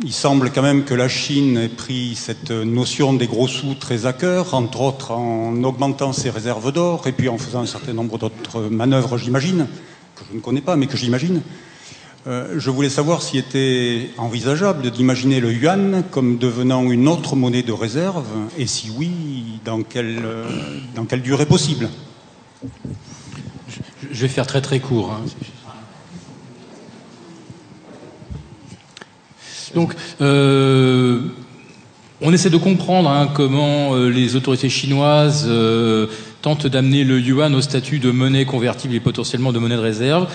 il 0.04 0.12
semble 0.12 0.52
quand 0.52 0.62
même 0.62 0.84
que 0.84 0.94
la 0.94 1.08
Chine 1.08 1.56
ait 1.56 1.68
pris 1.68 2.14
cette 2.14 2.52
notion 2.52 3.12
des 3.12 3.26
gros 3.26 3.48
sous 3.48 3.74
très 3.74 4.06
à 4.06 4.12
cœur, 4.12 4.54
entre 4.54 4.80
autres 4.82 5.10
en 5.10 5.64
augmentant 5.64 6.12
ses 6.12 6.30
réserves 6.30 6.70
d'or 6.70 7.08
et 7.08 7.12
puis 7.12 7.28
en 7.28 7.38
faisant 7.38 7.60
un 7.60 7.66
certain 7.66 7.92
nombre 7.92 8.18
d'autres 8.18 8.62
manœuvres, 8.62 9.18
j'imagine, 9.18 9.66
que 10.14 10.22
je 10.30 10.36
ne 10.36 10.40
connais 10.40 10.60
pas, 10.60 10.76
mais 10.76 10.86
que 10.86 10.96
j'imagine. 10.96 11.42
Euh, 12.26 12.54
je 12.56 12.70
voulais 12.70 12.88
savoir 12.88 13.20
s'il 13.20 13.40
était 13.40 14.10
envisageable 14.16 14.90
d'imaginer 14.90 15.40
le 15.40 15.52
yuan 15.52 16.02
comme 16.10 16.38
devenant 16.38 16.90
une 16.90 17.06
autre 17.06 17.36
monnaie 17.36 17.62
de 17.62 17.72
réserve, 17.72 18.24
et 18.56 18.66
si 18.66 18.90
oui, 18.96 19.60
dans 19.64 19.82
quelle, 19.82 20.22
euh, 20.24 20.46
dans 20.94 21.04
quelle 21.04 21.20
durée 21.20 21.44
possible 21.44 21.90
Je 24.10 24.20
vais 24.22 24.28
faire 24.28 24.46
très 24.46 24.62
très 24.62 24.80
court. 24.80 25.12
hein. 25.12 25.20
Donc, 29.74 29.92
euh, 30.22 31.20
on 32.22 32.32
essaie 32.32 32.48
de 32.48 32.56
comprendre 32.56 33.10
hein, 33.10 33.28
comment 33.34 33.96
les 33.96 34.36
autorités 34.36 34.70
chinoises 34.70 35.46
tentent 36.44 36.66
d'amener 36.66 37.04
le 37.04 37.18
yuan 37.18 37.54
au 37.54 37.62
statut 37.62 38.00
de 38.00 38.10
monnaie 38.10 38.44
convertible 38.44 38.94
et 38.94 39.00
potentiellement 39.00 39.50
de 39.50 39.58
monnaie 39.58 39.76
de 39.76 39.80
réserve. 39.80 40.28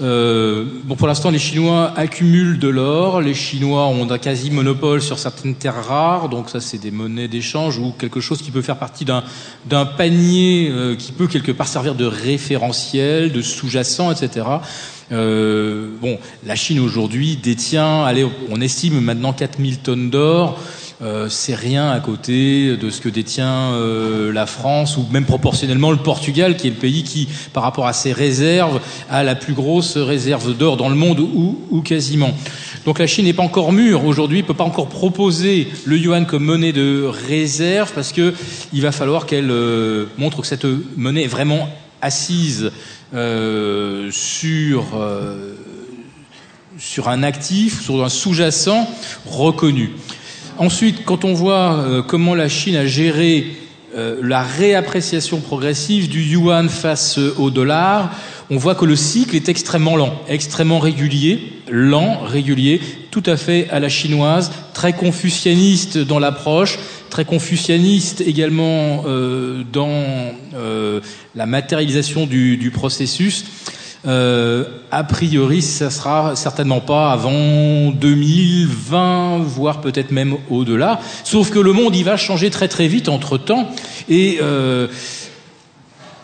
Euh, 0.00 0.64
bon, 0.84 0.96
pour 0.96 1.06
l'instant, 1.06 1.28
les 1.28 1.38
Chinois 1.38 1.92
accumulent 1.96 2.58
de 2.58 2.68
l'or. 2.68 3.20
Les 3.20 3.34
Chinois 3.34 3.86
ont 3.88 4.10
un 4.10 4.16
quasi 4.16 4.50
monopole 4.50 5.02
sur 5.02 5.18
certaines 5.18 5.54
terres 5.54 5.84
rares, 5.84 6.30
donc 6.30 6.48
ça, 6.48 6.60
c'est 6.60 6.78
des 6.78 6.90
monnaies 6.90 7.28
d'échange 7.28 7.76
ou 7.76 7.92
quelque 7.92 8.20
chose 8.20 8.40
qui 8.40 8.50
peut 8.50 8.62
faire 8.62 8.78
partie 8.78 9.04
d'un 9.04 9.22
d'un 9.68 9.84
panier 9.84 10.70
euh, 10.70 10.96
qui 10.96 11.12
peut 11.12 11.26
quelque 11.26 11.52
part 11.52 11.68
servir 11.68 11.94
de 11.94 12.06
référentiel, 12.06 13.30
de 13.30 13.42
sous-jacent, 13.42 14.10
etc. 14.10 14.46
Euh, 15.12 15.90
bon, 16.00 16.18
la 16.46 16.56
Chine 16.56 16.80
aujourd'hui 16.80 17.36
détient, 17.36 18.04
allez, 18.04 18.26
on 18.48 18.62
estime 18.62 18.98
maintenant 19.00 19.34
4000 19.34 19.80
tonnes 19.80 20.08
d'or. 20.08 20.58
Euh, 21.02 21.30
c'est 21.30 21.54
rien 21.54 21.90
à 21.90 21.98
côté 21.98 22.76
de 22.76 22.90
ce 22.90 23.00
que 23.00 23.08
détient 23.08 23.72
euh, 23.72 24.30
la 24.32 24.44
France 24.44 24.98
ou 24.98 25.06
même 25.10 25.24
proportionnellement 25.24 25.90
le 25.92 25.96
Portugal, 25.96 26.56
qui 26.56 26.66
est 26.66 26.70
le 26.70 26.76
pays 26.76 27.04
qui, 27.04 27.26
par 27.54 27.62
rapport 27.62 27.86
à 27.86 27.94
ses 27.94 28.12
réserves, 28.12 28.80
a 29.08 29.22
la 29.22 29.34
plus 29.34 29.54
grosse 29.54 29.96
réserve 29.96 30.54
d'or 30.54 30.76
dans 30.76 30.90
le 30.90 30.96
monde 30.96 31.20
ou, 31.20 31.80
quasiment. 31.82 32.34
Donc 32.84 32.98
la 32.98 33.06
Chine 33.06 33.24
n'est 33.24 33.32
pas 33.32 33.42
encore 33.42 33.72
mûre 33.72 34.04
aujourd'hui, 34.04 34.42
peut 34.42 34.52
pas 34.52 34.64
encore 34.64 34.88
proposer 34.88 35.68
le 35.86 35.96
yuan 35.96 36.26
comme 36.26 36.44
monnaie 36.44 36.72
de 36.72 37.10
réserve 37.28 37.92
parce 37.94 38.12
que 38.12 38.34
il 38.74 38.82
va 38.82 38.92
falloir 38.92 39.24
qu'elle 39.24 39.50
euh, 39.50 40.04
montre 40.18 40.42
que 40.42 40.46
cette 40.46 40.66
monnaie 40.96 41.24
est 41.24 41.28
vraiment 41.28 41.68
assise 42.02 42.72
sur 44.10 44.84
sur 46.78 47.08
un 47.08 47.22
actif, 47.22 47.82
sur 47.82 48.02
un 48.04 48.08
sous-jacent 48.08 48.88
reconnu. 49.26 49.90
Ensuite, 50.60 51.06
quand 51.06 51.24
on 51.24 51.32
voit 51.32 51.72
euh, 51.72 52.02
comment 52.02 52.34
la 52.34 52.50
Chine 52.50 52.76
a 52.76 52.84
géré 52.84 53.46
euh, 53.96 54.20
la 54.22 54.42
réappréciation 54.42 55.40
progressive 55.40 56.10
du 56.10 56.22
yuan 56.22 56.68
face 56.68 57.16
au 57.16 57.48
dollar, 57.48 58.14
on 58.50 58.58
voit 58.58 58.74
que 58.74 58.84
le 58.84 58.94
cycle 58.94 59.34
est 59.34 59.48
extrêmement 59.48 59.96
lent, 59.96 60.20
extrêmement 60.28 60.78
régulier, 60.78 61.50
lent, 61.70 62.20
régulier, 62.26 62.78
tout 63.10 63.22
à 63.24 63.38
fait 63.38 63.70
à 63.70 63.80
la 63.80 63.88
chinoise, 63.88 64.52
très 64.74 64.92
confucianiste 64.92 65.96
dans 65.96 66.18
l'approche, 66.18 66.78
très 67.08 67.24
confucianiste 67.24 68.20
également 68.20 69.04
euh, 69.06 69.62
dans 69.72 69.88
la 71.34 71.46
matérialisation 71.46 72.26
du 72.26 72.70
processus. 72.70 73.46
Euh, 74.06 74.64
a 74.90 75.04
priori, 75.04 75.60
ça 75.62 75.90
sera 75.90 76.34
certainement 76.34 76.80
pas 76.80 77.12
avant 77.12 77.90
2020, 77.90 79.40
voire 79.40 79.80
peut-être 79.80 80.10
même 80.10 80.36
au-delà. 80.48 81.00
Sauf 81.24 81.50
que 81.50 81.58
le 81.58 81.72
monde, 81.72 81.94
va 81.96 82.16
changer 82.16 82.50
très 82.50 82.68
très 82.68 82.86
vite 82.86 83.08
entre 83.08 83.36
temps. 83.36 83.68
Et 84.08 84.38
euh, 84.40 84.86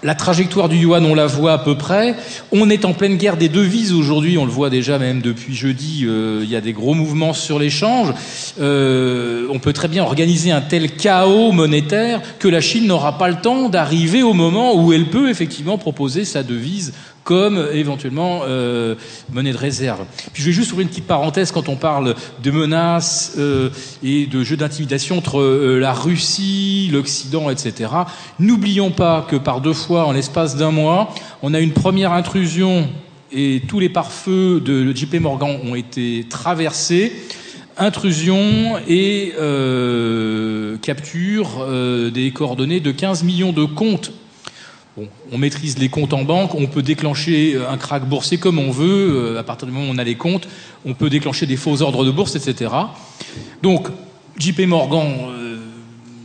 la 0.02 0.14
trajectoire 0.14 0.70
du 0.70 0.76
yuan, 0.76 1.04
on 1.04 1.14
la 1.14 1.26
voit 1.26 1.52
à 1.52 1.58
peu 1.58 1.76
près. 1.76 2.14
On 2.50 2.70
est 2.70 2.86
en 2.86 2.94
pleine 2.94 3.16
guerre 3.16 3.36
des 3.36 3.50
devises 3.50 3.92
aujourd'hui, 3.92 4.38
on 4.38 4.46
le 4.46 4.50
voit 4.50 4.70
déjà 4.70 4.98
même 4.98 5.20
depuis 5.20 5.54
jeudi, 5.54 6.04
euh, 6.06 6.40
il 6.42 6.48
y 6.48 6.56
a 6.56 6.62
des 6.62 6.72
gros 6.72 6.94
mouvements 6.94 7.34
sur 7.34 7.58
l'échange. 7.58 8.14
On 8.58 9.58
peut 9.60 9.72
très 9.74 9.88
bien 9.88 10.02
organiser 10.02 10.50
un 10.50 10.62
tel 10.62 10.92
chaos 10.92 11.52
monétaire 11.52 12.22
que 12.38 12.48
la 12.48 12.62
Chine 12.62 12.86
n'aura 12.86 13.18
pas 13.18 13.28
le 13.28 13.36
temps 13.36 13.68
d'arriver 13.68 14.22
au 14.22 14.32
moment 14.32 14.74
où 14.74 14.94
elle 14.94 15.10
peut 15.10 15.28
effectivement 15.28 15.76
proposer 15.76 16.24
sa 16.24 16.42
devise 16.42 16.94
comme 17.26 17.68
éventuellement 17.72 18.40
euh, 18.44 18.94
monnaie 19.30 19.52
de 19.52 19.58
réserve. 19.58 20.06
Puis 20.32 20.42
je 20.42 20.48
vais 20.48 20.52
juste 20.52 20.72
ouvrir 20.72 20.84
une 20.84 20.88
petite 20.88 21.06
parenthèse 21.06 21.52
quand 21.52 21.68
on 21.68 21.76
parle 21.76 22.14
de 22.42 22.50
menaces 22.50 23.34
euh, 23.36 23.68
et 24.02 24.26
de 24.26 24.42
jeux 24.42 24.56
d'intimidation 24.56 25.18
entre 25.18 25.40
euh, 25.40 25.78
la 25.78 25.92
Russie, 25.92 26.88
l'Occident, 26.90 27.50
etc. 27.50 27.90
N'oublions 28.38 28.92
pas 28.92 29.26
que 29.28 29.36
par 29.36 29.60
deux 29.60 29.74
fois, 29.74 30.06
en 30.06 30.12
l'espace 30.12 30.56
d'un 30.56 30.70
mois, 30.70 31.14
on 31.42 31.52
a 31.52 31.60
une 31.60 31.72
première 31.72 32.12
intrusion 32.12 32.88
et 33.30 33.60
tous 33.68 33.80
les 33.80 33.90
pare-feux 33.90 34.60
de 34.60 34.94
JP 34.94 35.16
Morgan 35.16 35.58
ont 35.66 35.74
été 35.74 36.24
traversés 36.30 37.12
intrusion 37.78 38.78
et 38.88 39.34
euh, 39.38 40.76
capture 40.78 41.58
euh, 41.60 42.10
des 42.10 42.30
coordonnées 42.30 42.80
de 42.80 42.90
15 42.90 43.24
millions 43.24 43.52
de 43.52 43.64
comptes. 43.64 44.12
On 45.30 45.38
maîtrise 45.38 45.78
les 45.78 45.90
comptes 45.90 46.14
en 46.14 46.24
banque, 46.24 46.54
on 46.54 46.66
peut 46.66 46.82
déclencher 46.82 47.54
euh, 47.54 47.70
un 47.70 47.76
crack 47.76 48.08
boursier 48.08 48.38
comme 48.38 48.58
on 48.58 48.70
veut, 48.70 49.34
euh, 49.34 49.38
à 49.38 49.42
partir 49.42 49.66
du 49.66 49.72
moment 49.72 49.88
où 49.90 49.94
on 49.94 49.98
a 49.98 50.04
les 50.04 50.14
comptes, 50.14 50.48
on 50.86 50.94
peut 50.94 51.10
déclencher 51.10 51.44
des 51.44 51.56
faux 51.56 51.82
ordres 51.82 52.04
de 52.04 52.10
bourse, 52.10 52.34
etc. 52.34 52.70
Donc, 53.62 53.88
JP 54.38 54.60
Morgan 54.60 55.06
euh, 55.30 55.58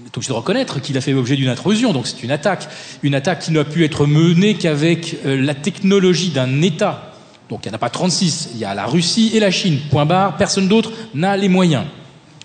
est 0.06 0.18
obligé 0.18 0.30
de 0.30 0.38
reconnaître 0.38 0.82
qu'il 0.82 0.98
a 0.98 1.02
fait 1.02 1.12
l'objet 1.12 1.36
d'une 1.36 1.48
intrusion, 1.48 1.94
donc 1.94 2.08
c'est 2.08 2.24
une 2.24 2.32
attaque. 2.32 2.68
Une 3.04 3.16
attaque 3.16 3.40
qui 3.40 3.52
n'a 3.52 3.64
pu 3.64 3.84
être 3.86 4.06
menée 4.06 4.56
qu'avec 4.56 5.18
euh, 5.26 5.42
la 5.42 5.56
technologie 5.56 6.30
d'un 6.30 6.62
État 6.62 7.08
donc 7.50 7.66
il 7.66 7.68
n'y 7.68 7.74
en 7.74 7.76
a 7.76 7.80
pas 7.80 7.90
36, 7.90 8.52
il 8.54 8.62
y 8.62 8.66
a 8.66 8.74
la 8.74 8.86
Russie 8.86 9.32
et 9.34 9.42
la 9.42 9.52
Chine. 9.52 9.78
Point 9.90 10.06
barre, 10.06 10.38
personne 10.38 10.70
d'autre 10.70 10.90
n'a 11.14 11.36
les 11.36 11.50
moyens. 11.50 11.84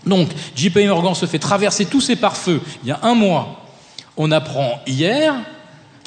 Donc 0.05 0.29
JP 0.57 0.79
Morgan 0.89 1.15
se 1.15 1.27
fait 1.27 1.39
traverser 1.39 1.85
tous 1.85 2.01
ces 2.01 2.17
pare-feux 2.17 2.61
il 2.83 2.89
y 2.89 2.91
a 2.91 2.99
un 3.05 3.15
mois. 3.15 3.65
On 4.17 4.33
apprend 4.33 4.81
hier 4.85 5.33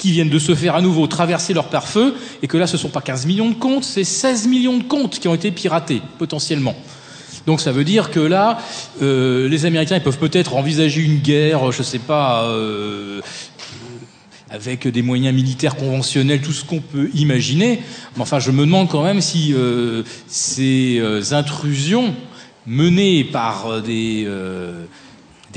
qu'ils 0.00 0.12
viennent 0.12 0.30
de 0.30 0.38
se 0.38 0.54
faire 0.54 0.74
à 0.74 0.80
nouveau 0.80 1.06
traverser 1.06 1.52
leurs 1.52 1.68
pare-feux 1.68 2.16
et 2.42 2.48
que 2.48 2.56
là 2.56 2.66
ce 2.66 2.72
ne 2.72 2.78
sont 2.78 2.88
pas 2.88 3.00
15 3.00 3.26
millions 3.26 3.50
de 3.50 3.54
comptes, 3.54 3.84
c'est 3.84 4.04
16 4.04 4.48
millions 4.48 4.78
de 4.78 4.82
comptes 4.82 5.20
qui 5.20 5.28
ont 5.28 5.34
été 5.34 5.50
piratés 5.50 6.02
potentiellement. 6.18 6.74
Donc 7.46 7.60
ça 7.60 7.72
veut 7.72 7.84
dire 7.84 8.10
que 8.10 8.20
là, 8.20 8.58
euh, 9.02 9.48
les 9.48 9.66
Américains 9.66 9.96
ils 9.96 10.02
peuvent 10.02 10.18
peut-être 10.18 10.56
envisager 10.56 11.02
une 11.02 11.18
guerre, 11.18 11.72
je 11.72 11.78
ne 11.78 11.84
sais 11.84 11.98
pas, 11.98 12.44
euh, 12.44 13.20
avec 14.50 14.88
des 14.88 15.02
moyens 15.02 15.34
militaires 15.34 15.76
conventionnels, 15.76 16.40
tout 16.42 16.52
ce 16.52 16.64
qu'on 16.64 16.80
peut 16.80 17.08
imaginer. 17.14 17.82
Mais 18.16 18.22
enfin, 18.22 18.40
je 18.40 18.50
me 18.50 18.64
demande 18.64 18.88
quand 18.88 19.04
même 19.04 19.20
si 19.20 19.54
euh, 19.54 20.02
ces 20.26 21.02
intrusions 21.32 22.14
menées 22.66 23.24
par 23.24 23.80
des, 23.80 24.28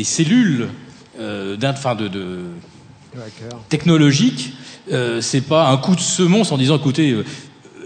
cellules 0.04 0.70
enfin, 1.20 1.96
de, 1.96 2.08
de 2.08 2.40
technologiques, 3.70 4.54
euh, 4.92 5.22
c'est 5.22 5.42
pas 5.42 5.68
un 5.70 5.78
coup 5.78 5.96
de 5.96 6.00
semonce 6.02 6.52
en 6.52 6.58
disant 6.58 6.78
écoutez, 6.78 7.12
euh, 7.12 7.26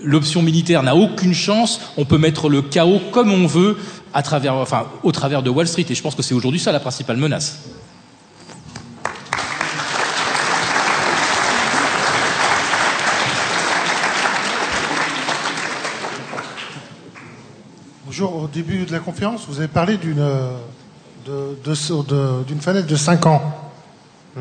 l'option 0.03 0.41
militaire 0.41 0.83
n'a 0.83 0.95
aucune 0.95 1.33
chance, 1.33 1.79
on 1.97 2.05
peut 2.05 2.17
mettre 2.17 2.49
le 2.49 2.61
chaos 2.61 3.01
comme 3.11 3.31
on 3.31 3.45
veut 3.47 3.77
à 4.13 4.23
travers, 4.23 4.53
enfin, 4.55 4.85
au 5.03 5.11
travers 5.11 5.43
de 5.43 5.49
Wall 5.49 5.67
Street. 5.67 5.85
Et 5.89 5.95
je 5.95 6.01
pense 6.01 6.15
que 6.15 6.21
c'est 6.23 6.33
aujourd'hui 6.33 6.59
ça 6.59 6.71
la 6.71 6.79
principale 6.79 7.17
menace. 7.17 7.59
Bonjour, 18.05 18.35
au 18.43 18.47
début 18.47 18.85
de 18.85 18.91
la 18.91 18.99
conférence, 18.99 19.45
vous 19.47 19.59
avez 19.59 19.67
parlé 19.67 19.97
d'une 19.97 20.19
euh, 20.19 20.51
de- 21.25 21.57
de- 21.65 22.61
fenêtre 22.61 22.87
de 22.87 22.95
5 22.95 23.25
ans. 23.25 23.41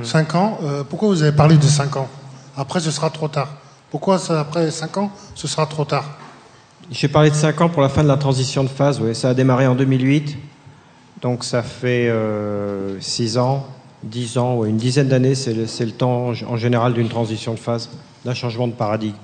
5 0.02 0.34
ans, 0.34 0.58
euh, 0.62 0.84
pourquoi 0.88 1.08
vous 1.08 1.22
avez 1.22 1.36
parlé 1.36 1.56
de 1.56 1.62
5 1.62 1.96
ans 1.96 2.08
Après, 2.56 2.80
ce 2.80 2.90
sera 2.90 3.10
trop 3.10 3.28
tard. 3.28 3.48
Pourquoi 3.90 4.18
après 4.30 4.70
5 4.70 4.96
ans, 4.98 5.10
ce 5.34 5.48
sera 5.48 5.66
trop 5.66 5.84
tard 5.84 6.04
J'ai 6.90 7.08
parlé 7.08 7.30
de 7.30 7.34
5 7.34 7.60
ans 7.60 7.68
pour 7.68 7.82
la 7.82 7.88
fin 7.88 8.02
de 8.02 8.08
la 8.08 8.16
transition 8.16 8.62
de 8.64 8.68
phase, 8.68 9.00
oui. 9.00 9.14
Ça 9.14 9.30
a 9.30 9.34
démarré 9.34 9.66
en 9.66 9.74
2008. 9.74 10.36
Donc 11.22 11.44
ça 11.44 11.62
fait 11.62 12.12
6 13.00 13.38
ans, 13.38 13.66
10 14.04 14.38
ans, 14.38 14.64
une 14.64 14.76
dizaine 14.76 15.08
d'années, 15.08 15.34
c'est 15.34 15.54
le, 15.54 15.90
temps 15.92 16.32
en 16.46 16.56
général 16.56 16.92
d'une 16.92 17.08
transition 17.08 17.54
de 17.54 17.58
phase, 17.58 17.90
d'un 18.24 18.34
changement 18.34 18.68
de 18.68 18.72
paradigme. 18.72 19.16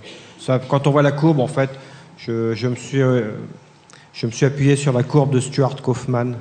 Quand 0.69 0.86
on 0.86 0.90
voit 0.90 1.03
la 1.03 1.12
courbe, 1.12 1.40
en 1.40 1.47
fait, 1.47 1.70
je, 2.16 2.55
je 2.55 2.69
me 2.69 2.74
suis, 2.74 3.01
euh, 3.01 3.32
je 4.12 4.27
me 4.27 4.32
suis 4.32 4.47
appuyé 4.47 4.77
sur 4.77 4.93
la 4.93 5.03
courbe 5.03 5.32
de 5.32 5.40
Stuart 5.40 5.77
Kaufman. 5.82 6.35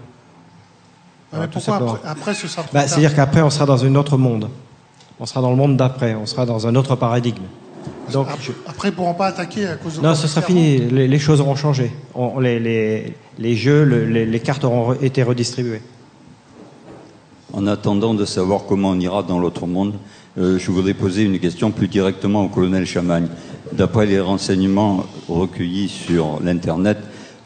Ah, 1.33 1.37
Voilà, 1.37 1.47
mais 1.47 1.53
tout 1.53 1.59
Pourquoi 1.59 1.73
simplement. 1.73 1.93
après, 1.95 2.09
après, 2.09 2.33
ce 2.33 2.47
sera 2.47 2.63
trop 2.63 2.71
Bah, 2.73 2.79
tard 2.81 2.89
C'est-à-dire 2.89 3.15
qu'après, 3.15 3.41
on 3.41 3.49
sera 3.49 3.65
dans 3.65 3.85
un 3.85 3.95
autre 3.95 4.17
monde. 4.17 4.49
On 5.19 5.25
sera 5.25 5.41
dans 5.41 5.49
le 5.51 5.55
monde 5.55 5.77
d'après, 5.77 6.13
on 6.15 6.25
sera 6.25 6.45
dans 6.45 6.67
un 6.67 6.75
autre 6.75 6.95
paradigme. 6.95 7.43
Donc, 8.11 8.27
je- 8.41 8.51
Après, 8.67 8.89
ils 8.89 8.91
ne 8.91 8.95
pourront 8.97 9.13
pas 9.13 9.27
attaquer 9.27 9.65
à 9.67 9.75
cause 9.75 9.97
de 9.97 10.01
non, 10.01 10.13
ce 10.15 10.27
sera 10.27 10.41
fini. 10.41 10.77
Les, 10.79 11.07
les 11.07 11.19
choses 11.19 11.39
auront 11.39 11.55
changé. 11.55 11.91
On- 12.15 12.39
les, 12.39 12.59
les- 12.59 13.13
les 13.39 13.55
jeux, 13.55 13.83
le- 13.85 14.05
les, 14.05 14.25
les 14.25 14.39
cartes 14.39 14.63
auront 14.65 14.93
été 14.93 15.23
redistribuées. 15.23 15.81
En 17.53 17.67
attendant 17.67 18.13
de 18.13 18.25
savoir 18.25 18.61
comment 18.67 18.89
on 18.89 18.99
ira 18.99 19.23
dans 19.23 19.39
l'autre 19.39 19.67
monde, 19.67 19.93
euh, 20.37 20.57
je 20.57 20.71
voudrais 20.71 20.93
poser 20.93 21.23
une 21.23 21.39
question 21.39 21.71
plus 21.71 21.87
directement 21.87 22.43
au 22.43 22.47
colonel 22.49 22.85
Chamagne. 22.85 23.27
D'après 23.73 24.05
les 24.05 24.19
renseignements 24.19 25.05
recueillis 25.29 25.87
sur 25.89 26.39
l'Internet, 26.43 26.97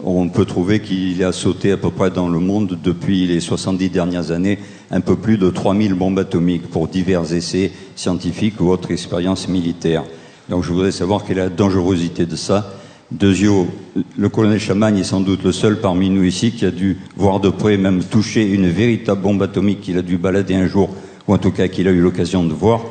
on 0.06 0.30
peut 0.30 0.46
trouver 0.46 0.82
qu'il 0.82 1.24
a 1.24 1.32
sauté 1.32 1.72
à 1.72 1.78
peu 1.78 1.90
près 1.90 2.12
dans 2.12 2.30
le 2.30 2.40
monde 2.40 2.78
depuis 2.84 3.26
les 3.26 3.40
70 3.40 3.90
dernières 3.90 4.32
années 4.32 4.60
un 4.92 5.02
peu 5.02 5.16
plus 5.16 5.40
de 5.40 5.50
3000 5.50 5.96
bombes 5.96 6.20
atomiques 6.20 6.70
pour 6.70 6.88
divers 6.88 7.34
essais 7.34 7.72
scientifiques 7.96 8.62
ou 8.62 8.70
autres 8.70 8.92
expériences 8.92 9.48
militaires. 9.48 10.04
Donc 10.48 10.64
je 10.64 10.72
voudrais 10.72 10.92
savoir 10.92 11.26
quelle 11.26 11.40
est 11.40 11.44
la 11.46 11.50
dangerosité 11.50 12.28
de 12.28 12.36
ça. 12.36 12.72
Deuxièmement, 13.12 13.68
le 14.16 14.30
colonel 14.30 14.60
Chamagne 14.60 15.00
est 15.00 15.04
sans 15.04 15.22
doute 15.22 15.44
le 15.44 15.52
seul 15.52 15.80
parmi 15.80 16.12
nous 16.12 16.24
ici 16.24 16.52
qui 16.52 16.66
a 16.66 16.72
dû 16.72 16.98
voir 17.18 17.40
de 17.40 17.50
près, 17.50 17.78
même 17.78 18.04
toucher 18.04 18.48
une 18.48 18.68
véritable 18.68 19.22
bombe 19.22 19.42
atomique 19.42 19.82
qu'il 19.82 19.98
a 19.98 20.04
dû 20.04 20.18
balader 20.18 20.54
un 20.54 20.68
jour, 20.68 20.90
ou 21.28 21.34
en 21.34 21.40
tout 21.40 21.52
cas 21.52 21.68
qu'il 21.68 21.88
a 21.88 21.92
eu 21.92 22.02
l'occasion 22.02 22.44
de 22.44 22.54
voir. 22.54 22.82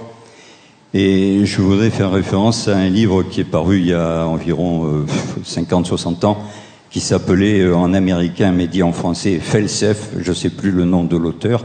Et 0.95 1.45
je 1.45 1.61
voudrais 1.61 1.91
faire 1.91 2.13
référence 2.13 2.69
à 2.69 2.77
un 2.77 2.89
livre 2.89 3.25
qui 3.25 3.41
est 3.41 3.45
paru 3.45 3.79
il 3.79 3.87
y 3.87 3.93
a 3.93 4.27
environ 4.27 5.05
50-60 5.45 6.25
ans, 6.27 6.39
qui 6.95 7.01
s'appelait 7.01 7.59
euh, 7.59 7.75
en 7.75 7.93
américain, 7.93 8.53
mais 8.53 8.69
dit 8.69 8.85
en 8.85 8.93
français 8.93 9.41
Felsef, 9.43 10.11
je 10.21 10.31
ne 10.31 10.35
sais 10.35 10.49
plus 10.49 10.71
le 10.71 10.85
nom 10.85 11.03
de 11.03 11.17
l'auteur. 11.17 11.65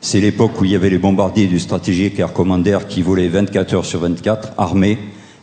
C'est 0.00 0.20
l'époque 0.20 0.58
où 0.58 0.64
il 0.64 0.70
y 0.70 0.74
avait 0.74 0.88
les 0.88 0.96
bombardiers 0.96 1.48
du 1.48 1.58
stratégique 1.58 2.18
Air 2.18 2.32
Commander 2.32 2.78
qui 2.88 3.02
volaient 3.02 3.28
24 3.28 3.74
heures 3.74 3.84
sur 3.84 4.00
24, 4.00 4.52
armés. 4.56 4.96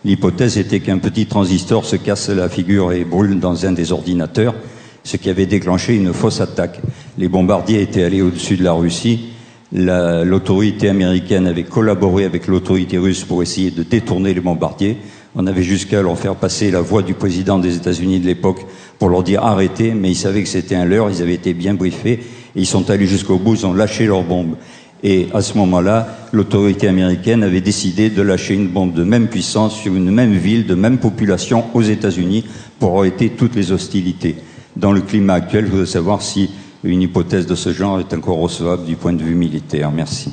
L'hypothèse 0.05 0.57
était 0.57 0.79
qu'un 0.79 0.97
petit 0.97 1.27
transistor 1.27 1.85
se 1.85 1.97
casse 1.97 2.29
la 2.29 2.49
figure 2.49 2.93
et 2.93 3.05
brûle 3.05 3.39
dans 3.39 3.67
un 3.67 3.73
des 3.73 3.91
ordinateurs, 3.91 4.55
ce 5.03 5.17
qui 5.17 5.29
avait 5.29 5.45
déclenché 5.45 5.95
une 5.95 6.11
fausse 6.11 6.41
attaque. 6.41 6.81
Les 7.19 7.27
bombardiers 7.27 7.83
étaient 7.83 8.01
allés 8.05 8.23
au-dessus 8.23 8.57
de 8.57 8.63
la 8.63 8.73
Russie. 8.73 9.27
La- 9.71 10.25
L'autorité 10.25 10.89
américaine 10.89 11.45
avait 11.45 11.61
collaboré 11.63 12.25
avec 12.25 12.47
l'autorité 12.47 12.97
russe 12.97 13.23
pour 13.23 13.43
essayer 13.43 13.69
de 13.69 13.83
détourner 13.83 14.33
les 14.33 14.41
bombardiers. 14.41 14.97
On 15.35 15.45
avait 15.47 15.63
jusqu'à 15.63 16.01
leur 16.01 16.17
faire 16.17 16.35
passer 16.35 16.71
la 16.71 16.79
voix 16.81 17.01
du 17.03 17.13
président 17.13 17.59
des 17.59 17.75
États-Unis 17.75 18.19
de 18.21 18.25
l'époque 18.25 18.65
pour 18.99 19.09
leur 19.09 19.23
dire 19.23 19.43
arrêtez, 19.43 19.93
mais 19.93 20.11
ils 20.11 20.15
savaient 20.15 20.43
que 20.43 20.49
c'était 20.49 20.75
un 20.75 20.85
leurre, 20.85 21.09
ils 21.09 21.21
avaient 21.21 21.33
été 21.33 21.53
bien 21.53 21.73
briefés, 21.73 22.19
et 22.55 22.59
ils 22.59 22.65
sont 22.65 22.89
allés 22.89 23.07
jusqu'au 23.07 23.37
bout, 23.37 23.55
ils 23.55 23.65
ont 23.65 23.73
lâché 23.73 24.05
leurs 24.05 24.23
bombes. 24.23 24.55
Et 25.03 25.27
à 25.33 25.41
ce 25.41 25.57
moment-là, 25.57 26.07
l'autorité 26.31 26.87
américaine 26.87 27.43
avait 27.43 27.61
décidé 27.61 28.09
de 28.09 28.21
lâcher 28.21 28.55
une 28.55 28.69
bombe 28.69 28.93
de 28.93 29.03
même 29.03 29.27
puissance 29.27 29.75
sur 29.75 29.93
une 29.93 30.09
même 30.09 30.33
ville, 30.33 30.65
de 30.65 30.73
même 30.73 30.97
population 30.97 31.65
aux 31.73 31.81
États-Unis 31.81 32.45
pour 32.79 32.97
arrêter 32.97 33.29
toutes 33.29 33.55
les 33.55 33.71
hostilités. 33.71 34.37
Dans 34.75 34.91
le 34.91 35.01
climat 35.01 35.35
actuel, 35.35 35.65
je 35.65 35.71
voudrais 35.71 35.85
savoir 35.85 36.21
si 36.21 36.49
une 36.83 37.01
hypothèse 37.01 37.45
de 37.45 37.55
ce 37.55 37.71
genre 37.73 37.99
est 37.99 38.13
encore 38.13 38.39
recevable 38.39 38.85
du 38.85 38.95
point 38.95 39.13
de 39.13 39.21
vue 39.21 39.35
militaire. 39.35 39.91
Merci. 39.91 40.31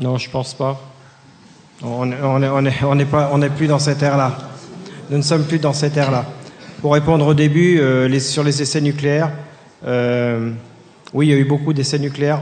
Non, 0.00 0.18
je 0.18 0.30
pense 0.30 0.54
pas. 0.54 0.80
On 1.82 2.06
n'est 2.06 3.04
pas, 3.04 3.30
on 3.32 3.38
n'est 3.38 3.50
plus 3.50 3.66
dans 3.66 3.78
cette 3.78 4.02
ère-là. 4.02 4.38
Nous 5.10 5.16
ne 5.16 5.22
sommes 5.22 5.44
plus 5.44 5.58
dans 5.58 5.72
cette 5.72 5.96
ère-là. 5.96 6.26
Pour 6.80 6.92
répondre 6.92 7.26
au 7.26 7.34
début, 7.34 7.80
euh, 7.80 8.20
sur 8.20 8.44
les 8.44 8.62
essais 8.62 8.80
nucléaires, 8.80 9.32
euh, 9.84 10.52
oui, 11.12 11.26
il 11.26 11.30
y 11.30 11.32
a 11.32 11.36
eu 11.36 11.44
beaucoup 11.44 11.72
d'essais 11.72 11.98
nucléaires. 11.98 12.40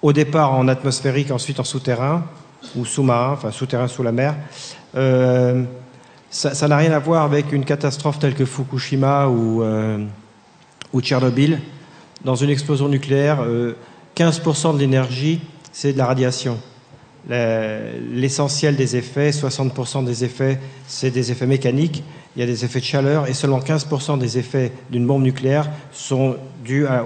Au 0.00 0.14
départ 0.14 0.54
en 0.54 0.66
atmosphérique, 0.66 1.30
ensuite 1.30 1.60
en 1.60 1.64
souterrain 1.64 2.24
ou 2.74 2.86
sous-marin, 2.86 3.32
enfin 3.32 3.50
souterrain 3.50 3.86
sous 3.86 4.02
la 4.02 4.12
mer. 4.12 4.34
Euh, 4.96 5.62
ça 6.30 6.66
n'a 6.66 6.76
rien 6.78 6.92
à 6.92 6.98
voir 6.98 7.24
avec 7.24 7.52
une 7.52 7.66
catastrophe 7.66 8.18
telle 8.18 8.34
que 8.34 8.46
Fukushima 8.46 9.28
ou, 9.28 9.62
Tchernobyl. 11.00 11.60
Dans 12.24 12.36
une 12.36 12.48
explosion 12.48 12.88
nucléaire, 12.88 13.42
euh, 13.42 13.76
15% 14.16 14.72
de 14.72 14.78
l'énergie, 14.78 15.42
c'est 15.70 15.92
de 15.92 15.98
la 15.98 16.06
radiation. 16.06 16.58
L'essentiel 17.28 18.74
des 18.74 18.96
effets, 18.96 19.30
60% 19.32 20.02
des 20.02 20.24
effets, 20.24 20.58
c'est 20.86 21.10
des 21.10 21.30
effets 21.30 21.46
mécaniques. 21.46 22.02
Il 22.36 22.40
y 22.40 22.42
a 22.42 22.46
des 22.46 22.64
effets 22.64 22.80
de 22.80 22.84
chaleur 22.84 23.28
et 23.28 23.32
seulement 23.32 23.60
15% 23.60 24.18
des 24.18 24.38
effets 24.38 24.72
d'une 24.90 25.06
bombe 25.06 25.22
nucléaire 25.22 25.70
sont 25.92 26.36
dus 26.64 26.84
euh, 26.84 26.88
euh, 26.90 27.04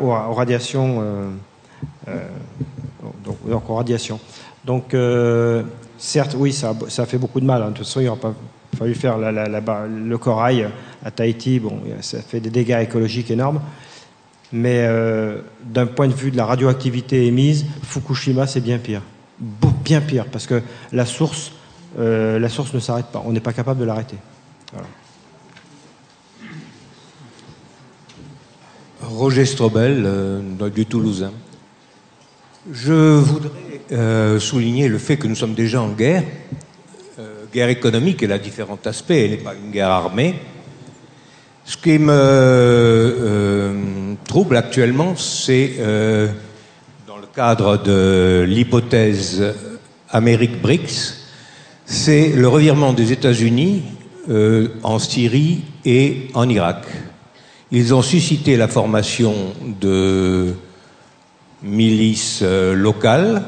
aux 3.52 3.74
radiations. 3.74 4.20
Donc, 4.64 4.94
euh, 4.94 5.62
certes, 5.98 6.34
oui, 6.38 6.52
ça, 6.52 6.74
ça 6.88 7.04
fait 7.04 7.18
beaucoup 7.18 7.40
de 7.40 7.44
mal. 7.44 7.62
hein. 7.62 7.66
De 7.66 7.74
toute 7.74 7.86
façon, 7.86 8.00
il 8.00 8.04
n'y 8.04 8.08
aura 8.08 8.20
pas 8.20 8.34
fallu 8.78 8.94
faire 8.94 9.18
le 9.18 10.16
corail 10.16 10.68
à 11.04 11.10
Tahiti. 11.10 11.60
Bon, 11.60 11.78
ça 12.00 12.22
fait 12.22 12.40
des 12.40 12.50
dégâts 12.50 12.80
écologiques 12.82 13.30
énormes. 13.30 13.60
Mais 14.50 14.88
d'un 15.62 15.86
point 15.86 16.08
de 16.08 16.14
vue 16.14 16.30
de 16.30 16.38
la 16.38 16.46
radioactivité 16.46 17.26
émise, 17.26 17.66
Fukushima, 17.82 18.46
c'est 18.46 18.60
bien 18.62 18.78
pire. 18.78 19.02
Bien 19.84 20.00
pire, 20.00 20.24
parce 20.26 20.46
que 20.46 20.62
la 20.92 21.04
source, 21.04 21.52
la 21.98 22.48
source 22.48 22.72
ne 22.72 22.80
s'arrête 22.80 23.06
pas. 23.06 23.22
On 23.26 23.32
n'est 23.32 23.40
pas 23.40 23.52
capable 23.52 23.80
de 23.80 23.84
l'arrêter. 23.84 24.16
Voilà. 24.72 24.88
Roger 29.08 29.46
Strobel, 29.46 30.04
euh, 30.04 30.40
du 30.68 30.84
Toulousain. 30.86 31.32
Je 32.70 33.16
voudrais 33.16 33.50
euh, 33.92 34.38
souligner 34.38 34.88
le 34.88 34.98
fait 34.98 35.16
que 35.16 35.26
nous 35.26 35.34
sommes 35.34 35.54
déjà 35.54 35.80
en 35.80 35.88
guerre. 35.88 36.24
Euh, 37.18 37.44
guerre 37.52 37.70
économique, 37.70 38.22
elle 38.22 38.32
a 38.32 38.38
différents 38.38 38.78
aspects, 38.84 39.10
elle 39.12 39.30
n'est 39.30 39.36
pas 39.38 39.54
une 39.54 39.70
guerre 39.70 39.88
armée. 39.88 40.34
Ce 41.64 41.76
qui 41.76 41.98
me 41.98 43.36
trouble 44.24 44.56
actuellement, 44.56 45.16
c'est 45.16 45.74
dans 47.06 47.18
le 47.18 47.26
cadre 47.34 47.76
de 47.82 48.46
l'hypothèse 48.48 49.54
Amérique-BRICS, 50.08 51.26
c'est 51.84 52.30
le 52.30 52.48
revirement 52.48 52.94
des 52.94 53.12
États-Unis 53.12 53.82
en 54.82 54.98
Syrie 54.98 55.60
et 55.84 56.28
en 56.32 56.48
Irak. 56.48 56.86
Ils 57.70 57.94
ont 57.94 58.00
suscité 58.00 58.56
la 58.56 58.66
formation 58.66 59.34
de 59.80 60.54
milices 61.62 62.40
euh, 62.42 62.74
locales 62.74 63.42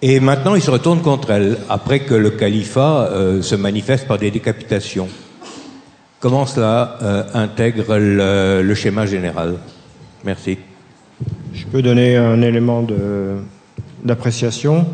et 0.00 0.20
maintenant 0.20 0.54
ils 0.54 0.62
se 0.62 0.70
retournent 0.70 1.02
contre 1.02 1.30
elles 1.30 1.58
après 1.68 2.00
que 2.00 2.14
le 2.14 2.30
califat 2.30 3.10
euh, 3.10 3.42
se 3.42 3.54
manifeste 3.56 4.06
par 4.08 4.16
des 4.16 4.30
décapitations. 4.30 5.08
Comment 6.18 6.46
cela 6.46 6.98
euh, 7.02 7.24
intègre 7.34 7.98
le, 7.98 8.74
schéma 8.74 9.04
général? 9.04 9.56
Merci. 10.24 10.56
Je 11.52 11.66
peux 11.66 11.82
donner 11.82 12.16
un 12.16 12.40
élément 12.40 12.86
d'appréciation. 14.02 14.86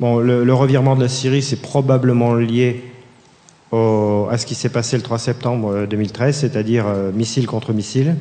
Bon, 0.00 0.18
le, 0.18 0.42
le 0.42 0.54
revirement 0.54 0.96
de 0.96 1.02
la 1.02 1.08
Syrie, 1.08 1.42
c'est 1.42 1.62
probablement 1.62 2.34
lié 2.34 2.82
à 3.72 4.38
ce 4.38 4.46
qui 4.46 4.54
s'est 4.54 4.68
passé 4.68 4.96
le 4.96 5.02
3 5.02 5.18
septembre 5.18 5.72
euh, 5.72 5.86
2013, 5.86 6.36
c'est-à-dire 6.36 6.86
euh, 6.86 7.12
missile 7.12 7.46
contre 7.46 7.72
missile, 7.72 8.16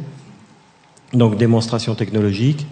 donc 1.13 1.37
démonstration 1.37 1.95
technologique. 1.95 2.67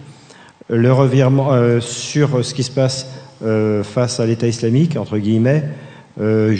Le 0.68 0.92
revirement 0.92 1.52
euh, 1.52 1.80
sur 1.80 2.44
ce 2.44 2.54
qui 2.54 2.62
se 2.62 2.70
passe 2.70 3.06
euh, 3.44 3.82
face 3.84 4.20
à 4.20 4.26
l'État 4.26 4.46
islamique, 4.46 4.96
entre 4.96 5.18
guillemets, 5.18 5.64
euh, 6.20 6.56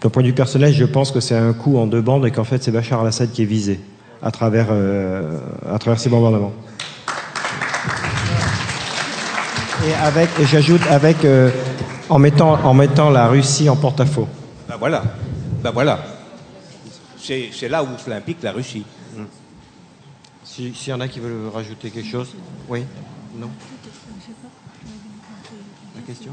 d'un 0.00 0.08
point 0.08 0.22
de 0.22 0.28
vue 0.28 0.34
personnel, 0.34 0.72
je 0.72 0.84
pense 0.84 1.10
que 1.10 1.20
c'est 1.20 1.36
un 1.36 1.52
coup 1.52 1.76
en 1.78 1.86
deux 1.86 2.00
bandes 2.00 2.26
et 2.26 2.30
qu'en 2.30 2.44
fait 2.44 2.62
c'est 2.62 2.70
Bachar 2.70 3.00
al-Assad 3.00 3.30
qui 3.32 3.42
est 3.42 3.46
visé 3.46 3.80
à 4.22 4.30
travers, 4.30 4.68
euh, 4.70 5.38
à 5.70 5.78
travers 5.78 5.98
ces 5.98 6.08
bombardements. 6.08 6.52
Et 9.86 9.92
avec, 10.02 10.30
j'ajoute 10.50 10.80
avec, 10.88 11.24
euh, 11.24 11.50
en 12.08 12.18
mettant, 12.18 12.58
en 12.64 12.72
mettant 12.72 13.10
la 13.10 13.26
Russie 13.26 13.68
en 13.68 13.76
porte-à-faux. 13.76 14.28
Ben 14.68 14.76
voilà. 14.78 15.02
Ben 15.64 15.70
voilà. 15.70 15.98
C'est 17.18 17.68
là 17.70 17.82
où 17.82 17.88
cela 17.96 18.16
implique 18.16 18.42
la 18.42 18.52
Russie. 18.52 18.84
S'il 20.44 20.74
y 20.88 20.92
en 20.92 21.00
a 21.00 21.08
qui 21.08 21.20
veulent 21.20 21.48
rajouter 21.48 21.90
quelque 21.90 22.06
chose, 22.10 22.34
oui, 22.68 22.84
non. 23.34 23.48
La 25.96 26.02
question 26.02 26.32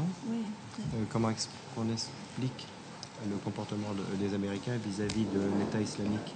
Euh, 0.78 1.04
Comment 1.10 1.28
on 1.78 1.90
explique 1.90 2.66
le 3.30 3.36
comportement 3.42 3.88
de- 3.96 4.16
des 4.22 4.34
Américains 4.34 4.76
vis-à-vis 4.86 5.24
de 5.24 5.40
l'État 5.58 5.80
islamique 5.80 6.34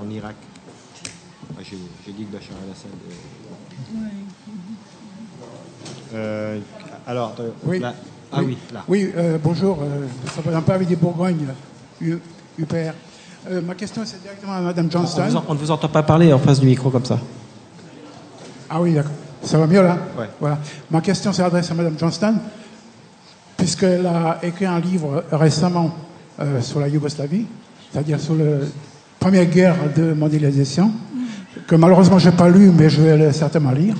en 0.00 0.08
Irak? 0.08 0.36
Ah, 1.58 1.60
J'ai 1.62 1.76
j'ai 2.06 2.12
dit 2.12 2.24
que 2.24 2.32
Bachar 2.32 2.56
al-Assad. 2.64 2.90
euh, 6.14 6.14
euh, 6.14 6.60
alors, 7.06 7.34
euh, 7.38 7.50
Oui. 7.64 7.80
là- 7.80 7.94
ah 8.32 8.42
oui, 8.42 8.56
là. 8.72 8.84
Oui, 8.88 9.10
euh, 9.14 9.36
bonjour. 9.42 9.82
Euh, 9.82 10.06
ça 10.34 10.40
va 10.40 10.62
pas 10.62 10.74
avec 10.74 10.88
des 10.88 10.96
Bourgognes, 10.96 11.46
Euh, 12.02 13.60
ma 13.66 13.74
question, 13.74 14.02
c'est 14.04 14.20
directement 14.22 14.52
à 14.52 14.60
Madame 14.60 14.86
On, 14.86 14.90
Johnston. 14.90 15.42
on 15.48 15.54
ne 15.54 15.58
vous 15.58 15.70
entend 15.70 15.88
pas 15.88 16.02
parler 16.02 16.32
en 16.32 16.38
face 16.38 16.60
du 16.60 16.66
micro 16.66 16.90
comme 16.90 17.04
ça. 17.04 17.18
Ah 18.68 18.80
oui, 18.80 18.94
d'accord. 18.94 19.12
Ça 19.42 19.56
va 19.58 19.66
mieux 19.66 19.82
là? 19.82 19.96
Ouais. 20.18 20.28
Voilà. 20.38 20.58
Ma 20.90 21.00
question 21.00 21.32
s'adresse 21.32 21.70
à 21.70 21.74
Madame 21.74 21.94
Johnston, 21.98 22.34
puisqu'elle 23.56 24.06
a 24.06 24.38
écrit 24.42 24.66
un 24.66 24.78
livre 24.78 25.24
récemment 25.32 25.94
euh, 26.38 26.60
sur 26.60 26.80
la 26.80 26.88
Yougoslavie, 26.88 27.46
c'est-à-dire 27.90 28.20
sur 28.20 28.34
la 28.34 28.66
première 29.18 29.46
guerre 29.46 29.76
de 29.96 30.12
mondialisation, 30.12 30.92
que 31.66 31.74
malheureusement 31.76 32.18
je 32.18 32.28
n'ai 32.28 32.36
pas 32.36 32.48
lu, 32.50 32.70
mais 32.70 32.90
je 32.90 33.00
vais 33.00 33.32
certainement 33.32 33.72
lire. 33.72 33.96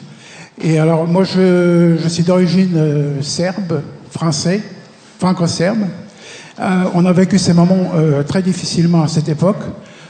Et 0.63 0.79
alors, 0.79 1.07
moi, 1.07 1.25
je, 1.25 1.97
je 1.99 2.09
suis 2.09 2.23
d'origine 2.23 2.75
euh, 2.77 3.23
serbe, 3.23 3.81
français, 4.11 4.63
franco-serbe. 5.19 5.87
Euh, 6.61 6.85
on 6.95 7.07
a 7.07 7.13
vécu 7.13 7.39
ces 7.39 7.55
moments 7.55 7.93
euh, 7.95 8.23
très 8.23 8.43
difficilement 8.43 9.03
à 9.03 9.09
cette 9.09 9.29
époque. 9.29 9.63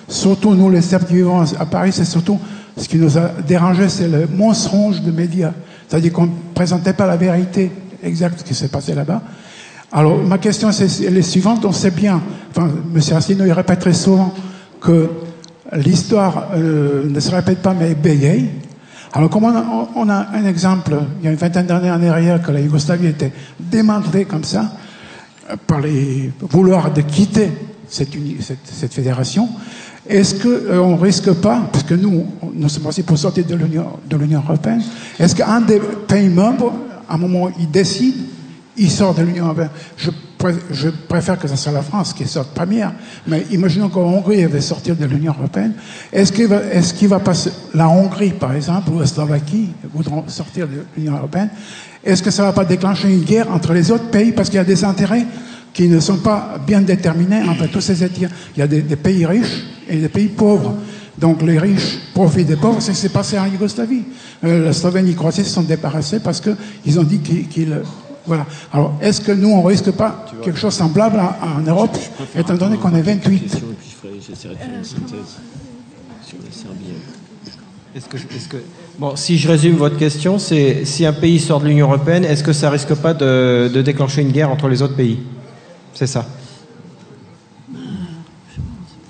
Surtout 0.08 0.54
nous, 0.54 0.68
les 0.68 0.80
Serbes 0.80 1.04
qui 1.06 1.14
vivons 1.14 1.42
à 1.42 1.66
Paris, 1.66 1.92
c'est 1.92 2.04
surtout 2.04 2.38
ce 2.76 2.88
qui 2.88 2.96
nous 2.96 3.16
a 3.16 3.30
dérangé, 3.46 3.88
c'est 3.88 4.08
le 4.08 4.26
mensonge 4.26 5.00
de 5.02 5.12
médias. 5.12 5.52
C'est-à-dire 5.88 6.12
qu'on 6.12 6.26
ne 6.26 6.32
présentait 6.54 6.92
pas 6.92 7.06
la 7.06 7.16
vérité 7.16 7.70
exacte 8.02 8.42
qui 8.42 8.54
s'est 8.54 8.68
passé 8.68 8.94
là-bas. 8.94 9.22
Alors, 9.92 10.18
ma 10.18 10.38
question, 10.38 10.72
c'est 10.72 10.86
est 10.86 11.22
suivante. 11.22 11.64
On 11.64 11.72
sait 11.72 11.90
bien, 11.90 12.20
enfin, 12.50 12.68
M. 12.94 13.00
Asselineau, 13.16 13.44
il 13.44 13.52
répète 13.52 13.80
très 13.80 13.92
souvent 13.92 14.34
que 14.80 15.08
l'histoire 15.72 16.48
euh, 16.54 17.08
ne 17.08 17.20
se 17.20 17.30
répète 17.30 17.58
pas, 17.58 17.74
mais 17.78 17.94
bégaye. 17.94 18.50
Alors, 19.12 19.30
comme 19.30 19.44
on 19.44 19.56
a, 19.56 19.88
on 19.96 20.08
a 20.08 20.26
un 20.32 20.44
exemple, 20.46 20.94
il 21.20 21.24
y 21.24 21.28
a 21.28 21.32
une 21.32 21.36
vingtaine 21.36 21.66
d'années 21.66 21.90
en 21.90 22.02
arrière, 22.02 22.42
que 22.42 22.52
la 22.52 22.60
Yougoslavie 22.60 23.08
était 23.08 23.32
démantelée 23.58 24.24
comme 24.24 24.44
ça, 24.44 24.72
par 25.66 25.80
les 25.80 26.30
vouloirs 26.40 26.92
de 26.92 27.00
quitter 27.02 27.48
cette, 27.88 28.92
fédération, 28.92 29.48
est-ce 30.08 30.34
qu'on 30.42 30.96
ne 30.96 31.00
risque 31.00 31.32
pas, 31.34 31.68
parce 31.72 31.84
que 31.84 31.94
nous, 31.94 32.26
nous 32.54 32.68
sommes 32.68 32.86
aussi 32.86 33.02
pour 33.02 33.18
sortir 33.18 33.44
de 33.44 33.54
l'Union 33.54 34.42
européenne, 34.44 34.82
est-ce 35.18 35.34
qu'un 35.34 35.60
des 35.60 35.80
pays 36.08 36.28
membres, 36.28 36.72
à 37.08 37.14
un 37.14 37.18
moment, 37.18 37.50
il 37.58 37.70
décide, 37.70 38.14
il 38.76 38.90
sort 38.90 39.14
de 39.14 39.22
l'Union 39.22 39.46
européenne? 39.46 39.70
Je, 39.96 40.10
pré- 40.38 40.54
je 40.70 40.88
préfère 40.88 41.38
que 41.38 41.46
ce 41.48 41.56
soit 41.56 41.72
la 41.72 41.82
France 41.82 42.12
qui 42.14 42.26
sorte 42.26 42.54
première, 42.54 42.92
mais 43.26 43.44
imaginons 43.50 43.88
qu'en 43.88 44.02
Hongrie, 44.02 44.40
elle 44.40 44.48
va 44.50 44.60
sortir 44.60 44.96
de 44.96 45.04
l'Union 45.04 45.34
européenne. 45.38 45.74
Est-ce 46.12 46.32
qu'il 46.32 47.08
va 47.08 47.18
passer, 47.20 47.50
la 47.74 47.88
Hongrie, 47.88 48.30
par 48.30 48.54
exemple, 48.54 48.90
ou 48.90 49.00
la 49.00 49.06
Slovaquie, 49.06 49.70
voudront 49.92 50.24
sortir 50.28 50.66
de 50.66 50.84
l'Union 50.96 51.16
européenne? 51.16 51.50
Est-ce 52.04 52.22
que 52.22 52.30
ça 52.30 52.42
ne 52.42 52.48
va 52.48 52.52
pas 52.52 52.64
déclencher 52.64 53.08
une 53.12 53.22
guerre 53.24 53.50
entre 53.52 53.72
les 53.72 53.90
autres 53.90 54.08
pays? 54.10 54.32
Parce 54.32 54.48
qu'il 54.48 54.56
y 54.56 54.60
a 54.60 54.64
des 54.64 54.84
intérêts 54.84 55.26
qui 55.72 55.88
ne 55.88 56.00
sont 56.00 56.16
pas 56.18 56.58
bien 56.66 56.80
déterminés 56.80 57.42
entre 57.42 57.66
tous 57.68 57.80
ces 57.80 58.02
États 58.02 58.28
Il 58.56 58.58
y 58.58 58.62
a 58.62 58.66
des, 58.66 58.82
des 58.82 58.96
pays 58.96 59.24
riches 59.26 59.64
et 59.88 59.96
des 59.98 60.08
pays 60.08 60.28
pauvres. 60.28 60.74
Donc 61.18 61.42
les 61.42 61.58
riches 61.58 61.98
profitent 62.14 62.46
des 62.46 62.56
pauvres, 62.56 62.80
c'est 62.80 62.92
ce 62.92 62.96
qui 62.96 63.02
s'est 63.02 63.08
passé 63.10 63.38
en 63.38 63.44
Yougoslavie. 63.46 64.02
Euh, 64.44 64.64
la 64.64 64.72
Slovénie 64.72 65.10
et 65.10 65.12
la 65.12 65.18
Croatie 65.18 65.44
se 65.44 65.50
sont 65.50 65.62
débarrassés 65.62 66.20
parce 66.20 66.40
qu'ils 66.40 66.98
ont 66.98 67.02
dit 67.02 67.18
qu'ils... 67.18 67.76
voilà. 68.26 68.46
Alors, 68.72 68.94
est-ce 69.02 69.20
que 69.20 69.32
nous, 69.32 69.50
on 69.50 69.62
risque 69.62 69.90
pas 69.90 70.24
quelque 70.42 70.58
chose 70.58 70.72
de 70.74 70.78
semblable 70.78 71.20
en, 71.20 71.58
en 71.58 71.60
Europe, 71.60 71.96
étant 72.34 72.54
donné 72.54 72.78
qu'on 72.78 72.94
est 72.94 73.02
28 73.02 73.58
Est-ce 77.94 78.06
que, 78.08 78.16
je- 78.18 78.26
est-ce 78.36 78.48
que- 78.48 78.56
bon, 79.00 79.16
si 79.16 79.38
je 79.38 79.48
résume 79.48 79.76
votre 79.76 79.96
question, 79.96 80.38
c'est 80.38 80.84
si 80.84 81.04
un 81.06 81.12
pays 81.12 81.40
sort 81.40 81.60
de 81.60 81.66
l'Union 81.66 81.86
européenne, 81.88 82.24
est-ce 82.24 82.44
que 82.44 82.52
ça 82.52 82.70
risque 82.70 82.94
pas 82.94 83.14
de, 83.14 83.68
de 83.72 83.82
déclencher 83.82 84.20
une 84.22 84.30
guerre 84.30 84.50
entre 84.50 84.68
les 84.68 84.82
autres 84.82 84.94
pays? 84.94 85.18
C'est 85.94 86.06
ça. 86.06 86.26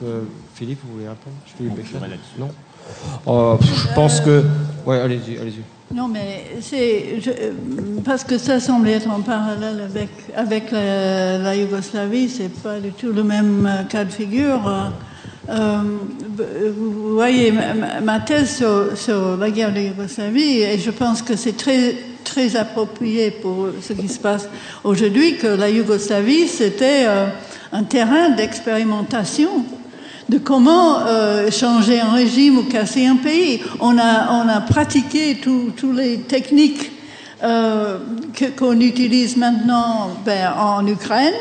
Euh, 0.02 0.22
Philippe, 0.54 0.78
vous 0.84 0.94
voulez 0.94 1.08
répondre? 1.08 1.36
Philippe 1.44 2.38
Non? 2.38 2.48
Oh, 3.26 3.58
Je 3.60 3.94
pense 3.94 4.20
que. 4.20 4.42
Ouais, 4.86 4.98
allez-y, 5.00 5.36
allez-y. 5.38 5.60
Non, 5.94 6.06
mais 6.08 6.44
c'est 6.60 7.20
je- 7.20 7.30
euh, 7.30 7.52
parce 8.04 8.22
que 8.24 8.38
ça 8.38 8.60
semble 8.60 8.88
être 8.88 9.10
en 9.10 9.20
parallèle 9.22 9.80
avec 9.80 10.08
avec 10.36 10.70
la, 10.70 11.36
la 11.38 11.56
Yougoslavie, 11.56 12.28
c'est 12.28 12.48
pas 12.62 12.78
du 12.78 12.92
tout 12.92 13.12
le 13.12 13.24
même 13.24 13.66
euh, 13.66 13.82
cas 13.84 14.04
de 14.04 14.12
figure. 14.12 14.60
Euh, 15.50 15.82
vous 16.76 17.14
voyez 17.14 17.52
ma, 18.02 18.20
thèse 18.20 18.64
sur, 18.94 19.36
la 19.36 19.50
guerre 19.50 19.74
de 19.74 19.80
Yougoslavie, 19.80 20.60
et 20.60 20.78
je 20.78 20.90
pense 20.90 21.22
que 21.22 21.34
c'est 21.34 21.56
très 21.56 21.96
très 22.22 22.54
approprié 22.54 23.32
pour 23.32 23.68
ce 23.82 23.92
qui 23.92 24.06
se 24.06 24.18
passe 24.20 24.48
aujourd'hui 24.84 25.38
que 25.38 25.48
la 25.48 25.68
Yougoslavie 25.68 26.46
c'était 26.46 27.06
euh, 27.06 27.26
un 27.72 27.82
terrain 27.82 28.28
d'expérimentation 28.30 29.64
de 30.28 30.38
comment 30.38 31.00
euh, 31.00 31.50
changer 31.50 31.98
un 31.98 32.12
régime 32.12 32.58
ou 32.58 32.62
casser 32.64 33.06
un 33.06 33.16
pays. 33.16 33.60
On 33.80 33.98
a, 33.98 34.44
on 34.44 34.48
a 34.48 34.60
pratiqué 34.60 35.38
toutes 35.42 35.82
les 35.96 36.18
techniques 36.20 36.92
que- 37.40 38.50
qu'on 38.56 38.78
utilise 38.78 39.36
maintenant 39.36 40.10
ben, 40.24 40.52
en 40.56 40.86
Ukraine. 40.86 41.34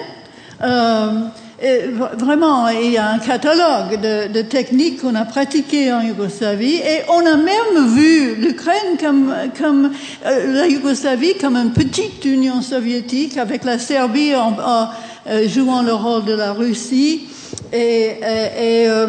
Vraiment, 1.61 2.69
il 2.69 2.91
y 2.91 2.98
a 2.98 3.11
un 3.11 3.19
catalogue 3.19 3.99
de, 3.99 4.41
techniques 4.44 5.02
qu'on 5.02 5.15
a 5.15 5.26
pratiquées 5.26 5.91
en 5.91 6.02
Yougoslavie 6.02 6.76
et 6.76 7.02
on 7.10 7.26
a 7.26 7.36
même 7.36 7.88
vu 7.95 8.36
l'Ukraine 8.36 8.98
comme, 8.98 9.91
euh, 10.26 10.53
la 10.53 10.68
Yougoslavie 10.68 11.36
comme 11.36 11.57
une 11.57 11.73
petite 11.73 12.23
Union 12.23 12.61
soviétique 12.61 13.38
avec 13.38 13.65
la 13.65 13.77
Serbie 13.77 14.34
en, 14.36 14.56
euh, 15.27 15.49
jouant 15.49 15.81
le 15.81 15.94
rôle 15.94 16.23
de 16.23 16.34
la 16.34 16.53
Russie 16.53 17.27
et, 17.73 18.15
euh, 18.23 19.07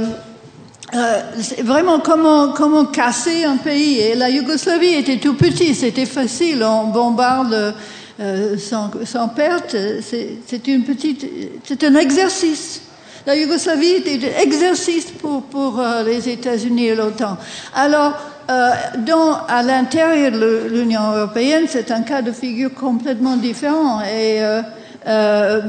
vraiment 1.62 2.00
comment, 2.00 2.48
comment 2.48 2.86
casser 2.86 3.44
un 3.44 3.58
pays. 3.58 4.00
Et 4.00 4.16
la 4.16 4.28
Yougoslavie 4.28 4.94
était 4.94 5.18
tout 5.18 5.34
petit, 5.34 5.72
c'était 5.72 6.06
facile, 6.06 6.64
on 6.64 6.88
bombarde 6.88 7.74
euh, 8.20 8.58
sans, 8.58 8.90
sans 9.04 9.28
perte. 9.28 9.74
C'est 10.02 10.66
une 10.68 10.84
petite, 10.84 11.26
c'est 11.64 11.82
un 11.84 11.94
exercice. 11.96 12.82
La 13.26 13.36
Yougoslavie 13.36 13.96
était 13.96 14.18
un 14.18 14.40
exercice 14.40 15.06
pour, 15.06 15.42
pour 15.42 15.78
euh, 15.78 16.02
les 16.04 16.28
États-Unis 16.28 16.86
et 16.86 16.94
l'OTAN. 16.94 17.36
Alors, 17.74 18.14
euh, 18.50 18.70
dans, 19.06 19.34
à 19.46 19.62
l'intérieur 19.62 20.32
de 20.32 20.68
l'Union 20.70 21.12
européenne, 21.14 21.66
c'est 21.68 21.90
un 21.90 22.02
cas 22.02 22.22
de 22.22 22.32
figure 22.32 22.72
complètement 22.74 23.36
différent. 23.36 24.00
Et 24.00 24.42
euh, 24.42 24.62
euh, 25.06 25.60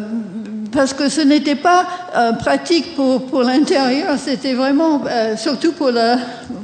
parce 0.71 0.93
que 0.93 1.09
ce 1.09 1.21
n'était 1.21 1.55
pas 1.55 1.85
euh, 2.15 2.31
pratique 2.33 2.95
pour, 2.95 3.25
pour 3.25 3.43
l'intérieur, 3.43 4.17
c'était 4.17 4.53
vraiment, 4.53 5.01
euh, 5.05 5.35
surtout 5.35 5.73
pour 5.73 5.91
la, 5.91 6.17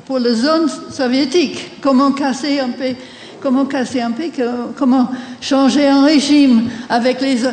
pour 0.05 0.19
la 0.19 0.33
zone 0.33 0.69
soviétique, 0.89 1.81
comment 1.81 2.13
casser 2.13 2.61
un 2.61 2.69
peu, 2.69 2.95
comment 3.41 3.65
casser 3.65 4.01
un 4.01 4.11
que- 4.11 4.71
comment 4.77 5.09
changer 5.41 5.87
un 5.87 6.03
régime 6.03 6.69
avec 6.89 7.21
les, 7.21 7.45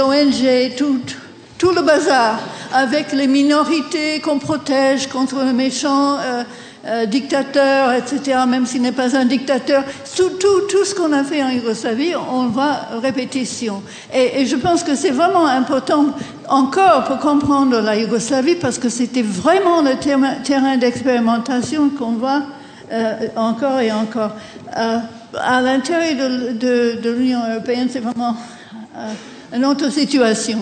ONG, 0.00 0.76
tout, 0.76 1.70
le 1.70 1.82
bazar, 1.82 2.38
avec 2.72 3.12
les 3.12 3.26
minorités 3.26 4.20
qu'on 4.20 4.38
protège 4.38 5.08
contre 5.08 5.42
les 5.44 5.52
méchants 5.52 6.16
euh, 6.18 6.44
euh, 6.86 7.06
dictateur, 7.06 7.92
etc., 7.92 8.38
même 8.48 8.64
s'il 8.64 8.80
n'est 8.80 8.92
pas 8.92 9.14
un 9.16 9.24
dictateur. 9.24 9.82
Tout, 10.16 10.30
tout, 10.38 10.84
ce 10.84 10.94
qu'on 10.94 11.12
a 11.12 11.22
fait 11.22 11.42
en 11.42 11.50
Yougoslavie, 11.50 12.14
on 12.14 12.46
va 12.46 12.88
répétition. 13.02 13.82
Et, 14.14 14.46
je 14.46 14.56
pense 14.56 14.84
que 14.84 14.94
c'est 14.94 15.10
vraiment 15.10 15.46
important 15.46 16.06
encore 16.48 17.04
pour 17.04 17.18
comprendre 17.18 17.80
la 17.80 17.96
Yougoslavie, 17.96 18.54
parce 18.54 18.78
que 18.78 18.88
c'était 18.88 19.22
vraiment 19.22 19.82
le 19.82 19.96
terrain, 19.96 20.36
terrain 20.42 20.76
d'expérimentation 20.76 21.90
qu'on 21.90 22.12
voit 22.12 22.42
euh, 22.90 23.26
encore 23.36 23.80
et 23.80 23.92
encore. 23.92 24.30
Euh, 24.76 24.98
à 25.34 25.60
l'intérieur 25.60 26.28
de, 26.30 26.52
de- 26.52 27.00
de 27.02 27.10
l'Union 27.10 27.40
européenne, 27.50 27.88
c'est 27.90 28.00
vraiment 28.00 28.36
euh, 28.96 29.12
une 29.56 29.64
autre 29.64 29.90
situation. 29.90 30.58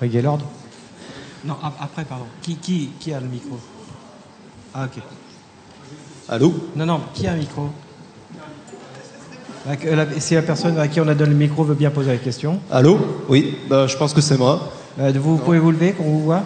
Oui, 0.00 0.08
Gaylord? 0.08 0.38
Non, 1.44 1.56
ap- 1.62 1.76
après, 1.80 2.04
pardon. 2.04 2.26
Qui, 2.42 2.56
qui, 2.56 2.90
qui 3.00 3.12
a 3.12 3.20
le 3.20 3.26
micro? 3.26 3.58
Ah, 4.74 4.84
ok. 4.84 5.02
Allô? 6.28 6.54
Non, 6.76 6.86
non, 6.86 7.00
qui 7.14 7.26
a 7.26 7.32
un 7.32 7.36
micro? 7.36 7.70
La- 9.66 10.20
Si 10.20 10.34
la 10.34 10.42
personne 10.42 10.78
à 10.78 10.88
qui 10.88 11.00
on 11.00 11.08
a 11.08 11.14
donné 11.14 11.30
le 11.32 11.36
micro 11.36 11.64
veut 11.64 11.74
bien 11.74 11.90
poser 11.90 12.12
la 12.12 12.18
question. 12.18 12.60
Allô? 12.70 12.98
Oui, 13.28 13.56
bah, 13.68 13.86
je 13.86 13.96
pense 13.96 14.14
que 14.14 14.20
c'est 14.20 14.38
moi. 14.38 14.72
Euh, 15.00 15.12
vous 15.16 15.36
pouvez 15.38 15.58
vous 15.58 15.70
lever 15.72 15.92
qu'on 15.92 16.04
vous 16.04 16.22
voit? 16.24 16.42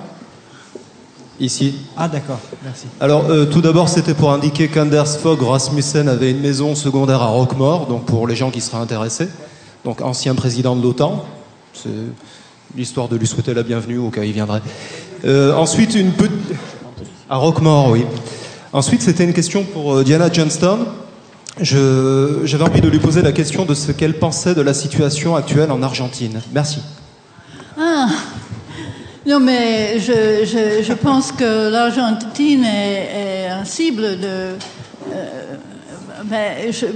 Ici. 1.40 1.74
Ah, 1.96 2.09
d'accord, 2.09 2.38
merci. 2.62 2.86
Alors, 3.00 3.28
euh, 3.30 3.46
tout 3.46 3.60
d'abord, 3.60 3.88
c'était 3.88 4.14
pour 4.14 4.32
indiquer 4.32 4.68
qu'Anders 4.68 5.09
Fogh 5.09 5.42
Rasmussen 5.42 6.09
avait 6.09 6.30
une 6.30 6.40
maison 6.40 6.74
secondaire 6.74 7.22
à 7.22 7.26
Roquemort, 7.26 7.86
donc 7.86 8.04
pour 8.04 8.26
les 8.26 8.36
gens 8.36 8.50
qui 8.50 8.60
seraient 8.60 8.82
intéressés. 8.82 9.28
Donc, 9.84 10.00
ancien 10.02 10.34
président 10.34 10.76
de 10.76 10.82
l'OTAN. 10.82 11.24
C'est 11.74 11.88
l'histoire 12.76 13.09
de 13.09 13.16
lui 13.16 13.26
souhaiter 13.26 13.54
la 13.54 13.62
bienvenue 13.62 13.98
au 13.98 14.10
cas 14.10 14.20
où 14.20 14.24
il 14.24 14.32
viendrait. 14.32 14.62
Euh, 15.24 15.54
ensuite, 15.54 15.94
une 15.94 16.12
petite. 16.12 16.32
À 17.28 17.36
Roquemort, 17.36 17.90
oui. 17.90 18.04
Ensuite, 18.72 19.02
c'était 19.02 19.24
une 19.24 19.32
question 19.32 19.64
pour 19.64 19.94
euh, 19.94 20.04
Diana 20.04 20.30
Johnston. 20.32 20.86
J'avais 21.60 22.64
envie 22.64 22.80
de 22.80 22.88
lui 22.88 22.98
poser 22.98 23.22
la 23.22 23.32
question 23.32 23.64
de 23.64 23.74
ce 23.74 23.92
qu'elle 23.92 24.18
pensait 24.18 24.54
de 24.54 24.62
la 24.62 24.74
situation 24.74 25.36
actuelle 25.36 25.70
en 25.70 25.82
Argentine. 25.82 26.40
Merci. 26.52 26.80
Ah, 27.78 28.09
non, 29.26 29.38
mais 29.40 29.98
je, 30.00 30.44
je, 30.44 30.82
je 30.82 30.92
pense 30.94 31.30
que 31.32 31.70
l'Argentine 31.70 32.64
est, 32.64 33.44
est 33.44 33.48
un 33.48 33.64
cible 33.64 34.18
de. 34.20 34.26
euh, 34.26 35.54
ben, 36.24 36.72
je- 36.72 36.86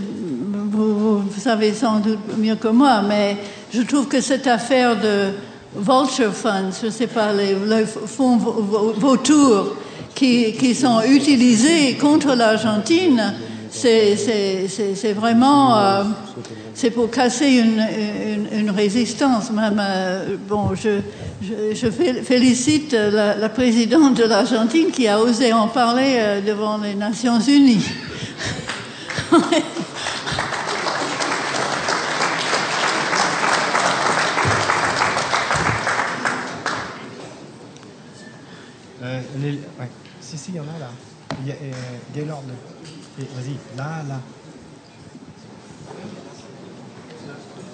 vous, 0.69 1.19
vous 1.21 1.41
savez 1.41 1.73
sans 1.73 2.01
doute 2.01 2.19
mieux 2.37 2.57
que 2.57 2.69
moi, 2.69 3.01
mais 3.07 3.37
je 3.73 3.83
trouve 3.83 4.09
que 4.09 4.21
cette 4.21 4.47
affaire 4.47 4.97
de 4.97 5.31
vulture 5.77 6.33
funds, 6.35 6.71
je 6.81 6.87
ne 6.87 6.91
sais 6.91 7.07
pas, 7.07 7.33
les, 7.33 7.55
les 7.55 7.85
fonds 7.87 8.37
vautours 8.37 9.77
qui, 10.15 10.53
qui 10.55 10.75
sont 10.75 11.01
utilisés 11.03 11.95
contre 11.95 12.35
l'Argentine, 12.35 13.35
c'est 13.77 15.13
vraiment. 15.13 15.77
euh, 15.79 16.05
c'est 16.75 16.91
pour 16.91 17.11
casser 17.11 17.49
une, 17.49 18.71
résistance. 18.71 19.51
Même, 19.51 19.81
euh, 19.81 20.37
bon, 20.49 20.75
je, 20.75 21.01
je, 21.43 21.75
je 21.75 21.91
fé- 21.91 22.23
félicite 22.23 22.93
la, 22.93 23.49
présidente 23.49 24.15
de 24.17 24.25
l'Argentine 24.25 24.91
qui 24.91 25.09
a 25.09 25.21
osé 25.21 25.53
en 25.53 25.69
parler 25.69 26.17
euh, 26.19 26.41
devant 26.41 26.79
les 26.79 26.95
Nations 26.95 27.41
Unies. 27.41 27.85
Il 40.49 40.55
y 40.55 40.61
en 40.61 40.65
a 40.65 40.79
là. 40.79 40.91
Gaylord. 42.15 42.43
Et 43.19 43.23
Vas-y, 43.23 43.77
là, 43.77 44.03
là. 44.09 44.21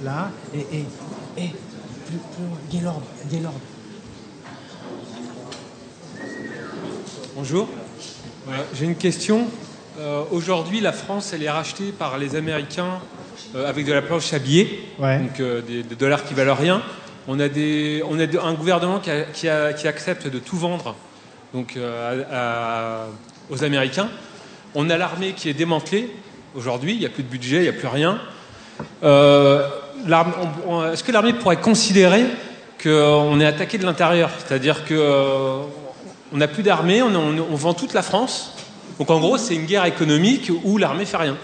Là, 0.04 0.30
et, 0.54 0.58
et, 0.78 0.84
et, 1.36 1.48
plus, 2.06 2.18
plus 2.36 2.44
loin. 2.44 2.58
Gaylord, 2.70 3.02
Gaylord. 3.30 3.52
Bonjour. 7.36 7.68
Euh, 8.48 8.52
J'ai 8.74 8.84
une 8.84 8.96
question. 8.96 9.46
Euh, 9.98 10.22
Aujourd'hui, 10.30 10.80
la 10.80 10.92
France, 10.92 11.32
elle 11.32 11.42
est 11.42 11.50
rachetée 11.50 11.92
par 11.92 12.18
les 12.18 12.34
Américains 12.36 13.00
euh, 13.54 13.68
avec 13.68 13.84
de 13.86 13.92
la 13.92 14.02
planche 14.02 14.32
à 14.32 14.38
billets, 14.38 14.80
Ouais. 14.98 15.18
donc 15.18 15.40
euh, 15.40 15.60
des, 15.62 15.82
des 15.82 15.94
dollars 15.96 16.24
qui 16.24 16.34
valent 16.34 16.54
rien. 16.54 16.82
On 17.28 17.38
a, 17.38 17.48
des, 17.48 18.02
on 18.08 18.18
a 18.18 18.24
un 18.44 18.54
gouvernement 18.54 18.98
qui, 18.98 19.10
a- 19.10 19.22
qui 19.24 19.48
a- 19.48 19.72
qui 19.72 19.86
accepte 19.86 20.26
de 20.26 20.38
tout 20.40 20.56
vendre 20.56 20.96
donc, 21.54 21.76
euh, 21.76 22.24
à- 22.30 23.04
à- 23.04 23.06
aux 23.50 23.62
Américains. 23.62 24.08
On 24.74 24.88
a 24.90 24.96
l'armée 24.96 25.32
qui 25.32 25.48
est 25.48 25.54
démantelée 25.54 26.10
aujourd'hui, 26.54 26.94
il 26.94 26.98
n'y 27.00 27.06
a 27.06 27.10
plus 27.10 27.22
de 27.22 27.28
budget, 27.28 27.56
il 27.58 27.62
n'y 27.62 27.68
a 27.68 27.72
plus 27.72 27.88
rien. 27.88 28.18
Euh, 29.02 29.66
Est-ce 30.92 31.04
que 31.04 31.12
l'armée 31.12 31.32
pourrait 31.34 31.60
considérer 31.60 32.24
qu'on 32.82 33.38
est 33.40 33.46
attaqué 33.46 33.78
de 33.78 33.84
l'intérieur? 33.84 34.30
C'est-à-dire 34.38 34.84
que 34.84 34.94
euh, 34.94 35.58
n'a 36.32 36.48
plus 36.48 36.62
d'armée, 36.62 37.02
on, 37.02 37.14
on- 37.14 37.46
on 37.50 37.54
vend 37.56 37.74
toute 37.74 37.92
la 37.94 38.02
France. 38.02 38.54
Donc 38.98 39.10
en 39.10 39.20
gros, 39.20 39.36
c'est 39.38 39.54
une 39.54 39.66
guerre 39.66 39.84
économique 39.84 40.50
où 40.64 40.78
l'armée 40.78 41.04
fait 41.04 41.16
rien. 41.18 41.36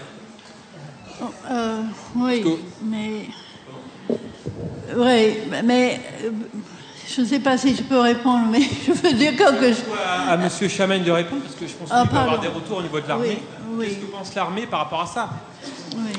Euh, 1.51 1.81
oui, 2.15 2.43
mais. 2.83 3.25
Oui, 4.95 5.37
mais. 5.63 5.99
Je 7.15 7.21
ne 7.21 7.25
sais 7.25 7.39
pas 7.39 7.57
si 7.57 7.75
je 7.75 7.81
peux 7.81 7.99
répondre, 7.99 8.45
mais 8.51 8.59
je 8.87 8.91
veux 8.91 9.13
dire 9.13 9.35
quelque 9.35 9.69
chose. 9.73 9.83
À, 10.05 10.33
à 10.33 10.37
Monsieur 10.37 10.67
Chamagne 10.67 11.03
de 11.03 11.11
répondre, 11.11 11.41
parce 11.41 11.55
que 11.55 11.65
je 11.67 11.73
pense 11.73 11.87
qu'il 11.89 11.97
Ah, 11.97 12.05
peut 12.09 12.17
avoir 12.17 12.39
des 12.39 12.47
retours 12.47 12.77
au 12.77 12.81
niveau 12.83 12.99
de 12.99 13.07
l'armée. 13.07 13.39
Qu'est-ce 13.81 13.95
que 13.95 14.05
pense 14.05 14.35
l'armée 14.35 14.67
par 14.69 14.79
rapport 14.81 15.01
à 15.01 15.07
ça? 15.07 15.29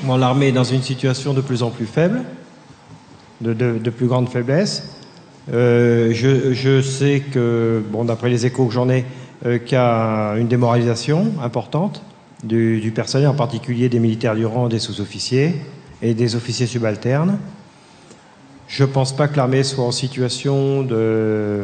Bon, 0.03 0.17
L'armée 0.17 0.47
est 0.47 0.51
dans 0.51 0.63
une 0.65 0.81
situation 0.81 1.33
de 1.33 1.41
plus 1.41 1.63
en 1.63 1.69
plus 1.69 1.85
faible, 1.85 2.23
de, 3.39 3.53
de- 3.53 3.77
de 3.77 3.89
plus 3.89 4.07
grande 4.07 4.27
faiblesse. 4.29 4.83
Euh, 5.53 6.11
je, 6.13 6.53
je 6.53 6.81
sais 6.81 7.21
que, 7.31 7.81
bon, 7.89 8.03
d'après 8.05 8.29
les 8.29 8.45
échos 8.45 8.65
que 8.67 8.73
j'en 8.73 8.89
ai, 8.89 9.05
euh, 9.45 9.57
qu'il 9.59 9.73
y 9.73 9.75
a 9.75 10.33
une 10.37 10.47
démoralisation 10.47 11.33
importante 11.43 12.01
du, 12.43 12.79
du 12.79 12.91
personnel, 12.91 13.27
en 13.27 13.33
particulier 13.33 13.87
des 13.89 13.99
militaires 13.99 14.35
du 14.35 14.45
rang, 14.45 14.67
des 14.67 14.79
sous-officiers 14.79 15.55
et 16.01 16.13
des 16.13 16.35
officiers 16.35 16.67
subalternes. 16.67 17.37
Je 18.73 18.83
ne 18.83 18.87
pense 18.89 19.13
pas 19.13 19.27
que 19.27 19.35
l'armée 19.35 19.63
soit 19.63 19.83
en 19.83 19.91
situation 19.91 20.81
de, 20.81 21.63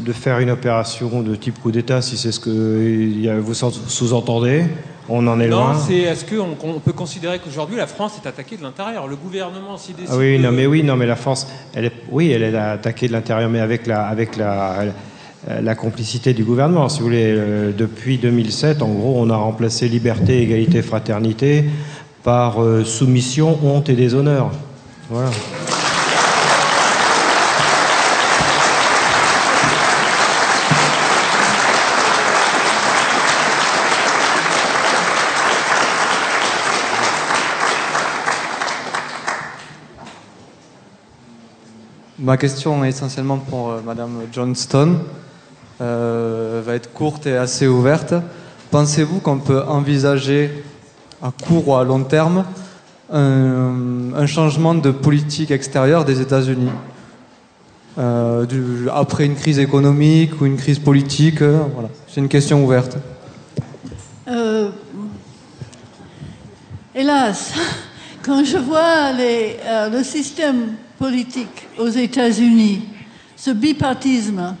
de 0.00 0.12
faire 0.12 0.40
une 0.40 0.50
opération 0.50 1.22
de 1.22 1.36
type 1.36 1.60
coup 1.62 1.70
d'État, 1.70 2.02
si 2.02 2.16
c'est 2.16 2.32
ce 2.32 2.40
que 2.40 3.38
vous 3.38 3.54
sous-entendez. 3.54 4.64
On 5.08 5.24
en 5.28 5.38
est 5.38 5.46
Non, 5.46 5.58
loin. 5.68 5.74
c'est 5.78 5.98
est-ce 5.98 6.24
qu'on 6.24 6.56
on 6.64 6.80
peut 6.80 6.92
considérer 6.92 7.38
qu'aujourd'hui 7.38 7.76
la 7.76 7.86
France 7.86 8.14
est 8.22 8.26
attaquée 8.28 8.56
de 8.56 8.62
l'intérieur? 8.64 9.06
Le 9.06 9.14
gouvernement 9.14 9.76
s'y 9.76 9.92
décide. 9.92 10.10
Ah 10.12 10.16
oui, 10.18 10.36
de- 10.36 10.42
non, 10.42 10.50
mais 10.50 10.66
oui, 10.66 10.82
non, 10.82 10.96
mais 10.96 11.06
la 11.06 11.14
France, 11.14 11.46
elle 11.74 11.84
est, 11.84 11.92
oui, 12.10 12.32
elle 12.32 12.42
est 12.42 12.56
attaquée 12.56 13.06
de 13.06 13.12
l'intérieur, 13.12 13.48
mais 13.48 13.60
avec 13.60 13.86
la, 13.86 14.04
avec 14.04 14.36
la, 14.36 14.86
la 15.62 15.74
complicité 15.76 16.34
du 16.34 16.42
gouvernement. 16.42 16.88
Si 16.88 16.98
vous 16.98 17.04
voulez, 17.06 17.22
Euh, 17.36 17.70
depuis 17.70 18.18
2007, 18.18 18.82
en 18.82 18.88
gros, 18.88 19.14
on 19.16 19.30
a 19.30 19.36
remplacé 19.36 19.86
liberté, 19.88 20.42
égalité, 20.42 20.82
fraternité 20.82 21.66
par 22.24 22.60
euh, 22.60 22.82
soumission, 22.82 23.56
honte 23.62 23.88
et 23.88 23.94
déshonneur. 23.94 24.50
Voilà. 25.08 25.30
Ma 42.18 42.36
question 42.36 42.84
est 42.84 42.88
essentiellement 42.88 43.38
pour 43.38 43.70
euh, 43.70 43.80
Madame 43.84 44.22
Johnston. 44.32 44.98
Euh, 45.80 46.62
va 46.64 46.74
être 46.74 46.92
courte 46.92 47.26
et 47.26 47.36
assez 47.36 47.68
ouverte. 47.68 48.14
Pensez-vous 48.72 49.20
qu'on 49.20 49.38
peut 49.38 49.62
envisager 49.62 50.64
à 51.22 51.30
court 51.30 51.68
ou 51.68 51.76
à 51.76 51.84
long 51.84 52.02
terme 52.02 52.44
un, 53.12 54.26
changement 54.26 54.74
de 54.74 54.90
politique 54.90 55.50
extérieure 55.50 56.04
des 56.04 56.20
États-Unis 56.20 56.70
Euh, 57.98 58.88
après 58.92 59.24
une 59.24 59.34
crise 59.34 59.58
économique 59.58 60.38
ou 60.40 60.44
une 60.44 60.58
crise 60.58 60.78
politique 60.78 61.40
euh, 61.40 61.62
Voilà, 61.72 61.88
c'est 62.06 62.20
une 62.20 62.28
question 62.28 62.62
ouverte. 62.62 62.98
Euh, 64.28 64.68
hélas, 66.94 67.54
quand 68.22 68.44
je 68.44 68.58
vois 68.58 69.12
le 69.12 70.02
système 70.02 70.74
politique 70.98 71.68
aux 71.78 71.88
États-Unis, 71.88 72.82
ce 73.34 73.50
bipartisme, 73.50 74.56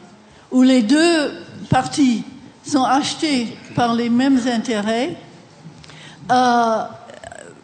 où 0.50 0.62
les 0.62 0.82
deux 0.82 1.32
partis 1.68 2.24
sont 2.64 2.84
achetés 2.84 3.48
par 3.74 3.94
les 3.94 4.08
mêmes 4.08 4.40
intérêts, 4.50 5.14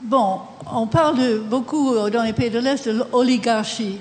bon, 0.03 0.39
on 0.73 0.87
parle 0.87 1.41
beaucoup 1.49 1.95
euh, 1.95 2.11
dans 2.11 2.23
les 2.23 2.33
pays 2.33 2.51
de 2.51 2.59
l'Est 2.59 2.89
de 2.89 3.03
l'oligarchie. 3.13 3.99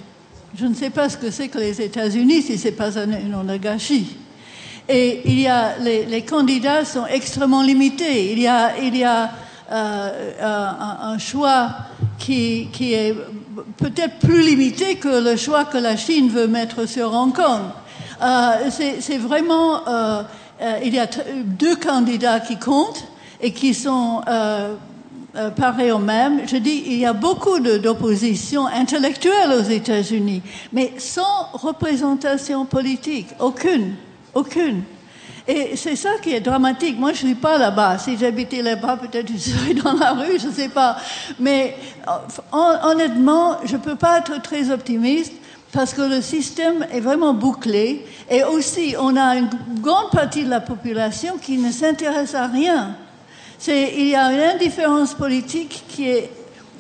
Je 0.56 0.65
ne 0.65 0.73
sais 0.73 0.90
pas 0.90 1.10
ce 1.10 1.18
que 1.18 1.32
c'est 1.32 1.48
que 1.48 1.57
les 1.57 1.82
États-Unis 1.82 2.41
si 2.41 2.57
ce 2.57 2.68
n'est 2.68 2.73
pas 2.73 2.98
un- 2.99 3.19
une 3.19 3.36
oligarchie. 3.36 4.18
Et 4.90 5.22
il 5.26 5.40
y 5.40 5.48
a, 5.48 5.78
les, 5.80 6.23
candidats 6.23 6.84
sont 6.84 7.06
extrêmement 7.06 7.61
limités. 7.61 8.34
Il 8.34 8.40
y 8.40 8.48
a, 8.48 8.78
il 8.78 8.98
y 8.98 9.03
a 9.03 9.30
euh, 9.72 10.32
un, 10.41 11.14
un 11.14 11.18
choix 11.18 11.69
qui, 12.18 12.94
est 12.94 13.15
peut-être 13.78 14.19
plus 14.19 14.41
limité 14.41 14.95
que 14.95 15.23
le 15.23 15.36
choix 15.38 15.65
que 15.65 15.78
la 15.78 15.98
Chine 15.98 16.30
veut 16.30 16.48
mettre 16.48 16.86
sur 16.86 17.14
Hong 17.14 17.34
Kong. 17.34 17.61
Euh, 18.22 18.69
c'est 18.69 19.18
vraiment, 19.18 19.88
euh, 19.88 20.23
euh, 20.61 20.78
il 20.84 20.94
y 20.94 20.99
a 20.99 21.07
deux 21.45 21.76
candidats 21.76 22.40
qui 22.40 22.57
comptent 22.57 23.07
et 23.41 23.52
qui 23.52 23.73
sont 23.73 24.22
euh, 25.36 25.49
pareil 25.49 25.91
au 25.91 25.99
même. 25.99 26.41
Je 26.48 26.58
dis, 26.58 26.84
il 26.88 26.98
y 26.99 27.06
a 27.06 27.14
beaucoup 27.14 27.60
d'opposition 27.60 28.68
intellectuelle 28.68 29.52
aux 29.58 29.64
États-Unis, 29.70 30.41
mais 30.74 30.94
sans 30.98 31.48
représentation 31.53 32.66
politique, 32.66 33.28
aucune, 33.40 33.94
aucune. 34.34 34.84
Et 35.48 35.76
c'est 35.76 35.95
ça 35.95 36.12
qui 36.22 36.34
est 36.34 36.40
dramatique. 36.41 36.99
Moi, 36.99 37.14
je 37.14 37.24
ne 37.24 37.28
suis 37.32 37.36
pas 37.36 37.58
là-bas. 37.58 37.98
Si 37.98 38.16
j'habitais 38.18 38.62
là-bas, 38.62 38.98
peut-être 38.98 39.32
je 39.34 39.38
serais 39.38 39.74
dans 39.74 39.94
la 39.94 40.12
rue, 40.12 40.40
je 40.40 40.48
ne 40.48 40.52
sais 40.53 40.70
pas. 40.70 40.98
Mais 41.40 41.76
euh, 42.08 42.12
hon- 42.52 42.90
honnêtement, 42.91 43.58
je 43.66 43.74
ne 43.76 43.82
peux 43.82 43.95
pas 43.95 44.20
être 44.20 44.40
très 44.41 44.70
optimiste 44.70 45.34
parce 45.72 45.94
que 45.94 46.02
le 46.03 46.22
système 46.22 46.86
est 46.91 46.99
vraiment 46.99 47.34
bouclé. 47.34 48.06
Et 48.30 48.44
aussi, 48.44 48.94
on 48.99 49.16
a 49.18 49.36
une 49.38 49.49
grande 49.82 50.12
partie 50.12 50.44
de 50.44 50.49
la 50.49 50.62
population 50.62 51.38
qui 51.41 51.58
ne 51.58 51.72
s'intéresse 51.72 52.36
à 52.36 52.45
rien. 52.48 52.95
Il 53.68 54.08
y 54.08 54.16
a 54.16 54.32
une 54.32 54.40
indifférence 54.56 55.14
politique 55.14 55.84
qui 55.88 56.10
est. 56.10 56.30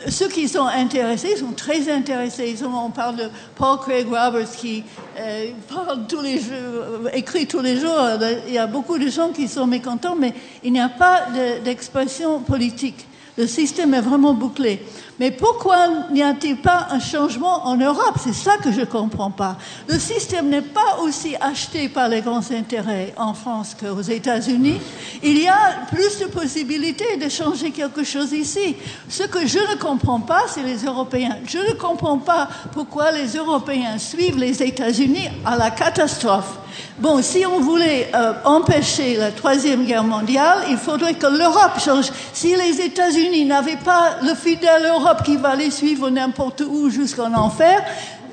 Ceux 0.09 0.29
qui 0.29 0.47
sont 0.47 0.65
intéressés 0.65 1.35
sont 1.37 1.51
très 1.51 1.87
intéressés. 1.91 2.55
On 2.65 2.89
parle 2.89 3.17
de 3.17 3.23
Paul 3.55 3.77
Craig 3.77 4.07
Roberts 4.07 4.49
qui 4.57 4.83
euh, 5.19 5.51
parle 5.71 6.07
tous 6.07 6.21
les 6.21 6.39
jours, 6.39 7.07
écrit 7.13 7.45
tous 7.45 7.59
les 7.59 7.77
jours. 7.79 7.99
Il 8.47 8.53
y 8.53 8.57
a 8.57 8.65
beaucoup 8.65 8.97
de 8.97 9.07
gens 9.09 9.29
qui 9.29 9.47
sont 9.47 9.67
mécontents, 9.67 10.15
mais 10.15 10.33
il 10.63 10.73
n'y 10.73 10.79
a 10.79 10.89
pas 10.89 11.27
de- 11.27 11.63
d'expression 11.63 12.39
politique. 12.39 13.05
Le 13.37 13.45
système 13.45 13.93
est 13.93 14.01
vraiment 14.01 14.33
bouclé. 14.33 14.81
Mais 15.19 15.31
pourquoi 15.31 15.87
n'y 16.11 16.23
a-t-il 16.23 16.57
pas 16.57 16.87
un 16.89 16.99
changement 16.99 17.67
en 17.67 17.77
Europe? 17.77 18.15
C'est 18.23 18.33
ça 18.33 18.57
que 18.57 18.71
je 18.71 18.81
ne 18.81 18.85
comprends 18.85 19.29
pas. 19.29 19.57
Le 19.87 19.99
système 19.99 20.49
n'est 20.49 20.61
pas 20.61 20.99
aussi 21.03 21.35
acheté 21.39 21.89
par 21.89 22.07
les 22.07 22.21
grands 22.21 22.51
intérêts 22.51 23.13
en 23.17 23.33
France 23.33 23.75
qu'aux 23.79 24.01
États-Unis. 24.01 24.79
Il 25.21 25.41
y 25.41 25.47
a 25.47 25.85
plus 25.91 26.19
de 26.19 26.25
possibilités 26.25 27.17
de 27.17 27.29
changer 27.29 27.71
quelque 27.71 28.03
chose 28.03 28.31
ici. 28.31 28.75
Ce 29.09 29.23
que 29.23 29.45
je 29.45 29.59
ne 29.59 29.75
comprends 29.79 30.21
pas, 30.21 30.43
c'est 30.47 30.63
les 30.63 30.83
Européens. 30.85 31.37
Je 31.45 31.59
ne 31.59 31.73
comprends 31.73 32.17
pas 32.17 32.47
pourquoi 32.71 33.11
les 33.11 33.35
Européens 33.35 33.97
suivent 33.97 34.39
les 34.39 34.63
États-Unis 34.63 35.29
à 35.45 35.55
la 35.55 35.71
catastrophe. 35.71 36.57
Bon, 36.99 37.21
si 37.21 37.45
on 37.45 37.59
voulait 37.59 38.09
euh, 38.13 38.33
empêcher 38.45 39.17
la 39.17 39.31
Troisième 39.31 39.85
Guerre 39.85 40.03
mondiale, 40.03 40.59
il 40.69 40.77
faudrait 40.77 41.15
que 41.15 41.27
l'Europe 41.27 41.79
change. 41.83 42.11
Si 42.33 42.55
les 42.55 42.79
États-Unis 42.79 43.45
n'avaient 43.45 43.77
pas 43.77 44.17
le 44.21 44.35
fidèle 44.35 44.85
Europe 44.85 45.00
qui 45.23 45.37
va 45.37 45.55
les 45.55 45.71
suivre 45.71 46.09
n'importe 46.09 46.61
où 46.61 46.89
jusqu'en 46.89 47.33
enfer, 47.33 47.83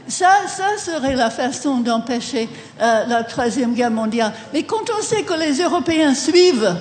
ça, 0.07 0.31
ça 0.47 0.79
serait 0.79 1.15
la 1.15 1.31
façon 1.31 1.79
d'empêcher 1.79 2.49
euh, 2.81 3.05
la 3.07 3.25
Troisième 3.25 3.75
Guerre 3.75 3.91
mondiale. 3.91 4.33
Mais 4.53 4.63
quand 4.63 4.85
on 4.99 5.03
sait 5.03 5.23
que 5.23 5.35
les 5.35 5.61
Européens 5.61 6.15
suivent, 6.15 6.75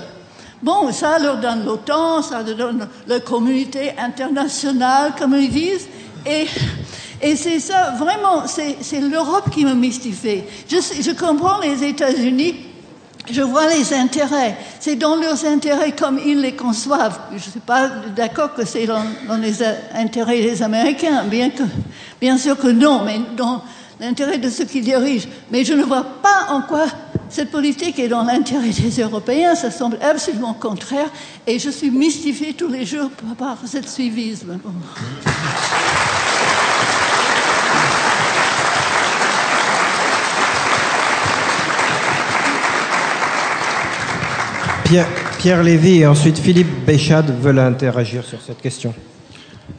bon, 0.62 0.92
ça 0.92 1.20
leur 1.20 1.38
donne 1.38 1.66
l'OTAN, 1.66 2.22
ça 2.22 2.42
leur 2.42 2.56
donne 2.56 2.88
la 3.06 3.20
communauté 3.20 3.94
internationale, 3.98 5.14
comme 5.18 5.36
ils 5.36 5.50
disent, 5.50 5.88
et 6.26 7.36
c'est 7.36 7.60
ça, 7.60 7.96
vraiment, 7.98 8.44
c'est 8.48 9.02
l'Europe 9.02 9.50
qui 9.50 9.66
me 9.66 9.74
mystifie. 9.74 10.44
Je 10.70 11.12
comprends 11.14 11.60
les 11.60 11.84
États-Unis, 11.84 12.67
je 13.32 13.42
vois 13.42 13.68
les 13.68 13.94
intérêts. 13.94 14.56
C'est 14.80 14.96
dans 14.96 15.16
leurs 15.16 15.46
intérêts 15.46 15.92
comme 15.92 16.20
ils 16.24 16.40
les 16.40 16.56
conçoivent. 16.56 17.20
Je 17.32 17.36
ne 17.36 17.40
suis 17.40 17.60
pas 17.60 17.90
d'accord 18.16 18.54
que 18.54 18.66
c'est 18.66 18.86
dans, 18.86 19.04
les 19.40 19.64
intérêts 19.94 20.42
des 20.42 20.62
Américains, 20.62 21.24
bien, 21.24 21.50
que, 21.50 21.64
bien 22.20 22.38
sûr 22.38 22.58
que 22.58 22.68
non, 22.68 23.04
mais 23.04 23.20
dans 23.36 23.62
l'intérêt 24.00 24.38
de 24.38 24.50
ceux 24.50 24.66
qui 24.66 24.82
dirigent. 24.82 25.28
Mais 25.52 25.64
je 25.64 25.74
ne 25.74 25.84
vois 25.84 26.04
pas 26.04 26.48
en 26.50 26.62
quoi 26.62 26.86
cette 27.30 27.52
politique 27.52 28.00
est 28.00 28.08
dans 28.08 28.24
l'intérêt 28.24 28.70
des 28.70 29.02
Européens. 29.02 29.56
Ça 29.56 29.72
semble 29.72 29.98
absolument 30.02 30.54
contraire. 30.54 31.10
Et 31.46 31.60
je 31.60 31.70
suis 31.70 31.92
mystifiée 31.92 32.54
tous 32.54 32.70
les 32.70 32.86
jours 32.86 33.10
par, 33.38 33.58
par 33.58 33.68
ce 33.68 33.82
suivisme. 33.82 34.60
Pierre, 44.88 45.08
Pierre 45.38 45.64
Lévy 45.64 45.98
et 46.00 46.06
ensuite 46.08 46.38
Philippe 46.38 46.86
Béchade 46.86 47.34
veulent 47.42 47.60
interagir 47.60 48.24
sur 48.24 48.42
cette 48.42 48.62
question. 48.62 48.94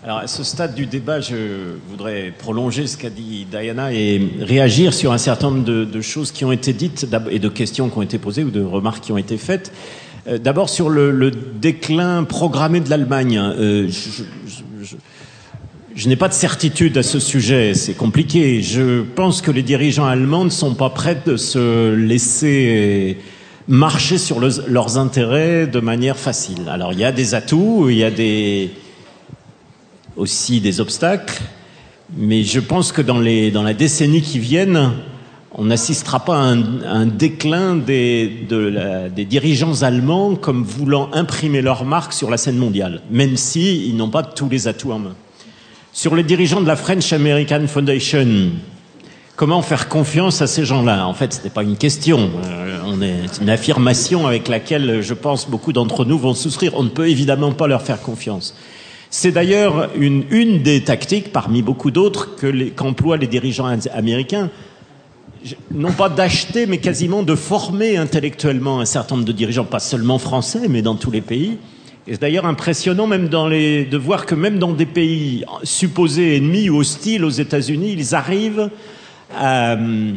Alors, 0.05 0.19
à 0.19 0.27
ce 0.27 0.45
stade 0.45 0.75
du 0.75 0.85
débat, 0.85 1.21
je 1.21 1.77
voudrais 1.89 2.31
prolonger 2.37 2.87
ce 2.87 2.99
qu'a 2.99 3.09
dit 3.09 3.47
Diana 3.51 3.93
et 3.93 4.21
réagir 4.41 4.93
sur 4.93 5.13
un 5.13 5.19
certain 5.19 5.51
nombre 5.51 5.65
de, 5.65 6.01
choses 6.03 6.31
qui 6.31 6.45
ont 6.45 6.53
été 6.53 6.75
dites 6.75 7.07
et 7.31 7.39
de 7.39 7.49
questions 7.49 7.89
qui 7.89 7.97
ont 7.97 8.03
été 8.03 8.19
posées 8.19 8.45
ou 8.45 8.51
de 8.51 8.63
remarques 8.63 9.03
qui 9.03 9.13
ont 9.13 9.17
été 9.19 9.39
faites. 9.39 9.73
Euh, 10.27 10.37
D'abord, 10.37 10.69
sur 10.69 10.91
le, 10.91 11.31
déclin 11.31 12.25
programmé 12.25 12.81
de 12.81 12.91
l'Allemagne. 12.91 13.39
Euh, 13.39 13.89
je- 13.89 14.25
je- 14.85 14.97
je 15.95 16.09
n'ai 16.09 16.17
pas 16.17 16.29
de 16.29 16.35
certitude 16.35 16.99
à 16.99 17.03
ce 17.03 17.19
sujet, 17.19 17.73
c'est 17.73 17.95
compliqué. 17.95 18.63
Je 18.63 19.03
pense 19.03 19.41
que 19.41 19.51
les 19.51 19.63
dirigeants 19.63 20.05
allemands 20.07 20.45
ne 20.45 20.51
sont 20.51 20.75
pas 20.75 20.91
prêts 20.91 21.19
de 21.27 21.37
se 21.37 21.95
laisser 21.95 23.17
marcher 23.69 24.17
sur 24.17 24.41
le- 24.41 24.65
leurs 24.67 24.97
intérêts 24.97 25.67
de 25.67 25.81
manière 25.81 26.17
facile. 26.17 26.69
Alors 26.69 26.93
il 26.93 26.99
y 26.99 27.05
a 27.05 27.13
des 27.13 27.35
atouts, 27.35 27.91
il 27.91 27.99
y 27.99 28.05
a 28.05 28.11
des, 28.11 28.71
aussi 30.17 30.61
des 30.61 30.81
obstacles, 30.81 31.41
mais 32.17 32.43
je 32.43 32.61
pense 32.61 32.93
que 32.93 33.03
dans, 33.03 33.19
la 33.19 33.75
décennie 33.75 34.23
qui 34.23 34.39
viennent, 34.39 34.93
on 35.53 35.67
n'assistera 35.67 36.25
pas 36.25 36.39
à 36.39 36.55
un, 36.55 37.07
déclin 37.07 37.77
des, 37.77 38.47
dirigeants 39.29 39.83
allemands 39.83 40.35
comme 40.35 40.63
voulant 40.63 41.11
imprimer 41.13 41.61
leur 41.61 41.85
marque 41.85 42.15
sur 42.15 42.31
la 42.31 42.39
scène 42.39 42.57
mondiale, 42.57 43.03
même 43.11 43.37
si 43.37 43.87
ils 43.87 43.97
n'ont 43.97 44.11
pas 44.11 44.23
tous 44.23 44.49
les 44.49 44.69
atouts 44.69 44.93
en 44.93 44.99
main. 44.99 45.15
Sur 45.93 46.15
les 46.15 46.23
dirigeants 46.23 46.61
de 46.61 46.67
la 46.67 46.77
French 46.77 47.13
American 47.13 47.67
Foundation, 47.67 48.51
comment 49.39 49.63
faire 49.63 49.89
confiance 49.89 50.43
à 50.43 50.49
ces 50.49 50.65
gens-là? 50.65 51.07
En 51.07 51.15
fait, 51.15 51.33
ce 51.33 51.45
n'est 51.45 51.51
pas 51.51 51.63
une 51.63 51.77
question, 51.77 52.29
euh, 52.45 52.81
on 52.85 53.01
est, 53.01 53.15
c'est 53.31 53.41
une 53.43 53.51
affirmation 53.51 54.27
avec 54.27 54.49
laquelle 54.49 55.01
je 55.01 55.15
pense 55.15 55.49
beaucoup 55.49 55.73
d'entre 55.73 56.05
nous 56.05 56.19
vont 56.19 56.35
souscrire. 56.35 56.73
On 56.75 56.83
ne 56.83 56.89
peut 56.89 57.09
évidemment 57.09 57.53
pas 57.53 57.69
leur 57.69 57.83
faire 57.83 58.03
confiance. 58.03 58.57
C'est 59.11 59.31
d'ailleurs 59.31 59.91
une, 59.97 60.63
des 60.63 60.83
tactiques, 60.83 61.33
parmi 61.33 61.63
beaucoup 61.63 61.93
d'autres, 61.93 62.37
qu'emploient 62.75 63.17
les 63.17 63.29
dirigeants 63.29 63.67
am- 63.67 63.81
américains, 63.95 64.51
non 65.73 65.93
pas 65.93 66.09
d'acheter, 66.09 66.67
mais 66.67 66.79
quasiment 66.79 67.23
de 67.23 67.37
former 67.37 67.97
intellectuellement 67.97 68.81
un 68.81 68.85
certain 68.87 69.15
nombre 69.15 69.29
de 69.29 69.33
dirigeants, 69.33 69.65
pas 69.65 69.79
seulement 69.79 70.19
français, 70.19 70.67
mais 70.69 70.83
dans 70.83 70.97
tous 70.97 71.13
les 71.13 71.21
pays, 71.23 71.59
Et 72.09 72.15
c'est 72.15 72.21
d'ailleurs 72.23 72.47
impressionnant 72.47 73.07
même 73.07 73.29
dans 73.29 73.47
les, 73.47 73.85
de 73.85 73.99
voir 73.99 74.27
que 74.27 74.35
même 74.35 74.59
dans 74.59 74.73
des 74.73 74.87
pays 74.87 75.45
supposés 75.63 76.37
ennemis 76.37 76.71
ou 76.71 76.79
hostiles 76.79 77.25
aux 77.25 77.31
États-Unis, 77.31 77.95
ils 77.97 78.15
arrivent 78.17 78.69
à 79.35 79.73
euh, 79.73 80.13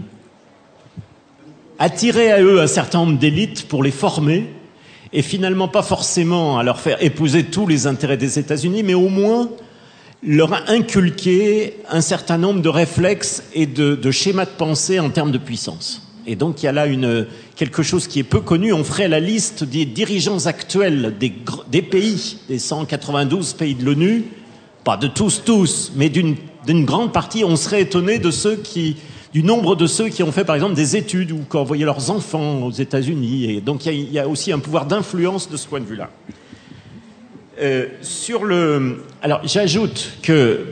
attirer 1.79 2.31
à 2.31 2.41
eux 2.41 2.61
un 2.61 2.67
certain 2.67 2.99
nombre 2.99 3.17
d'élites 3.17 3.67
pour 3.67 3.83
les 3.83 3.91
former 3.91 4.49
et 5.13 5.21
finalement 5.21 5.67
pas 5.67 5.81
forcément 5.81 6.57
à 6.57 6.63
leur 6.63 6.79
faire 6.79 7.01
épouser 7.03 7.45
tous 7.45 7.67
les 7.67 7.87
intérêts 7.87 8.17
des 8.17 8.39
États-Unis, 8.39 8.83
mais 8.83 8.93
au 8.93 9.09
moins 9.09 9.49
leur 10.23 10.53
inculquer 10.69 11.77
un 11.89 12.01
certain 12.01 12.37
nombre 12.37 12.61
de 12.61 12.69
réflexes 12.69 13.43
et 13.53 13.65
de, 13.65 14.11
schémas 14.11 14.45
de 14.45 14.51
pensée 14.51 14.99
en 14.99 15.09
termes 15.09 15.31
de 15.31 15.37
puissance. 15.37 16.07
Et 16.27 16.35
donc 16.35 16.61
il 16.61 16.67
y 16.67 16.69
a 16.69 16.71
là 16.71 16.85
une, 16.85 17.25
quelque 17.55 17.81
chose 17.81 18.07
qui 18.07 18.19
est 18.19 18.23
peu 18.23 18.41
connu. 18.41 18.71
On 18.71 18.83
ferait 18.83 19.07
la 19.07 19.19
liste 19.19 19.63
des 19.63 19.85
dirigeants 19.85 20.45
actuels 20.45 21.15
des, 21.19 21.33
des 21.71 21.81
pays, 21.81 22.37
des 22.47 22.59
192 22.59 23.53
pays 23.53 23.73
de 23.73 23.83
l'ONU, 23.83 24.25
pas 24.83 24.97
de 24.97 25.07
tous, 25.07 25.41
tous, 25.43 25.91
mais 25.95 26.09
d'une 26.09 26.35
d'une 26.65 26.85
grande 26.85 27.11
partie. 27.11 27.43
On 27.43 27.55
serait 27.55 27.81
étonné 27.81 28.19
du 29.33 29.43
nombre 29.43 29.75
de 29.75 29.87
ceux 29.87 30.09
qui 30.09 30.23
ont 30.23 30.31
fait 30.31 30.45
par 30.45 30.55
exemple 30.55 30.75
des 30.75 30.95
études 30.95 31.31
ou 31.31 31.45
qui 31.49 31.55
ont 31.55 31.61
envoyé 31.61 31.85
leurs 31.85 32.11
enfants 32.11 32.63
aux 32.63 32.71
États-Unis. 32.71 33.51
Et 33.51 33.61
donc 33.61 33.85
il 33.85 34.11
y, 34.11 34.19
a, 34.19 34.27
aussi 34.27 34.51
un 34.51 34.59
pouvoir 34.59 34.85
d'influence 34.85 35.49
de 35.49 35.57
ce 35.57 35.67
point 35.67 35.79
de 35.79 35.85
vue-là. 35.85 36.09
Euh, 37.61 37.87
sur 38.01 38.43
le, 38.43 39.03
alors 39.21 39.41
j'ajoute 39.43 40.13
que 40.23 40.65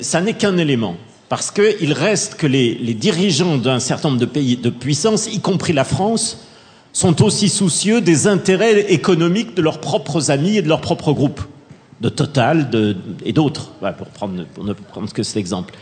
ça 0.00 0.20
n'est 0.20 0.32
qu'un 0.32 0.56
élément 0.56 0.96
parce 1.28 1.50
qu'il 1.50 1.92
reste 1.92 2.36
que 2.36 2.46
les, 2.46 2.74
les 2.74 2.94
dirigeants 2.94 3.58
d'un 3.58 3.80
certain 3.80 4.08
nombre 4.08 4.20
de 4.20 4.26
pays 4.26 4.56
de 4.56 4.70
puissance, 4.70 5.28
y 5.32 5.40
compris 5.40 5.72
la 5.72 5.84
France, 5.84 6.46
sont 6.92 7.22
aussi 7.22 7.50
soucieux 7.50 8.00
des 8.00 8.26
intérêts 8.26 8.92
économiques 8.92 9.54
de 9.54 9.60
leurs 9.60 9.80
propres 9.80 10.30
amis 10.30 10.56
et 10.56 10.62
de 10.62 10.68
leurs 10.68 10.80
propres 10.80 11.12
groupes, 11.12 11.42
de 12.00 12.08
Total 12.08 12.68
et 13.24 13.32
d'autres, 13.32 13.70
pour, 14.14 14.28
ne 14.28 14.72
prendre 14.72 15.12
que 15.12 15.22
cet 15.22 15.36
exemple. 15.36 15.74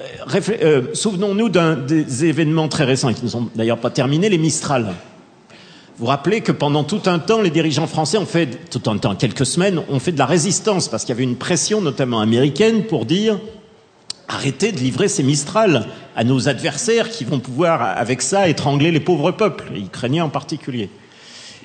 Euh, 0.00 0.40
euh, 0.62 0.82
Souvenons-nous 0.94 1.48
d'un 1.48 1.76
des 1.76 2.24
événements 2.24 2.68
très 2.68 2.84
récents, 2.84 3.12
qui 3.12 3.24
ne 3.24 3.30
sont 3.30 3.48
d'ailleurs 3.54 3.78
pas 3.78 3.90
terminés, 3.90 4.28
les 4.28 4.38
Mistral. 4.38 4.94
Vous 5.96 6.06
vous 6.06 6.06
rappelez 6.06 6.40
que 6.40 6.52
pendant 6.52 6.84
tout 6.84 7.02
un 7.06 7.18
temps, 7.18 7.42
les 7.42 7.50
dirigeants 7.50 7.86
français 7.86 8.16
ont 8.16 8.26
fait, 8.26 8.70
tout 8.70 8.90
un 8.90 8.96
temps, 8.96 9.14
quelques 9.14 9.44
semaines, 9.44 9.82
ont 9.90 9.98
fait 9.98 10.12
de 10.12 10.18
la 10.18 10.26
résistance 10.26 10.88
parce 10.88 11.04
qu'il 11.04 11.14
y 11.14 11.16
avait 11.16 11.24
une 11.24 11.36
pression, 11.36 11.82
notamment 11.82 12.20
américaine, 12.20 12.84
pour 12.84 13.04
dire 13.04 13.38
arrêtez 14.28 14.72
de 14.72 14.78
livrer 14.78 15.08
ces 15.08 15.22
Mistral 15.22 15.86
à 16.16 16.24
nos 16.24 16.48
adversaires 16.48 17.10
qui 17.10 17.24
vont 17.24 17.40
pouvoir, 17.40 17.82
avec 17.82 18.22
ça, 18.22 18.48
étrangler 18.48 18.92
les 18.92 19.00
pauvres 19.00 19.32
peuples, 19.32 19.64
les 19.74 19.80
Ukrainiens 19.80 20.24
en 20.24 20.28
particulier. 20.28 20.88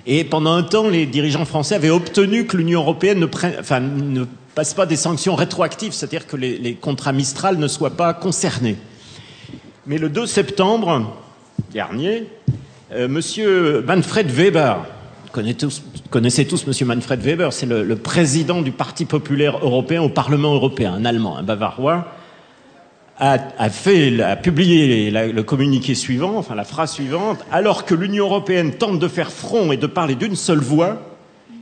Et 0.07 0.23
pendant 0.23 0.53
un 0.53 0.63
temps, 0.63 0.87
les 0.87 1.05
dirigeants 1.05 1.45
français 1.45 1.75
avaient 1.75 1.89
obtenu 1.89 2.45
que 2.45 2.57
l'Union 2.57 2.81
européenne 2.81 3.19
ne, 3.19 4.25
passe 4.53 4.73
pas 4.73 4.85
des 4.85 4.95
sanctions 4.95 5.35
rétroactives, 5.35 5.93
c'est-à-dire 5.93 6.27
que 6.27 6.37
les, 6.37 6.75
contrats 6.75 7.11
Mistral 7.11 7.57
ne 7.57 7.67
soient 7.67 7.97
pas 7.97 8.13
concernés. 8.13 8.75
Mais 9.87 9.97
le 9.97 10.09
2 10.09 10.25
septembre 10.27 11.15
dernier, 11.71 12.25
euh, 12.91 13.07
Monsieur 13.07 13.83
Manfred 13.87 14.29
Weber, 14.29 14.85
tous, 15.57 15.83
connaissez 16.11 16.45
tous 16.45 16.67
Monsieur 16.67 16.85
Manfred 16.85 17.19
Weber, 17.21 17.51
c'est 17.51 17.65
le, 17.65 17.83
le 17.83 17.95
président 17.95 18.61
du 18.61 18.71
Parti 18.71 19.05
populaire 19.05 19.57
européen 19.63 20.01
au 20.03 20.09
Parlement 20.09 20.53
européen, 20.53 20.93
un 20.93 21.05
Allemand, 21.05 21.37
un 21.37 21.43
Bavarois, 21.43 22.07
a, 23.19 23.37
a 23.57 23.69
fait, 23.69 24.21
a 24.21 24.35
publié 24.35 25.09
le 25.11 25.43
communiqué 25.43 25.95
suivant, 25.95 26.37
enfin 26.37 26.55
la 26.55 26.65
phrase 26.65 26.91
suivante, 26.91 27.39
alors 27.51 27.85
que 27.85 27.95
l'Union 27.95 28.25
européenne 28.25 28.73
tente 28.73 28.99
de 28.99 29.07
faire 29.07 29.31
front 29.31 29.71
et 29.71 29.77
de 29.77 29.87
parler 29.87 30.15
d'une 30.15 30.35
seule 30.35 30.59
voix, 30.59 31.01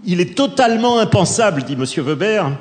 il 0.06 0.20
est 0.20 0.36
totalement 0.36 1.00
impensable, 1.00 1.64
dit 1.64 1.74
M. 1.74 1.86
Weber, 2.04 2.52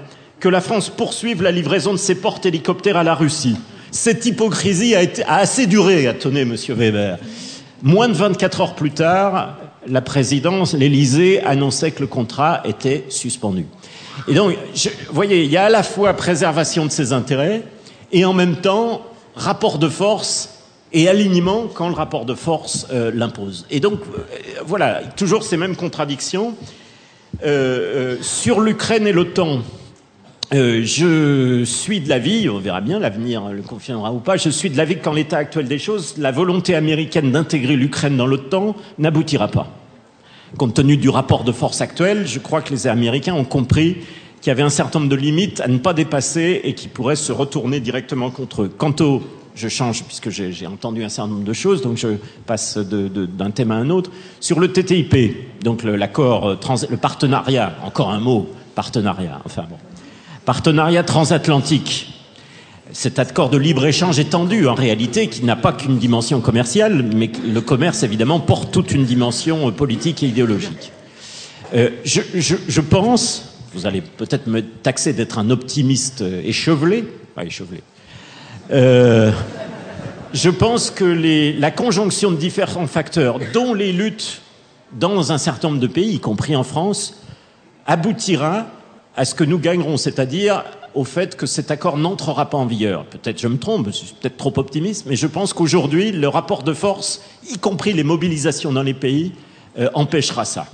que 0.41 0.49
la 0.49 0.61
France 0.61 0.91
poursuive 0.91 1.43
la 1.43 1.51
livraison 1.51 1.93
de 1.93 1.99
ses 1.99 2.15
porte-hélicoptères 2.15 2.97
à 2.97 3.05
la 3.05 3.15
Russie. 3.15 3.57
Cette 3.91 4.27
hypocrisie 4.27 4.95
a, 4.95 5.03
été, 5.03 5.23
a 5.25 5.37
assez 5.37 5.67
duré, 5.67 6.07
a 6.07 6.15
tonné 6.15 6.43
M. 6.43 6.57
Weber. 6.69 7.19
Moins 7.83 8.09
de 8.09 8.15
24 8.15 8.61
heures 8.61 8.75
plus 8.75 8.91
tard, 8.91 9.57
la 9.87 10.01
présidence, 10.01 10.75
l'Élysée, 10.75 11.43
annonçait 11.43 11.91
que 11.91 12.01
le 12.01 12.07
contrat 12.07 12.63
était 12.65 13.05
suspendu. 13.09 13.67
Et 14.29 14.35
donc, 14.35 14.53
vous 14.53 15.15
voyez, 15.15 15.45
il 15.45 15.51
y 15.51 15.57
a 15.57 15.65
à 15.65 15.71
la 15.71 15.83
fois 15.83 16.15
préservation 16.15 16.87
de 16.87 16.91
ses 16.91 17.13
intérêts 17.13 17.63
et 18.13 18.25
en 18.25 18.33
même 18.33 18.57
temps 18.57 19.03
rapport 19.35 19.79
de 19.79 19.89
force 19.89 20.51
et 20.93 21.09
alignement 21.09 21.69
quand 21.73 21.89
le 21.89 21.95
rapport 21.95 22.25
de 22.25 22.35
force 22.35 22.87
euh, 22.93 23.11
l'impose. 23.15 23.67
Et 23.71 23.81
donc, 23.81 24.01
euh, 24.01 24.23
voilà, 24.65 25.03
toujours 25.17 25.43
ces 25.43 25.57
mêmes 25.57 25.77
contradictions. 25.77 26.55
Euh, 27.45 28.19
sur 28.21 28.61
l'Ukraine 28.61 29.07
et 29.07 29.13
l'OTAN, 29.13 29.63
je 30.53 31.65
suis 31.65 32.01
de 32.01 32.11
l'avis, 32.11 32.51
on 32.51 32.59
verra 32.59 32.83
bien, 32.83 32.99
l'avenir 32.99 33.49
le 33.49 33.63
confirmera 33.63 34.13
ou 34.13 34.19
pas, 34.19 34.37
je 34.37 34.51
suis 34.51 34.69
de 34.69 34.77
l'avis 34.77 34.99
que 34.99 35.05
qu'en 35.05 35.15
l'état 35.15 35.39
actuel 35.39 35.67
des 35.67 35.79
choses, 35.79 36.17
la 36.19 36.31
volonté 36.31 36.75
américaine 36.75 37.33
d'intégrer 37.33 37.75
l'Ukraine 37.75 38.19
dans 38.19 38.27
l'OTAN 38.27 38.77
n'aboutira 38.99 39.49
pas. 39.49 39.69
Compte 40.59 40.75
tenu 40.75 40.99
du 40.99 41.09
rapport 41.09 41.45
de 41.45 41.53
force 41.53 41.81
actuel, 41.81 42.27
je 42.27 42.39
crois 42.39 42.61
que 42.61 42.71
les 42.71 42.87
Américains 42.87 43.33
ont 43.33 43.45
compris 43.45 43.97
qu'il 44.43 44.51
y 44.51 44.53
avait 44.53 44.63
un 44.63 44.69
certain 44.71 44.99
nombre 44.99 45.11
de 45.11 45.17
limites 45.17 45.61
à 45.61 45.69
ne 45.69 45.79
pas 45.79 45.95
dépasser 45.95 46.61
et 46.65 46.75
qui 46.75 46.89
pourraient 46.89 47.17
se 47.17 47.33
retourner 47.33 47.81
directement 47.81 48.31
contre 48.31 48.63
eux. 48.65 48.69
Quant 48.77 48.95
au, 49.01 49.23
je 49.55 49.69
change 49.69 50.03
puisque 50.03 50.31
j'ai 50.31 50.67
entendu 50.67 51.05
un 51.05 51.09
certain 51.09 51.31
nombre 51.31 51.45
de 51.45 51.53
choses, 51.53 51.81
donc 51.81 51.97
je 51.97 52.09
passe 52.45 52.77
d'un 52.77 53.51
thème 53.53 53.71
à 53.71 53.77
un 53.77 53.89
autre. 53.89 54.11
Sur 54.41 54.59
le 54.59 54.73
TTIP, 54.73 55.63
donc 55.63 55.85
l'accord, 55.85 56.49
euh, 56.49 56.57
le 56.91 56.97
partenariat, 56.97 57.77
encore 57.85 58.11
un 58.11 58.19
mot, 58.21 58.49
partenariat, 58.75 59.41
enfin 59.45 59.65
bon. 59.71 59.77
Partenariat 60.45 61.05
transatlantique. 61.05 62.09
Cet 62.91 63.21
accord 63.21 63.49
de 63.49 63.57
libre-échange 63.57 64.19
étendu, 64.19 64.67
en 64.67 64.75
réalité, 64.75 65.29
qui 65.29 65.45
n'a 65.45 65.55
pas 65.57 65.73
qu'une 65.73 65.99
dimension 65.99 66.41
commerciale, 66.41 67.05
mais 67.15 67.31
le 67.47 67.61
commerce, 67.61 68.03
évidemment, 68.03 68.41
porte 68.41 68.73
toute 68.73 68.91
une 68.91 69.05
dimension 69.05 69.69
euh, 69.69 69.71
politique 69.71 70.23
et 70.25 70.27
idéologique. 70.27 70.91
Euh, 71.75 71.91
je, 72.05 72.21
je- 72.35 72.57
je 72.69 72.81
pense, 72.81 73.52
vous 73.75 73.87
allez 73.87 74.01
peut-être 74.01 74.47
me 74.47 74.63
taxer 74.63 75.13
d'être 75.13 75.39
un 75.39 75.51
optimiste 75.51 76.23
échevelé, 76.45 77.05
euh, 78.71 79.33
je 80.33 80.51
pense 80.51 80.91
que 80.91 81.05
la 81.05 81.71
conjonction 81.71 82.31
de 82.31 82.37
différents 82.37 82.87
facteurs, 82.87 83.39
dont 83.53 83.75
les 83.75 83.93
luttes 83.93 84.43
dans 84.93 85.33
un 85.33 85.39
certain 85.39 85.69
nombre 85.69 85.81
de 85.81 85.87
pays, 85.87 86.15
y 86.15 86.21
compris 86.21 86.55
en 86.57 86.65
France, 86.65 87.23
aboutira 87.87 88.67
à 89.17 89.25
ce 89.25 89.35
que 89.35 89.45
nous 89.45 89.59
gagnerons, 89.59 89.97
c'est-à-dire 89.97 90.65
au 90.95 91.05
fait 91.05 91.37
que 91.37 91.47
cet 91.47 91.71
accord 91.71 91.97
n'entrera 91.97 92.51
pas 92.51 92.59
en 92.59 92.67
vigueur. 92.67 93.07
Peut-être 93.07 93.41
je 93.41 93.49
me 93.49 93.59
trompe, 93.59 93.87
je 93.87 93.93
suis 93.93 94.15
peut-être 94.21 94.37
trop 94.37 94.53
optimiste, 94.57 95.07
mais 95.07 95.17
je 95.17 95.27
pense 95.27 95.55
qu'aujourd'hui, 95.55 96.13
le 96.13 96.29
rapport 96.29 96.63
de 96.63 96.75
force, 96.75 97.23
y 97.51 97.59
compris 97.59 97.95
les 97.95 98.05
mobilisations 98.05 98.73
dans 98.73 98.83
les 98.83 98.95
pays, 98.95 99.33
euh, 99.79 99.89
empêchera 99.95 100.45
ça. 100.45 100.67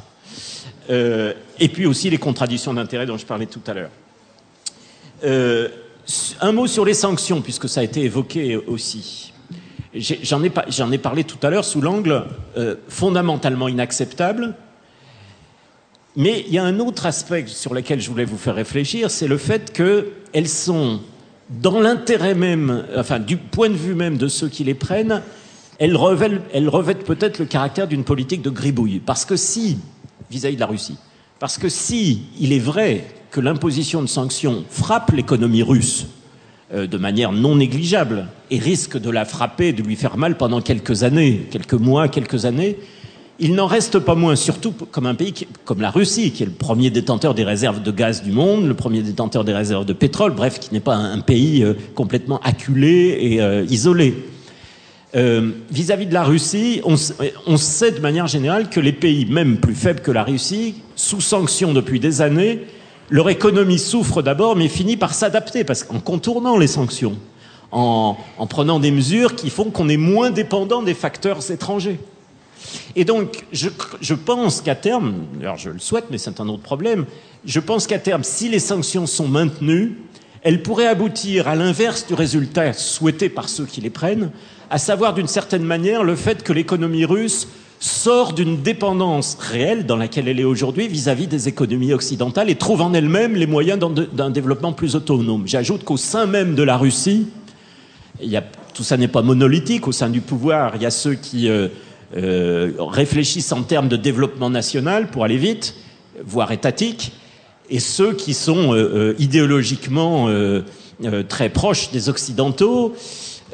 Euh, 0.90 1.34
et 1.60 1.68
puis 1.68 1.86
aussi 1.86 2.10
les 2.10 2.18
contradictions 2.18 2.74
d'intérêts 2.74 3.06
dont 3.06 3.18
je 3.18 3.26
parlais 3.26 3.47
tout 3.47 3.62
à 3.66 3.74
l'heure. 3.74 3.90
Euh, 5.24 5.68
un 6.40 6.52
mot 6.52 6.66
sur 6.66 6.85
les 6.85 6.94
sanctions, 6.94 7.43
puisque 7.43 7.68
ça 7.68 7.80
a 7.80 7.82
été 7.82 8.02
évoqué 8.02 8.56
aussi. 8.56 9.32
J'en 9.94 10.43
ai, 10.43 10.98
parlé 10.98 11.24
tout 11.24 11.39
à 11.43 11.51
l'heure 11.51 11.64
sous 11.64 11.80
l'angle 11.80 12.24
euh, 12.56 12.76
fondamentalement 12.89 13.68
inacceptable. 13.68 14.55
Mais 16.16 16.44
il 16.47 16.52
y 16.52 16.59
a 16.59 16.64
un 16.64 16.78
autre 16.78 17.06
aspect 17.06 17.47
sur 17.47 17.74
lequel 17.74 18.01
je 18.01 18.10
voulais 18.10 18.24
vous 18.24 18.39
faire 18.39 18.55
réfléchir, 18.55 19.10
c'est 19.10 19.28
le 19.28 19.39
fait 19.39 19.72
qu'elles 19.72 20.48
sont, 20.48 21.01
dans 21.48 21.80
l'intérêt 21.80 22.35
même, 22.35 22.85
enfin 22.97 23.18
du 23.18 23.36
point 23.36 23.68
de 23.68 23.76
vue 23.76 23.94
même 23.94 24.18
de 24.18 24.26
ceux 24.26 24.48
qui 24.48 24.64
les 24.64 24.74
prennent, 24.74 25.22
elles 25.78 25.97
revêtent 25.97 27.05
peut-être 27.05 27.39
le 27.39 27.44
caractère 27.44 27.86
d'une 27.86 28.02
politique 28.02 28.43
de 28.43 28.51
gribouille. 28.51 28.98
Parce 28.98 29.24
que 29.24 29.36
si, 29.36 29.78
vis-à-vis 30.28 30.56
de 30.56 30.60
la 30.60 30.66
Russie, 30.66 30.97
parce 31.40 31.59
que 31.59 31.69
si 31.69 32.23
il 32.40 32.52
est 32.52 32.59
vrai 32.59 33.05
que 33.31 33.40
l'imposition 33.40 34.02
de 34.02 34.06
sanctions 34.06 34.65
frappe 34.69 35.12
l'économie 35.12 35.62
russe 35.62 36.06
euh, 36.74 36.86
de 36.86 36.98
manière 36.98 37.32
non 37.32 37.56
négligeable 37.56 38.27
et 38.51 38.59
risque 38.59 38.98
de 38.98 39.10
la 39.10 39.24
frapper, 39.24 39.73
de 39.73 39.82
lui 39.82 39.97
faire 39.97 40.16
mal 40.16 40.36
pendant 40.36 40.60
quelques 40.60 41.02
années, 41.02 41.47
quelques 41.51 41.74
mois, 41.74 42.09
quelques 42.09 42.44
années, 42.44 42.77
il 43.40 43.55
n'en 43.55 43.66
reste 43.66 44.01
pas 44.01 44.16
moins, 44.16 44.35
surtout 44.35 44.73
comme 44.73 45.06
un 45.06 45.15
pays 45.15 45.32
comme 45.65 45.81
la 45.81 45.90
Russie, 45.90 46.32
qui 46.32 46.43
est 46.43 46.47
le 46.47 46.52
premier 46.52 46.90
détenteur 46.90 47.35
des 47.35 47.44
réserves 47.44 47.82
de 47.82 47.93
gaz 47.93 48.23
du 48.23 48.32
monde, 48.32 48.66
le 48.66 48.74
premier 48.74 49.01
détenteur 49.01 49.44
des 49.44 49.55
réserves 49.55 49.85
de 49.85 49.93
pétrole, 49.93 50.32
bref, 50.32 50.59
qui 50.59 50.74
n'est 50.74 50.81
pas 50.81 50.97
un, 50.97 51.20
pays 51.20 51.62
euh, 51.62 51.74
complètement 51.94 52.40
acculé 52.40 53.16
et 53.20 53.40
euh, 53.40 53.65
isolé. 53.70 54.15
Vis-à-vis 55.70 56.06
de 56.06 56.12
la 56.12 56.23
Russie, 56.23 56.82
on 56.85 57.56
sait 57.56 57.93
de 57.93 58.01
manière 58.01 58.27
générale 58.27 58.69
que 58.69 58.78
les 58.78 58.93
pays, 58.93 59.24
même 59.24 59.56
plus 59.56 59.74
faibles 59.74 60.01
que 60.01 60.10
la 60.10 60.23
Russie, 60.23 60.74
sous 60.98 61.20
sanction 61.20 61.72
depuis 61.72 62.00
des 62.00 62.20
années, 62.22 62.66
leur 63.08 63.30
économie 63.30 63.78
souffre 63.78 64.20
d'abord, 64.20 64.56
mais 64.56 64.68
finit 64.68 64.96
par 64.96 65.14
s'adapter, 65.14 65.62
parce 65.62 65.84
qu'en 65.84 66.00
contournant 66.00 66.58
les 66.58 66.66
sanctions, 66.66 67.16
en, 67.70 68.16
en 68.36 68.46
prenant 68.48 68.80
des 68.80 68.90
mesures 68.90 69.36
qui 69.36 69.48
font 69.48 69.70
qu'on 69.70 69.88
est 69.88 69.96
moins 69.96 70.30
dépendant 70.30 70.82
des 70.82 70.94
facteurs 70.94 71.50
étrangers. 71.52 72.00
Et 72.96 73.04
donc, 73.04 73.46
je, 73.52 73.68
je 74.00 74.14
pense 74.14 74.60
qu'à 74.60 74.74
terme, 74.74 75.14
alors 75.40 75.56
je 75.56 75.70
le 75.70 75.78
souhaite, 75.78 76.06
mais 76.10 76.18
c'est 76.18 76.40
un 76.40 76.48
autre 76.48 76.62
problème, 76.62 77.06
je 77.44 77.60
pense 77.60 77.86
qu'à 77.86 78.00
terme, 78.00 78.24
si 78.24 78.48
les 78.48 78.58
sanctions 78.58 79.06
sont 79.06 79.28
maintenues, 79.28 79.98
elles 80.42 80.62
pourraient 80.64 80.88
aboutir 80.88 81.46
à 81.46 81.54
l'inverse 81.54 82.08
du 82.08 82.14
résultat 82.14 82.72
souhaité 82.72 83.28
par 83.28 83.48
ceux 83.48 83.66
qui 83.66 83.80
les 83.80 83.90
prennent, 83.90 84.32
à 84.68 84.78
savoir 84.78 85.14
d'une 85.14 85.28
certaine 85.28 85.62
manière 85.62 86.02
le 86.02 86.16
fait 86.16 86.42
que 86.42 86.52
l'économie 86.52 87.04
russe 87.04 87.46
sort 87.80 88.32
d'une 88.32 88.60
dépendance 88.62 89.36
réelle 89.40 89.86
dans 89.86 89.96
laquelle 89.96 90.28
elle 90.28 90.40
est 90.40 90.44
aujourd'hui 90.44 90.88
vis-à-vis 90.88 91.26
des 91.28 91.48
économies 91.48 91.92
occidentales 91.92 92.50
et 92.50 92.56
trouve 92.56 92.80
en 92.80 92.92
elle-même 92.92 93.36
les 93.36 93.46
moyens 93.46 93.78
d'un- 93.78 94.30
développement 94.30 94.72
plus 94.72 94.96
autonome. 94.96 95.44
J'ajoute 95.46 95.84
qu'au 95.84 95.96
sein 95.96 96.26
même 96.26 96.55
de 96.55 96.62
la 96.62 96.76
Russie, 96.76 97.28
il 98.20 98.28
y 98.28 98.36
a, 98.36 98.42
tout 98.74 98.82
ça 98.82 98.96
n'est 98.96 99.06
pas 99.09 99.22
monolithique 99.22 99.86
au 99.86 99.92
sein 99.92 100.09
du 100.10 100.20
pouvoir. 100.20 100.72
Il 100.74 100.82
y 100.82 100.86
a 100.86 100.90
ceux 100.90 101.14
qui 101.14 101.48
euh, 101.48 101.68
euh, 102.16 102.72
réfléchissent 102.78 103.52
en 103.52 103.62
termes 103.62 103.88
de 103.88 103.96
développement 103.96 104.50
national 104.50 105.09
pour 105.09 105.22
aller 105.24 105.36
vite, 105.36 105.76
voire 106.24 106.50
étatique, 106.50 107.12
et 107.70 107.78
ceux 107.78 108.12
qui 108.12 108.34
sont 108.34 108.74
euh, 108.74 109.14
idéologiquement 109.18 110.28
très 111.28 111.48
proches 111.48 111.90
des 111.92 112.09
Occidentaux. 112.09 112.94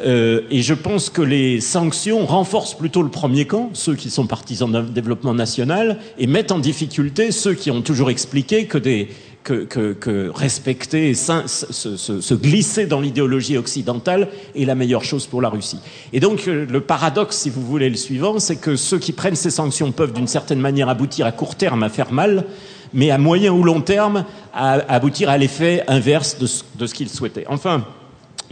Euh, 0.00 0.40
et 0.50 0.62
je 0.62 0.74
pense 0.74 1.08
que 1.08 1.22
les 1.22 1.60
sanctions 1.60 2.26
renforcent 2.26 2.74
plutôt 2.74 3.02
le 3.02 3.10
premier 3.10 3.44
camp, 3.44 3.70
ceux 3.74 3.94
qui 3.94 4.10
sont 4.10 4.26
partisans 4.26 4.70
d'un 4.70 4.82
développement 4.82 5.34
national, 5.34 5.98
et 6.18 6.26
mettent 6.26 6.50
en 6.50 6.58
difficulté 6.58 7.30
ceux 7.30 7.54
qui 7.54 7.70
ont 7.70 7.80
toujours 7.80 8.10
expliqué 8.10 8.66
que, 8.66 8.76
des, 8.76 9.08
que, 9.44 9.64
que, 9.64 9.92
que 9.92 10.30
respecter, 10.34 11.14
se, 11.14 11.42
se- 11.46 12.20
se 12.20 12.34
glisser 12.34 12.86
dans 12.86 13.00
l'idéologie 13.00 13.56
occidentale 13.56 14.28
est 14.56 14.64
la 14.64 14.74
meilleure 14.74 15.04
chose 15.04 15.26
pour 15.26 15.40
la 15.40 15.48
Russie. 15.48 15.78
Et 16.12 16.18
donc 16.18 16.48
euh, 16.48 16.66
le 16.68 16.80
paradoxe, 16.80 17.36
si 17.36 17.50
vous 17.50 17.62
voulez, 17.62 17.88
le 17.88 17.96
suivant, 17.96 18.40
c'est 18.40 18.56
que 18.56 18.74
ceux 18.74 18.98
qui 18.98 19.12
prennent 19.12 19.36
ces 19.36 19.50
sanctions 19.50 19.92
peuvent 19.92 20.12
d'une 20.12 20.26
certaine 20.26 20.60
manière 20.60 20.88
aboutir 20.88 21.24
à 21.26 21.30
court 21.32 21.54
terme 21.54 21.84
à 21.84 21.88
faire 21.88 22.10
mal, 22.12 22.44
mais 22.92 23.10
à 23.12 23.18
moyen 23.18 23.52
ou 23.52 23.62
long 23.62 23.80
terme 23.80 24.24
à, 24.52 24.72
à 24.72 24.94
aboutir 24.94 25.30
à 25.30 25.38
l'effet 25.38 25.84
inverse 25.86 26.36
de 26.38 26.46
ce, 26.46 26.64
de 26.76 26.86
ce 26.86 26.94
qu'ils 26.94 27.10
souhaitaient. 27.10 27.46
Enfin, 27.48 27.84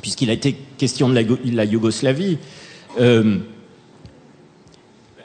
puisqu'il 0.00 0.30
a 0.30 0.32
été 0.32 0.56
question 0.78 1.08
de 1.08 1.14
la, 1.14 1.24
Go- 1.24 1.38
la 1.44 1.64
Yougoslavie, 1.64 2.38
euh, 3.00 3.38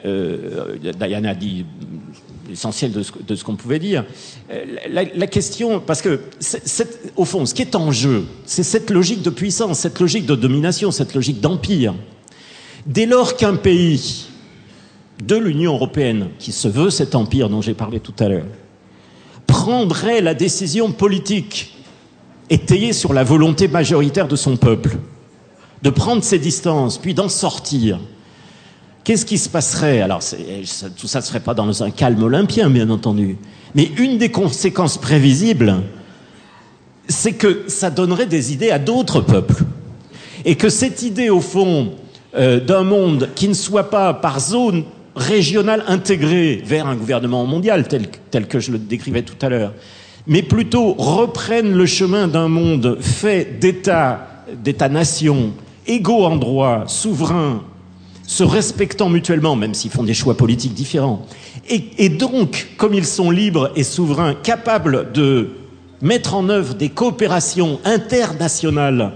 euh, 0.06 0.76
Diana 0.98 1.30
a 1.30 1.34
dit 1.34 1.64
l'essentiel 2.48 2.92
de 2.92 3.02
ce, 3.34 3.44
qu'on 3.44 3.56
pouvait 3.56 3.78
dire. 3.78 4.04
Euh, 4.50 4.64
La, 4.88 5.26
question, 5.26 5.80
parce 5.80 6.00
que 6.00 6.20
au 7.16 7.24
fond, 7.24 7.44
ce 7.44 7.52
qui 7.54 7.62
est 7.62 7.74
en 7.74 7.90
jeu, 7.92 8.24
c'est 8.46 8.62
cette 8.62 8.90
logique 8.90 9.22
de 9.22 9.30
puissance, 9.30 9.80
cette 9.80 10.00
logique 10.00 10.24
de 10.26 10.34
domination, 10.34 10.90
cette 10.90 11.14
logique 11.14 11.40
d'empire. 11.40 11.94
Dès 12.86 13.06
lors 13.06 13.36
qu'un 13.36 13.56
pays 13.56 14.26
de 15.22 15.36
l'Union 15.36 15.74
européenne, 15.74 16.28
qui 16.38 16.52
se 16.52 16.68
veut 16.68 16.90
cet 16.90 17.14
empire 17.14 17.48
dont 17.50 17.60
j'ai 17.60 17.74
parlé 17.74 18.00
tout 18.00 18.14
à 18.20 18.28
l'heure, 18.28 18.46
prendrait 19.46 20.20
la 20.20 20.34
décision 20.34 20.92
politique 20.92 21.74
étayée 22.50 22.92
sur 22.92 23.12
la 23.12 23.24
volonté 23.24 23.68
majoritaire 23.68 24.28
de 24.28 24.36
son 24.36 24.56
peuple, 24.56 24.96
de 25.82 25.90
prendre 25.90 26.22
ses 26.24 26.38
distances, 26.38 26.98
puis 26.98 27.14
d'en 27.14 27.28
sortir, 27.28 27.98
qu'est-ce 29.04 29.26
qui 29.26 29.38
se 29.38 29.48
passerait? 29.48 30.00
Alors, 30.00 30.22
ça- 30.22 30.36
tout 30.96 31.06
ça 31.06 31.20
ne 31.20 31.24
serait 31.24 31.40
pas 31.40 31.54
dans 31.54 31.82
un 31.82 31.90
calme 31.90 32.22
olympien, 32.22 32.70
bien 32.70 32.90
entendu, 32.90 33.36
mais 33.74 33.90
une 33.98 34.18
des 34.18 34.30
conséquences 34.30 34.98
prévisibles, 34.98 35.82
c'est 37.08 37.32
que 37.32 37.64
ça 37.68 37.90
donnerait 37.90 38.26
des 38.26 38.52
idées 38.52 38.70
à 38.70 38.78
d'autres 38.78 39.20
peuples. 39.20 39.64
Et 40.44 40.56
que 40.56 40.68
cette 40.68 41.02
idée, 41.02 41.30
au 41.30 41.40
fond, 41.40 41.92
euh, 42.36 42.60
d'un 42.60 42.82
monde 42.84 43.30
qui 43.34 43.48
ne 43.48 43.54
soit 43.54 43.90
pas 43.90 44.14
par 44.14 44.40
zone 44.40 44.84
régionale 45.16 45.84
intégrée 45.88 46.62
vers 46.64 46.86
un 46.86 46.94
gouvernement 46.94 47.44
mondial, 47.44 47.86
tel 48.30 48.46
que 48.46 48.60
je 48.60 48.70
le 48.70 48.78
décrivais 48.78 49.22
tout 49.22 49.34
à 49.44 49.48
l'heure, 49.48 49.72
mais 50.28 50.42
plutôt 50.42 50.92
reprenne 50.92 51.72
le 51.72 51.86
chemin 51.86 52.28
d'un 52.28 52.48
monde 52.48 52.98
fait 53.00 53.58
d'États, 53.58 54.44
d'États-nations, 54.62 55.52
égaux 55.86 56.24
en 56.24 56.36
droit, 56.36 56.84
souverains, 56.86 57.62
se 58.26 58.44
respectant 58.44 59.08
mutuellement, 59.08 59.56
même 59.56 59.72
s'ils 59.72 59.90
font 59.90 60.02
des 60.02 60.12
choix 60.12 60.36
politiques 60.36 60.74
différents, 60.74 61.24
et, 61.70 62.08
donc, 62.08 62.68
comme 62.76 62.94
ils 62.94 63.04
sont 63.04 63.30
libres 63.30 63.72
et 63.74 63.84
souverains, 63.84 64.34
capables 64.34 65.12
de 65.12 65.50
mettre 66.00 66.34
en 66.34 66.48
œuvre 66.48 66.74
des 66.74 66.88
coopérations 66.88 67.80
internationales 67.84 69.12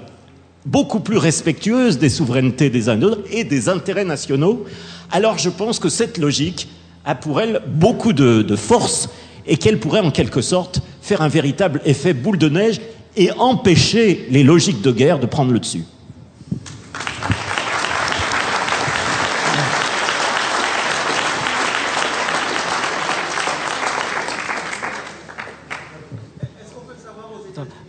beaucoup 0.66 1.00
plus 1.00 1.16
respectueuses 1.16 1.98
des 1.98 2.08
souverainetés 2.08 2.68
des 2.68 2.88
uns 2.88 2.96
et 2.96 2.98
des 2.98 3.06
autres 3.06 3.22
et 3.30 3.44
des 3.44 3.68
intérêts 3.68 4.04
nationaux, 4.04 4.64
alors 5.10 5.38
je 5.38 5.50
pense 5.50 5.78
que 5.78 5.88
cette 5.88 6.18
logique 6.18 6.68
a 7.04 7.14
pour 7.14 7.40
elle 7.40 7.62
beaucoup 7.66 8.12
de, 8.12 8.42
de 8.42 8.56
force 8.56 9.08
et 9.46 9.56
qu'elle 9.56 9.78
pourrait 9.78 10.00
en 10.00 10.10
quelque 10.10 10.40
sorte 10.40 10.82
faire 11.02 11.20
un 11.20 11.28
véritable 11.28 11.82
effet 11.84 12.14
boule 12.14 12.38
de 12.38 12.48
neige 12.48 12.80
et 13.16 13.30
empêcher 13.32 14.26
les 14.30 14.42
logiques 14.42 14.80
de 14.80 14.90
guerre 14.92 15.18
de 15.18 15.26
prendre 15.26 15.52
le 15.52 15.58
dessus. 15.58 15.84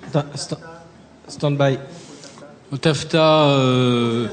Sta- 0.09 0.25
sta- 0.35 0.59
Stand 1.27 1.57
by. 1.57 1.77
Au 2.71 2.77
TAFTA, 2.77 3.45
euh, 3.49 4.27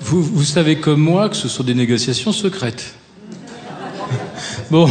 vous, 0.00 0.22
vous 0.22 0.44
savez 0.44 0.78
comme 0.78 1.00
moi 1.00 1.28
que 1.28 1.36
ce 1.36 1.48
sont 1.48 1.62
des 1.62 1.74
négociations 1.74 2.32
secrètes. 2.32 2.94
Bon. 4.70 4.88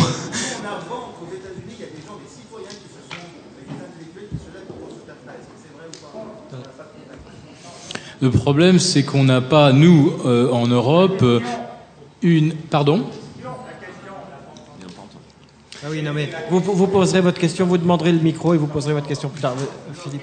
Le 8.22 8.30
problème, 8.30 8.77
c'est 8.77 9.02
qu'on 9.02 9.23
n'a 9.23 9.41
pas, 9.41 9.73
nous, 9.73 10.14
euh, 10.26 10.52
en 10.52 10.68
Europe, 10.68 11.22
euh, 11.23 11.39
une... 12.22 12.53
Pardon? 12.53 13.03
Ah 15.84 15.88
oui, 15.89 16.03
non 16.03 16.11
mais 16.14 16.30
vous, 16.52 16.60
vous 16.60 16.85
poserez 16.85 17.22
votre 17.22 17.39
question, 17.39 17.65
vous 17.65 17.80
demanderez 17.80 18.11
le 18.11 18.19
micro 18.19 18.53
et 18.53 18.57
vous 18.57 18.68
poserez 18.68 18.93
votre 18.93 19.07
question 19.07 19.30
plus 19.30 19.41
tard. 19.41 19.56
Euh, 19.57 19.93
Philippe. 19.95 20.22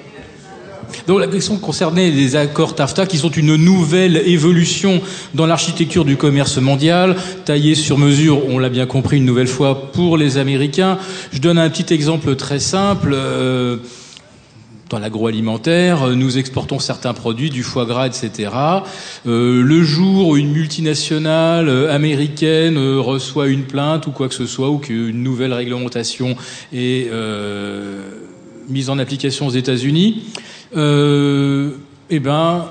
Donc 1.08 1.18
la 1.18 1.26
question 1.26 1.56
concernait 1.58 2.12
les 2.12 2.36
accords 2.36 2.76
TAFTA 2.76 3.06
qui 3.06 3.18
sont 3.18 3.30
une 3.30 3.56
nouvelle 3.56 4.16
évolution 4.18 5.00
dans 5.34 5.46
l'architecture 5.46 6.04
du 6.04 6.16
commerce 6.16 6.58
mondial, 6.58 7.16
taillée 7.44 7.74
sur 7.74 7.98
mesure, 7.98 8.48
on 8.48 8.60
l'a 8.60 8.68
bien 8.68 8.86
compris 8.86 9.16
une 9.16 9.24
nouvelle 9.24 9.48
fois, 9.48 9.90
pour 9.90 10.16
les 10.16 10.38
Américains. 10.38 10.98
Je 11.32 11.40
donne 11.40 11.58
un 11.58 11.68
petit 11.68 11.92
exemple 11.92 12.36
très 12.36 12.60
simple. 12.60 13.10
euh, 13.12 13.78
dans 14.88 14.98
l'agroalimentaire, 14.98 16.04
euh, 16.04 16.14
nous 16.14 16.38
exportons 16.38 16.78
certains 16.78 17.14
produits, 17.14 17.50
du 17.50 17.62
foie 17.62 17.84
gras, 17.84 18.06
etc. 18.06 18.50
Euh, 19.26 19.62
le 19.62 19.82
jour 19.82 20.28
où 20.28 20.36
une 20.36 20.52
multinationale 20.52 21.68
euh, 21.68 21.94
américaine 21.94 22.78
reçoit 22.78 23.48
une 23.48 23.64
plainte 23.64 24.06
ou 24.06 24.10
quoi 24.10 24.28
que 24.28 24.34
ce 24.34 24.46
soit, 24.46 24.70
ou 24.70 24.78
qu'une 24.78 25.22
nouvelle 25.22 25.52
réglementation 25.52 26.36
est 26.72 27.10
mise 28.68 28.90
en 28.90 28.98
application 28.98 29.46
aux 29.46 29.50
États-Unis, 29.50 30.24
eh 30.74 32.20
ben, 32.20 32.68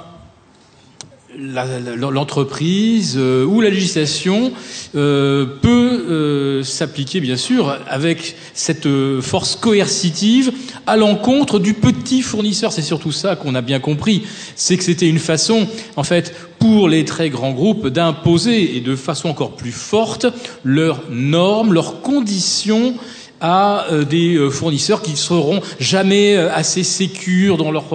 l'entreprise 1.38 3.15
euh, 3.18 3.45
ou 3.45 3.61
la 3.61 3.69
législation 3.69 4.51
euh, 4.95 5.45
peut 5.61 6.05
euh, 6.09 6.64
s'appliquer, 6.64 7.19
bien 7.19 7.38
sûr, 7.38 7.77
avec 7.88 8.35
cette 8.53 8.88
force 9.22 9.55
coercitive 9.55 10.51
à 10.88 10.97
l'encontre 10.97 11.59
du 11.59 11.73
petit 11.73 12.22
fournisseur. 12.22 12.72
C'est 12.72 12.81
surtout 12.81 13.11
ça 13.11 13.35
qu'on 13.35 13.55
a 13.55 13.61
bien 13.61 13.80
compris. 13.80 14.23
C'est 14.55 14.77
que 14.77 14.84
c'était 14.84 15.07
une 15.07 15.19
façon, 15.19 15.68
en 15.95 16.03
fait, 16.03 16.34
pour 16.59 16.89
les 16.89 17.05
très 17.05 17.30
grands 17.30 17.51
groupes 17.51 17.88
d'imposer 17.88 18.76
et 18.76 18.81
de 18.81 18.95
façon 18.95 19.30
encore 19.30 19.55
plus 19.55 19.72
forte 19.72 20.26
leurs 20.64 21.03
normes, 21.09 21.73
leurs 21.73 22.01
conditions 22.01 22.95
à 23.39 23.85
des 24.09 24.49
fournisseurs 24.49 25.03
qui 25.03 25.11
ne 25.11 25.15
seront 25.15 25.61
jamais 25.80 26.35
assez 26.35 26.81
sécures 26.81 27.57
dans 27.57 27.69
leur 27.69 27.93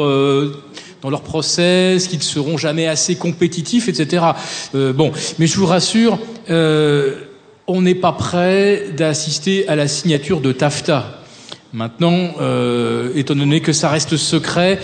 dans 1.02 1.10
leur 1.10 1.22
process, 1.22 2.06
qui 2.06 2.16
ne 2.16 2.22
seront 2.22 2.56
jamais 2.56 2.86
assez 2.86 3.16
compétitifs, 3.16 3.88
etc. 3.88 4.24
Euh, 4.74 4.92
bon, 4.92 5.10
mais 5.38 5.46
je 5.46 5.58
vous 5.58 5.66
rassure, 5.66 6.18
euh, 6.48 7.16
on 7.66 7.82
n'est 7.82 7.96
pas 7.96 8.12
prêt 8.12 8.84
d'assister 8.96 9.68
à 9.68 9.74
la 9.74 9.88
signature 9.88 10.40
de 10.40 10.52
TAFTA. 10.52 11.18
Maintenant, 11.72 12.34
euh, 12.40 13.10
étant 13.16 13.34
donné 13.34 13.60
que 13.60 13.72
ça 13.72 13.88
reste 13.88 14.16
secret, 14.16 14.78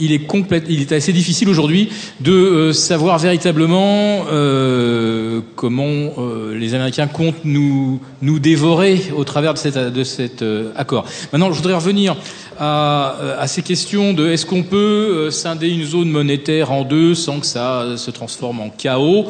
il 0.00 0.12
est, 0.12 0.92
assez 0.92 1.12
difficile 1.12 1.48
aujourd'hui 1.48 1.88
de 2.20 2.32
euh, 2.32 2.72
savoir 2.72 3.18
véritablement 3.18 4.24
euh, 4.30 5.40
comment 5.56 5.84
euh, 6.18 6.56
les 6.58 6.74
Américains 6.74 7.06
comptent 7.06 7.44
nous, 7.44 8.00
nous 8.22 8.38
dévorer 8.38 9.00
au 9.16 9.24
travers 9.24 9.54
de, 9.54 10.04
cet 10.04 10.44
accord. 10.76 11.04
Maintenant, 11.32 11.52
je 11.52 11.56
voudrais 11.56 11.74
revenir 11.74 12.16
à, 12.58 13.16
à 13.38 13.46
ces 13.46 13.62
questions 13.62 14.12
de 14.12 14.28
est-ce 14.28 14.46
qu'on 14.46 14.62
peut 14.62 15.30
scinder 15.30 15.68
une 15.68 15.84
zone 15.84 16.10
monétaire 16.10 16.72
en 16.72 16.84
deux 16.84 17.14
sans 17.14 17.40
que 17.40 17.46
ça 17.46 17.96
se 17.96 18.10
transforme 18.10 18.60
en 18.60 18.70
chaos? 18.70 19.26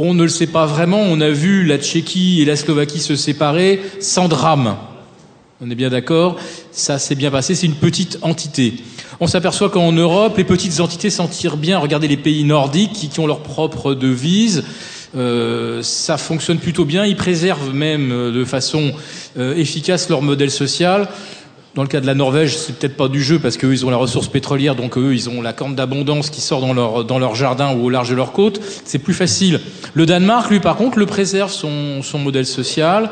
On 0.00 0.14
ne 0.14 0.22
le 0.22 0.28
sait 0.28 0.46
pas 0.46 0.66
vraiment. 0.66 1.00
On 1.00 1.20
a 1.20 1.30
vu 1.30 1.64
la 1.64 1.76
Tchéquie 1.76 2.40
et 2.40 2.44
la 2.44 2.54
Slovaquie 2.54 3.00
se 3.00 3.16
séparer 3.16 3.80
sans 4.00 4.28
drame. 4.28 4.76
On 5.60 5.68
est 5.70 5.74
bien 5.74 5.90
d'accord 5.90 6.36
Ça 6.70 7.00
s'est 7.00 7.16
bien 7.16 7.32
passé. 7.32 7.56
C'est 7.56 7.66
une 7.66 7.74
petite 7.74 8.18
entité. 8.22 8.74
On 9.18 9.26
s'aperçoit 9.26 9.70
qu'en 9.70 9.90
Europe, 9.90 10.36
les 10.36 10.44
petites 10.44 10.78
entités 10.78 11.10
s'en 11.10 11.26
tirent 11.26 11.56
bien. 11.56 11.80
Regardez 11.80 12.06
les 12.06 12.16
pays 12.16 12.44
nordiques 12.44 12.92
qui, 12.92 13.18
ont 13.18 13.26
leur 13.26 13.40
propre 13.40 13.94
devise. 13.94 14.62
Euh, 15.16 15.82
ça 15.82 16.16
fonctionne 16.16 16.58
plutôt 16.58 16.84
bien. 16.84 17.04
Ils 17.04 17.16
préservent 17.16 17.74
même 17.74 18.12
euh, 18.12 18.30
de 18.30 18.44
façon 18.44 18.92
euh, 19.36 19.56
efficace 19.56 20.08
leur 20.08 20.22
modèle 20.22 20.52
social. 20.52 21.08
Dans 21.74 21.82
le 21.82 21.88
cas 21.88 22.00
de 22.00 22.06
la 22.06 22.14
Norvège, 22.14 22.56
c'est 22.56 22.76
peut-être 22.76 22.96
pas 22.96 23.08
du 23.08 23.22
jeu 23.22 23.38
parce 23.38 23.56
qu'eux, 23.56 23.72
ils 23.72 23.86
ont 23.86 23.90
la 23.90 23.96
ressource 23.96 24.28
pétrolière, 24.28 24.74
donc 24.74 24.98
eux, 24.98 25.14
ils 25.14 25.28
ont 25.28 25.42
la 25.42 25.52
corne 25.52 25.74
d'abondance 25.74 26.30
qui 26.30 26.40
sort 26.40 26.60
dans 26.60 26.72
leur, 26.72 27.04
dans 27.04 27.18
leur 27.18 27.34
jardin 27.34 27.74
ou 27.76 27.84
au 27.84 27.90
large 27.90 28.10
de 28.10 28.14
leur 28.14 28.32
côte. 28.32 28.60
C'est 28.84 28.98
plus 28.98 29.14
facile. 29.14 29.60
Le 29.94 30.06
Danemark, 30.06 30.50
lui, 30.50 30.60
par 30.60 30.76
contre, 30.76 30.98
le 30.98 31.06
préserve 31.06 31.52
son, 31.52 32.02
son 32.02 32.18
modèle 32.18 32.46
social, 32.46 33.10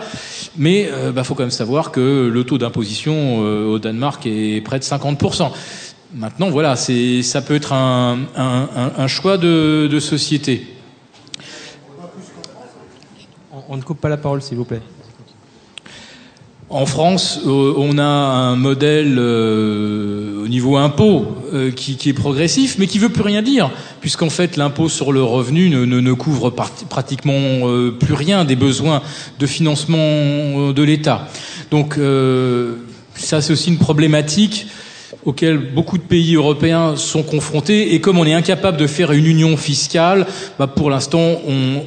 mais 0.56 0.90
il 1.06 1.12
bah, 1.12 1.22
faut 1.22 1.34
quand 1.34 1.44
même 1.44 1.50
savoir 1.50 1.92
que 1.92 2.28
le 2.32 2.44
taux 2.44 2.58
d'imposition 2.58 3.44
euh, 3.44 3.66
au 3.66 3.78
Danemark 3.78 4.26
est 4.26 4.64
près 4.64 4.78
de 4.78 4.84
50%. 4.84 5.50
Maintenant, 6.14 6.50
voilà, 6.50 6.76
ça 6.76 7.42
peut 7.42 7.54
être 7.54 7.72
un, 7.72 8.18
un, 8.36 9.06
choix 9.06 9.36
de, 9.38 9.98
société. 10.00 10.66
On 13.68 13.76
ne 13.76 13.82
coupe 13.82 14.00
pas 14.00 14.08
la 14.08 14.16
parole, 14.16 14.40
s'il 14.40 14.56
vous 14.56 14.64
plaît. 14.64 14.80
En 16.68 16.84
France, 16.84 17.40
euh, 17.46 17.74
on 17.76 17.96
a 17.96 18.02
un 18.02 18.56
modèle 18.56 19.16
euh, 19.18 20.42
au 20.42 20.48
niveau 20.48 20.76
impôt 20.76 21.26
euh, 21.54 21.70
qui, 21.70 21.96
est 22.08 22.12
progressif, 22.12 22.76
mais 22.80 22.88
qui 22.88 22.98
veut 22.98 23.08
plus 23.08 23.22
rien 23.22 23.40
dire, 23.40 23.70
puisqu'en 24.00 24.30
fait 24.30 24.56
l'impôt 24.56 24.88
sur 24.88 25.12
le 25.12 25.22
revenu 25.22 25.70
ne, 25.70 25.84
ne, 25.84 26.00
ne 26.00 26.12
couvre 26.12 26.50
pratiquement 26.50 27.40
plus 28.00 28.14
rien 28.14 28.44
des 28.44 28.56
besoins 28.56 29.00
de 29.38 29.46
financement 29.46 30.72
de 30.72 30.82
l'État. 30.82 31.28
Donc 31.70 32.00
ça, 33.14 33.40
c'est 33.40 33.52
aussi 33.52 33.70
une 33.70 33.78
problématique 33.78 34.66
auxquels 35.26 35.58
beaucoup 35.58 35.98
de 35.98 36.02
pays 36.02 36.36
européens 36.36 36.96
sont 36.96 37.22
confrontés. 37.22 37.94
Et 37.94 38.00
comme 38.00 38.18
on 38.18 38.24
est 38.24 38.32
incapable 38.32 38.78
de 38.78 38.86
faire 38.86 39.12
une 39.12 39.26
union 39.26 39.56
fiscale, 39.58 40.26
bah 40.58 40.66
pour 40.66 40.88
l'instant, 40.88 41.40
on, 41.46 41.82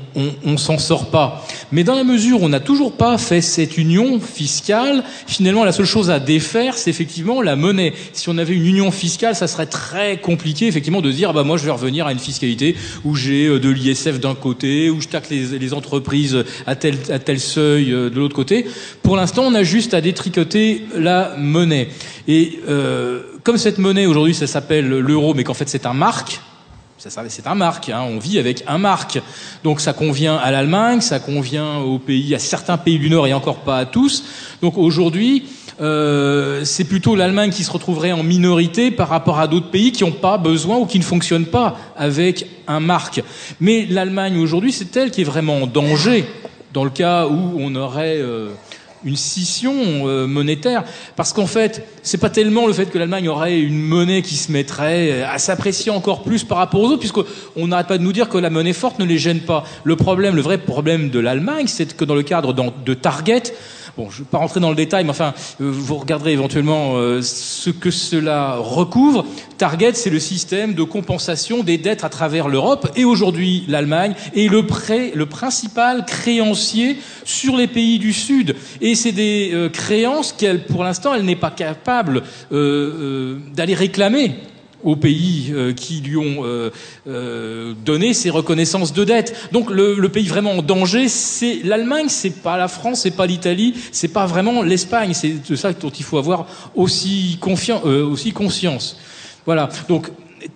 on 0.46 0.58
s'en 0.58 0.78
sort 0.78 1.10
pas. 1.10 1.46
Mais 1.72 1.84
dans 1.84 1.96
la 1.96 2.04
mesure 2.04 2.42
où 2.42 2.46
on 2.46 2.50
n'a 2.50 2.60
toujours 2.60 2.92
pas 2.92 3.18
fait 3.18 3.42
cette 3.42 3.78
union 3.78 4.20
fiscale, 4.20 5.04
finalement, 5.28 5.64
la 5.64 5.72
seule 5.72 5.86
chose 5.86 6.10
à 6.10 6.20
défaire, 6.20 6.76
c'est 6.76 6.90
effectivement 6.90 7.42
la 7.42 7.56
monnaie. 7.56 7.94
Si 8.14 8.30
on 8.30 8.38
avait 8.38 8.54
une 8.54 8.66
union 8.66 8.92
fiscale, 8.92 9.36
ça 9.36 9.48
serait 9.48 9.68
très 9.68 10.18
compliqué, 10.18 10.68
effectivement, 10.68 11.02
de 11.02 11.12
dire, 11.12 11.34
bah 11.34 11.44
moi, 11.44 11.58
je 11.58 11.66
vais 11.66 11.72
revenir 11.72 12.08
à 12.08 12.12
une 12.12 12.20
fiscalité 12.20 12.76
où 13.06 13.16
j'ai 13.16 13.48
euh, 13.48 13.60
de 13.60 13.70
l'ISF 13.70 14.20
d'un 14.20 14.36
côté, 14.36 14.90
où 14.90 15.02
je 15.02 15.08
taxe 15.08 15.30
les, 15.30 15.60
les, 15.60 15.74
entreprises 15.74 16.44
à 16.66 16.76
tel, 16.76 16.96
à 17.10 17.20
tel 17.20 17.40
seuil 17.40 17.94
euh, 17.94 18.10
de 18.10 18.20
l'autre 18.20 18.36
côté. 18.36 18.66
Pour 19.04 19.16
l'instant, 19.16 19.44
on 19.46 19.56
a 19.56 19.64
juste 19.64 19.94
à 19.94 20.02
détricoter 20.02 20.84
la 20.98 21.36
monnaie. 21.38 21.90
Et 22.28 22.60
euh, 22.68 23.22
comme 23.44 23.58
cette 23.58 23.78
monnaie 23.78 24.06
aujourd'hui, 24.06 24.34
ça 24.34 24.48
s'appelle 24.48 24.88
l'euro, 24.88 25.34
mais 25.34 25.44
qu'en 25.44 25.54
fait 25.54 25.70
c'est 25.70 25.86
un 25.86 25.94
marque, 25.94 26.40
c'est 27.00 27.48
un 27.48 27.56
marque, 27.56 27.90
hein, 27.90 28.02
on 28.02 28.20
vit 28.20 28.40
avec 28.40 28.64
un 28.68 28.78
marque. 28.78 29.22
Donc 29.64 29.80
ça 29.80 29.94
convient 29.94 30.36
à 30.36 30.52
l'Allemagne, 30.52 31.00
ça 31.00 31.20
convient 31.20 31.78
aux 31.78 31.98
pays, 31.98 32.36
à 32.36 32.40
certains 32.40 32.78
pays 32.78 33.00
du 33.00 33.10
Nord 33.10 33.28
et 33.28 33.34
encore 33.34 33.60
pas 33.60 33.78
à 33.78 33.86
tous. 33.86 34.24
Donc 34.62 34.78
aujourd'hui, 34.78 35.46
euh, 35.80 36.66
c'est 36.66 36.84
plutôt 36.84 37.16
l'Allemagne 37.16 37.52
qui 37.52 37.64
se 37.64 37.72
retrouverait 37.72 38.12
en 38.12 38.24
minorité 38.24 38.92
par 38.92 39.08
rapport 39.08 39.40
à 39.40 39.48
d'autres 39.48 39.72
pays 39.72 39.94
qui 39.94 40.04
n'ont 40.04 40.12
pas 40.12 40.38
besoin 40.38 40.78
ou 40.78 40.86
qui 40.86 41.00
ne 41.00 41.04
fonctionnent 41.04 41.46
pas 41.46 41.78
avec 41.96 42.46
un 42.68 42.82
marque. 42.82 43.24
Mais 43.62 43.86
l'Allemagne 43.90 44.38
aujourd'hui, 44.38 44.74
c'est 44.74 44.96
elle 44.98 45.12
qui 45.12 45.22
est 45.22 45.26
vraiment 45.26 45.64
en 45.64 45.68
danger 45.68 46.26
dans 46.74 46.84
le 46.84 46.90
cas 46.90 47.28
où 47.28 47.56
on 47.58 47.76
aurait 47.76 48.18
euh, 48.18 48.50
une 49.04 49.16
scission 49.16 49.74
euh, 50.08 50.28
monétaire. 50.28 50.84
Parce 51.16 51.34
qu'en 51.34 51.48
fait 51.48 51.88
c'est 52.04 52.18
pas 52.18 52.30
tellement 52.30 52.68
le 52.68 52.74
fait 52.74 52.88
que 52.88 52.98
l'Allemagne 52.98 53.30
aurait 53.30 53.60
une 53.60 53.80
monnaie 53.80 54.22
qui 54.22 54.36
se 54.36 54.52
mettrait 54.52 55.24
à 55.24 55.38
s'apprécier 55.38 55.92
encore 55.92 56.24
plus 56.24 56.44
par 56.44 56.58
rapport 56.58 56.82
aux 56.82 56.88
autres 56.88 57.00
puisqu'on 57.00 57.68
n'arrête 57.68 57.88
pas 57.88 57.98
de 57.98 58.04
nous 58.04 58.14
dire 58.14 58.30
que 58.30 58.38
la 58.38 58.50
monnaie 58.50 58.74
forte 58.74 59.00
ne 59.00 59.06
les 59.06 59.18
gêne 59.18 59.42
pas. 59.42 59.64
Le 59.84 59.96
problème 59.96 60.36
le 60.36 60.42
vrai 60.42 60.58
problème 60.58 61.10
de 61.10 61.20
l'Allemagne 61.20 61.68
c'est 61.68 61.96
que 61.96 62.06
dans 62.06 62.16
le 62.16 62.24
cadre 62.24 62.54
de 62.54 62.94
Target 62.94 63.44
Je 64.10 64.20
ne 64.20 64.24
vais 64.24 64.30
pas 64.30 64.38
rentrer 64.38 64.60
dans 64.60 64.70
le 64.70 64.76
détail, 64.76 65.04
mais 65.04 65.10
enfin, 65.10 65.34
euh, 65.62 65.70
vous 65.72 65.96
regarderez 65.96 66.32
éventuellement 66.32 66.94
euh, 66.96 67.22
ce 67.22 67.70
que 67.70 67.92
cela 67.92 68.56
recouvre. 68.58 69.26
Target, 69.58 69.94
c'est 69.94 70.10
le 70.10 70.20
système 70.20 70.74
de 70.74 70.84
compensation 70.84 71.64
des 71.64 71.78
dettes 71.78 72.04
à 72.04 72.10
travers 72.10 72.48
l'Europe 72.48 72.90
et 72.96 73.04
aujourd'hui 73.04 73.66
l'Allemagne 73.68 74.16
est 74.36 74.50
le, 74.50 74.66
le 75.14 75.26
principal 75.26 76.06
créancier 76.06 76.98
sur 77.26 77.58
les 77.58 77.68
pays 77.68 78.00
du 78.00 78.14
Sud. 78.14 78.56
Et 78.80 78.96
c'est 78.96 79.12
des 79.12 79.52
euh, 79.54 79.70
créances 79.70 80.34
qu'elle, 80.34 80.66
pour 80.66 80.84
l'instant, 80.84 81.14
elle 81.14 81.26
n'est 81.26 81.36
pas 81.36 81.52
capable 81.52 82.24
d'aller 82.52 83.74
réclamer 83.74 84.36
aux 84.84 84.96
pays 84.96 85.52
euh, 85.52 85.74
qui 85.74 86.02
lui 86.02 86.18
ont 86.18 86.44
euh, 86.44 86.70
euh, 87.08 87.74
donné 87.86 88.14
ces 88.14 88.30
reconnaissances 88.30 88.94
de 88.94 89.04
dette. 89.04 89.36
Donc 89.52 89.70
le, 89.70 89.96
le 89.96 90.10
pays 90.10 90.28
vraiment 90.28 90.52
en 90.52 90.62
danger, 90.62 91.08
c'est 91.08 91.60
l'Allemagne, 91.64 92.08
c'est 92.10 92.42
pas 92.42 92.58
la 92.58 92.68
France, 92.68 93.02
c'est 93.02 93.12
pas 93.12 93.26
l'Italie, 93.26 93.74
c'est 93.92 94.08
pas 94.08 94.26
vraiment 94.26 94.62
l'Espagne. 94.64 95.14
C'est 95.14 95.50
de 95.50 95.56
ça 95.56 95.74
dont 95.74 95.90
il 95.90 96.04
faut 96.04 96.18
avoir 96.18 96.48
aussi, 96.76 97.38
confiance, 97.40 97.82
euh, 97.86 98.06
aussi 98.06 98.32
conscience. 98.32 98.98
Voilà. 99.46 99.70
Donc 99.88 100.10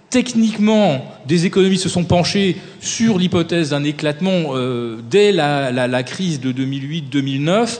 techniquement, 0.09 1.03
des 1.27 1.45
économistes 1.45 1.83
se 1.83 1.89
sont 1.89 2.03
penchés 2.03 2.57
sur 2.79 3.17
l'hypothèse 3.17 3.71
d'un 3.71 3.83
éclatement 3.83 4.55
euh, 4.55 4.99
dès 5.09 5.31
la, 5.31 5.71
la, 5.71 5.87
la 5.87 6.03
crise 6.03 6.39
de 6.39 6.51
2008-2009. 6.51 7.79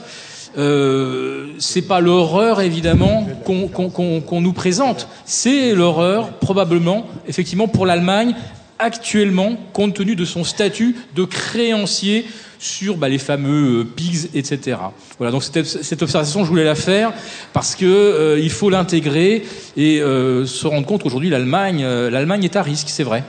Euh, 0.56 1.46
c'est 1.58 1.82
pas 1.82 2.00
l'horreur 2.00 2.60
évidemment 2.60 3.26
qu'on 3.44 3.68
qu 3.68 3.90
qu 3.90 4.20
qu 4.20 4.34
nous 4.36 4.52
présente, 4.52 5.08
c'est 5.24 5.74
l'horreur 5.74 6.34
probablement 6.34 7.06
effectivement 7.26 7.66
pour 7.66 7.86
l'Allemagne 7.86 8.34
actuellement 8.78 9.56
compte 9.72 9.94
tenu 9.94 10.16
de 10.16 10.24
son 10.24 10.44
statut 10.44 10.96
de 11.14 11.24
créancier 11.24 12.26
sur 12.58 12.96
bah, 12.96 13.08
les 13.08 13.18
fameux 13.18 13.80
euh, 13.80 13.84
pigs, 13.84 14.30
etc. 14.34 14.78
Voilà, 15.18 15.30
donc 15.30 15.42
cette, 15.42 16.02
observation, 16.02 16.44
je 16.44 16.48
voulais 16.48 16.64
la 16.64 16.74
faire 16.74 17.12
parce 17.52 17.74
que 17.74 17.84
euh, 17.84 18.40
il 18.40 18.50
faut 18.50 18.70
l'intégrer 18.70 19.44
et 19.76 20.00
euh, 20.00 20.46
se 20.46 20.66
rendre 20.66 20.86
compte 20.86 21.02
qu'aujourd'hui 21.02 21.30
l'Allemagne, 21.30 21.84
l'Allemagne 21.84 22.44
est 22.44 22.56
à 22.56 22.62
risque, 22.62 22.88
c'est 22.88 23.04
vrai. 23.04 23.22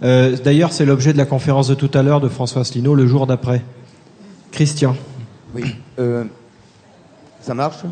D'ailleurs, 0.00 0.72
c'est 0.72 0.84
l'objet 0.84 1.12
de 1.12 1.18
la 1.18 1.24
conférence 1.24 1.66
de 1.66 1.74
tout 1.74 1.90
à 1.92 2.04
l'heure 2.04 2.20
de 2.20 2.28
François 2.28 2.62
Asselineau 2.62 2.94
le 2.94 3.08
jour 3.08 3.26
d'après. 3.26 3.62
Christian. 4.52 4.96
Oui. 5.54 5.76
Euh, 5.98 6.24
ça 7.40 7.54
marche? 7.54 7.82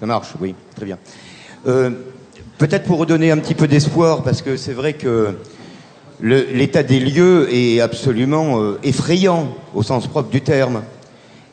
Ça 0.00 0.06
marche, 0.06 0.28
oui, 0.40 0.54
très 0.74 0.86
bien. 0.86 0.98
Euh, 1.66 1.90
Peut-être 2.56 2.84
pour 2.84 2.98
redonner 2.98 3.32
un 3.32 3.38
petit 3.38 3.54
peu 3.56 3.66
d'espoir, 3.66 4.22
parce 4.22 4.40
que 4.40 4.56
c'est 4.56 4.74
vrai 4.74 4.92
que 4.92 5.34
l'état 6.20 6.84
des 6.84 7.00
lieux 7.00 7.52
est 7.52 7.80
absolument 7.80 8.62
euh, 8.62 8.78
effrayant 8.84 9.52
au 9.74 9.82
sens 9.82 10.06
propre 10.06 10.30
du 10.30 10.40
terme. 10.40 10.84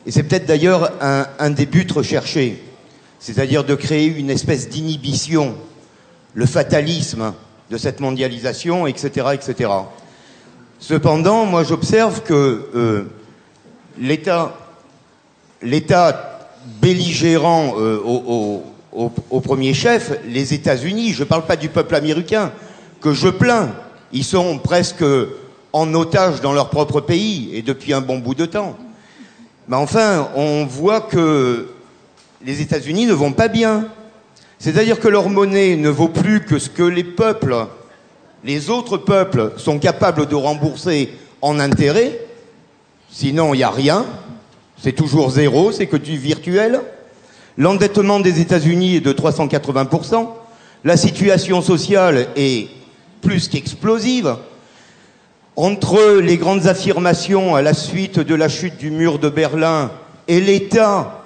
Et 0.06 0.12
c'est 0.12 0.22
peut-être 0.22 0.46
d'ailleurs 0.46 0.92
un, 1.00 1.26
un, 1.40 1.50
des 1.50 1.66
buts 1.66 1.88
recherchés, 1.92 2.62
c'est-à-dire 3.18 3.64
de 3.64 3.74
créer 3.74 4.06
une 4.06 4.30
espèce 4.30 4.68
d'inhibition, 4.68 5.56
le 6.34 6.46
fatalisme 6.46 7.32
de 7.68 7.76
cette 7.76 7.98
mondialisation, 7.98 8.86
etc., 8.86 9.26
etc. 9.34 9.70
Cependant, 10.78 11.46
moi 11.46 11.64
j'observe 11.64 12.22
que 12.22 13.08
l'État 13.98 14.54
belligérant 16.80 17.74
euh, 17.78 17.98
au, 18.92 19.40
premier 19.40 19.74
chef, 19.74 20.12
les 20.26 20.54
États-Unis, 20.54 21.12
je 21.12 21.20
ne 21.20 21.28
parle 21.28 21.46
pas 21.46 21.56
du 21.56 21.68
peuple 21.68 21.94
américain, 21.94 22.52
que 23.00 23.12
je 23.12 23.28
plains. 23.28 23.70
Ils 24.12 24.24
sont 24.24 24.58
presque 24.58 25.04
en 25.72 25.94
otage 25.94 26.40
dans 26.40 26.52
leur 26.52 26.70
propre 26.70 27.00
pays, 27.00 27.50
et 27.54 27.62
depuis 27.62 27.92
un 27.94 28.00
bon 28.00 28.18
bout 28.18 28.34
de 28.34 28.46
temps. 28.46 28.76
Mais 29.68 29.76
enfin, 29.76 30.28
on 30.36 30.66
voit 30.66 31.00
que 31.00 31.68
les 32.44 32.60
États-Unis 32.60 33.06
ne 33.06 33.12
vont 33.12 33.32
pas 33.32 33.48
bien. 33.48 33.86
C'est-à-dire 34.58 35.00
que 35.00 35.08
leur 35.08 35.28
monnaie 35.28 35.76
ne 35.76 35.88
vaut 35.88 36.08
plus 36.08 36.44
que 36.44 36.58
ce 36.58 36.68
que 36.68 36.82
les 36.82 37.04
peuples, 37.04 37.66
les 38.44 38.70
autres 38.70 38.98
peuples, 38.98 39.52
sont 39.56 39.78
capables 39.78 40.26
de 40.26 40.34
rembourser 40.34 41.10
en 41.40 41.58
intérêt. 41.58 42.20
Sinon, 43.14 43.52
il 43.52 43.58
n'y 43.58 43.62
a 43.62 43.70
rien. 43.70 44.06
C'est 44.82 44.92
toujours 44.92 45.30
zéro, 45.30 45.70
c'est 45.70 45.86
que 45.86 45.98
du 45.98 46.16
virtuel. 46.16 46.80
L'endettement 47.58 48.20
des 48.20 48.40
États-Unis 48.40 48.96
est 48.96 49.00
de 49.00 49.12
380%. 49.12 50.28
La 50.84 50.96
situation 50.96 51.60
sociale 51.60 52.28
est 52.36 52.68
plus 53.20 53.48
qu'explosive. 53.48 54.36
Entre 55.56 56.20
les 56.20 56.38
grandes 56.38 56.66
affirmations 56.66 57.54
à 57.54 57.60
la 57.60 57.74
suite 57.74 58.18
de 58.18 58.34
la 58.34 58.48
chute 58.48 58.78
du 58.78 58.90
mur 58.90 59.18
de 59.18 59.28
Berlin 59.28 59.92
et 60.26 60.40
l'état 60.40 61.22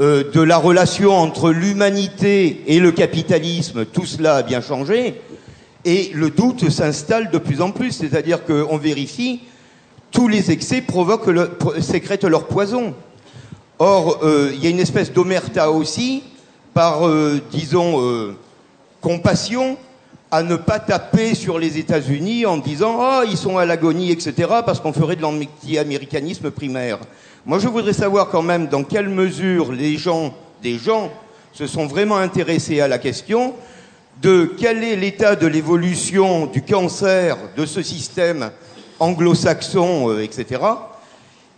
euh, 0.00 0.24
de 0.32 0.40
la 0.40 0.56
relation 0.56 1.12
entre 1.12 1.52
l'humanité 1.52 2.64
et 2.66 2.80
le 2.80 2.90
capitalisme, 2.90 3.84
tout 3.84 4.06
cela 4.06 4.36
a 4.36 4.42
bien 4.42 4.60
changé. 4.60 5.20
Et 5.84 6.10
le 6.14 6.30
doute 6.30 6.68
s'installe 6.68 7.30
de 7.30 7.38
plus 7.38 7.60
en 7.60 7.70
plus, 7.70 7.92
c'est-à-dire 7.92 8.44
qu'on 8.44 8.76
vérifie, 8.76 9.42
tous 10.16 10.28
les 10.28 10.50
excès 10.50 10.80
provoquent 10.80 11.30
sécrètent 11.82 12.24
leur 12.24 12.46
poison. 12.46 12.94
Or, 13.78 14.20
euh, 14.22 14.50
il 14.54 14.64
y 14.64 14.66
a 14.66 14.70
une 14.70 14.80
espèce 14.80 15.12
d'omerta 15.12 15.70
aussi, 15.70 16.22
par, 16.72 17.06
euh, 17.06 17.38
disons, 17.50 18.00
euh, 18.00 18.34
compassion, 19.02 19.76
à 20.30 20.42
ne 20.42 20.56
pas 20.56 20.78
taper 20.78 21.34
sur 21.34 21.58
les 21.58 21.76
États-Unis 21.76 22.46
en 22.46 22.56
disant 22.56 22.96
Ah, 22.98 23.24
ils 23.28 23.36
sont 23.36 23.58
à 23.58 23.66
l'agonie, 23.66 24.10
etc., 24.10 24.48
parce 24.64 24.80
qu'on 24.80 24.94
ferait 24.94 25.16
de 25.16 25.22
l'anti-américanisme 25.22 26.50
primaire. 26.50 26.98
Moi, 27.44 27.58
je 27.58 27.68
voudrais 27.68 27.92
savoir 27.92 28.30
quand 28.30 28.42
même 28.42 28.68
dans 28.68 28.84
quelle 28.84 29.10
mesure 29.10 29.70
les 29.70 29.98
gens, 29.98 30.32
des 30.62 30.78
gens, 30.78 31.10
se 31.52 31.66
sont 31.66 31.86
vraiment 31.86 32.16
intéressés 32.16 32.80
à 32.80 32.88
la 32.88 32.96
question 32.96 33.52
de 34.22 34.50
quel 34.58 34.82
est 34.82 34.96
l'état 34.96 35.36
de 35.36 35.46
l'évolution 35.46 36.46
du 36.46 36.62
cancer 36.62 37.36
de 37.54 37.66
ce 37.66 37.82
système 37.82 38.50
anglo-saxon, 39.00 40.10
euh, 40.10 40.22
etc. 40.22 40.60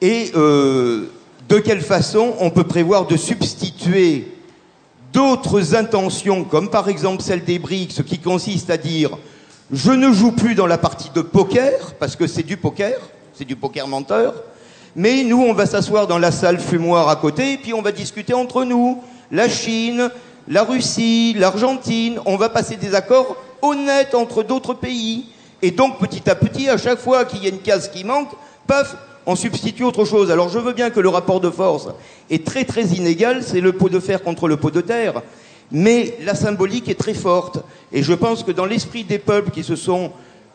Et 0.01 0.31
euh, 0.35 1.07
de 1.49 1.59
quelle 1.59 1.81
façon 1.81 2.35
on 2.41 2.51
peut 2.51 2.65
prévoir 2.65 3.07
de 3.07 3.17
substituer 3.17 4.29
d'autres 5.13 5.75
intentions, 5.75 6.45
comme 6.45 6.69
par 6.69 6.89
exemple 6.89 7.23
celle 7.23 7.45
des 7.45 7.59
BRICS, 7.59 8.03
qui 8.03 8.19
consiste 8.19 8.71
à 8.71 8.77
dire 8.77 9.17
je 9.71 9.93
ne 9.93 10.13
joue 10.13 10.33
plus 10.33 10.55
dans 10.55 10.67
la 10.67 10.79
partie 10.79 11.11
de 11.15 11.21
poker, 11.21 11.95
parce 11.99 12.17
que 12.17 12.27
c'est 12.27 12.43
du 12.43 12.57
poker, 12.57 12.99
c'est 13.35 13.45
du 13.45 13.57
poker 13.57 13.87
menteur, 13.87 14.35
mais 14.97 15.23
nous, 15.25 15.43
on 15.43 15.53
va 15.53 15.67
s'asseoir 15.67 16.07
dans 16.07 16.19
la 16.19 16.31
salle 16.31 16.59
fumoir 16.59 17.09
à 17.09 17.17
côté, 17.17 17.53
et 17.53 17.57
puis 17.59 17.75
on 17.75 17.83
va 17.83 17.93
discuter 17.93 18.35
entre 18.35 18.65
nous. 18.65 19.03
La 19.31 19.49
Chine, 19.49 20.11
la 20.49 20.65
Russie, 20.65 21.35
l'Argentine, 21.37 22.19
on 22.25 22.37
va 22.37 22.49
passer 22.49 22.77
des 22.77 22.95
accords 22.95 23.37
honnêtes 23.61 24.15
entre 24.15 24.43
d'autres 24.43 24.75
pays. 24.75 25.27
Et 25.63 25.71
donc, 25.71 25.99
petit 25.99 26.29
à 26.31 26.35
petit, 26.35 26.69
à 26.69 26.77
chaque 26.77 26.99
fois 26.99 27.25
qu'il 27.25 27.43
y 27.43 27.47
a 27.47 27.51
une 27.51 27.61
case 27.61 27.89
qui 27.89 28.05
manque, 28.05 28.31
paf, 28.67 28.97
on 29.27 29.37
substitue 29.37 29.85
autre 29.85 30.05
chose. 30.05 30.31
Alors, 30.31 30.49
je 30.49 30.59
veux 30.59 30.73
bien 30.73 30.91
que 30.91 31.01
le 31.01 31.09
rapport 31.09 31.41
de 31.41 31.51
force 31.51 31.89
est 32.31 32.47
très 32.47 32.65
très 32.65 32.85
inégal, 32.85 33.43
c'est 33.43 33.61
le 33.61 33.73
pot 33.73 33.89
de 33.89 34.01
fer 34.01 34.23
contre 34.23 34.49
le 34.49 34.57
pot 34.57 34.71
de 34.71 34.81
terre, 34.81 35.23
mais 35.71 36.17
la 36.23 36.35
symbolique 36.35 36.89
est 36.89 36.99
très 36.99 37.15
forte. 37.15 37.59
Et 37.93 38.03
je 38.03 38.15
pense 38.15 38.43
que 38.43 38.53
dans 38.53 38.65
l'esprit 38.65 39.05
des 39.05 39.19
peuples 39.19 39.51
qui 39.51 39.65
se 39.65 39.77
sont 39.77 40.13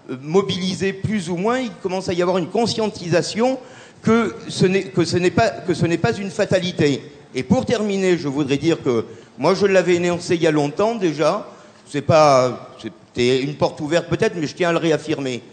euh, 0.10 0.16
mobilisés 0.22 0.94
plus 0.94 1.30
ou 1.30 1.36
moins, 1.36 1.60
il 1.60 1.72
commence 1.84 2.10
à 2.10 2.14
y 2.14 2.22
avoir 2.22 2.38
une 2.38 2.50
conscientisation 2.50 3.60
que 4.02 4.36
ce 4.50 4.66
n'est 4.66 5.32
pas 5.32 5.50
que 5.50 5.74
ce 5.74 5.86
n'est 5.86 5.98
pas 5.98 6.14
une 6.14 6.30
fatalité. 6.30 7.04
Et 7.36 7.44
pour 7.44 7.66
terminer, 7.66 8.18
je 8.18 8.28
voudrais 8.28 8.58
dire 8.58 8.82
que 8.84 9.06
moi 9.38 9.54
je 9.56 9.66
l'avais 9.66 9.96
énoncé 9.96 10.36
il 10.36 10.42
y 10.42 10.48
a 10.48 10.52
longtemps 10.52 10.96
déjà. 10.96 11.48
C'est 11.88 12.02
pas 12.02 12.73
c'était 13.14 13.42
une 13.42 13.56
porte 13.56 13.80
ouverte 13.80 14.08
peut-être, 14.08 14.34
mais 14.36 14.48
je 14.48 14.56
tiens 14.56 14.70
à 14.70 14.72
le 14.72 14.80
réaffirmer. 14.80 15.44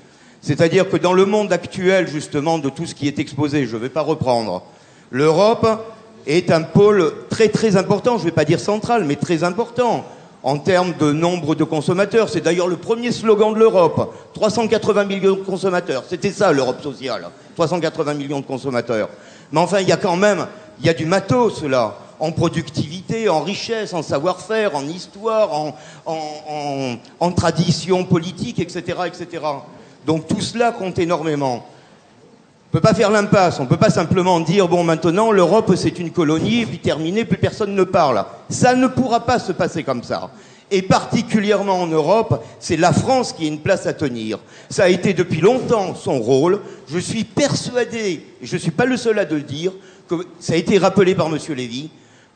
C'est-à-dire 0.40 0.88
que 0.88 0.96
dans 0.96 1.12
le 1.12 1.26
monde 1.26 1.52
actuel 1.52 2.08
justement 2.08 2.58
de 2.58 2.70
tout 2.70 2.86
ce 2.86 2.94
qui 2.94 3.06
est 3.06 3.18
exposé, 3.18 3.66
je 3.66 3.76
ne 3.76 3.82
vais 3.82 3.90
pas 3.90 4.00
reprendre. 4.00 4.62
L'Europe 5.10 5.66
est 6.26 6.50
un 6.50 6.62
pôle 6.62 7.12
très 7.28 7.48
très 7.48 7.76
important. 7.76 8.16
Je 8.16 8.22
ne 8.22 8.30
vais 8.30 8.34
pas 8.34 8.46
dire 8.46 8.60
central, 8.60 9.04
mais 9.04 9.16
très 9.16 9.44
important 9.44 10.06
en 10.42 10.56
termes 10.56 10.94
de 10.98 11.12
nombre 11.12 11.54
de 11.54 11.64
consommateurs. 11.64 12.30
C'est 12.30 12.40
d'ailleurs 12.40 12.68
le 12.68 12.78
premier 12.78 13.12
slogan 13.12 13.52
de 13.52 13.58
l'Europe. 13.58 14.14
380 14.32 15.04
millions 15.04 15.36
de 15.36 15.42
consommateurs. 15.42 16.04
C'était 16.08 16.30
ça 16.30 16.52
l'Europe 16.52 16.82
sociale. 16.82 17.28
380 17.56 18.14
millions 18.14 18.40
de 18.40 18.46
consommateurs. 18.46 19.10
Mais 19.52 19.60
enfin, 19.60 19.80
il 19.80 19.88
y 19.88 19.92
a 19.92 19.98
quand 19.98 20.16
même, 20.16 20.46
il 20.80 20.86
y 20.86 20.88
a 20.88 20.94
du 20.94 21.04
matos 21.04 21.62
là, 21.64 21.94
en 22.20 22.32
productivité, 22.32 23.28
en 23.28 23.40
richesse, 23.40 23.94
en 23.94 24.02
savoir-faire, 24.02 24.76
en 24.76 24.84
histoire, 24.84 25.74
en, 26.06 27.32
tradition 27.32 28.04
politique, 28.04 28.58
etc., 28.60 28.98
etc. 29.06 29.42
Donc 30.06 30.28
tout 30.28 30.40
cela 30.40 30.72
compte 30.72 30.98
énormément. 30.98 31.64
On 32.72 32.76
ne 32.76 32.80
peut 32.80 32.86
pas 32.86 32.94
faire 32.94 33.10
l'impasse. 33.10 33.58
On 33.58 33.64
ne 33.64 33.68
peut 33.68 33.76
pas 33.76 33.90
simplement 33.90 34.38
dire 34.38 34.68
bon 34.68 34.84
maintenant 34.84 35.32
l'Europe 35.32 35.72
c'est 35.74 35.98
une 35.98 36.10
colonie 36.10 36.60
et 36.60 36.66
puis 36.66 36.78
terminé, 36.78 37.24
plus 37.24 37.38
personne 37.38 37.74
ne 37.74 37.84
parle. 37.84 38.24
Ça 38.48 38.74
ne 38.74 38.86
pourra 38.86 39.20
pas 39.26 39.38
se 39.38 39.52
passer 39.52 39.82
comme 39.82 40.04
ça. 40.04 40.30
Et 40.70 40.82
particulièrement 40.82 41.82
en 41.82 41.88
Europe, 41.88 42.44
c'est 42.60 42.76
la 42.76 42.92
France 42.92 43.32
qui 43.32 43.44
a 43.44 43.48
une 43.48 43.58
place 43.58 43.86
à 43.86 43.92
tenir. 43.92 44.38
Ça 44.68 44.84
a 44.84 44.88
été 44.88 45.14
depuis 45.14 45.40
longtemps 45.40 45.96
son 45.96 46.20
rôle. 46.20 46.60
Je 46.86 46.98
suis 47.00 47.24
persuadé, 47.24 48.22
et 48.40 48.46
je 48.46 48.54
ne 48.54 48.60
suis 48.60 48.70
pas 48.70 48.84
le 48.84 48.96
seul 48.96 49.18
à 49.18 49.24
le 49.24 49.40
dire, 49.40 49.72
que 50.08 50.14
ça 50.38 50.52
a 50.52 50.56
été 50.56 50.78
rappelé 50.78 51.16
par 51.16 51.26
M. 51.26 51.38
Lévy, 51.56 51.90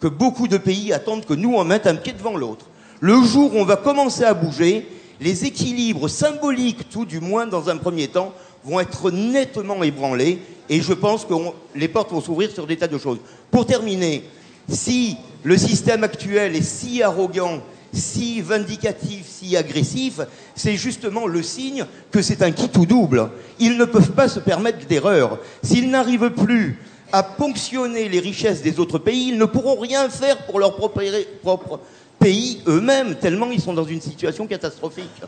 que 0.05 0.09
beaucoup 0.09 0.48
de 0.48 0.59
pays 0.59 0.93
attendent 0.93 1.24
que 1.24 1.32
nous 1.32 1.55
on 1.55 1.64
mette 1.64 1.86
un 1.86 1.94
pied 1.94 2.12
devant 2.12 2.36
l'autre. 2.36 2.66
Le 3.01 3.22
jour 3.22 3.55
où 3.55 3.59
on 3.59 3.64
va 3.64 3.76
commencer 3.76 4.22
à 4.22 4.35
bouger, 4.35 4.86
les 5.18 5.47
équilibres 5.47 6.10
symboliques, 6.10 6.90
tout 6.90 7.06
du 7.06 7.20
moins 7.20 7.47
dans 7.47 7.70
un 7.70 7.78
premier 7.78 8.09
temps, 8.09 8.35
vont 8.64 8.81
être 8.81 9.10
nettement 9.10 9.82
ébranlés 9.82 10.40
et 10.68 10.82
je 10.82 10.93
pense 10.93 11.24
que 11.24 11.32
les 11.74 11.89
portes 11.89 12.10
vont 12.10 12.20
s'ouvrir 12.20 12.51
sur 12.51 12.66
des 12.66 12.76
tas 12.76 12.86
de 12.86 12.98
choses. 12.98 13.16
Pour 13.51 13.64
terminer, 13.64 14.24
si 14.68 15.16
le 15.43 15.56
système 15.56 16.05
actuel 16.05 16.55
est 16.55 16.60
si 16.60 17.02
arrogant, 17.02 17.62
si 17.94 18.43
vindicatif, 18.43 19.24
si 19.26 19.56
agressif, 19.56 20.20
c'est 20.55 20.76
justement 20.76 21.26
le 21.26 21.43
signe 21.43 21.86
que 22.10 22.20
c'est 22.20 22.43
un 22.43 22.51
qui 22.51 22.68
tout 22.68 22.85
double. 22.85 23.31
Ils 23.59 23.78
ne 23.78 23.86
peuvent 23.86 24.12
pas 24.12 24.28
se 24.28 24.39
permettre 24.39 24.86
d'erreur. 24.86 25.39
S'ils 25.62 25.89
n'arrivent 25.89 26.28
plus 26.28 26.78
à 27.15 27.23
ponctionner 27.23 28.09
les 28.09 28.19
richesses 28.19 28.61
des 28.61 28.81
autres 28.81 28.99
pays, 28.99 29.28
ils 29.28 29.39
ne 29.39 29.45
pourront 29.45 29.78
rien 29.78 30.09
faire 30.09 30.36
pour 30.47 30.59
leur 30.59 30.74
propre, 30.74 31.01
propre 31.43 31.78
pays 32.19 32.61
eux-mêmes, 32.66 33.15
tellement 33.15 33.53
ils 33.53 33.61
sont 33.61 33.73
dans 33.73 33.85
une 33.85 34.01
situation 34.01 34.49
catastrophique. 34.49 35.23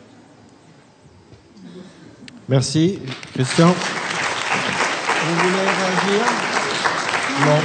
Merci. 2.49 2.99
Christian? 3.33 3.69
Vous 3.69 5.35
voulez 5.35 5.63
réagir? 5.79 6.25
Non. 7.45 7.61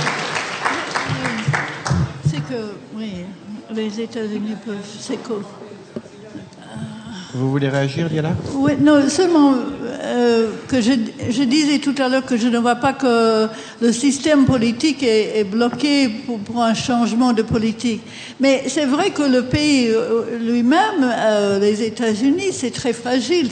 C'est 2.31 2.45
que, 2.49 2.75
oui, 2.95 3.25
les 3.73 4.01
États-Unis 4.03 4.55
peuvent. 4.65 4.77
C'est 5.01 5.17
que. 5.17 5.33
Vous 7.35 7.51
voulez 7.51 7.71
réagir, 7.71 8.11
Diana 8.11 8.35
Oui, 8.55 8.73
non, 8.79 9.09
seulement 9.09 9.55
euh, 10.03 10.51
que 10.69 10.81
je, 10.83 11.43
disais 11.45 11.79
tout 11.79 11.95
à 11.99 12.09
l'heure 12.09 12.27
que 12.27 12.37
je 12.37 12.49
ne 12.49 12.59
vois 12.59 12.75
pas 12.75 12.93
que 12.93 13.49
le 13.81 13.93
système 13.93 14.45
politique 14.45 15.03
est, 15.03 15.45
bloqué 15.45 16.09
pour, 16.09 16.63
un 16.63 16.75
changement 16.75 17.33
de 17.33 17.43
politique. 17.43 18.03
Mais 18.39 18.65
c'est 18.67 18.85
vrai 18.85 19.11
que 19.11 19.23
le 19.23 19.45
pays 19.45 19.89
euh, 19.89 20.39
lui-même, 20.39 21.03
euh, 21.03 21.59
les 21.59 21.83
États-Unis, 21.83 22.53
c'est 22.53 22.73
très 22.73 22.93
fragile. 22.93 23.49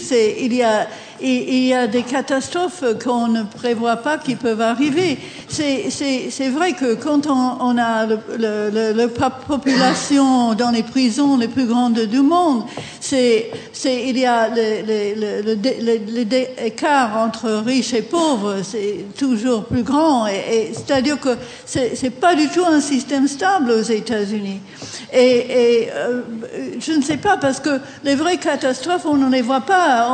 Il, 1.23 1.67
y 1.67 1.73
a, 1.75 1.87
des 1.87 2.03
catastrophes 2.03 2.85
qu'on 3.03 3.29
ne 3.29 3.43
prévoit 3.43 3.97
pas 3.97 4.19
qui 4.19 4.35
peuvent 4.35 4.61
arriver. 4.61 5.19
C'est, 5.49 6.49
vrai 6.49 6.73
que 6.73 6.95
quand 6.95 7.27
on, 7.27 7.79
a 7.79 8.07
la 8.07 9.09
pop- 9.09 9.45
population 9.47 10.55
dans 10.55 10.71
les 10.71 10.83
prisons 10.83 11.37
les 11.37 11.49
plus 11.49 11.67
grandes 11.67 12.01
du 12.01 12.21
monde, 12.21 12.65
il 13.13 14.19
y 14.19 14.27
a 14.27 14.49
le, 14.49 14.83
le, 14.87 15.15
le, 15.21 15.43
le 15.43 15.57
dé- 15.57 15.77
le- 15.81 16.13
le 16.19 16.25
dé- 16.25 16.49
écart 16.65 17.17
entre 17.19 17.51
riches 17.65 17.95
et 17.95 18.03
pauvres, 18.03 18.57
c'est 18.63 19.07
toujours 19.19 19.65
plus 19.65 19.83
grand. 19.83 20.27
C'est-à-dire 20.73 21.19
que 21.21 21.37
c'est, 21.65 22.11
pas 22.11 22.35
du 22.35 22.49
tout 22.49 22.65
un 22.65 22.81
système 22.81 23.27
stable 23.29 23.71
aux 23.73 23.83
États-Unis. 23.83 24.61
Et, 25.13 25.89
euh, 25.93 26.21
je 26.79 26.93
ne 26.93 27.03
sais 27.03 27.17
pas 27.17 27.37
parce 27.37 27.61
que 27.61 27.81
les 28.05 28.15
vraies 28.15 28.37
catastrophes, 28.37 29.07
on 29.07 29.17
ne 29.17 29.31
les 29.31 29.43
voit 29.43 29.61
pas. 29.63 30.07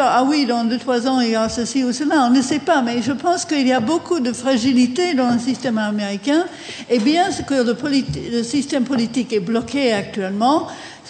Ah 0.00 0.24
oui, 0.26 0.46
dans 0.46 0.64
deux 0.64 0.78
trois 0.78 1.06
ans 1.08 1.20
il 1.20 1.30
y 1.30 1.36
a 1.36 1.48
ceci 1.48 1.84
ou 1.84 1.92
cela. 1.92 2.26
On 2.26 2.30
ne 2.30 2.42
sait 2.42 2.58
pas. 2.58 2.82
Mais 2.82 3.00
je 3.02 3.12
pense 3.12 3.44
qu'il 3.44 3.66
y 3.66 3.72
a 3.72 3.80
beaucoup 3.80 4.20
de 4.20 4.32
fragilité 4.32 5.14
dans 5.14 5.30
le 5.32 5.38
système 5.38 5.78
américain. 5.78 6.44
Et 6.90 6.98
bien 6.98 7.26
que 7.46 7.54
le 7.54 8.42
système 8.42 8.84
politique 8.84 9.32
est 9.32 9.40
bloqué 9.40 9.92
actuellement, 9.92 10.66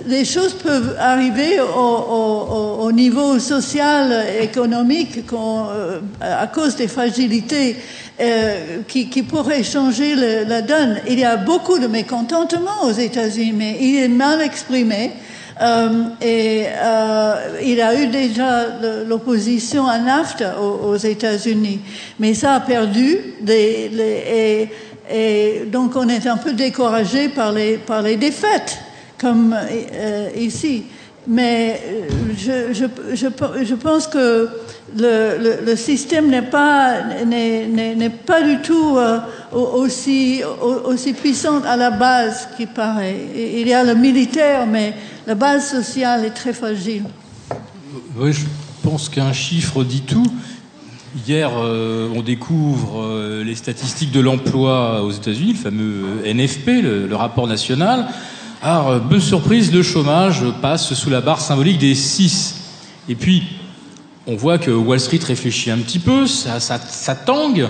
les 0.07 0.25
choses 0.25 0.55
peuvent 0.55 0.97
arriver 0.99 1.61
au, 1.61 1.65
au- 1.65 2.47
au- 2.57 2.85
au 2.87 2.93
niveau 2.93 3.39
social, 3.39 4.25
économique, 4.41 5.21
euh, 5.33 6.01
à 6.21 6.47
cause 6.49 6.77
des 6.77 6.89
fragilités 6.89 7.77
euh, 8.21 8.79
qui, 8.89 9.09
qui 9.09 9.23
pourraient 9.23 9.63
changer 9.63 10.15
le- 10.17 10.45
la 10.49 10.63
donne. 10.63 10.99
Il 11.09 11.19
y 11.19 11.25
a 11.25 11.37
beaucoup 11.37 11.79
de 11.79 11.87
mécontentement 11.87 12.83
aux 12.85 12.93
États-Unis, 12.93 13.53
mais 13.57 13.77
il 13.81 13.97
est 13.97 14.09
mal 14.09 14.41
exprimé. 14.43 15.13
Euh, 15.63 15.89
et 16.21 16.65
euh, 16.83 17.35
il 17.65 17.81
a 17.81 17.95
eu 17.95 18.09
déjà 18.09 18.67
l'opposition 19.07 19.87
à 19.87 19.99
NAFTA 20.01 20.61
aux, 20.61 20.89
aux 20.89 20.97
États-Unis, 20.97 21.79
mais 22.19 22.35
ça 22.35 22.55
a 22.55 22.61
perdu. 22.61 23.19
Des, 23.41 23.89
les- 23.93 24.25
et, 24.35 24.69
et 25.63 25.65
donc 25.67 25.95
on 25.95 26.09
est 26.09 26.27
un 26.27 26.37
peu 26.39 26.53
découragé 26.55 27.29
par 27.29 27.53
les, 27.53 27.77
par 27.77 28.03
les 28.03 28.17
défaites, 28.17 28.79
comme 29.25 29.55
euh, 29.57 30.29
ici. 30.37 30.85
Mais 31.27 31.81
euh, 31.83 32.09
je, 32.37 32.75
je, 32.75 33.25
je, 33.65 33.75
pense 33.75 34.07
que 34.07 34.47
le, 34.95 35.63
le, 35.65 35.75
système 35.77 36.29
n'est 36.29 36.43
pas, 36.43 36.97
n'est, 37.25 38.11
pas 38.11 38.43
du 38.43 38.59
tout 38.61 38.97
euh, 38.99 39.21
au- 39.51 39.81
aussi, 39.83 40.43
au- 40.63 40.91
aussi 40.91 41.15
puissant 41.15 41.63
à 41.65 41.77
la 41.77 41.91
base 41.91 42.49
qu'il 42.59 42.67
paraît. 42.67 43.17
Il 43.35 43.67
y 43.67 43.73
a 43.73 43.83
le 43.85 43.95
militaire, 43.95 44.67
mais 44.67 44.93
la 45.27 45.35
base 45.35 45.71
sociale 45.71 46.27
est 46.27 46.37
très 46.43 46.53
fragile. 46.53 47.05
Oui, 48.19 48.35
je 48.35 48.45
pense 48.83 49.09
qu'un 49.09 49.33
chiffre 49.33 49.83
dit 49.83 50.03
tout. 50.03 50.27
Hier, 51.27 51.51
euh, 51.57 52.11
on 52.15 52.21
découvre 52.21 53.01
euh, 53.01 53.43
les 53.45 53.55
statistiques 53.55 54.11
de 54.13 54.21
l'emploi 54.21 55.03
aux 55.03 55.13
États-Unis, 55.13 55.53
le 55.55 55.59
fameux 55.59 56.05
NFP, 56.27 56.83
le 56.83 57.17
rapport 57.17 57.47
national. 57.47 58.09
Alors, 58.67 58.89
euh, 58.89 58.99
bonne 58.99 59.21
surprise, 59.21 59.71
le 59.75 59.83
chômage 59.83 60.43
passe 60.63 60.95
sous 60.95 61.11
la 61.11 61.21
barre 61.21 61.43
symbolique 61.43 61.77
des 61.77 61.95
6. 61.95 62.63
Et 63.11 63.15
puis, 63.15 63.43
on 64.27 64.37
voit 64.37 64.57
que 64.57 64.71
Wall 64.71 64.99
Street 64.99 65.21
réfléchit 65.23 65.71
un 65.71 65.77
petit 65.77 65.99
peu, 65.99 66.27
ça, 66.27 66.59
tangue. 67.27 67.69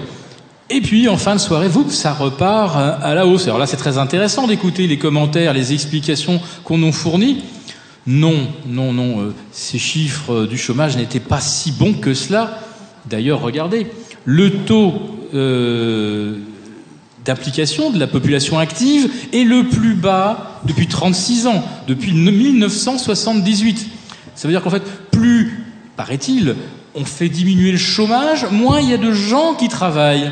Et 0.70 0.80
puis, 0.80 1.08
en 1.08 1.16
fin 1.16 1.34
de 1.34 1.40
soirée, 1.40 1.66
vous, 1.66 1.90
ça 1.90 2.12
repart 2.12 2.76
à 2.76 2.90
à 2.90 3.14
la 3.14 3.26
hausse. 3.26 3.46
Alors 3.46 3.58
là, 3.58 3.66
c'est 3.66 3.76
très 3.76 3.98
intéressant 3.98 4.46
d'écouter 4.46 4.86
les 4.86 4.96
commentaires, 4.96 5.52
les 5.52 5.72
explications 5.72 6.40
qu'on 6.62 6.78
nous 6.78 6.92
fournit. 6.92 7.42
Non, 8.06 8.46
non, 8.64 8.92
non, 8.92 9.20
euh, 9.20 9.34
ces 9.50 9.80
chiffres 9.80 10.32
euh, 10.32 10.46
du 10.46 10.56
chômage 10.56 10.96
n'étaient 10.96 11.18
pas 11.18 11.40
si 11.40 11.72
bons 11.72 11.94
que 11.94 12.14
cela. 12.14 12.60
D'ailleurs, 13.06 13.40
regardez, 13.40 13.88
le 14.26 14.64
taux 14.64 14.94
euh, 15.34 16.38
d'application 17.24 17.90
de 17.90 17.98
la 17.98 18.06
population 18.06 18.58
active 18.58 19.10
est 19.32 19.44
le 19.44 19.68
plus 19.68 19.94
bas 19.94 20.60
depuis 20.64 20.86
36 20.86 21.46
ans, 21.46 21.64
depuis 21.86 22.12
1978. 22.12 23.86
Ça 24.34 24.48
veut 24.48 24.52
dire 24.52 24.62
qu'en 24.62 24.70
fait, 24.70 24.82
plus, 25.10 25.64
paraît-il, 25.96 26.54
on 26.94 27.04
fait 27.04 27.28
diminuer 27.28 27.72
le 27.72 27.78
chômage, 27.78 28.46
moins 28.50 28.80
il 28.80 28.90
y 28.90 28.94
a 28.94 28.98
de 28.98 29.12
gens 29.12 29.54
qui 29.54 29.68
travaillent. 29.68 30.30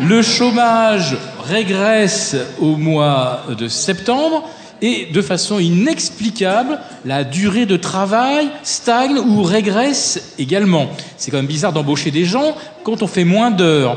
Le 0.00 0.20
chômage 0.22 1.16
régresse 1.48 2.36
au 2.60 2.76
mois 2.76 3.44
de 3.56 3.66
septembre 3.66 4.48
et 4.82 5.06
de 5.06 5.22
façon 5.22 5.58
inexplicable, 5.58 6.78
la 7.06 7.24
durée 7.24 7.64
de 7.64 7.78
travail 7.78 8.48
stagne 8.62 9.18
ou 9.18 9.42
régresse 9.42 10.34
également. 10.38 10.90
C'est 11.16 11.30
quand 11.30 11.38
même 11.38 11.46
bizarre 11.46 11.72
d'embaucher 11.72 12.10
des 12.10 12.26
gens 12.26 12.54
quand 12.84 13.02
on 13.02 13.06
fait 13.06 13.24
moins 13.24 13.50
d'heures. 13.50 13.96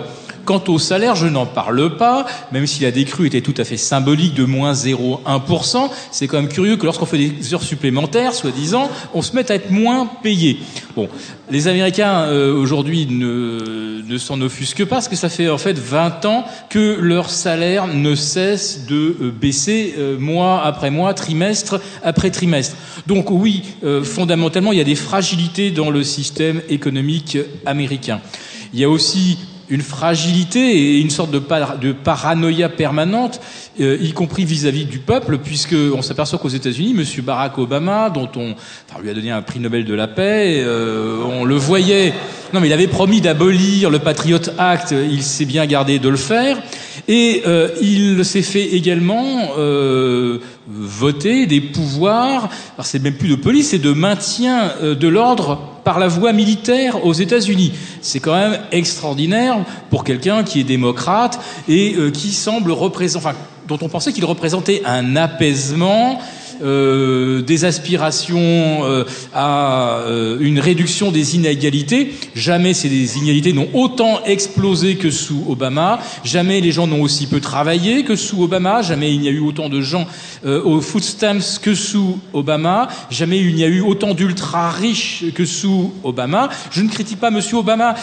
Quant 0.49 0.63
au 0.67 0.80
salaire, 0.80 1.15
je 1.15 1.27
n'en 1.27 1.45
parle 1.45 1.95
pas, 1.95 2.26
même 2.51 2.65
si 2.65 2.81
la 2.81 2.89
décrue 2.89 3.27
était 3.27 3.41
tout 3.41 3.53
à 3.59 3.63
fait 3.63 3.77
symbolique 3.77 4.34
de 4.34 4.45
moins 4.45 4.73
0,1%, 4.73 5.91
c'est 6.09 6.26
quand 6.26 6.38
même 6.38 6.49
curieux 6.49 6.76
que 6.76 6.85
lorsqu'on 6.85 7.05
fait 7.05 7.19
des 7.19 7.53
heures 7.53 7.61
supplémentaires, 7.61 8.34
soi-disant, 8.34 8.89
on 9.13 9.21
se 9.21 9.35
mette 9.35 9.51
à 9.51 9.53
être 9.53 9.69
moins 9.69 10.07
payé. 10.07 10.57
Bon, 10.95 11.07
les 11.51 11.67
Américains 11.67 12.21
euh, 12.21 12.51
aujourd'hui 12.51 13.05
ne, 13.05 14.17
s'en 14.17 14.41
offusquent 14.41 14.85
pas, 14.85 14.95
parce 14.95 15.07
que 15.07 15.15
ça 15.15 15.30
fait 15.30 15.49
en 15.49 15.59
fait 15.59 15.77
20 15.77 16.26
ans 16.26 16.45
que 16.71 16.97
leur 16.99 17.30
salaire 17.30 17.85
ne 17.85 18.15
cesse 18.15 18.88
de 18.88 19.17
euh, 19.21 19.31
baisser 19.31 19.93
euh, 19.99 20.17
mois 20.17 20.63
après 20.65 20.89
mois, 20.89 21.13
trimestre 21.13 21.80
après 22.01 22.31
trimestre. 22.31 22.76
Donc 23.05 23.30
oui, 23.30 23.65
fondamentalement, 24.01 24.71
il 24.71 24.80
y 24.80 24.81
a 24.81 24.84
des 24.84 24.95
fragilités 24.95 25.69
dans 25.69 25.91
le 25.91 26.03
système 26.03 26.63
économique 26.69 27.38
américain. 27.67 28.19
Il 28.73 28.80
y 28.80 28.84
a 28.84 28.89
aussi 28.89 29.38
une 29.69 29.81
fragilité 29.81 30.59
et 30.59 30.99
une 30.99 31.09
sorte 31.09 31.31
de, 31.31 31.39
par- 31.39 31.77
de 31.77 31.91
paranoïa 31.91 32.69
permanente, 32.69 33.39
euh, 33.79 33.97
y 34.01 34.11
compris 34.13 34.43
vis-à-vis 34.45 34.85
du 34.85 34.99
peuple, 34.99 35.37
puisque 35.37 35.75
on 35.95 36.01
s'aperçoit 36.01 36.39
qu'aux 36.39 36.49
États-Unis, 36.49 36.95
M. 36.97 37.23
Barack 37.23 37.57
Obama, 37.57 38.09
dont 38.09 38.29
on 38.35 38.55
lui 39.01 39.09
a 39.09 39.13
donné 39.13 39.31
un 39.31 39.41
prix 39.41 39.59
Nobel 39.59 39.85
de 39.85 39.93
la 39.93 40.07
paix, 40.07 40.61
euh, 40.65 41.21
on 41.23 41.45
le 41.45 41.55
voyait. 41.55 42.13
Non, 42.53 42.59
mais 42.59 42.67
il 42.67 42.73
avait 42.73 42.87
promis 42.87 43.21
d'abolir 43.21 43.89
le 43.91 43.99
Patriot 43.99 44.39
Act. 44.57 44.91
Il 44.91 45.21
s'est 45.21 45.45
bien 45.45 45.65
gardé 45.67 45.99
de 45.99 46.09
le 46.09 46.17
faire. 46.17 46.57
Et 47.07 47.43
euh, 47.45 47.69
il 47.81 48.23
s'est 48.26 48.41
fait 48.41 48.65
également 48.76 49.51
euh, 49.57 50.39
voter 50.67 51.45
des 51.45 51.61
pouvoirs, 51.61 52.49
c'est 52.84 53.01
même 53.01 53.15
plus 53.15 53.30
de 53.30 53.35
police, 53.35 53.69
c'est 53.69 53.80
de 53.80 53.93
maintien 53.93 54.71
euh, 54.81 54.95
de 54.95 55.07
l'ordre 55.07 55.59
par 55.84 55.99
la 55.99 56.07
voie 56.07 56.34
militaire 56.34 57.05
aux 57.05 57.13
États-Unis. 57.13 57.73
C'est 58.01 58.19
quand 58.19 58.35
même 58.35 58.59
extraordinaire 58.71 59.57
pour 59.89 60.03
quelqu'un 60.03 60.43
qui 60.43 60.59
est 60.59 60.63
démocrate 60.63 61.39
et 61.67 61.95
euh, 61.95 62.11
qui 62.11 62.31
semble 62.31 62.71
représenter, 62.71 63.26
enfin, 63.26 63.35
dont 63.67 63.80
on 63.81 63.89
pensait 63.89 64.13
qu'il 64.13 64.26
représentait 64.26 64.81
un 64.85 65.15
apaisement. 65.15 66.19
Euh, 66.61 67.41
des 67.41 67.65
aspirations 67.65 68.40
euh, 68.40 69.06
à 69.34 69.99
euh, 69.99 70.38
une 70.40 70.60
réduction 70.60 71.11
des 71.11 71.36
inégalités. 71.36 72.14
Jamais 72.36 72.73
ces 72.73 73.18
inégalités 73.18 73.53
n'ont 73.53 73.69
autant 73.73 74.23
explosé 74.26 74.95
que 74.95 75.10
sous 75.10 75.44
Obama. 75.48 75.99
Jamais 76.23 76.61
les 76.61 76.72
gens 76.72 76.88
n'ont 76.88 77.02
aussi 77.02 77.27
peu 77.27 77.40
travaillé 77.40 78.03
que 78.03 78.15
sous 78.15 78.44
Obama. 78.44 78.81
Jamais 78.81 79.14
il 79.14 79.22
n'y 79.22 79.27
a 79.27 79.31
eu 79.31 79.40
autant 79.40 79.69
de 79.69 79.81
gens 79.81 80.07
aux 80.45 80.81
food 80.81 81.03
stamps 81.03 81.60
que 81.61 81.76
sous 81.76 82.19
Obama. 82.34 82.88
Jamais 83.10 83.40
il 83.40 83.56
n'y 83.56 83.64
a 83.64 83.68
eu 83.68 83.81
autant 83.81 84.14
d'ultra 84.14 84.69
riches 84.69 85.26
que 85.36 85.45
sous 85.45 85.94
Obama. 86.03 86.49
Je 86.72 86.81
ne 86.81 86.90
critique 86.90 87.19
pas 87.19 87.31
Monsieur 87.31 87.57
Obama. 87.57 87.95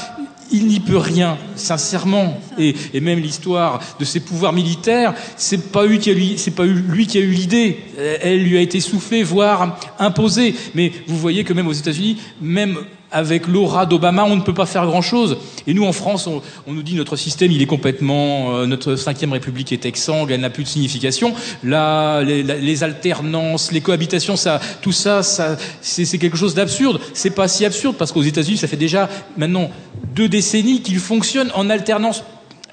Il 0.52 0.66
n'y 0.66 0.81
peut 0.81 0.97
rien, 0.97 1.39
sincèrement. 1.56 2.40
Et, 2.59 2.74
même 3.01 3.18
l'histoire 3.18 3.81
de 3.98 4.05
ses 4.05 4.20
pouvoirs 4.20 4.52
militaires, 4.52 5.14
c'est 5.36 5.73
pas 5.73 5.86
lui 5.86 5.98
qui 5.98 6.10
a 6.10 6.14
c'est 6.36 6.52
pas 6.52 6.64
lui 6.64 7.06
qui 7.06 7.18
a 7.18 7.20
eu 7.20 7.31
l'idée. 7.31 7.78
Elle 7.98 8.43
lui 8.43 8.56
a 8.56 8.60
été 8.60 8.81
soufflée, 8.81 9.23
voire 9.23 9.78
imposée. 9.98 10.55
Mais 10.74 10.93
vous 11.06 11.16
voyez 11.18 11.44
que 11.44 11.52
même 11.52 11.66
aux 11.66 11.73
États-Unis, 11.73 12.18
même 12.40 12.78
avec 13.11 13.47
l'aura 13.47 13.87
d'Obama, 13.87 14.24
on 14.24 14.37
ne 14.37 14.43
peut 14.43 14.55
pas 14.55 14.66
faire 14.66 14.87
grand-chose. 14.87 15.39
Et 15.66 15.74
nous, 15.74 15.85
en 15.85 15.93
France, 15.93 16.27
on, 16.27 16.43
on 16.66 16.73
nous 16.73 16.83
dit 16.83 16.95
notre 16.95 17.16
système, 17.16 17.53
il 17.53 17.62
est 17.62 17.66
complètement, 17.66 18.57
euh, 18.57 18.66
notre 18.66 18.97
cinquième 18.97 19.33
République 19.33 19.73
est 19.73 19.87
exsangue, 19.87 20.31
elle 20.31 20.41
n'a 20.41 20.51
plus 20.51 20.65
de 20.65 20.69
signification. 20.69 21.35
Là, 21.62 22.23
les, 22.23 22.43
les 22.43 22.85
alternances, 22.85 23.73
les 23.73 23.81
cohabitations, 23.81 24.37
ça, 24.37 24.61
tout 24.83 24.93
ça, 24.93 25.23
ça 25.23 25.57
c'est 25.81 26.19
quelque 26.19 26.37
chose 26.37 26.55
d'absurde. 26.55 27.01
C'est 27.15 27.31
pas 27.31 27.49
si 27.49 27.65
absurde 27.65 27.97
parce 27.97 28.12
qu'aux 28.12 28.23
États-Unis, 28.23 28.59
ça 28.59 28.69
fait 28.69 28.77
déjà 28.77 29.09
maintenant 29.37 29.70
deux 30.15 30.28
décennies 30.28 30.83
qu'ils 30.83 30.99
fonctionnent 30.99 31.51
en 31.55 31.70
alternance. 31.70 32.23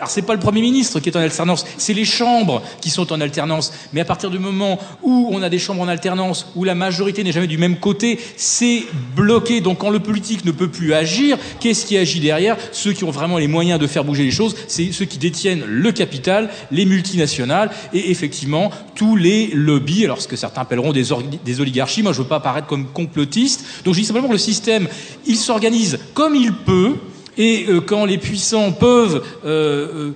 Alors 0.03 0.11
c'est 0.11 0.21
pas 0.23 0.33
le 0.33 0.39
Premier 0.41 0.59
ministre 0.59 0.99
qui 0.99 1.07
est 1.07 1.15
en 1.15 1.21
alternance, 1.21 1.65
c'est 1.77 1.93
les 1.93 2.03
chambres 2.03 2.61
qui 2.81 2.89
sont 2.89 3.13
en 3.13 3.21
alternance. 3.21 3.71
Mais 3.93 4.01
à 4.01 4.05
partir 4.05 4.29
du 4.29 4.37
moment 4.37 4.77
où 5.01 5.29
on 5.31 5.41
a 5.41 5.47
des 5.47 5.59
chambres 5.59 5.81
en 5.81 5.87
alternance, 5.87 6.51
où 6.57 6.65
la 6.65 6.75
majorité 6.75 7.23
n'est 7.23 7.31
jamais 7.31 7.47
du 7.47 7.57
même 7.57 7.77
côté, 7.77 8.19
c'est 8.35 8.83
bloqué. 9.15 9.61
Donc 9.61 9.77
quand 9.77 9.91
le 9.91 10.01
politique 10.01 10.43
ne 10.43 10.51
peut 10.51 10.67
plus 10.67 10.93
agir, 10.93 11.37
qu'est-ce 11.61 11.85
qui 11.85 11.97
agit 11.97 12.19
derrière? 12.19 12.57
Ceux 12.73 12.91
qui 12.91 13.05
ont 13.05 13.11
vraiment 13.11 13.37
les 13.37 13.47
moyens 13.47 13.79
de 13.79 13.87
faire 13.87 14.03
bouger 14.03 14.25
les 14.25 14.31
choses, 14.31 14.57
c'est 14.67 14.91
ceux 14.91 15.05
qui 15.05 15.19
détiennent 15.19 15.63
le 15.65 15.93
capital, 15.93 16.49
les 16.69 16.83
multinationales 16.83 17.71
et 17.93 18.11
effectivement 18.11 18.71
tous 18.95 19.15
les 19.15 19.51
lobbies. 19.53 20.03
Alors 20.03 20.19
ce 20.19 20.27
que 20.27 20.35
certains 20.35 20.63
appelleront 20.63 20.91
des, 20.91 21.61
oligarchies. 21.61 22.03
Moi 22.03 22.11
je 22.11 22.17
veux 22.17 22.27
pas 22.27 22.35
apparaître 22.35 22.67
comme 22.67 22.87
complotiste. 22.87 23.63
Donc 23.85 23.93
je 23.93 24.01
dis 24.01 24.05
simplement 24.05 24.27
que 24.27 24.33
le 24.33 24.37
système, 24.37 24.89
il 25.25 25.37
s'organise 25.37 25.97
comme 26.13 26.35
il 26.35 26.51
peut. 26.51 26.97
Et 27.37 27.65
euh, 27.67 27.81
quand 27.81 28.05
les 28.05 28.17
puissants 28.17 28.71
peuvent 28.71 29.23
euh, 29.45 30.09
euh, 30.09 30.11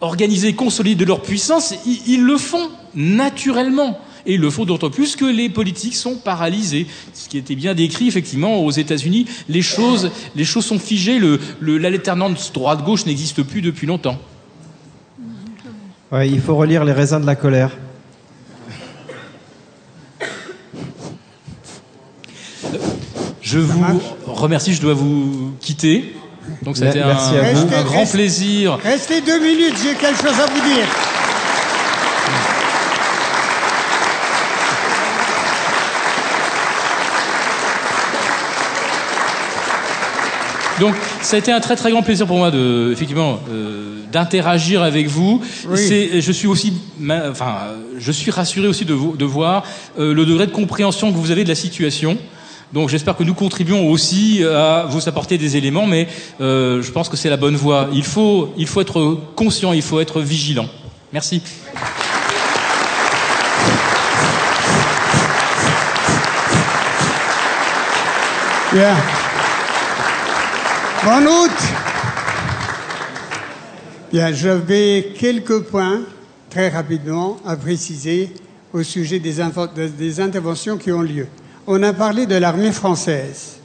organiser, 0.00 0.54
consolider 0.54 1.04
leur 1.04 1.22
puissance, 1.22 1.74
ils, 2.06 2.22
le 2.22 2.36
font 2.36 2.70
naturellement. 2.94 3.98
Et 4.26 4.34
ils 4.34 4.40
le 4.40 4.50
font 4.50 4.64
d'autant 4.64 4.90
plus 4.90 5.16
que 5.16 5.24
les 5.24 5.48
politiques 5.50 5.96
sont 5.96 6.16
paralysées. 6.16 6.86
Ce 7.12 7.28
qui 7.28 7.36
était 7.36 7.56
bien 7.56 7.74
décrit, 7.74 8.08
effectivement, 8.08 8.64
aux 8.64 8.70
États-Unis, 8.70 9.26
les 9.48 9.62
choses, 9.62 10.10
les 10.34 10.44
choses 10.44 10.64
sont 10.64 10.78
figées. 10.78 11.20
L'alternance 11.60 12.52
droite-gauche 12.52 13.06
n'existe 13.06 13.42
plus 13.42 13.60
depuis 13.60 13.86
longtemps. 13.86 14.18
Il 16.12 16.40
faut 16.40 16.54
relire 16.54 16.84
Les 16.84 16.92
raisins 16.92 17.20
de 17.20 17.26
la 17.26 17.34
colère. 17.34 17.76
Je 23.44 23.58
vous 23.58 24.00
remercie, 24.26 24.72
je 24.74 24.80
dois 24.80 24.94
vous 24.94 25.52
quitter. 25.60 26.14
Donc 26.62 26.76
ça 26.78 26.86
a 26.86 26.88
été 26.88 27.00
un, 27.02 27.10
un 27.10 27.82
grand 27.84 28.00
Restez- 28.00 28.16
plaisir. 28.16 28.78
Restez 28.82 29.20
deux 29.20 29.38
minutes, 29.38 29.74
j'ai 29.82 29.94
quelque 29.94 30.20
chose 30.20 30.40
à 30.40 30.46
vous 30.46 30.60
dire. 30.74 30.86
Donc, 40.80 40.94
ça 41.22 41.36
a 41.36 41.38
été 41.38 41.52
un 41.52 41.60
très 41.60 41.76
très 41.76 41.92
grand 41.92 42.02
plaisir 42.02 42.26
pour 42.26 42.36
moi 42.36 42.50
de, 42.50 42.90
effectivement, 42.92 43.38
euh, 43.48 44.00
d'interagir 44.10 44.82
avec 44.82 45.06
vous. 45.06 45.40
Oui. 45.68 46.20
Je 46.20 46.32
suis 46.32 46.48
aussi, 46.48 46.72
ma- 46.98 47.30
enfin, 47.30 47.58
je 47.96 48.10
suis 48.10 48.32
rassuré 48.32 48.66
aussi 48.66 48.84
de, 48.84 48.92
vo- 48.92 49.14
de 49.16 49.24
voir 49.24 49.62
euh, 50.00 50.12
le 50.12 50.26
degré 50.26 50.46
de 50.46 50.50
compréhension 50.52 51.12
que 51.12 51.16
vous 51.16 51.30
avez 51.30 51.44
de 51.44 51.48
la 51.48 51.54
situation. 51.54 52.16
Donc, 52.74 52.88
j'espère 52.88 53.16
que 53.16 53.22
nous 53.22 53.34
contribuons 53.34 53.88
aussi 53.88 54.42
à 54.42 54.86
vous 54.88 55.08
apporter 55.08 55.38
des 55.38 55.56
éléments, 55.56 55.86
mais 55.86 56.08
euh, 56.40 56.82
je 56.82 56.90
pense 56.90 57.08
que 57.08 57.16
c'est 57.16 57.30
la 57.30 57.36
bonne 57.36 57.54
voie. 57.54 57.88
Il 57.92 58.02
faut, 58.02 58.52
il 58.56 58.66
faut 58.66 58.80
être 58.80 59.16
conscient, 59.36 59.72
il 59.72 59.80
faut 59.80 60.00
être 60.00 60.20
vigilant. 60.20 60.66
Merci. 61.12 61.40
Bien. 68.72 68.96
Bonne 71.04 71.28
août. 71.28 71.58
Bien, 74.12 74.32
j'avais 74.32 75.12
quelques 75.16 75.60
points, 75.60 76.00
très 76.50 76.70
rapidement, 76.70 77.36
à 77.46 77.54
préciser 77.54 78.34
au 78.72 78.82
sujet 78.82 79.20
des, 79.20 79.36
des 79.96 80.20
interventions 80.20 80.76
qui 80.76 80.90
ont 80.90 81.02
lieu. 81.02 81.28
On 81.66 81.82
a 81.82 81.94
parlé 81.94 82.26
de 82.26 82.34
l'armée 82.34 82.72
française. 82.72 83.56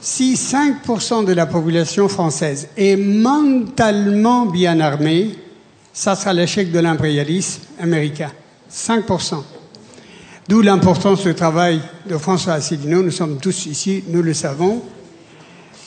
Si 0.00 0.34
5% 0.34 1.26
de 1.26 1.32
la 1.34 1.44
population 1.44 2.08
française 2.08 2.68
est 2.78 2.96
mentalement 2.96 4.46
bien 4.46 4.80
armée, 4.80 5.32
ça 5.92 6.16
sera 6.16 6.32
l'échec 6.32 6.72
de 6.72 6.78
l'impérialisme 6.78 7.60
américain. 7.78 8.32
5%. 8.72 9.42
D'où 10.48 10.62
l'importance 10.62 11.24
du 11.24 11.34
travail 11.34 11.80
de 12.08 12.16
François 12.16 12.54
Asselineau. 12.54 13.02
Nous 13.02 13.10
sommes 13.10 13.38
tous 13.38 13.66
ici, 13.66 14.02
nous 14.08 14.22
le 14.22 14.32
savons. 14.32 14.82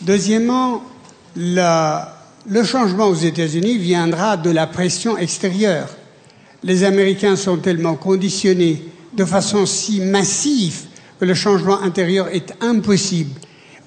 Deuxièmement, 0.02 0.84
le 1.36 2.64
changement 2.64 3.08
aux 3.08 3.16
États-Unis 3.16 3.80
viendra 3.80 4.38
de 4.38 4.52
la 4.52 4.68
pression 4.68 5.18
extérieure. 5.18 5.90
Les 6.64 6.84
Américains 6.84 7.36
sont 7.36 7.58
tellement 7.58 7.96
conditionnés 7.96 8.86
de 9.14 9.26
façon 9.26 9.66
si 9.66 10.00
massive 10.00 10.84
que 11.20 11.26
le 11.26 11.34
changement 11.34 11.82
intérieur 11.82 12.28
est 12.32 12.54
impossible. 12.62 13.40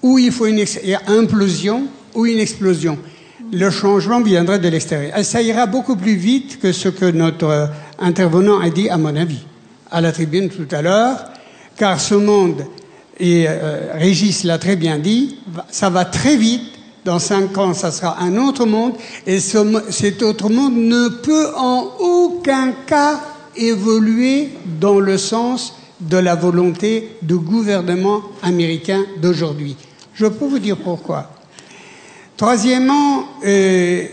Ou 0.03 0.19
il 0.19 0.33
faut 0.33 0.47
une 0.47 0.65
implosion 1.07 1.85
ou 2.15 2.27
une 2.27 2.39
explosion. 2.39 2.99
Le 3.53 3.71
changement 3.71 4.21
viendra 4.21 4.59
de 4.59 4.69
l'extérieur. 4.69 5.13
Ça 5.25 5.43
ira 5.43 5.67
beaucoup 5.67 5.97
plus 5.97 6.17
vite 6.17 6.61
que 6.61 6.73
ce 6.73 6.89
que 6.89 7.07
notre 7.07 7.47
euh, 7.47 7.67
intervenant 7.99 8.61
a 8.61 8.69
dit, 8.69 8.89
à 8.89 8.99
mon 8.99 9.17
avis, 9.17 9.41
à 9.91 10.01
la 10.01 10.13
tribune 10.13 10.51
tout 10.51 10.69
à 10.71 10.83
l'heure, 10.83 11.25
car 11.77 11.99
ce 11.99 12.15
monde, 12.15 12.67
et 13.19 13.47
euh, 13.49 13.93
Régis 13.95 14.45
l'a 14.45 14.59
très 14.59 14.77
bien 14.77 14.99
dit, 14.99 15.39
ça 15.71 15.89
va 15.91 16.05
très 16.05 16.37
vite. 16.37 16.63
Dans 17.05 17.19
cinq 17.19 17.57
ans, 17.57 17.73
ça 17.73 17.91
sera 17.91 18.21
un 18.21 18.37
autre 18.37 18.67
monde, 18.67 18.93
et 19.27 19.39
cet 19.41 20.23
autre 20.23 20.51
monde 20.51 20.75
ne 20.77 21.09
peut 21.09 21.47
en 21.57 21.87
aucun 22.01 22.73
cas 22.87 23.21
évoluer 23.57 24.51
dans 24.79 25.01
le 25.01 25.17
sens 25.17 25.78
de 26.01 26.17
la 26.17 26.35
volonté 26.35 27.17
du 27.23 27.37
gouvernement 27.37 28.23
américain 28.43 29.05
d'aujourd'hui. 29.21 29.77
Je 30.15 30.27
peux 30.27 30.47
vous 30.47 30.59
dire 30.59 30.77
pourquoi. 30.77 31.31
Troisièmement, 32.37 33.25
euh, 33.45 34.05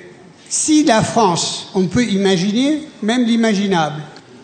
si 0.50 0.84
la 0.84 1.04
France, 1.04 1.70
on 1.76 1.86
peut 1.86 2.04
imaginer 2.04 2.84
même 3.04 3.24
l'imaginable, 3.24 4.02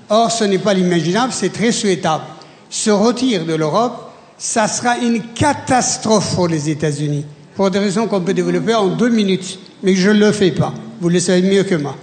or 0.09 0.31
ce 0.31 0.43
n'est 0.43 0.59
pas 0.59 0.73
l'imaginable, 0.73 1.33
c'est 1.33 1.53
très 1.53 1.71
souhaitable, 1.71 2.23
se 2.69 2.89
retire 2.89 3.45
de 3.45 3.55
l'Europe, 3.55 4.11
ça 4.37 4.67
sera 4.67 4.97
une 4.97 5.21
catastrophe 5.33 6.35
pour 6.35 6.47
les 6.47 6.69
États-Unis, 6.69 7.25
pour 7.55 7.71
des 7.71 7.79
raisons 7.79 8.07
qu'on 8.07 8.21
peut 8.21 8.33
développer 8.33 8.73
en 8.73 8.87
deux 8.87 9.09
minutes, 9.09 9.59
mais 9.83 9.95
je 9.95 10.09
ne 10.09 10.19
le 10.19 10.31
fais 10.31 10.51
pas, 10.51 10.73
vous 10.99 11.09
le 11.09 11.19
savez 11.19 11.41
mieux 11.41 11.63
que 11.63 11.75
moi. 11.75 11.95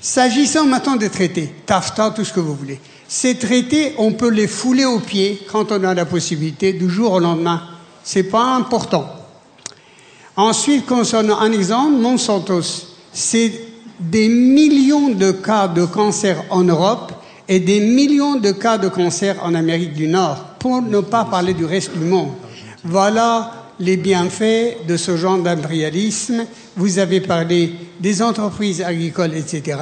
S'agissant 0.00 0.64
maintenant 0.64 0.96
des 0.96 1.10
traités, 1.10 1.52
TAFTA, 1.66 2.12
tout 2.16 2.24
ce 2.24 2.32
que 2.32 2.40
vous 2.40 2.54
voulez, 2.54 2.80
ces 3.12 3.34
traités, 3.34 3.92
on 3.98 4.12
peut 4.12 4.30
les 4.30 4.46
fouler 4.46 4.84
aux 4.84 5.00
pieds 5.00 5.42
quand 5.50 5.72
on 5.72 5.82
a 5.82 5.94
la 5.94 6.04
possibilité 6.04 6.72
du 6.72 6.88
jour 6.88 7.14
au 7.14 7.18
lendemain. 7.18 7.60
C'est 8.04 8.22
pas 8.22 8.54
important. 8.54 9.04
Ensuite, 10.36 10.86
concernant 10.86 11.40
un 11.40 11.50
exemple, 11.50 11.96
Monsantos, 12.00 12.86
c'est 13.12 13.50
des 13.98 14.28
millions 14.28 15.08
de 15.08 15.32
cas 15.32 15.66
de 15.66 15.86
cancer 15.86 16.44
en 16.50 16.62
Europe 16.62 17.10
et 17.48 17.58
des 17.58 17.80
millions 17.80 18.36
de 18.36 18.52
cas 18.52 18.78
de 18.78 18.86
cancer 18.86 19.34
en 19.42 19.56
Amérique 19.56 19.94
du 19.94 20.06
Nord, 20.06 20.44
pour 20.60 20.80
ne 20.80 21.00
pas 21.00 21.24
parler 21.24 21.52
du 21.52 21.64
reste 21.64 21.90
du 21.98 22.04
monde. 22.04 22.30
Voilà 22.84 23.66
les 23.80 23.96
bienfaits 23.96 24.86
de 24.86 24.96
ce 24.96 25.16
genre 25.16 25.38
d'impérialisme. 25.38 26.46
Vous 26.76 27.00
avez 27.00 27.20
parlé 27.20 27.74
des 27.98 28.22
entreprises 28.22 28.80
agricoles, 28.82 29.34
etc. 29.34 29.80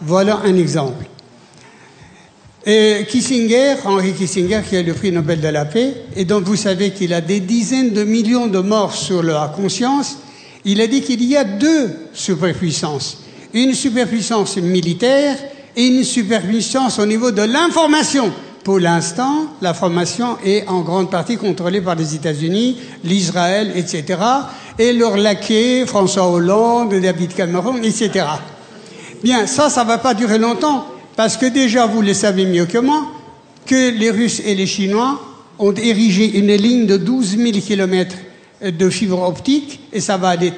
Voilà 0.00 0.40
un 0.46 0.56
exemple. 0.56 1.04
Et 2.66 3.06
Kissinger, 3.08 3.76
Henry 3.84 4.12
Kissinger, 4.12 4.60
qui 4.68 4.76
a 4.76 4.82
le 4.82 4.92
prix 4.92 5.10
Nobel 5.10 5.40
de 5.40 5.48
la 5.48 5.64
paix, 5.64 5.94
et 6.14 6.26
dont 6.26 6.42
vous 6.42 6.56
savez 6.56 6.90
qu'il 6.90 7.14
a 7.14 7.22
des 7.22 7.40
dizaines 7.40 7.92
de 7.92 8.04
millions 8.04 8.48
de 8.48 8.58
morts 8.58 8.94
sur 8.94 9.22
la 9.22 9.50
conscience, 9.54 10.18
il 10.66 10.80
a 10.82 10.86
dit 10.86 11.00
qu'il 11.00 11.24
y 11.24 11.36
a 11.36 11.44
deux 11.44 11.90
superpuissances. 12.12 13.22
Une 13.54 13.72
superpuissance 13.72 14.58
militaire 14.58 15.36
et 15.74 15.86
une 15.86 16.04
superpuissance 16.04 16.98
au 16.98 17.06
niveau 17.06 17.30
de 17.30 17.42
l'information. 17.42 18.30
Pour 18.62 18.78
l'instant, 18.78 19.46
l'information 19.62 20.36
est 20.44 20.68
en 20.68 20.82
grande 20.82 21.10
partie 21.10 21.38
contrôlée 21.38 21.80
par 21.80 21.94
les 21.94 22.14
États-Unis, 22.14 22.76
l'Israël, 23.04 23.72
etc. 23.74 24.18
Et 24.78 24.92
leur 24.92 25.16
laquais, 25.16 25.86
François 25.86 26.30
Hollande, 26.30 26.92
David 26.92 27.34
Cameron, 27.34 27.78
etc. 27.78 28.26
Bien, 29.22 29.46
ça, 29.46 29.70
ça 29.70 29.82
ne 29.84 29.88
va 29.88 29.96
pas 29.96 30.12
durer 30.12 30.38
longtemps, 30.38 30.86
parce 31.20 31.36
que 31.36 31.44
déjà, 31.44 31.84
vous 31.84 32.00
le 32.00 32.14
savez 32.14 32.46
mieux 32.46 32.64
que 32.64 32.78
moi, 32.78 33.06
que 33.66 33.90
les 33.90 34.10
Russes 34.10 34.40
et 34.42 34.54
les 34.54 34.64
Chinois 34.66 35.20
ont 35.58 35.74
érigé 35.74 36.38
une 36.38 36.54
ligne 36.54 36.86
de 36.86 36.96
12 36.96 37.36
000 37.36 37.50
kilomètres 37.58 38.16
de 38.64 38.88
fibre 38.88 39.20
optique, 39.20 39.80
et 39.92 40.00
ça 40.00 40.16
va 40.16 40.28
aller 40.30 40.54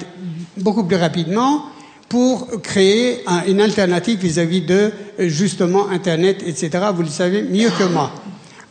beaucoup 0.59 0.85
plus 0.85 0.95
rapidement 0.95 1.65
pour 2.09 2.47
créer 2.63 3.23
un- 3.27 3.43
une 3.49 3.61
alternative 3.61 4.21
vis-à-vis 4.21 4.61
de, 4.61 4.93
justement, 5.19 5.89
Internet, 5.89 6.45
etc. 6.47 6.71
Vous 6.95 7.03
le 7.03 7.09
savez 7.09 7.43
mieux 7.43 7.71
que 7.77 7.83
moi. 7.83 8.13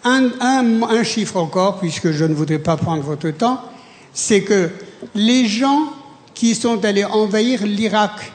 Un 0.05 1.03
chiffre 1.03 1.35
encore, 1.35 1.77
puisque 1.79 2.11
je 2.11 2.23
ne 2.23 2.33
voudrais 2.33 2.59
pas 2.59 2.77
prendre 2.77 3.03
votre 3.03 3.29
temps, 3.31 3.59
c'est 4.13 4.43
que 4.43 4.69
les 5.13 5.45
gens 5.45 5.81
qui 6.33 6.55
sont 6.55 6.85
allés 6.85 7.03
envahir 7.03 7.65
l'Irak 7.65 8.31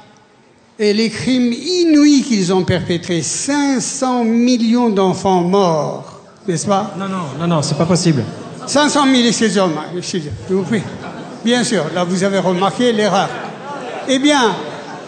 et 0.78 0.92
les 0.92 1.08
crimes 1.10 1.52
inouïs 1.52 2.22
qu'ils 2.22 2.52
ont 2.52 2.64
perpétrés, 2.64 3.22
500 3.22 4.24
millions 4.24 4.90
d'enfants 4.90 5.42
morts, 5.42 6.20
n'est-ce 6.46 6.66
pas? 6.66 6.94
Non, 6.98 7.08
non, 7.08 7.24
non, 7.40 7.46
non, 7.46 7.62
c'est 7.62 7.78
pas 7.78 7.86
possible. 7.86 8.22
500 8.66 9.04
000, 9.04 9.28
excusez-moi, 9.28 9.84
excusez, 9.96 10.32
je 10.48 10.54
vous 10.54 10.64
prie. 10.64 10.82
Bien 11.44 11.64
sûr, 11.64 11.84
là 11.94 12.04
vous 12.04 12.24
avez 12.24 12.38
remarqué 12.38 12.92
l'erreur. 12.92 13.28
Eh 14.08 14.18
bien, 14.18 14.54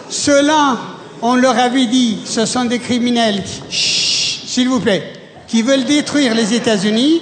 ceux-là, 0.09 0.77
on 1.21 1.35
leur 1.35 1.57
avait 1.57 1.85
dit, 1.85 2.19
ce 2.25 2.45
sont 2.45 2.65
des 2.65 2.79
criminels, 2.79 3.43
s'il 3.69 4.69
vous 4.69 4.79
plaît, 4.79 5.03
qui 5.47 5.61
veulent 5.61 5.85
détruire 5.85 6.33
les 6.33 6.53
États-Unis. 6.53 7.21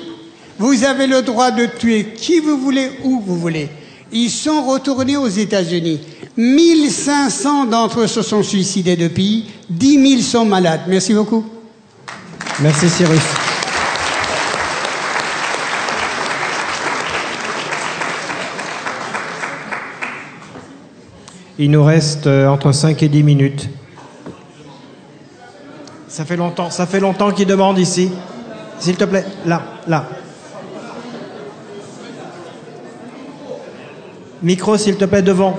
Vous 0.60 0.84
avez 0.84 1.07
le 1.07 1.22
droit 1.22 1.52
de 1.52 1.65
tuer 1.65 2.14
qui 2.15 2.40
vous 2.40 2.57
voulez, 2.57 2.91
où 3.03 3.19
vous 3.19 3.38
voulez. 3.38 3.69
Ils 4.11 4.30
sont 4.30 4.64
retournés 4.64 5.18
aux 5.18 5.28
États-Unis. 5.28 5.99
1500 6.38 7.66
d'entre 7.66 8.02
eux 8.02 8.08
se 8.08 8.22
sont 8.22 8.44
suicidés 8.44 8.96
depuis, 8.96 9.50
10 9.70 10.10
000 10.10 10.22
sont 10.22 10.46
malades. 10.46 10.82
Merci 10.88 11.14
beaucoup. 11.14 11.44
Merci 12.62 12.90
Cyrus. 12.90 13.22
Il 21.60 21.72
nous 21.72 21.84
reste 21.84 22.28
euh, 22.28 22.48
entre 22.48 22.72
5 22.72 23.02
et 23.02 23.10
10 23.10 23.24
minutes. 23.24 23.70
Ça 26.08 26.24
fait 26.24 26.36
longtemps, 26.36 26.70
ça 26.70 26.86
fait 26.86 27.00
longtemps 27.00 27.32
qu'il 27.32 27.48
demande 27.48 27.80
ici. 27.80 28.12
S'il 28.80 28.96
te 28.96 29.06
plaît, 29.06 29.26
là, 29.46 29.64
là. 29.88 30.08
Micro, 34.44 34.78
s'il 34.78 34.98
te 34.98 35.06
plaît, 35.06 35.24
devant. 35.24 35.58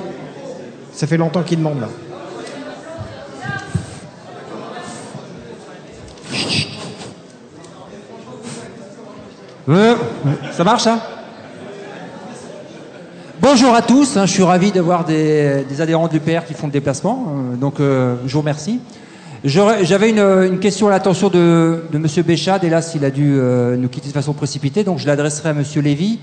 Ça 0.98 1.06
fait 1.06 1.16
longtemps 1.16 1.44
qu'il 1.44 1.58
demande 1.58 1.80
là. 1.80 1.88
Euh, 9.68 9.94
ça 10.50 10.64
marche, 10.64 10.82
ça 10.82 10.98
Bonjour 13.40 13.76
à 13.76 13.82
tous, 13.82 14.16
hein, 14.16 14.26
je 14.26 14.32
suis 14.32 14.42
ravi 14.42 14.72
d'avoir 14.72 15.04
des, 15.04 15.64
des 15.68 15.80
adhérents 15.80 16.08
de 16.08 16.14
l'UPR 16.14 16.44
qui 16.44 16.54
font 16.54 16.66
le 16.66 16.72
déplacement, 16.72 17.26
euh, 17.28 17.54
donc 17.54 17.78
euh, 17.78 18.16
je 18.26 18.32
vous 18.32 18.40
remercie. 18.40 18.80
J'avais 19.44 20.10
une, 20.10 20.58
question 20.58 20.88
à 20.88 20.90
l'attention 20.90 21.28
de, 21.28 21.84
de 21.92 21.96
M. 21.96 22.06
Béchade, 22.26 22.64
hélas 22.64 22.96
il 22.96 23.04
a 23.04 23.10
dû 23.10 23.40
nous 23.78 23.88
quitter 23.88 24.08
de 24.08 24.12
façon 24.12 24.32
précipitée, 24.32 24.82
donc 24.82 24.98
je 24.98 25.06
l'adresserai 25.06 25.50
à 25.50 25.52
M. 25.52 25.62
Lévy. 25.76 26.18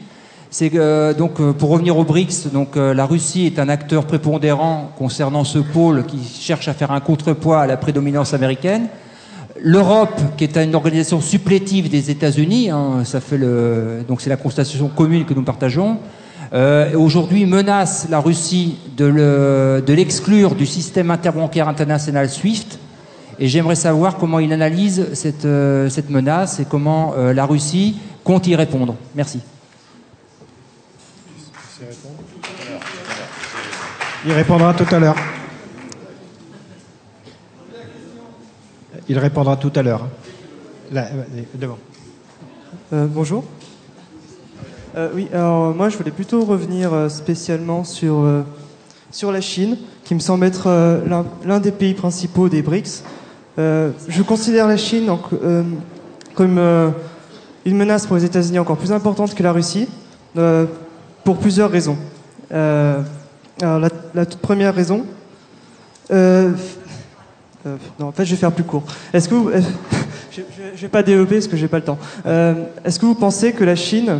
Euh, 0.62 1.14
donc 1.14 1.40
euh, 1.40 1.54
pour 1.54 1.70
revenir 1.70 1.98
aux 1.98 2.04
BRICS, 2.04 2.48
euh, 2.78 2.94
la 2.94 3.06
Russie 3.06 3.46
est 3.46 3.60
un 3.60 3.68
acteur 3.70 4.06
prépondérant 4.06 4.92
concernant 4.98 5.44
ce 5.44 5.60
pôle 5.60 6.06
qui 6.06 6.20
cherche 6.24 6.68
à 6.68 6.74
faire 6.74 6.92
un 6.92 7.00
contrepoids 7.00 7.62
à 7.62 7.68
la 7.68 7.78
prédominance 7.78 8.34
américaine. 8.34 8.88
L'Europe, 9.62 10.20
qui 10.38 10.44
est 10.44 10.58
une 10.58 10.76
organisation 10.76 11.22
supplétive 11.22 11.90
des 11.90 12.12
États-Unis, 12.12 12.70
hein, 12.70 13.04
c'est 13.06 14.30
la 14.30 14.36
constatation 14.36 14.90
commune 14.90 15.26
que 15.26 15.34
nous 15.34 15.44
partageons. 15.44 15.98
Aujourd'hui, 16.94 17.46
menace 17.46 18.08
la 18.10 18.20
Russie 18.20 18.78
de 18.98 19.06
le- 19.06 19.84
de 19.86 19.94
l'exclure 19.94 20.56
du 20.56 20.66
système 20.66 21.10
interbancaire 21.10 21.70
international 21.70 22.30
SWIFT. 22.30 22.78
Et 23.40 23.48
j'aimerais 23.48 23.76
savoir 23.76 24.18
comment 24.18 24.40
il 24.40 24.52
analyse 24.52 25.08
cette, 25.14 25.46
menace 26.10 26.60
et 26.60 26.66
comment 26.66 27.14
la 27.16 27.46
Russie 27.46 27.96
compte 28.26 28.48
y 28.48 28.56
répondre. 28.58 28.96
Merci. 29.16 29.40
Il 34.26 34.32
répondra 34.34 34.74
tout 34.74 34.86
à 34.96 35.00
l'heure. 35.00 35.16
Il 39.08 39.20
répondra 39.20 39.56
tout 39.58 39.72
à 39.76 39.84
l'heure. 39.84 40.08
Euh, 40.96 41.04
devant. 41.54 41.78
Euh, 42.94 43.06
bonjour. 43.08 43.44
Euh, 44.96 45.10
oui, 45.14 45.28
alors 45.34 45.76
moi 45.76 45.90
je 45.90 45.98
voulais 45.98 46.12
plutôt 46.12 46.44
revenir 46.46 46.92
spécialement 47.10 47.84
sur, 47.84 48.24
la 49.32 49.42
Chine, 49.42 49.78
qui 50.04 50.16
me 50.16 50.20
semble 50.20 50.46
être 50.46 51.04
l'un- 51.46 51.60
des 51.60 51.72
pays 51.72 51.94
principaux 51.94 52.50
des 52.50 52.62
BRICS. 52.62 53.04
Je 53.58 54.22
considère 54.26 54.68
la 54.68 54.78
Chine 54.78 55.10
comme 56.34 56.58
une 57.66 57.78
menace 57.78 58.06
pour 58.08 58.16
les 58.16 58.26
États-Unis 58.26 58.60
encore 58.60 58.78
plus 58.78 58.92
importante 58.92 59.36
que 59.36 59.44
la 59.44 59.52
Russie, 59.52 59.88
pour 61.24 61.38
plusieurs 61.38 61.70
raisons. 61.70 61.98
Alors 63.62 63.80
la, 64.14 64.26
toute 64.26 64.42
première 64.42 64.76
raison, 64.76 65.06
euh, 66.12 66.52
euh, 67.66 67.78
non, 68.00 68.08
en 68.08 68.12
fait, 68.12 68.26
je 68.26 68.32
vais 68.32 68.38
faire 68.38 68.52
plus 68.52 68.64
court. 68.64 68.84
Est-ce 69.14 69.30
que 69.30 69.36
vous, 69.36 69.50
euh, 69.50 69.62
je, 70.32 70.42
je 70.76 70.82
vais 70.82 70.88
pas 70.88 71.04
développer 71.04 71.36
parce 71.36 71.48
que 71.48 71.58
j'ai 71.58 71.68
pas 71.68 71.80
le 71.80 71.84
temps. 71.84 71.98
Est-ce 72.84 73.00
que 73.00 73.06
vous 73.06 73.16
pensez 73.16 73.54
que 73.54 73.64
la 73.64 73.76
Chine 73.76 74.20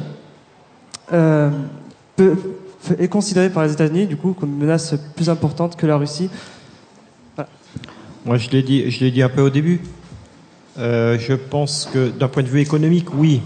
est 1.12 3.08
considérée 3.10 3.50
par 3.50 3.64
les 3.64 3.74
États-Unis 3.74 4.08
du 4.08 4.18
coup 4.18 4.34
comme 4.34 4.50
une 4.50 4.60
menace 4.60 4.96
plus 5.16 5.30
importante 5.30 5.76
que 5.76 5.86
la 5.86 5.98
Russie? 5.98 6.30
Moi, 8.26 8.38
je 8.38 8.50
l'ai 8.50 8.64
dit, 8.64 8.90
je 8.90 9.04
l'ai 9.04 9.12
dit 9.12 9.22
un 9.22 9.30
peu 9.30 9.42
au 9.42 9.50
début. 9.50 9.82
Je 10.78 11.34
pense 11.34 11.90
que 11.92 12.10
d'un 12.10 12.28
point 12.28 12.42
de 12.42 12.48
vue 12.48 12.62
économique, 12.62 13.14
oui. 13.14 13.42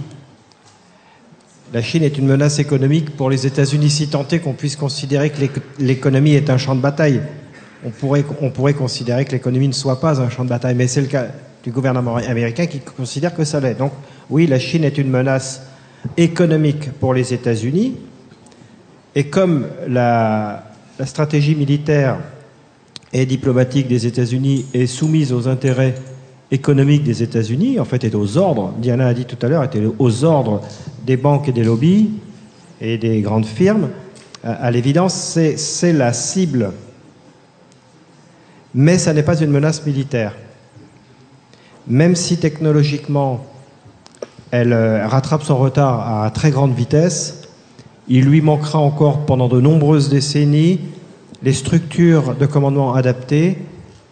La 1.71 1.81
Chine 1.83 2.03
est 2.03 2.17
une 2.17 2.25
menace 2.25 2.57
économique 2.57 3.15
pour 3.15 3.29
les 3.29 3.45
États-Unis, 3.45 3.91
si 3.91 4.07
tant 4.07 4.25
qu'on 4.43 4.53
puisse 4.53 4.75
considérer 4.75 5.29
que 5.29 5.39
l'éco- 5.39 5.61
l'économie 5.77 6.33
est 6.33 6.49
un 6.49 6.57
champ 6.57 6.75
de 6.75 6.81
bataille. 6.81 7.21
On 7.85 7.91
pourrait, 7.91 8.25
on 8.41 8.49
pourrait 8.49 8.73
considérer 8.73 9.23
que 9.23 9.31
l'économie 9.33 9.67
ne 9.67 9.73
soit 9.73 9.99
pas 10.01 10.19
un 10.19 10.29
champ 10.29 10.43
de 10.43 10.49
bataille, 10.49 10.75
mais 10.75 10.87
c'est 10.87 11.01
le 11.01 11.07
cas 11.07 11.27
du 11.63 11.71
gouvernement 11.71 12.15
américain 12.15 12.65
qui 12.65 12.79
considère 12.79 13.35
que 13.35 13.43
ça 13.43 13.59
l'est. 13.59 13.75
Donc, 13.75 13.91
oui, 14.29 14.47
la 14.47 14.57
Chine 14.57 14.83
est 14.83 14.97
une 14.97 15.09
menace 15.09 15.61
économique 16.17 16.91
pour 16.93 17.13
les 17.13 17.33
États-Unis. 17.33 17.97
Et 19.13 19.25
comme 19.25 19.67
la, 19.87 20.63
la 20.97 21.05
stratégie 21.05 21.55
militaire 21.55 22.17
et 23.13 23.25
diplomatique 23.25 23.87
des 23.87 24.07
États-Unis 24.07 24.65
est 24.73 24.87
soumise 24.87 25.33
aux 25.33 25.47
intérêts 25.47 25.95
économiques 26.51 27.03
des 27.03 27.21
États-Unis, 27.23 27.80
en 27.80 27.85
fait 27.85 28.03
est 28.03 28.15
aux 28.15 28.38
ordres, 28.38 28.73
Diana 28.80 29.07
a 29.07 29.13
dit 29.13 29.26
tout 29.26 29.38
à 29.45 29.49
l'heure, 29.49 29.63
était 29.63 29.84
aux 29.99 30.23
ordres 30.23 30.61
des 31.05 31.17
banques 31.17 31.47
et 31.47 31.51
des 31.51 31.63
lobbies 31.63 32.09
et 32.81 32.97
des 32.97 33.21
grandes 33.21 33.45
firmes, 33.45 33.89
à, 34.43 34.53
à 34.53 34.71
l'évidence, 34.71 35.13
c'est- 35.13 35.57
c'est 35.57 35.93
la 35.93 36.13
cible. 36.13 36.71
Mais 38.73 38.97
ça 38.97 39.13
n'est 39.13 39.23
pas 39.23 39.39
une 39.39 39.51
menace 39.51 39.85
militaire. 39.85 40.35
Même 41.88 42.15
si 42.15 42.38
technologiquement 42.38 43.45
elle 44.51 44.73
euh, 44.73 45.07
rattrape 45.07 45.43
son 45.43 45.57
retard 45.57 46.23
à 46.23 46.30
très 46.31 46.49
grande 46.51 46.73
vitesse, 46.73 47.47
il 48.07 48.26
lui 48.26 48.41
manquera 48.41 48.80
encore 48.80 49.26
pendant 49.27 49.47
de 49.47 49.61
nombreuses 49.61 50.09
décennies 50.09 50.80
les 51.43 51.53
structures 51.53 52.34
de 52.35 52.45
commandement 52.47 52.95
adaptées 52.95 53.57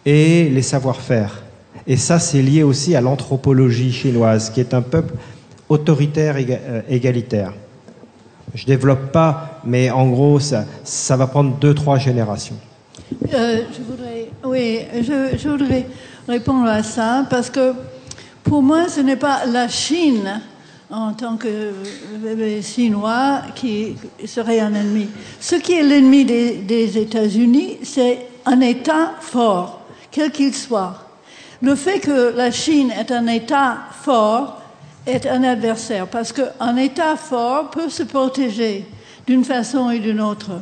et 0.06 0.48
les 0.48 0.62
savoir-faire. 0.62 1.42
Et 1.90 1.96
ça, 1.96 2.18
c'est 2.18 2.42
lié 2.42 2.62
aussi 2.62 2.94
à 2.94 3.00
l'anthropologie 3.00 3.90
chinoise, 3.90 4.50
qui 4.50 4.60
est 4.60 4.74
un 4.74 4.82
peuple 4.82 5.14
autoritaire 5.70 6.36
éga- 6.36 6.60
euh, 6.60 6.82
égalitaire. 6.86 7.54
Je 8.54 8.66
développe 8.66 9.10
pas, 9.10 9.60
mais 9.64 9.90
en 9.90 10.06
gros, 10.08 10.38
ça, 10.38 10.66
va 11.16 11.26
prendre 11.26 11.56
deux, 11.56 11.74
trois 11.74 11.98
générations. 11.98 12.56
Euh, 13.32 13.62
je 13.72 13.82
voudrais, 13.82 14.28
oui, 14.44 14.80
je, 15.02 15.48
voudrais 15.48 15.86
répondre 16.28 16.68
à 16.68 16.82
ça 16.82 17.26
parce 17.30 17.48
que 17.48 17.72
pour 18.44 18.62
moi, 18.62 18.88
ce 18.88 19.00
n'est 19.00 19.16
pas 19.16 19.46
la 19.46 19.68
Chine 19.68 20.42
en 20.90 21.14
tant 21.14 21.36
que 21.38 21.72
bébé 22.22 22.60
chinois 22.60 23.42
qui 23.54 23.96
serait 24.26 24.60
un 24.60 24.74
ennemi. 24.74 25.08
Ce 25.40 25.56
qui 25.56 25.72
est 25.72 25.82
l'ennemi 25.82 26.24
des 26.26 26.98
États-Unis, 26.98 27.78
c'est 27.82 28.18
un 28.44 28.60
État 28.60 29.14
fort, 29.20 29.80
quel 30.10 30.30
qu'il 30.30 30.54
soit. 30.54 31.07
Le 31.60 31.74
fait 31.74 32.00
que 32.00 32.34
la 32.36 32.50
Chine 32.50 32.92
est 32.92 33.10
un 33.10 33.26
État 33.26 33.78
fort 34.02 34.62
est 35.06 35.26
un 35.26 35.42
adversaire 35.42 36.06
parce 36.06 36.32
qu'un 36.32 36.76
État 36.76 37.16
fort 37.16 37.70
peut 37.70 37.88
se 37.88 38.02
protéger 38.02 38.84
d'une 39.26 39.44
façon 39.44 39.90
et 39.90 39.98
d'une 39.98 40.20
autre. 40.20 40.52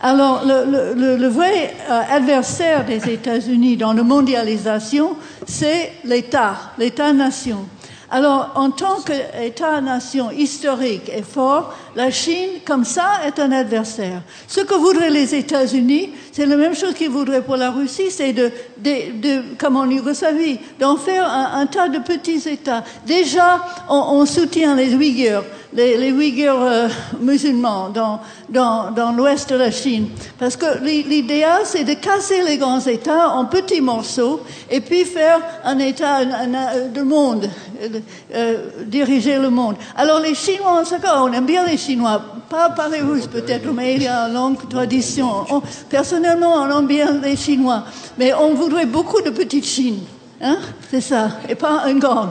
Alors, 0.00 0.42
le, 0.44 1.28
vrai 1.28 1.74
euh, 1.90 2.00
adversaire 2.10 2.84
des 2.84 3.08
États-Unis 3.10 3.76
dans 3.76 3.92
la 3.92 4.02
mondialisation, 4.02 5.16
c'est 5.46 5.92
l'État, 6.04 6.56
l'État-nation. 6.78 7.66
Alors, 8.10 8.52
en 8.54 8.70
tant 8.70 9.00
qu'État-nation 9.02 10.30
historique 10.30 11.10
et 11.14 11.22
fort, 11.22 11.74
la 11.98 12.12
Chine, 12.12 12.60
comme 12.64 12.84
ça, 12.84 13.08
est 13.26 13.40
un 13.40 13.50
adversaire. 13.50 14.22
Ce 14.46 14.60
que 14.60 14.74
voudraient 14.74 15.10
les 15.10 15.34
États-Unis, 15.34 16.10
c'est 16.30 16.46
la 16.46 16.54
même 16.56 16.76
chose 16.76 16.94
qu'ils 16.94 17.10
voudraient 17.10 17.42
pour 17.42 17.56
la 17.56 17.72
Russie, 17.72 18.10
c'est 18.10 18.32
de, 18.32 18.52
de, 18.78 19.20
de- 19.20 19.42
comme 19.58 19.74
en 19.74 19.84
Yougoslavie, 19.84 20.60
d'en 20.78 20.96
faire 20.96 21.28
un, 21.28 21.66
tas 21.66 21.88
de 21.88 21.98
petits 21.98 22.48
États. 22.48 22.84
Déjà, 23.04 23.60
on, 23.88 23.96
on 24.20 24.26
soutient 24.26 24.76
les 24.76 24.94
Ouïghurs, 24.94 25.42
les, 25.74 25.96
les 25.96 26.12
Ouïghurs 26.12 26.62
euh, 26.62 26.88
musulmans 27.20 27.88
dans, 27.88 28.20
dans, 28.48 28.92
dans 28.92 29.10
l'ouest 29.10 29.50
de 29.50 29.56
la 29.56 29.72
Chine. 29.72 30.06
Parce 30.38 30.56
que 30.56 30.78
l'i- 30.84 31.02
l'idéal, 31.02 31.62
c'est 31.64 31.82
de 31.82 31.94
casser 31.94 32.42
les 32.46 32.58
grands 32.58 32.78
États 32.80 33.30
en 33.30 33.44
petits 33.46 33.80
morceaux 33.80 34.40
et 34.70 34.80
puis 34.80 35.04
faire 35.04 35.40
un 35.64 35.78
État 35.80 36.18
un- 36.18 36.88
de 36.94 37.02
monde, 37.02 37.50
euh, 37.82 37.88
euh, 38.34 38.56
diriger 38.86 39.36
le 39.38 39.50
monde. 39.50 39.74
Alors 39.96 40.20
les 40.20 40.36
Chinois, 40.36 40.84
quoi, 41.02 41.22
on 41.24 41.32
aime 41.32 41.44
bien 41.44 41.64
les 41.66 41.76
Chinois, 41.76 41.87
pas, 41.96 42.70
pas 42.70 42.88
les 42.88 43.00
Russes 43.00 43.26
peut-être, 43.26 43.72
mais 43.72 43.94
il 43.94 44.02
y 44.02 44.06
a 44.08 44.26
une 44.28 44.34
longue 44.34 44.68
tradition. 44.68 45.28
On- 45.50 45.62
personnellement, 45.88 46.54
on 46.62 46.78
aime 46.78 46.86
bien 46.86 47.20
les 47.22 47.36
Chinois, 47.36 47.84
mais 48.18 48.32
on 48.34 48.54
voudrait 48.54 48.86
beaucoup 48.86 49.20
de 49.22 49.30
petites 49.30 49.66
Chines. 49.66 50.00
Hein 50.40 50.58
c'est 50.90 51.00
ça, 51.00 51.30
et 51.48 51.54
pas 51.54 51.84
une 51.88 51.98
grande. 51.98 52.30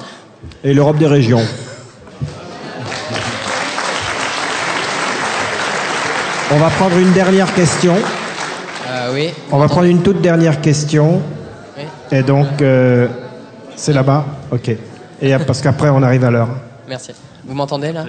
Et 0.63 0.73
l'Europe 0.73 0.97
des 0.97 1.07
régions. 1.07 1.41
On 6.49 6.57
va 6.57 6.69
prendre 6.69 6.97
une 6.97 7.11
dernière 7.11 7.53
question. 7.53 7.95
Euh, 8.89 9.13
oui. 9.13 9.29
On 9.51 9.57
va 9.57 9.67
prendre 9.67 9.87
une 9.87 10.01
toute 10.01 10.21
dernière 10.21 10.61
question. 10.61 11.21
Oui. 11.77 11.83
Et 12.17 12.23
donc, 12.23 12.61
euh, 12.61 13.07
c'est 13.75 13.91
là-bas? 13.91 14.25
Ok. 14.51 14.71
Et 15.21 15.35
parce 15.45 15.61
qu'après, 15.61 15.89
on 15.89 16.01
arrive 16.01 16.23
à 16.23 16.31
l'heure. 16.31 16.47
Merci. 16.87 17.11
Vous 17.45 17.53
m'entendez 17.53 17.91
là? 17.91 18.05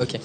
Ok. 0.00 0.18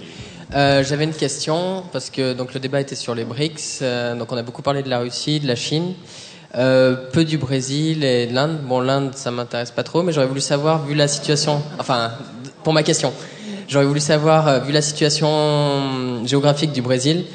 Euh, 0.53 0.83
J'avais 0.83 1.05
une 1.05 1.13
question 1.13 1.83
parce 1.91 2.09
que 2.09 2.33
donc 2.33 2.53
le 2.53 2.59
débat 2.59 2.81
était 2.81 2.95
sur 2.95 3.15
les 3.15 3.23
BRICS. 3.23 3.79
euh, 3.81 4.15
donc 4.15 4.31
on 4.31 4.37
a 4.37 4.43
beaucoup 4.43 4.61
parlé 4.61 4.83
de 4.83 4.89
la 4.89 4.99
Russie, 4.99 5.39
de 5.39 5.47
la 5.47 5.55
Chine, 5.55 5.93
euh, 6.55 6.95
peu 7.13 7.23
du 7.23 7.37
Brésil 7.37 8.03
et 8.03 8.27
de 8.27 8.33
l'Inde. 8.33 8.59
Bon, 8.63 8.81
l'Inde, 8.81 9.11
ça 9.15 9.31
m'intéresse 9.31 9.71
pas 9.71 9.83
trop, 9.83 10.03
mais 10.03 10.11
j'aurais 10.11 10.27
voulu 10.27 10.41
savoir, 10.41 10.85
vu 10.85 10.93
la 10.93 11.07
situation, 11.07 11.61
enfin, 11.79 12.11
pour 12.63 12.73
ma 12.73 12.83
question, 12.83 13.13
j'aurais 13.67 13.85
voulu 13.85 14.01
savoir, 14.01 14.63
vu 14.65 14.73
la 14.73 14.81
situation 14.81 16.25
géographique 16.25 16.73
du 16.73 16.81
Brésil, 16.81 17.25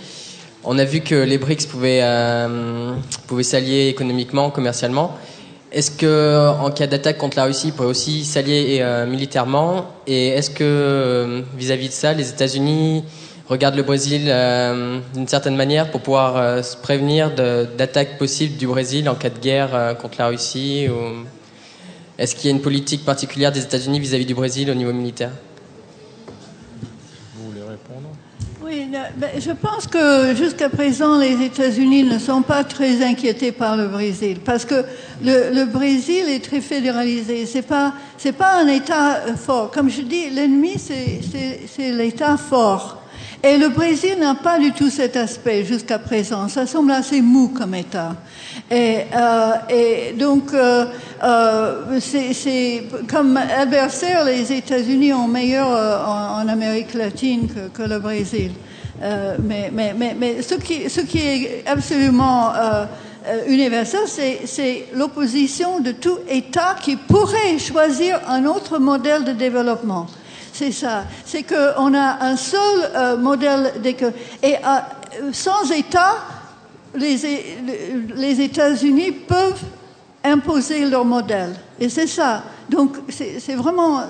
on 0.65 0.79
a 0.79 0.85
vu 0.85 1.01
que 1.01 1.15
les 1.15 1.39
BRICS 1.39 1.67
pouvaient, 1.67 2.03
pouvaient 3.27 3.45
s'allier 3.45 3.89
économiquement, 3.89 4.51
commercialement. 4.51 5.17
Est-ce 5.77 5.91
que, 5.91 6.49
en 6.59 6.71
cas 6.71 6.87
d'attaque 6.87 7.19
contre 7.19 7.37
la 7.37 7.45
Russie, 7.45 7.69
ils 7.69 7.73
pourraient 7.75 7.89
aussi 7.89 8.25
s'allier 8.25 8.79
euh, 8.81 9.05
militairement? 9.05 9.91
Et 10.07 10.29
est-ce 10.29 10.49
que, 10.49 10.65
euh, 10.65 11.43
vis-à-vis 11.55 11.89
de 11.89 11.93
ça, 11.93 12.15
les 12.15 12.31
États-Unis 12.31 13.05
regardent 13.47 13.77
le 13.77 13.83
Brésil 13.83 14.23
euh, 14.29 15.01
d'une 15.13 15.29
certaine 15.29 15.55
manière 15.55 15.91
pour 15.91 16.01
pouvoir 16.01 16.39
euh, 16.39 16.63
se 16.63 16.79
prévenir 16.79 17.31
d'attaques 17.35 18.17
possibles 18.17 18.57
du 18.57 18.67
Brésil 18.67 19.07
en 19.11 19.17
cas 19.17 19.29
de 19.29 19.39
guerre 19.39 19.75
euh, 19.75 19.93
contre 19.93 20.15
la 20.19 20.29
Russie. 20.29 20.87
Est-ce 22.19 22.35
qu'il 22.35 22.49
y 22.49 22.53
a 22.55 22.57
une 22.57 22.63
politique 22.63 23.05
particulière 23.05 23.53
des 23.53 23.61
États-Unis 23.61 24.01
vis-à-vis 24.01 24.25
du 24.25 24.35
Brésil 24.35 24.71
au 24.71 24.75
niveau 24.75 24.95
militaire? 24.95 25.33
Ben, 29.17 29.31
je 29.39 29.51
pense 29.51 29.87
que 29.87 30.35
jusqu'à 30.35 30.69
présent, 30.69 31.19
les 31.19 31.45
États-Unis 31.45 32.05
ne 32.05 32.19
sont 32.19 32.43
pas 32.43 32.65
très 32.65 33.05
inquiétés 33.05 33.53
par 33.53 33.77
le 33.77 33.87
Brésil, 33.87 34.39
parce 34.45 34.65
que 34.65 34.85
le, 35.25 35.65
Brésil 35.65 36.29
est 36.29 36.45
très 36.45 36.61
fédéralisé. 36.61 37.47
C'est 37.47 37.63
pas, 37.63 37.95
c'est 38.19 38.33
pas 38.33 38.61
un 38.61 38.67
État 38.69 39.17
euh, 39.17 39.37
fort. 39.37 39.71
Comme 39.71 39.91
je 39.91 40.03
dis, 40.03 40.31
l'ennemi, 40.31 40.75
c'est, 40.79 41.93
l'État 41.93 42.37
fort. 42.37 43.03
Et 43.43 43.59
le 43.59 43.69
Brésil 43.69 44.17
n'a 44.19 44.35
pas 44.35 44.59
du 44.59 44.73
tout 44.73 44.91
cet 44.91 45.17
aspect 45.17 45.65
jusqu'à 45.65 45.99
présent. 45.99 46.49
Ça 46.49 46.67
semble 46.67 46.91
assez 46.91 47.21
mou 47.21 47.49
comme 47.49 47.75
État. 47.75 48.17
Et, 48.71 49.03
euh, 49.15 50.13
donc, 50.19 50.53
euh, 50.53 50.87
euh, 51.23 52.01
c'est, 52.01 52.85
comme 53.09 53.37
adversaire, 53.37 54.25
les 54.25 54.53
États-Unis 54.53 55.13
ont 55.13 55.29
meilleur 55.29 55.69
euh, 55.71 55.99
en, 56.05 56.49
Amérique 56.49 56.95
latine 56.95 57.49
que 57.73 57.83
le 57.83 57.99
Brésil. 57.99 58.53
Euh, 59.03 59.37
mais, 59.43 60.43
ce, 60.43 60.55
qui, 60.55 61.19
est 61.19 61.65
absolument 61.67 62.55
euh, 62.55 62.85
euh, 63.27 63.43
universel, 63.49 64.01
c'est, 64.07 64.87
l'opposition 64.95 65.81
de 65.81 65.93
tout 65.93 66.19
État 66.29 66.77
qui 66.81 66.97
pourrait 66.97 67.59
choisir 67.59 68.21
un 68.29 68.47
autre 68.47 68.79
modèle 68.79 69.25
de 69.25 69.33
développement. 69.33 70.07
C'est 70.53 70.73
ça. 70.73 71.05
C'est 71.25 71.43
qu'on 71.43 71.95
a 71.95 72.25
un 72.25 72.37
seul 72.37 72.91
euh, 72.95 73.17
modèle 73.19 73.73
Et 74.43 74.55
sans 75.33 75.71
État, 75.71 76.15
les, 76.95 78.41
États-Unis 78.41 79.13
peuvent 79.13 79.63
imposer 80.25 80.87
leur 80.87 81.05
modèle. 81.05 81.55
Et 81.79 81.91
c'est 81.91 82.07
ça. 82.07 82.43
Donc 82.71 82.97
c'est 83.11 83.55
vraiment 83.55 84.01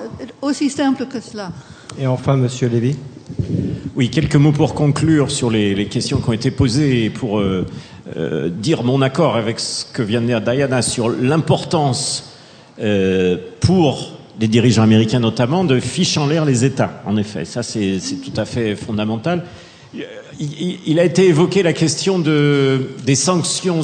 aussi 0.40 0.70
simple 0.70 1.06
que 1.06 1.20
cela. 1.20 1.50
Et 1.98 2.06
enfin, 2.06 2.36
Monsieur 2.36 2.68
Lévy. 2.68 2.96
Oui, 3.96 4.10
quelques 4.10 4.36
mots 4.36 4.52
pour 4.52 4.74
conclure 4.74 5.30
sur 5.30 5.50
les, 5.50 5.86
questions 5.86 6.20
qui 6.20 6.28
ont 6.28 6.34
été 6.34 6.50
posées 6.50 7.06
et 7.06 7.08
pour 7.08 7.38
euh, 7.38 7.64
euh, 8.14 8.50
dire 8.50 8.82
mon 8.82 9.00
accord 9.00 9.36
avec 9.36 9.58
ce 9.58 9.86
que 9.86 10.02
vient 10.02 10.20
de 10.20 10.26
dire 10.26 10.42
Diana 10.42 10.82
sur 10.82 11.08
l'importance 11.08 12.36
euh, 12.78 13.38
pour 13.60 14.12
les 14.38 14.48
dirigeants 14.48 14.82
américains 14.82 15.18
notamment 15.18 15.64
de 15.64 15.80
ficher 15.80 16.20
en 16.20 16.26
l'air 16.26 16.44
les 16.44 16.66
États. 16.66 17.00
En 17.06 17.16
effet, 17.16 17.46
ça 17.46 17.62
c'est 17.62 17.98
tout 18.22 18.38
à 18.38 18.44
fait 18.44 18.76
fondamental. 18.76 19.44
Il, 20.38 20.98
a 20.98 21.04
été 21.04 21.26
évoqué 21.26 21.62
la 21.62 21.72
question 21.72 22.18
de, 22.18 22.90
des 23.04 23.14
sanctions, 23.14 23.82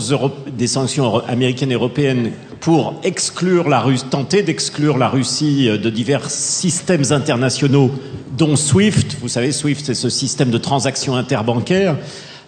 américaines 1.27 1.71
et 1.71 1.75
européennes 1.75 2.33
pour 2.61 2.95
exclure 3.03 3.69
la 3.69 3.81
Russie, 3.81 4.05
tenter 4.09 4.43
d'exclure 4.43 4.99
la 4.99 5.09
Russie 5.09 5.69
euh, 5.69 5.79
de 5.79 5.91
divers 5.91 6.31
systèmes 6.31 7.05
internationaux, 7.11 7.91
dont 8.37 8.55
SWIFT. 8.55 9.17
Vous 9.21 9.29
savez, 9.29 9.51
SWIFT, 9.51 9.87
c'est 9.87 9.95
ce 9.95 10.09
système 10.09 10.51
de 10.51 10.59
transactions 10.59 11.17
interbancaires. 11.17 11.97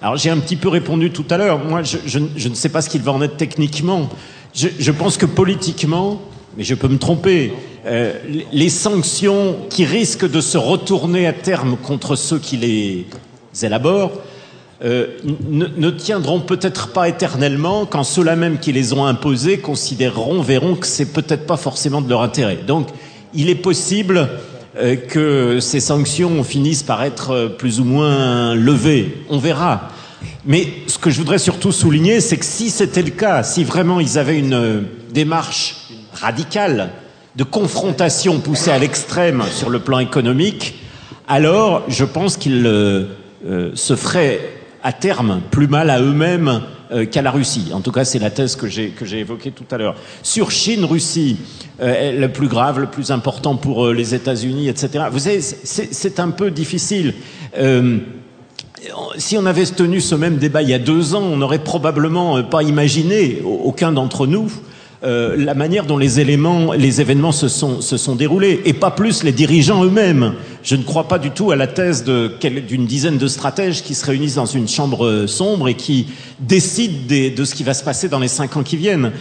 Alors 0.00 0.16
j'ai 0.16 0.30
un 0.30 0.38
petit 0.38 0.56
peu 0.56 0.68
répondu 0.68 1.10
tout 1.10 1.24
à 1.30 1.38
l'heure. 1.38 1.64
Moi, 1.64 1.82
je, 1.82 2.18
ne 2.18 2.54
sais 2.54 2.68
pas 2.68 2.82
ce 2.82 2.90
qu'il 2.90 3.02
va 3.02 3.12
en 3.12 3.22
être 3.22 3.36
techniquement. 3.36 4.08
Je, 4.54 4.68
je 4.78 4.92
pense 4.92 5.16
que 5.16 5.26
politiquement, 5.26 6.20
mais 6.56 6.64
je 6.64 6.74
peux 6.74 6.88
me 6.88 6.98
tromper, 6.98 7.52
euh, 7.86 8.14
les 8.52 8.68
sanctions 8.70 9.56
qui 9.68 9.84
risquent 9.84 10.30
de 10.30 10.40
se 10.40 10.56
retourner 10.56 11.26
à 11.26 11.32
terme 11.32 11.76
contre 11.76 12.16
ceux 12.16 12.38
qui 12.38 12.56
les 12.56 13.06
élaborent 13.62 14.12
euh, 14.82 15.06
ne, 15.24 15.90
tiendront 15.90 16.40
peut-être 16.40 16.88
pas 16.88 17.08
éternellement 17.08 17.86
quand 17.86 18.02
ceux-là 18.02 18.34
même 18.36 18.58
qui 18.58 18.72
les 18.72 18.92
ont 18.92 19.06
imposées 19.06 19.58
considéreront, 19.58 20.42
verront 20.42 20.74
que 20.74 20.86
c'est 20.86 21.12
peut-être 21.12 21.46
pas 21.46 21.56
forcément 21.56 22.02
de 22.02 22.08
leur 22.08 22.22
intérêt. 22.22 22.58
Donc, 22.66 22.88
il 23.34 23.48
est 23.48 23.54
possible 23.54 24.28
euh, 24.76 24.96
que 24.96 25.58
ces 25.60 25.78
sanctions 25.80 26.42
finissent 26.42 26.82
par 26.82 27.02
être 27.04 27.30
euh, 27.30 27.48
plus 27.48 27.80
ou 27.80 27.84
moins 27.84 28.54
levées. 28.54 29.24
On 29.30 29.38
verra. 29.38 29.88
Mais 30.44 30.66
ce 30.88 30.98
que 30.98 31.08
je 31.08 31.18
voudrais 31.18 31.38
surtout 31.38 31.72
souligner, 31.72 32.20
c'est 32.20 32.36
que 32.36 32.44
si 32.44 32.68
c'était 32.68 33.02
le 33.02 33.10
cas, 33.10 33.42
si 33.42 33.62
vraiment 33.62 34.00
ils 34.00 34.18
avaient 34.18 34.38
une 34.38 34.84
démarche 35.12 35.76
radicale 36.12 36.90
de 37.36 37.44
confrontation 37.44 38.38
poussée 38.40 38.70
à 38.70 38.78
l'extrême 38.78 39.44
sur 39.50 39.70
le 39.70 39.78
plan 39.78 40.00
économique, 40.00 40.74
alors 41.26 41.84
je 41.88 42.04
pense 42.04 42.36
qu'ils 42.36 42.66
euh, 43.46 43.70
se 43.74 43.94
feraient 43.96 44.40
à 44.82 44.92
terme 44.92 45.40
plus 45.50 45.66
mal 45.68 45.90
à 45.90 46.00
eux-mêmes 46.00 46.60
euh, 46.92 47.06
qu'à 47.06 47.22
la 47.22 47.30
Russie. 47.30 47.70
En 47.72 47.80
tout 47.80 47.92
cas, 47.92 48.04
c'est 48.04 48.18
la 48.18 48.30
thèse 48.30 48.54
que 48.56 48.66
j'ai 48.68 48.92
évoquée 49.18 49.50
tout 49.50 49.64
à 49.70 49.78
l'heure. 49.78 49.96
Sur 50.22 50.50
Chine-Russie, 50.50 51.38
euh, 51.80 52.18
le 52.20 52.28
plus 52.30 52.48
grave, 52.48 52.78
le 52.80 52.86
plus 52.86 53.10
important 53.10 53.56
pour 53.56 53.86
euh, 53.86 53.92
les 53.94 54.14
États-Unis, 54.14 54.68
etc. 54.68 55.04
Vous 55.10 55.20
savez, 55.20 55.40
c'est 55.40 56.20
un 56.20 56.30
peu 56.30 56.50
difficile. 56.50 57.14
Si 59.16 59.38
on 59.38 59.46
avait 59.46 59.64
tenu 59.64 60.00
ce 60.00 60.14
même 60.14 60.36
débat 60.36 60.60
il 60.62 60.68
y 60.68 60.74
a 60.74 60.78
deux 60.78 61.14
ans, 61.14 61.22
on 61.22 61.36
n'aurait 61.38 61.60
probablement 61.64 62.42
pas 62.42 62.62
imaginé, 62.62 63.40
au- 63.44 63.62
aucun 63.64 63.92
d'entre 63.92 64.26
nous, 64.26 64.50
euh, 65.04 65.36
la 65.36 65.54
manière 65.54 65.86
dont 65.86 65.98
les 65.98 66.20
éléments, 66.20 66.72
les 66.72 67.00
événements 67.00 67.32
se 67.32 67.48
sont, 67.48 67.80
se 67.80 67.96
sont 67.96 68.14
déroulés, 68.14 68.62
et 68.64 68.72
pas 68.72 68.90
plus 68.90 69.22
les 69.22 69.32
dirigeants 69.32 69.84
eux-mêmes. 69.84 70.34
Je 70.62 70.76
ne 70.76 70.82
crois 70.82 71.08
pas 71.08 71.18
du 71.18 71.30
tout 71.30 71.50
à 71.50 71.56
la 71.56 71.66
thèse 71.66 72.04
d'une 72.04 72.86
dizaine 72.86 73.18
de 73.18 73.28
stratèges 73.28 73.82
qui 73.82 73.94
se 73.94 74.04
réunissent 74.06 74.36
dans 74.36 74.46
une 74.46 74.68
chambre 74.68 75.06
euh, 75.06 75.26
sombre 75.26 75.68
et 75.68 75.74
qui 75.74 76.06
décident 76.40 76.98
des- 77.06 77.30
de 77.30 77.44
ce 77.44 77.54
qui 77.54 77.64
va 77.64 77.74
se 77.74 77.84
passer 77.84 78.08
dans 78.08 78.18
les 78.18 78.28
cinq 78.28 78.56
ans 78.56 78.62
qui 78.62 78.76
viennent. 78.76 79.12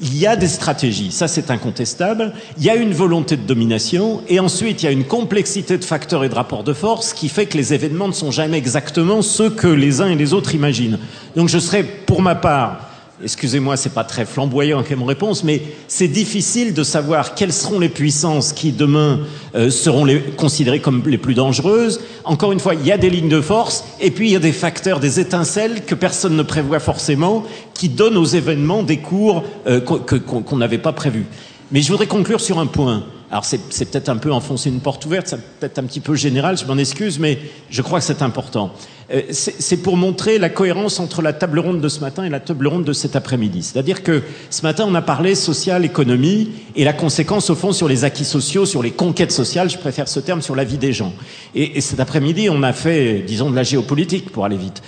Il 0.00 0.16
y 0.16 0.28
a 0.28 0.36
des 0.36 0.46
stratégies, 0.46 1.10
ça 1.10 1.26
c'est 1.26 1.50
incontestable. 1.50 2.32
Il 2.56 2.64
y 2.64 2.70
a 2.70 2.76
une 2.76 2.92
volonté 2.92 3.36
de 3.36 3.42
domination, 3.42 4.20
et 4.28 4.38
ensuite 4.38 4.82
il 4.82 4.86
y 4.86 4.88
a 4.88 4.92
une 4.92 5.02
complexité 5.04 5.76
de 5.76 5.84
facteurs 5.84 6.22
et 6.22 6.28
de 6.28 6.34
rapports 6.36 6.62
de 6.62 6.72
force 6.72 7.12
qui 7.12 7.28
fait 7.28 7.46
que 7.46 7.56
les 7.56 7.74
événements 7.74 8.06
ne 8.06 8.12
sont 8.12 8.30
jamais 8.30 8.58
exactement 8.58 9.22
ceux 9.22 9.50
que 9.50 9.66
les 9.66 10.00
uns 10.00 10.08
et 10.08 10.14
les 10.14 10.34
autres 10.34 10.54
imaginent. 10.54 11.00
Donc 11.34 11.48
je 11.48 11.58
serais, 11.58 11.82
pour 11.82 12.22
ma 12.22 12.36
part, 12.36 12.87
excusez-moi, 13.22 13.76
c'est 13.76 13.92
pas 13.92 14.04
très 14.04 14.24
flamboyant 14.24 14.82
comme 14.82 15.02
réponse, 15.02 15.44
mais 15.44 15.62
c'est 15.88 16.08
difficile 16.08 16.74
de 16.74 16.82
savoir 16.82 17.34
quelles 17.34 17.52
seront 17.52 17.78
les 17.78 17.88
puissances 17.88 18.52
qui 18.52 18.72
demain 18.72 19.20
euh, 19.54 19.70
seront 19.70 20.04
les, 20.04 20.20
considérées 20.20 20.80
comme 20.80 21.02
les 21.06 21.18
plus 21.18 21.34
dangereuses. 21.34 22.00
Encore 22.24 22.52
une 22.52 22.60
fois, 22.60 22.74
il 22.74 22.86
y 22.86 22.92
a 22.92 22.98
des 22.98 23.10
lignes 23.10 23.28
de 23.28 23.40
force, 23.40 23.84
et 24.00 24.10
puis 24.10 24.28
il 24.28 24.32
y 24.32 24.36
a 24.36 24.40
des 24.40 24.52
facteurs, 24.52 25.00
des 25.00 25.20
étincelles 25.20 25.84
que 25.84 25.94
personne 25.94 26.36
ne 26.36 26.42
prévoit 26.42 26.80
forcément, 26.80 27.44
qui 27.74 27.88
donnent 27.88 28.16
aux 28.16 28.24
événements 28.24 28.82
des 28.82 28.98
cours 28.98 29.44
euh, 29.66 29.80
qu'on 29.80 30.56
n'avait 30.56 30.78
pas 30.78 30.92
prévus. 30.92 31.26
Mais 31.70 31.82
je 31.82 31.90
voudrais 31.90 32.06
conclure 32.06 32.40
sur 32.40 32.58
un 32.58 32.66
point. 32.66 33.04
Alors 33.30 33.44
c'est 33.44 33.90
peut-être 33.90 34.08
un 34.08 34.16
peu 34.16 34.32
enfoncer 34.32 34.70
une 34.70 34.80
porte 34.80 35.04
ouverte, 35.04 35.26
c'est 35.28 35.36
peut-être 35.58 35.78
un 35.78 35.84
petit 35.84 36.00
peu 36.00 36.14
général, 36.14 36.56
je 36.56 36.64
m'en 36.64 36.78
excuse, 36.78 37.18
mais 37.18 37.38
je 37.68 37.82
crois 37.82 37.98
que 37.98 38.06
c'est 38.06 38.22
important. 38.22 38.72
Euh, 39.10 39.22
c'est 39.30 39.78
pour 39.78 39.96
montrer 39.96 40.38
la 40.38 40.50
cohérence 40.50 41.00
entre 41.00 41.22
la 41.22 41.32
table 41.32 41.58
ronde 41.60 41.80
de 41.80 41.88
ce 41.88 42.00
matin 42.00 42.24
et 42.24 42.28
la 42.28 42.40
table 42.40 42.66
ronde 42.66 42.84
de 42.84 42.92
cet 42.92 43.16
après-midi. 43.16 43.62
C'est-à-dire 43.62 44.02
que 44.02 44.22
ce 44.50 44.60
matin, 44.62 44.84
on 44.86 44.94
a 44.94 45.00
parlé 45.00 45.34
social, 45.34 45.84
économie, 45.86 46.50
et 46.76 46.84
la 46.84 46.92
conséquence, 46.92 47.48
au 47.48 47.54
fond, 47.54 47.72
sur 47.72 47.88
les 47.88 48.04
acquis 48.04 48.26
sociaux, 48.26 48.66
sur 48.66 48.82
les 48.82 48.90
conquêtes 48.90 49.32
sociales, 49.32 49.70
je 49.70 49.78
préfère 49.78 50.08
ce 50.08 50.20
terme, 50.20 50.42
sur 50.42 50.54
la 50.54 50.64
vie 50.64 50.76
des 50.76 50.92
gens. 50.92 51.14
Et, 51.54 51.78
et 51.78 51.80
cet 51.80 52.00
après-midi, 52.00 52.48
on 52.50 52.62
a 52.62 52.74
fait, 52.74 53.20
disons, 53.26 53.50
de 53.50 53.56
la 53.56 53.62
géopolitique, 53.62 54.30
pour 54.30 54.44
aller 54.44 54.58
vite. 54.58 54.82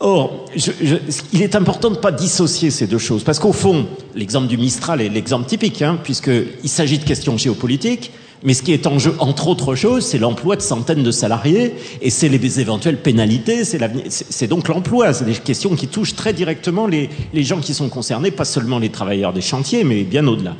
Or, 0.00 0.46
je- 0.54 0.72
je- 0.82 0.96
il 1.34 1.42
est 1.42 1.54
important 1.54 1.90
de 1.90 1.96
ne 1.96 2.00
pas 2.00 2.12
dissocier 2.12 2.70
ces 2.70 2.86
deux 2.86 2.98
choses, 2.98 3.24
parce 3.24 3.38
qu'au 3.38 3.52
fond, 3.52 3.86
l'exemple 4.14 4.46
du 4.46 4.56
Mistral 4.56 5.02
est 5.02 5.08
l'exemple 5.10 5.46
typique, 5.46 5.82
hein, 5.82 5.98
puisqu'il 6.02 6.68
s'agit 6.68 6.98
de 6.98 7.04
questions 7.04 7.36
géopolitiques, 7.36 8.10
mais 8.42 8.54
ce 8.54 8.62
qui 8.62 8.72
est 8.72 8.86
en 8.86 8.98
jeu, 8.98 9.14
entre 9.18 9.48
autres 9.48 9.74
choses, 9.74 10.04
c'est 10.04 10.18
l'emploi 10.18 10.56
de 10.56 10.62
centaines 10.62 11.02
de 11.02 11.10
salariés, 11.10 11.74
et 12.02 12.10
c'est 12.10 12.28
les 12.28 12.60
éventuelles 12.60 12.98
pénalités, 12.98 13.64
c'est 13.64 14.46
donc 14.46 14.68
l'emploi, 14.68 15.12
c'est 15.12 15.24
des 15.24 15.34
questions 15.34 15.74
qui 15.74 15.88
touchent 15.88 16.14
très 16.14 16.32
directement 16.32 16.86
les, 16.86 17.10
les 17.32 17.42
gens 17.42 17.60
qui 17.60 17.74
sont 17.74 17.88
concernés, 17.88 18.30
pas 18.30 18.44
seulement 18.44 18.78
les 18.78 18.90
travailleurs 18.90 19.32
des 19.32 19.40
chantiers, 19.40 19.84
mais 19.84 20.04
bien 20.04 20.26
au-delà. 20.26 20.56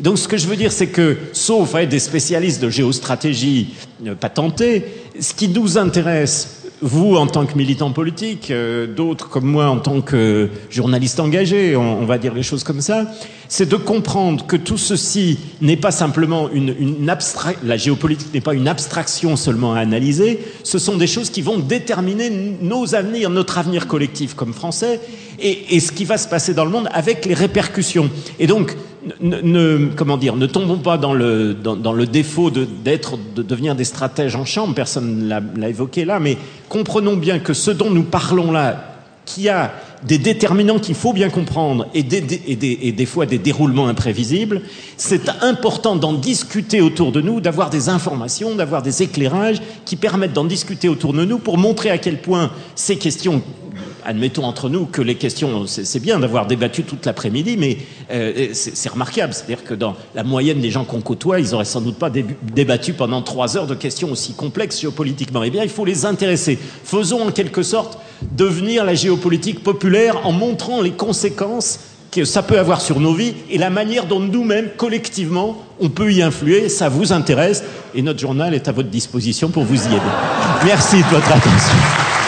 Donc 0.00 0.18
ce 0.18 0.28
que 0.28 0.36
je 0.36 0.46
veux 0.46 0.56
dire, 0.56 0.70
c'est 0.70 0.88
que, 0.88 1.16
sauf 1.32 1.74
à 1.74 1.82
être 1.82 1.88
des 1.88 1.98
spécialistes 1.98 2.62
de 2.62 2.70
géostratégie 2.70 3.74
euh, 4.06 4.14
patentés, 4.14 4.84
ce 5.18 5.34
qui 5.34 5.48
nous 5.48 5.78
intéresse, 5.78 6.57
vous 6.80 7.16
en 7.16 7.26
tant 7.26 7.44
que 7.46 7.56
militant 7.56 7.90
politique, 7.90 8.50
euh, 8.50 8.86
d'autres 8.86 9.28
comme 9.28 9.46
moi 9.46 9.68
en 9.68 9.78
tant 9.78 10.00
que 10.00 10.48
journaliste 10.70 11.18
engagé, 11.20 11.74
on, 11.76 12.00
on 12.02 12.06
va 12.06 12.18
dire 12.18 12.34
les 12.34 12.42
choses 12.42 12.64
comme 12.64 12.80
ça, 12.80 13.06
c'est 13.48 13.68
de 13.68 13.76
comprendre 13.76 14.46
que 14.46 14.56
tout 14.56 14.78
ceci 14.78 15.38
n'est 15.60 15.76
pas 15.76 15.90
simplement 15.90 16.48
une, 16.52 16.74
une 16.78 17.08
abstra- 17.08 17.56
la 17.64 17.76
géopolitique 17.76 18.32
n'est 18.34 18.40
pas 18.40 18.54
une 18.54 18.68
abstraction 18.68 19.36
seulement 19.36 19.74
à 19.74 19.80
analyser, 19.80 20.40
ce 20.64 20.78
sont 20.78 20.96
des 20.96 21.06
choses 21.06 21.30
qui 21.30 21.42
vont 21.42 21.58
déterminer 21.58 22.30
nos 22.62 22.94
avenirs, 22.94 23.30
notre 23.30 23.58
avenir 23.58 23.86
collectif 23.86 24.34
comme 24.34 24.52
Français, 24.52 25.00
et, 25.40 25.76
et 25.76 25.80
ce 25.80 25.92
qui 25.92 26.04
va 26.04 26.18
se 26.18 26.28
passer 26.28 26.54
dans 26.54 26.64
le 26.64 26.70
monde 26.70 26.88
avec 26.92 27.24
les 27.24 27.34
répercussions. 27.34 28.10
Et 28.38 28.46
donc, 28.46 28.76
ne, 29.20 29.88
comment 29.96 30.16
dire, 30.16 30.36
ne 30.36 30.46
tombons 30.46 30.78
pas 30.78 30.98
dans 30.98 31.14
le, 31.14 31.54
dans, 31.54 31.92
le 31.92 32.06
défaut 32.06 32.50
de, 32.50 32.64
d'être, 32.84 33.18
de 33.34 33.42
devenir 33.42 33.74
des 33.74 33.84
stratèges 33.84 34.36
en 34.36 34.44
chambre, 34.44 34.74
personne 34.74 35.24
ne 35.24 35.28
l'a, 35.28 35.68
évoqué 35.68 36.04
là, 36.04 36.20
mais 36.20 36.36
comprenons 36.68 37.16
bien 37.16 37.38
que 37.38 37.52
ce 37.54 37.70
dont 37.70 37.90
nous 37.90 38.02
parlons 38.04 38.52
là, 38.52 38.84
qui 39.24 39.48
a 39.50 39.72
des 40.06 40.16
déterminants 40.18 40.78
qu'il 40.78 40.94
faut 40.94 41.12
bien 41.12 41.28
comprendre 41.28 41.86
et 41.92 42.02
des, 42.02 42.20
des- 42.22 42.40
et 42.46 42.56
des- 42.56 42.78
et 42.82 42.92
des 42.92 43.04
fois 43.04 43.26
des 43.26 43.36
déroulements 43.38 43.88
imprévisibles, 43.88 44.62
c'est 44.96 45.28
important 45.42 45.96
d'en 45.96 46.12
discuter 46.14 46.80
autour 46.80 47.12
de 47.12 47.20
nous, 47.20 47.40
d'avoir 47.40 47.68
des 47.68 47.88
informations, 47.90 48.54
d'avoir 48.54 48.80
des 48.82 49.02
éclairages 49.02 49.60
qui 49.84 49.96
permettent 49.96 50.32
d'en 50.32 50.44
discuter 50.44 50.88
autour 50.88 51.12
de 51.12 51.24
nous 51.24 51.38
pour 51.38 51.58
montrer 51.58 51.90
à 51.90 51.98
quel 51.98 52.20
point 52.22 52.50
ces 52.74 52.96
questions 52.96 53.42
admettons 54.04 54.44
entre 54.44 54.68
nous 54.68 54.86
que 54.86 55.02
les 55.02 55.14
questions, 55.14 55.66
c'est 55.66 56.00
bien 56.00 56.18
d'avoir 56.18 56.46
débattu 56.46 56.82
toute 56.82 57.06
l'après-midi, 57.06 57.56
mais 57.56 57.78
euh, 58.10 58.48
c'est 58.52 58.88
remarquable. 58.88 59.32
C'est-à-dire 59.32 59.64
que 59.64 59.74
dans 59.74 59.96
la 60.14 60.24
moyenne 60.24 60.60
des 60.60 60.70
gens 60.70 60.84
qu'on 60.84 61.00
côtoie, 61.00 61.40
ils 61.40 61.54
auraient 61.54 61.64
sans 61.64 61.80
doute 61.80 61.98
pas 61.98 62.10
débattu 62.10 62.92
pendant 62.92 63.22
trois 63.22 63.56
heures 63.56 63.66
de 63.66 63.74
questions 63.74 64.10
aussi 64.10 64.34
complexes 64.34 64.80
géopolitiquement. 64.80 65.42
Eh 65.42 65.50
bien, 65.50 65.62
il 65.62 65.70
faut 65.70 65.84
les 65.84 66.06
intéresser. 66.06 66.58
Faisons 66.84 67.28
en 67.28 67.30
quelque 67.30 67.62
sorte 67.62 67.98
devenir 68.32 68.84
la 68.84 68.94
géopolitique 68.94 69.62
populaire 69.62 70.26
en 70.26 70.32
montrant 70.32 70.80
les 70.80 70.92
conséquences 70.92 71.80
que 72.10 72.24
ça 72.24 72.42
peut 72.42 72.58
avoir 72.58 72.80
sur 72.80 73.00
nos 73.00 73.12
vies 73.12 73.34
et 73.50 73.58
la 73.58 73.70
manière 73.70 74.06
dont 74.06 74.20
nous-mêmes, 74.20 74.70
collectivement, 74.76 75.62
on 75.80 75.90
peut 75.90 76.12
y 76.12 76.22
influer. 76.22 76.68
Ça 76.68 76.88
vous 76.88 77.12
intéresse 77.12 77.62
et 77.94 78.02
notre 78.02 78.18
journal 78.18 78.54
est 78.54 78.68
à 78.68 78.72
votre 78.72 78.88
disposition 78.88 79.48
pour 79.50 79.64
vous 79.64 79.84
y 79.84 79.88
aider. 79.88 80.00
Merci 80.64 80.96
de 80.96 81.08
votre 81.08 81.30
attention. 81.30 82.27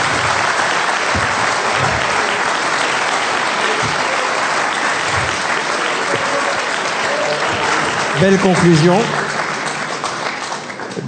Belle 8.20 8.36
conclusion. 8.36 8.94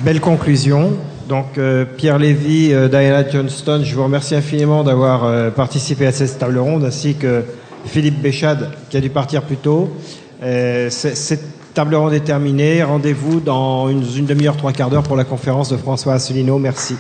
Belle 0.02 0.20
conclusion. 0.20 0.92
Donc 1.28 1.58
euh, 1.58 1.84
Pierre 1.84 2.18
Lévy, 2.18 2.72
euh, 2.72 2.88
Diana 2.88 3.28
Johnston, 3.28 3.82
je 3.84 3.94
vous 3.94 4.02
remercie 4.02 4.34
infiniment 4.34 4.82
d'avoir 4.82 5.24
euh, 5.24 5.50
participé 5.50 6.06
à 6.06 6.12
cette 6.12 6.38
table 6.38 6.58
ronde, 6.58 6.84
ainsi 6.84 7.14
que 7.14 7.44
Philippe 7.84 8.22
Béchade 8.22 8.70
qui 8.88 8.96
a 8.96 9.00
dû 9.00 9.10
partir 9.10 9.42
plus 9.42 9.58
tôt. 9.58 9.94
Cette 10.40 11.74
table 11.74 11.94
ronde 11.94 12.14
est 12.14 12.20
terminée. 12.20 12.82
Rendez-vous 12.82 13.40
dans 13.40 13.90
une, 13.90 14.04
une 14.16 14.26
demi-heure, 14.26 14.56
trois 14.56 14.72
quarts 14.72 14.88
d'heure 14.88 15.02
pour 15.02 15.16
la 15.16 15.24
conférence 15.24 15.68
de 15.68 15.76
François 15.76 16.14
Asselineau. 16.14 16.58
Merci. 16.58 16.96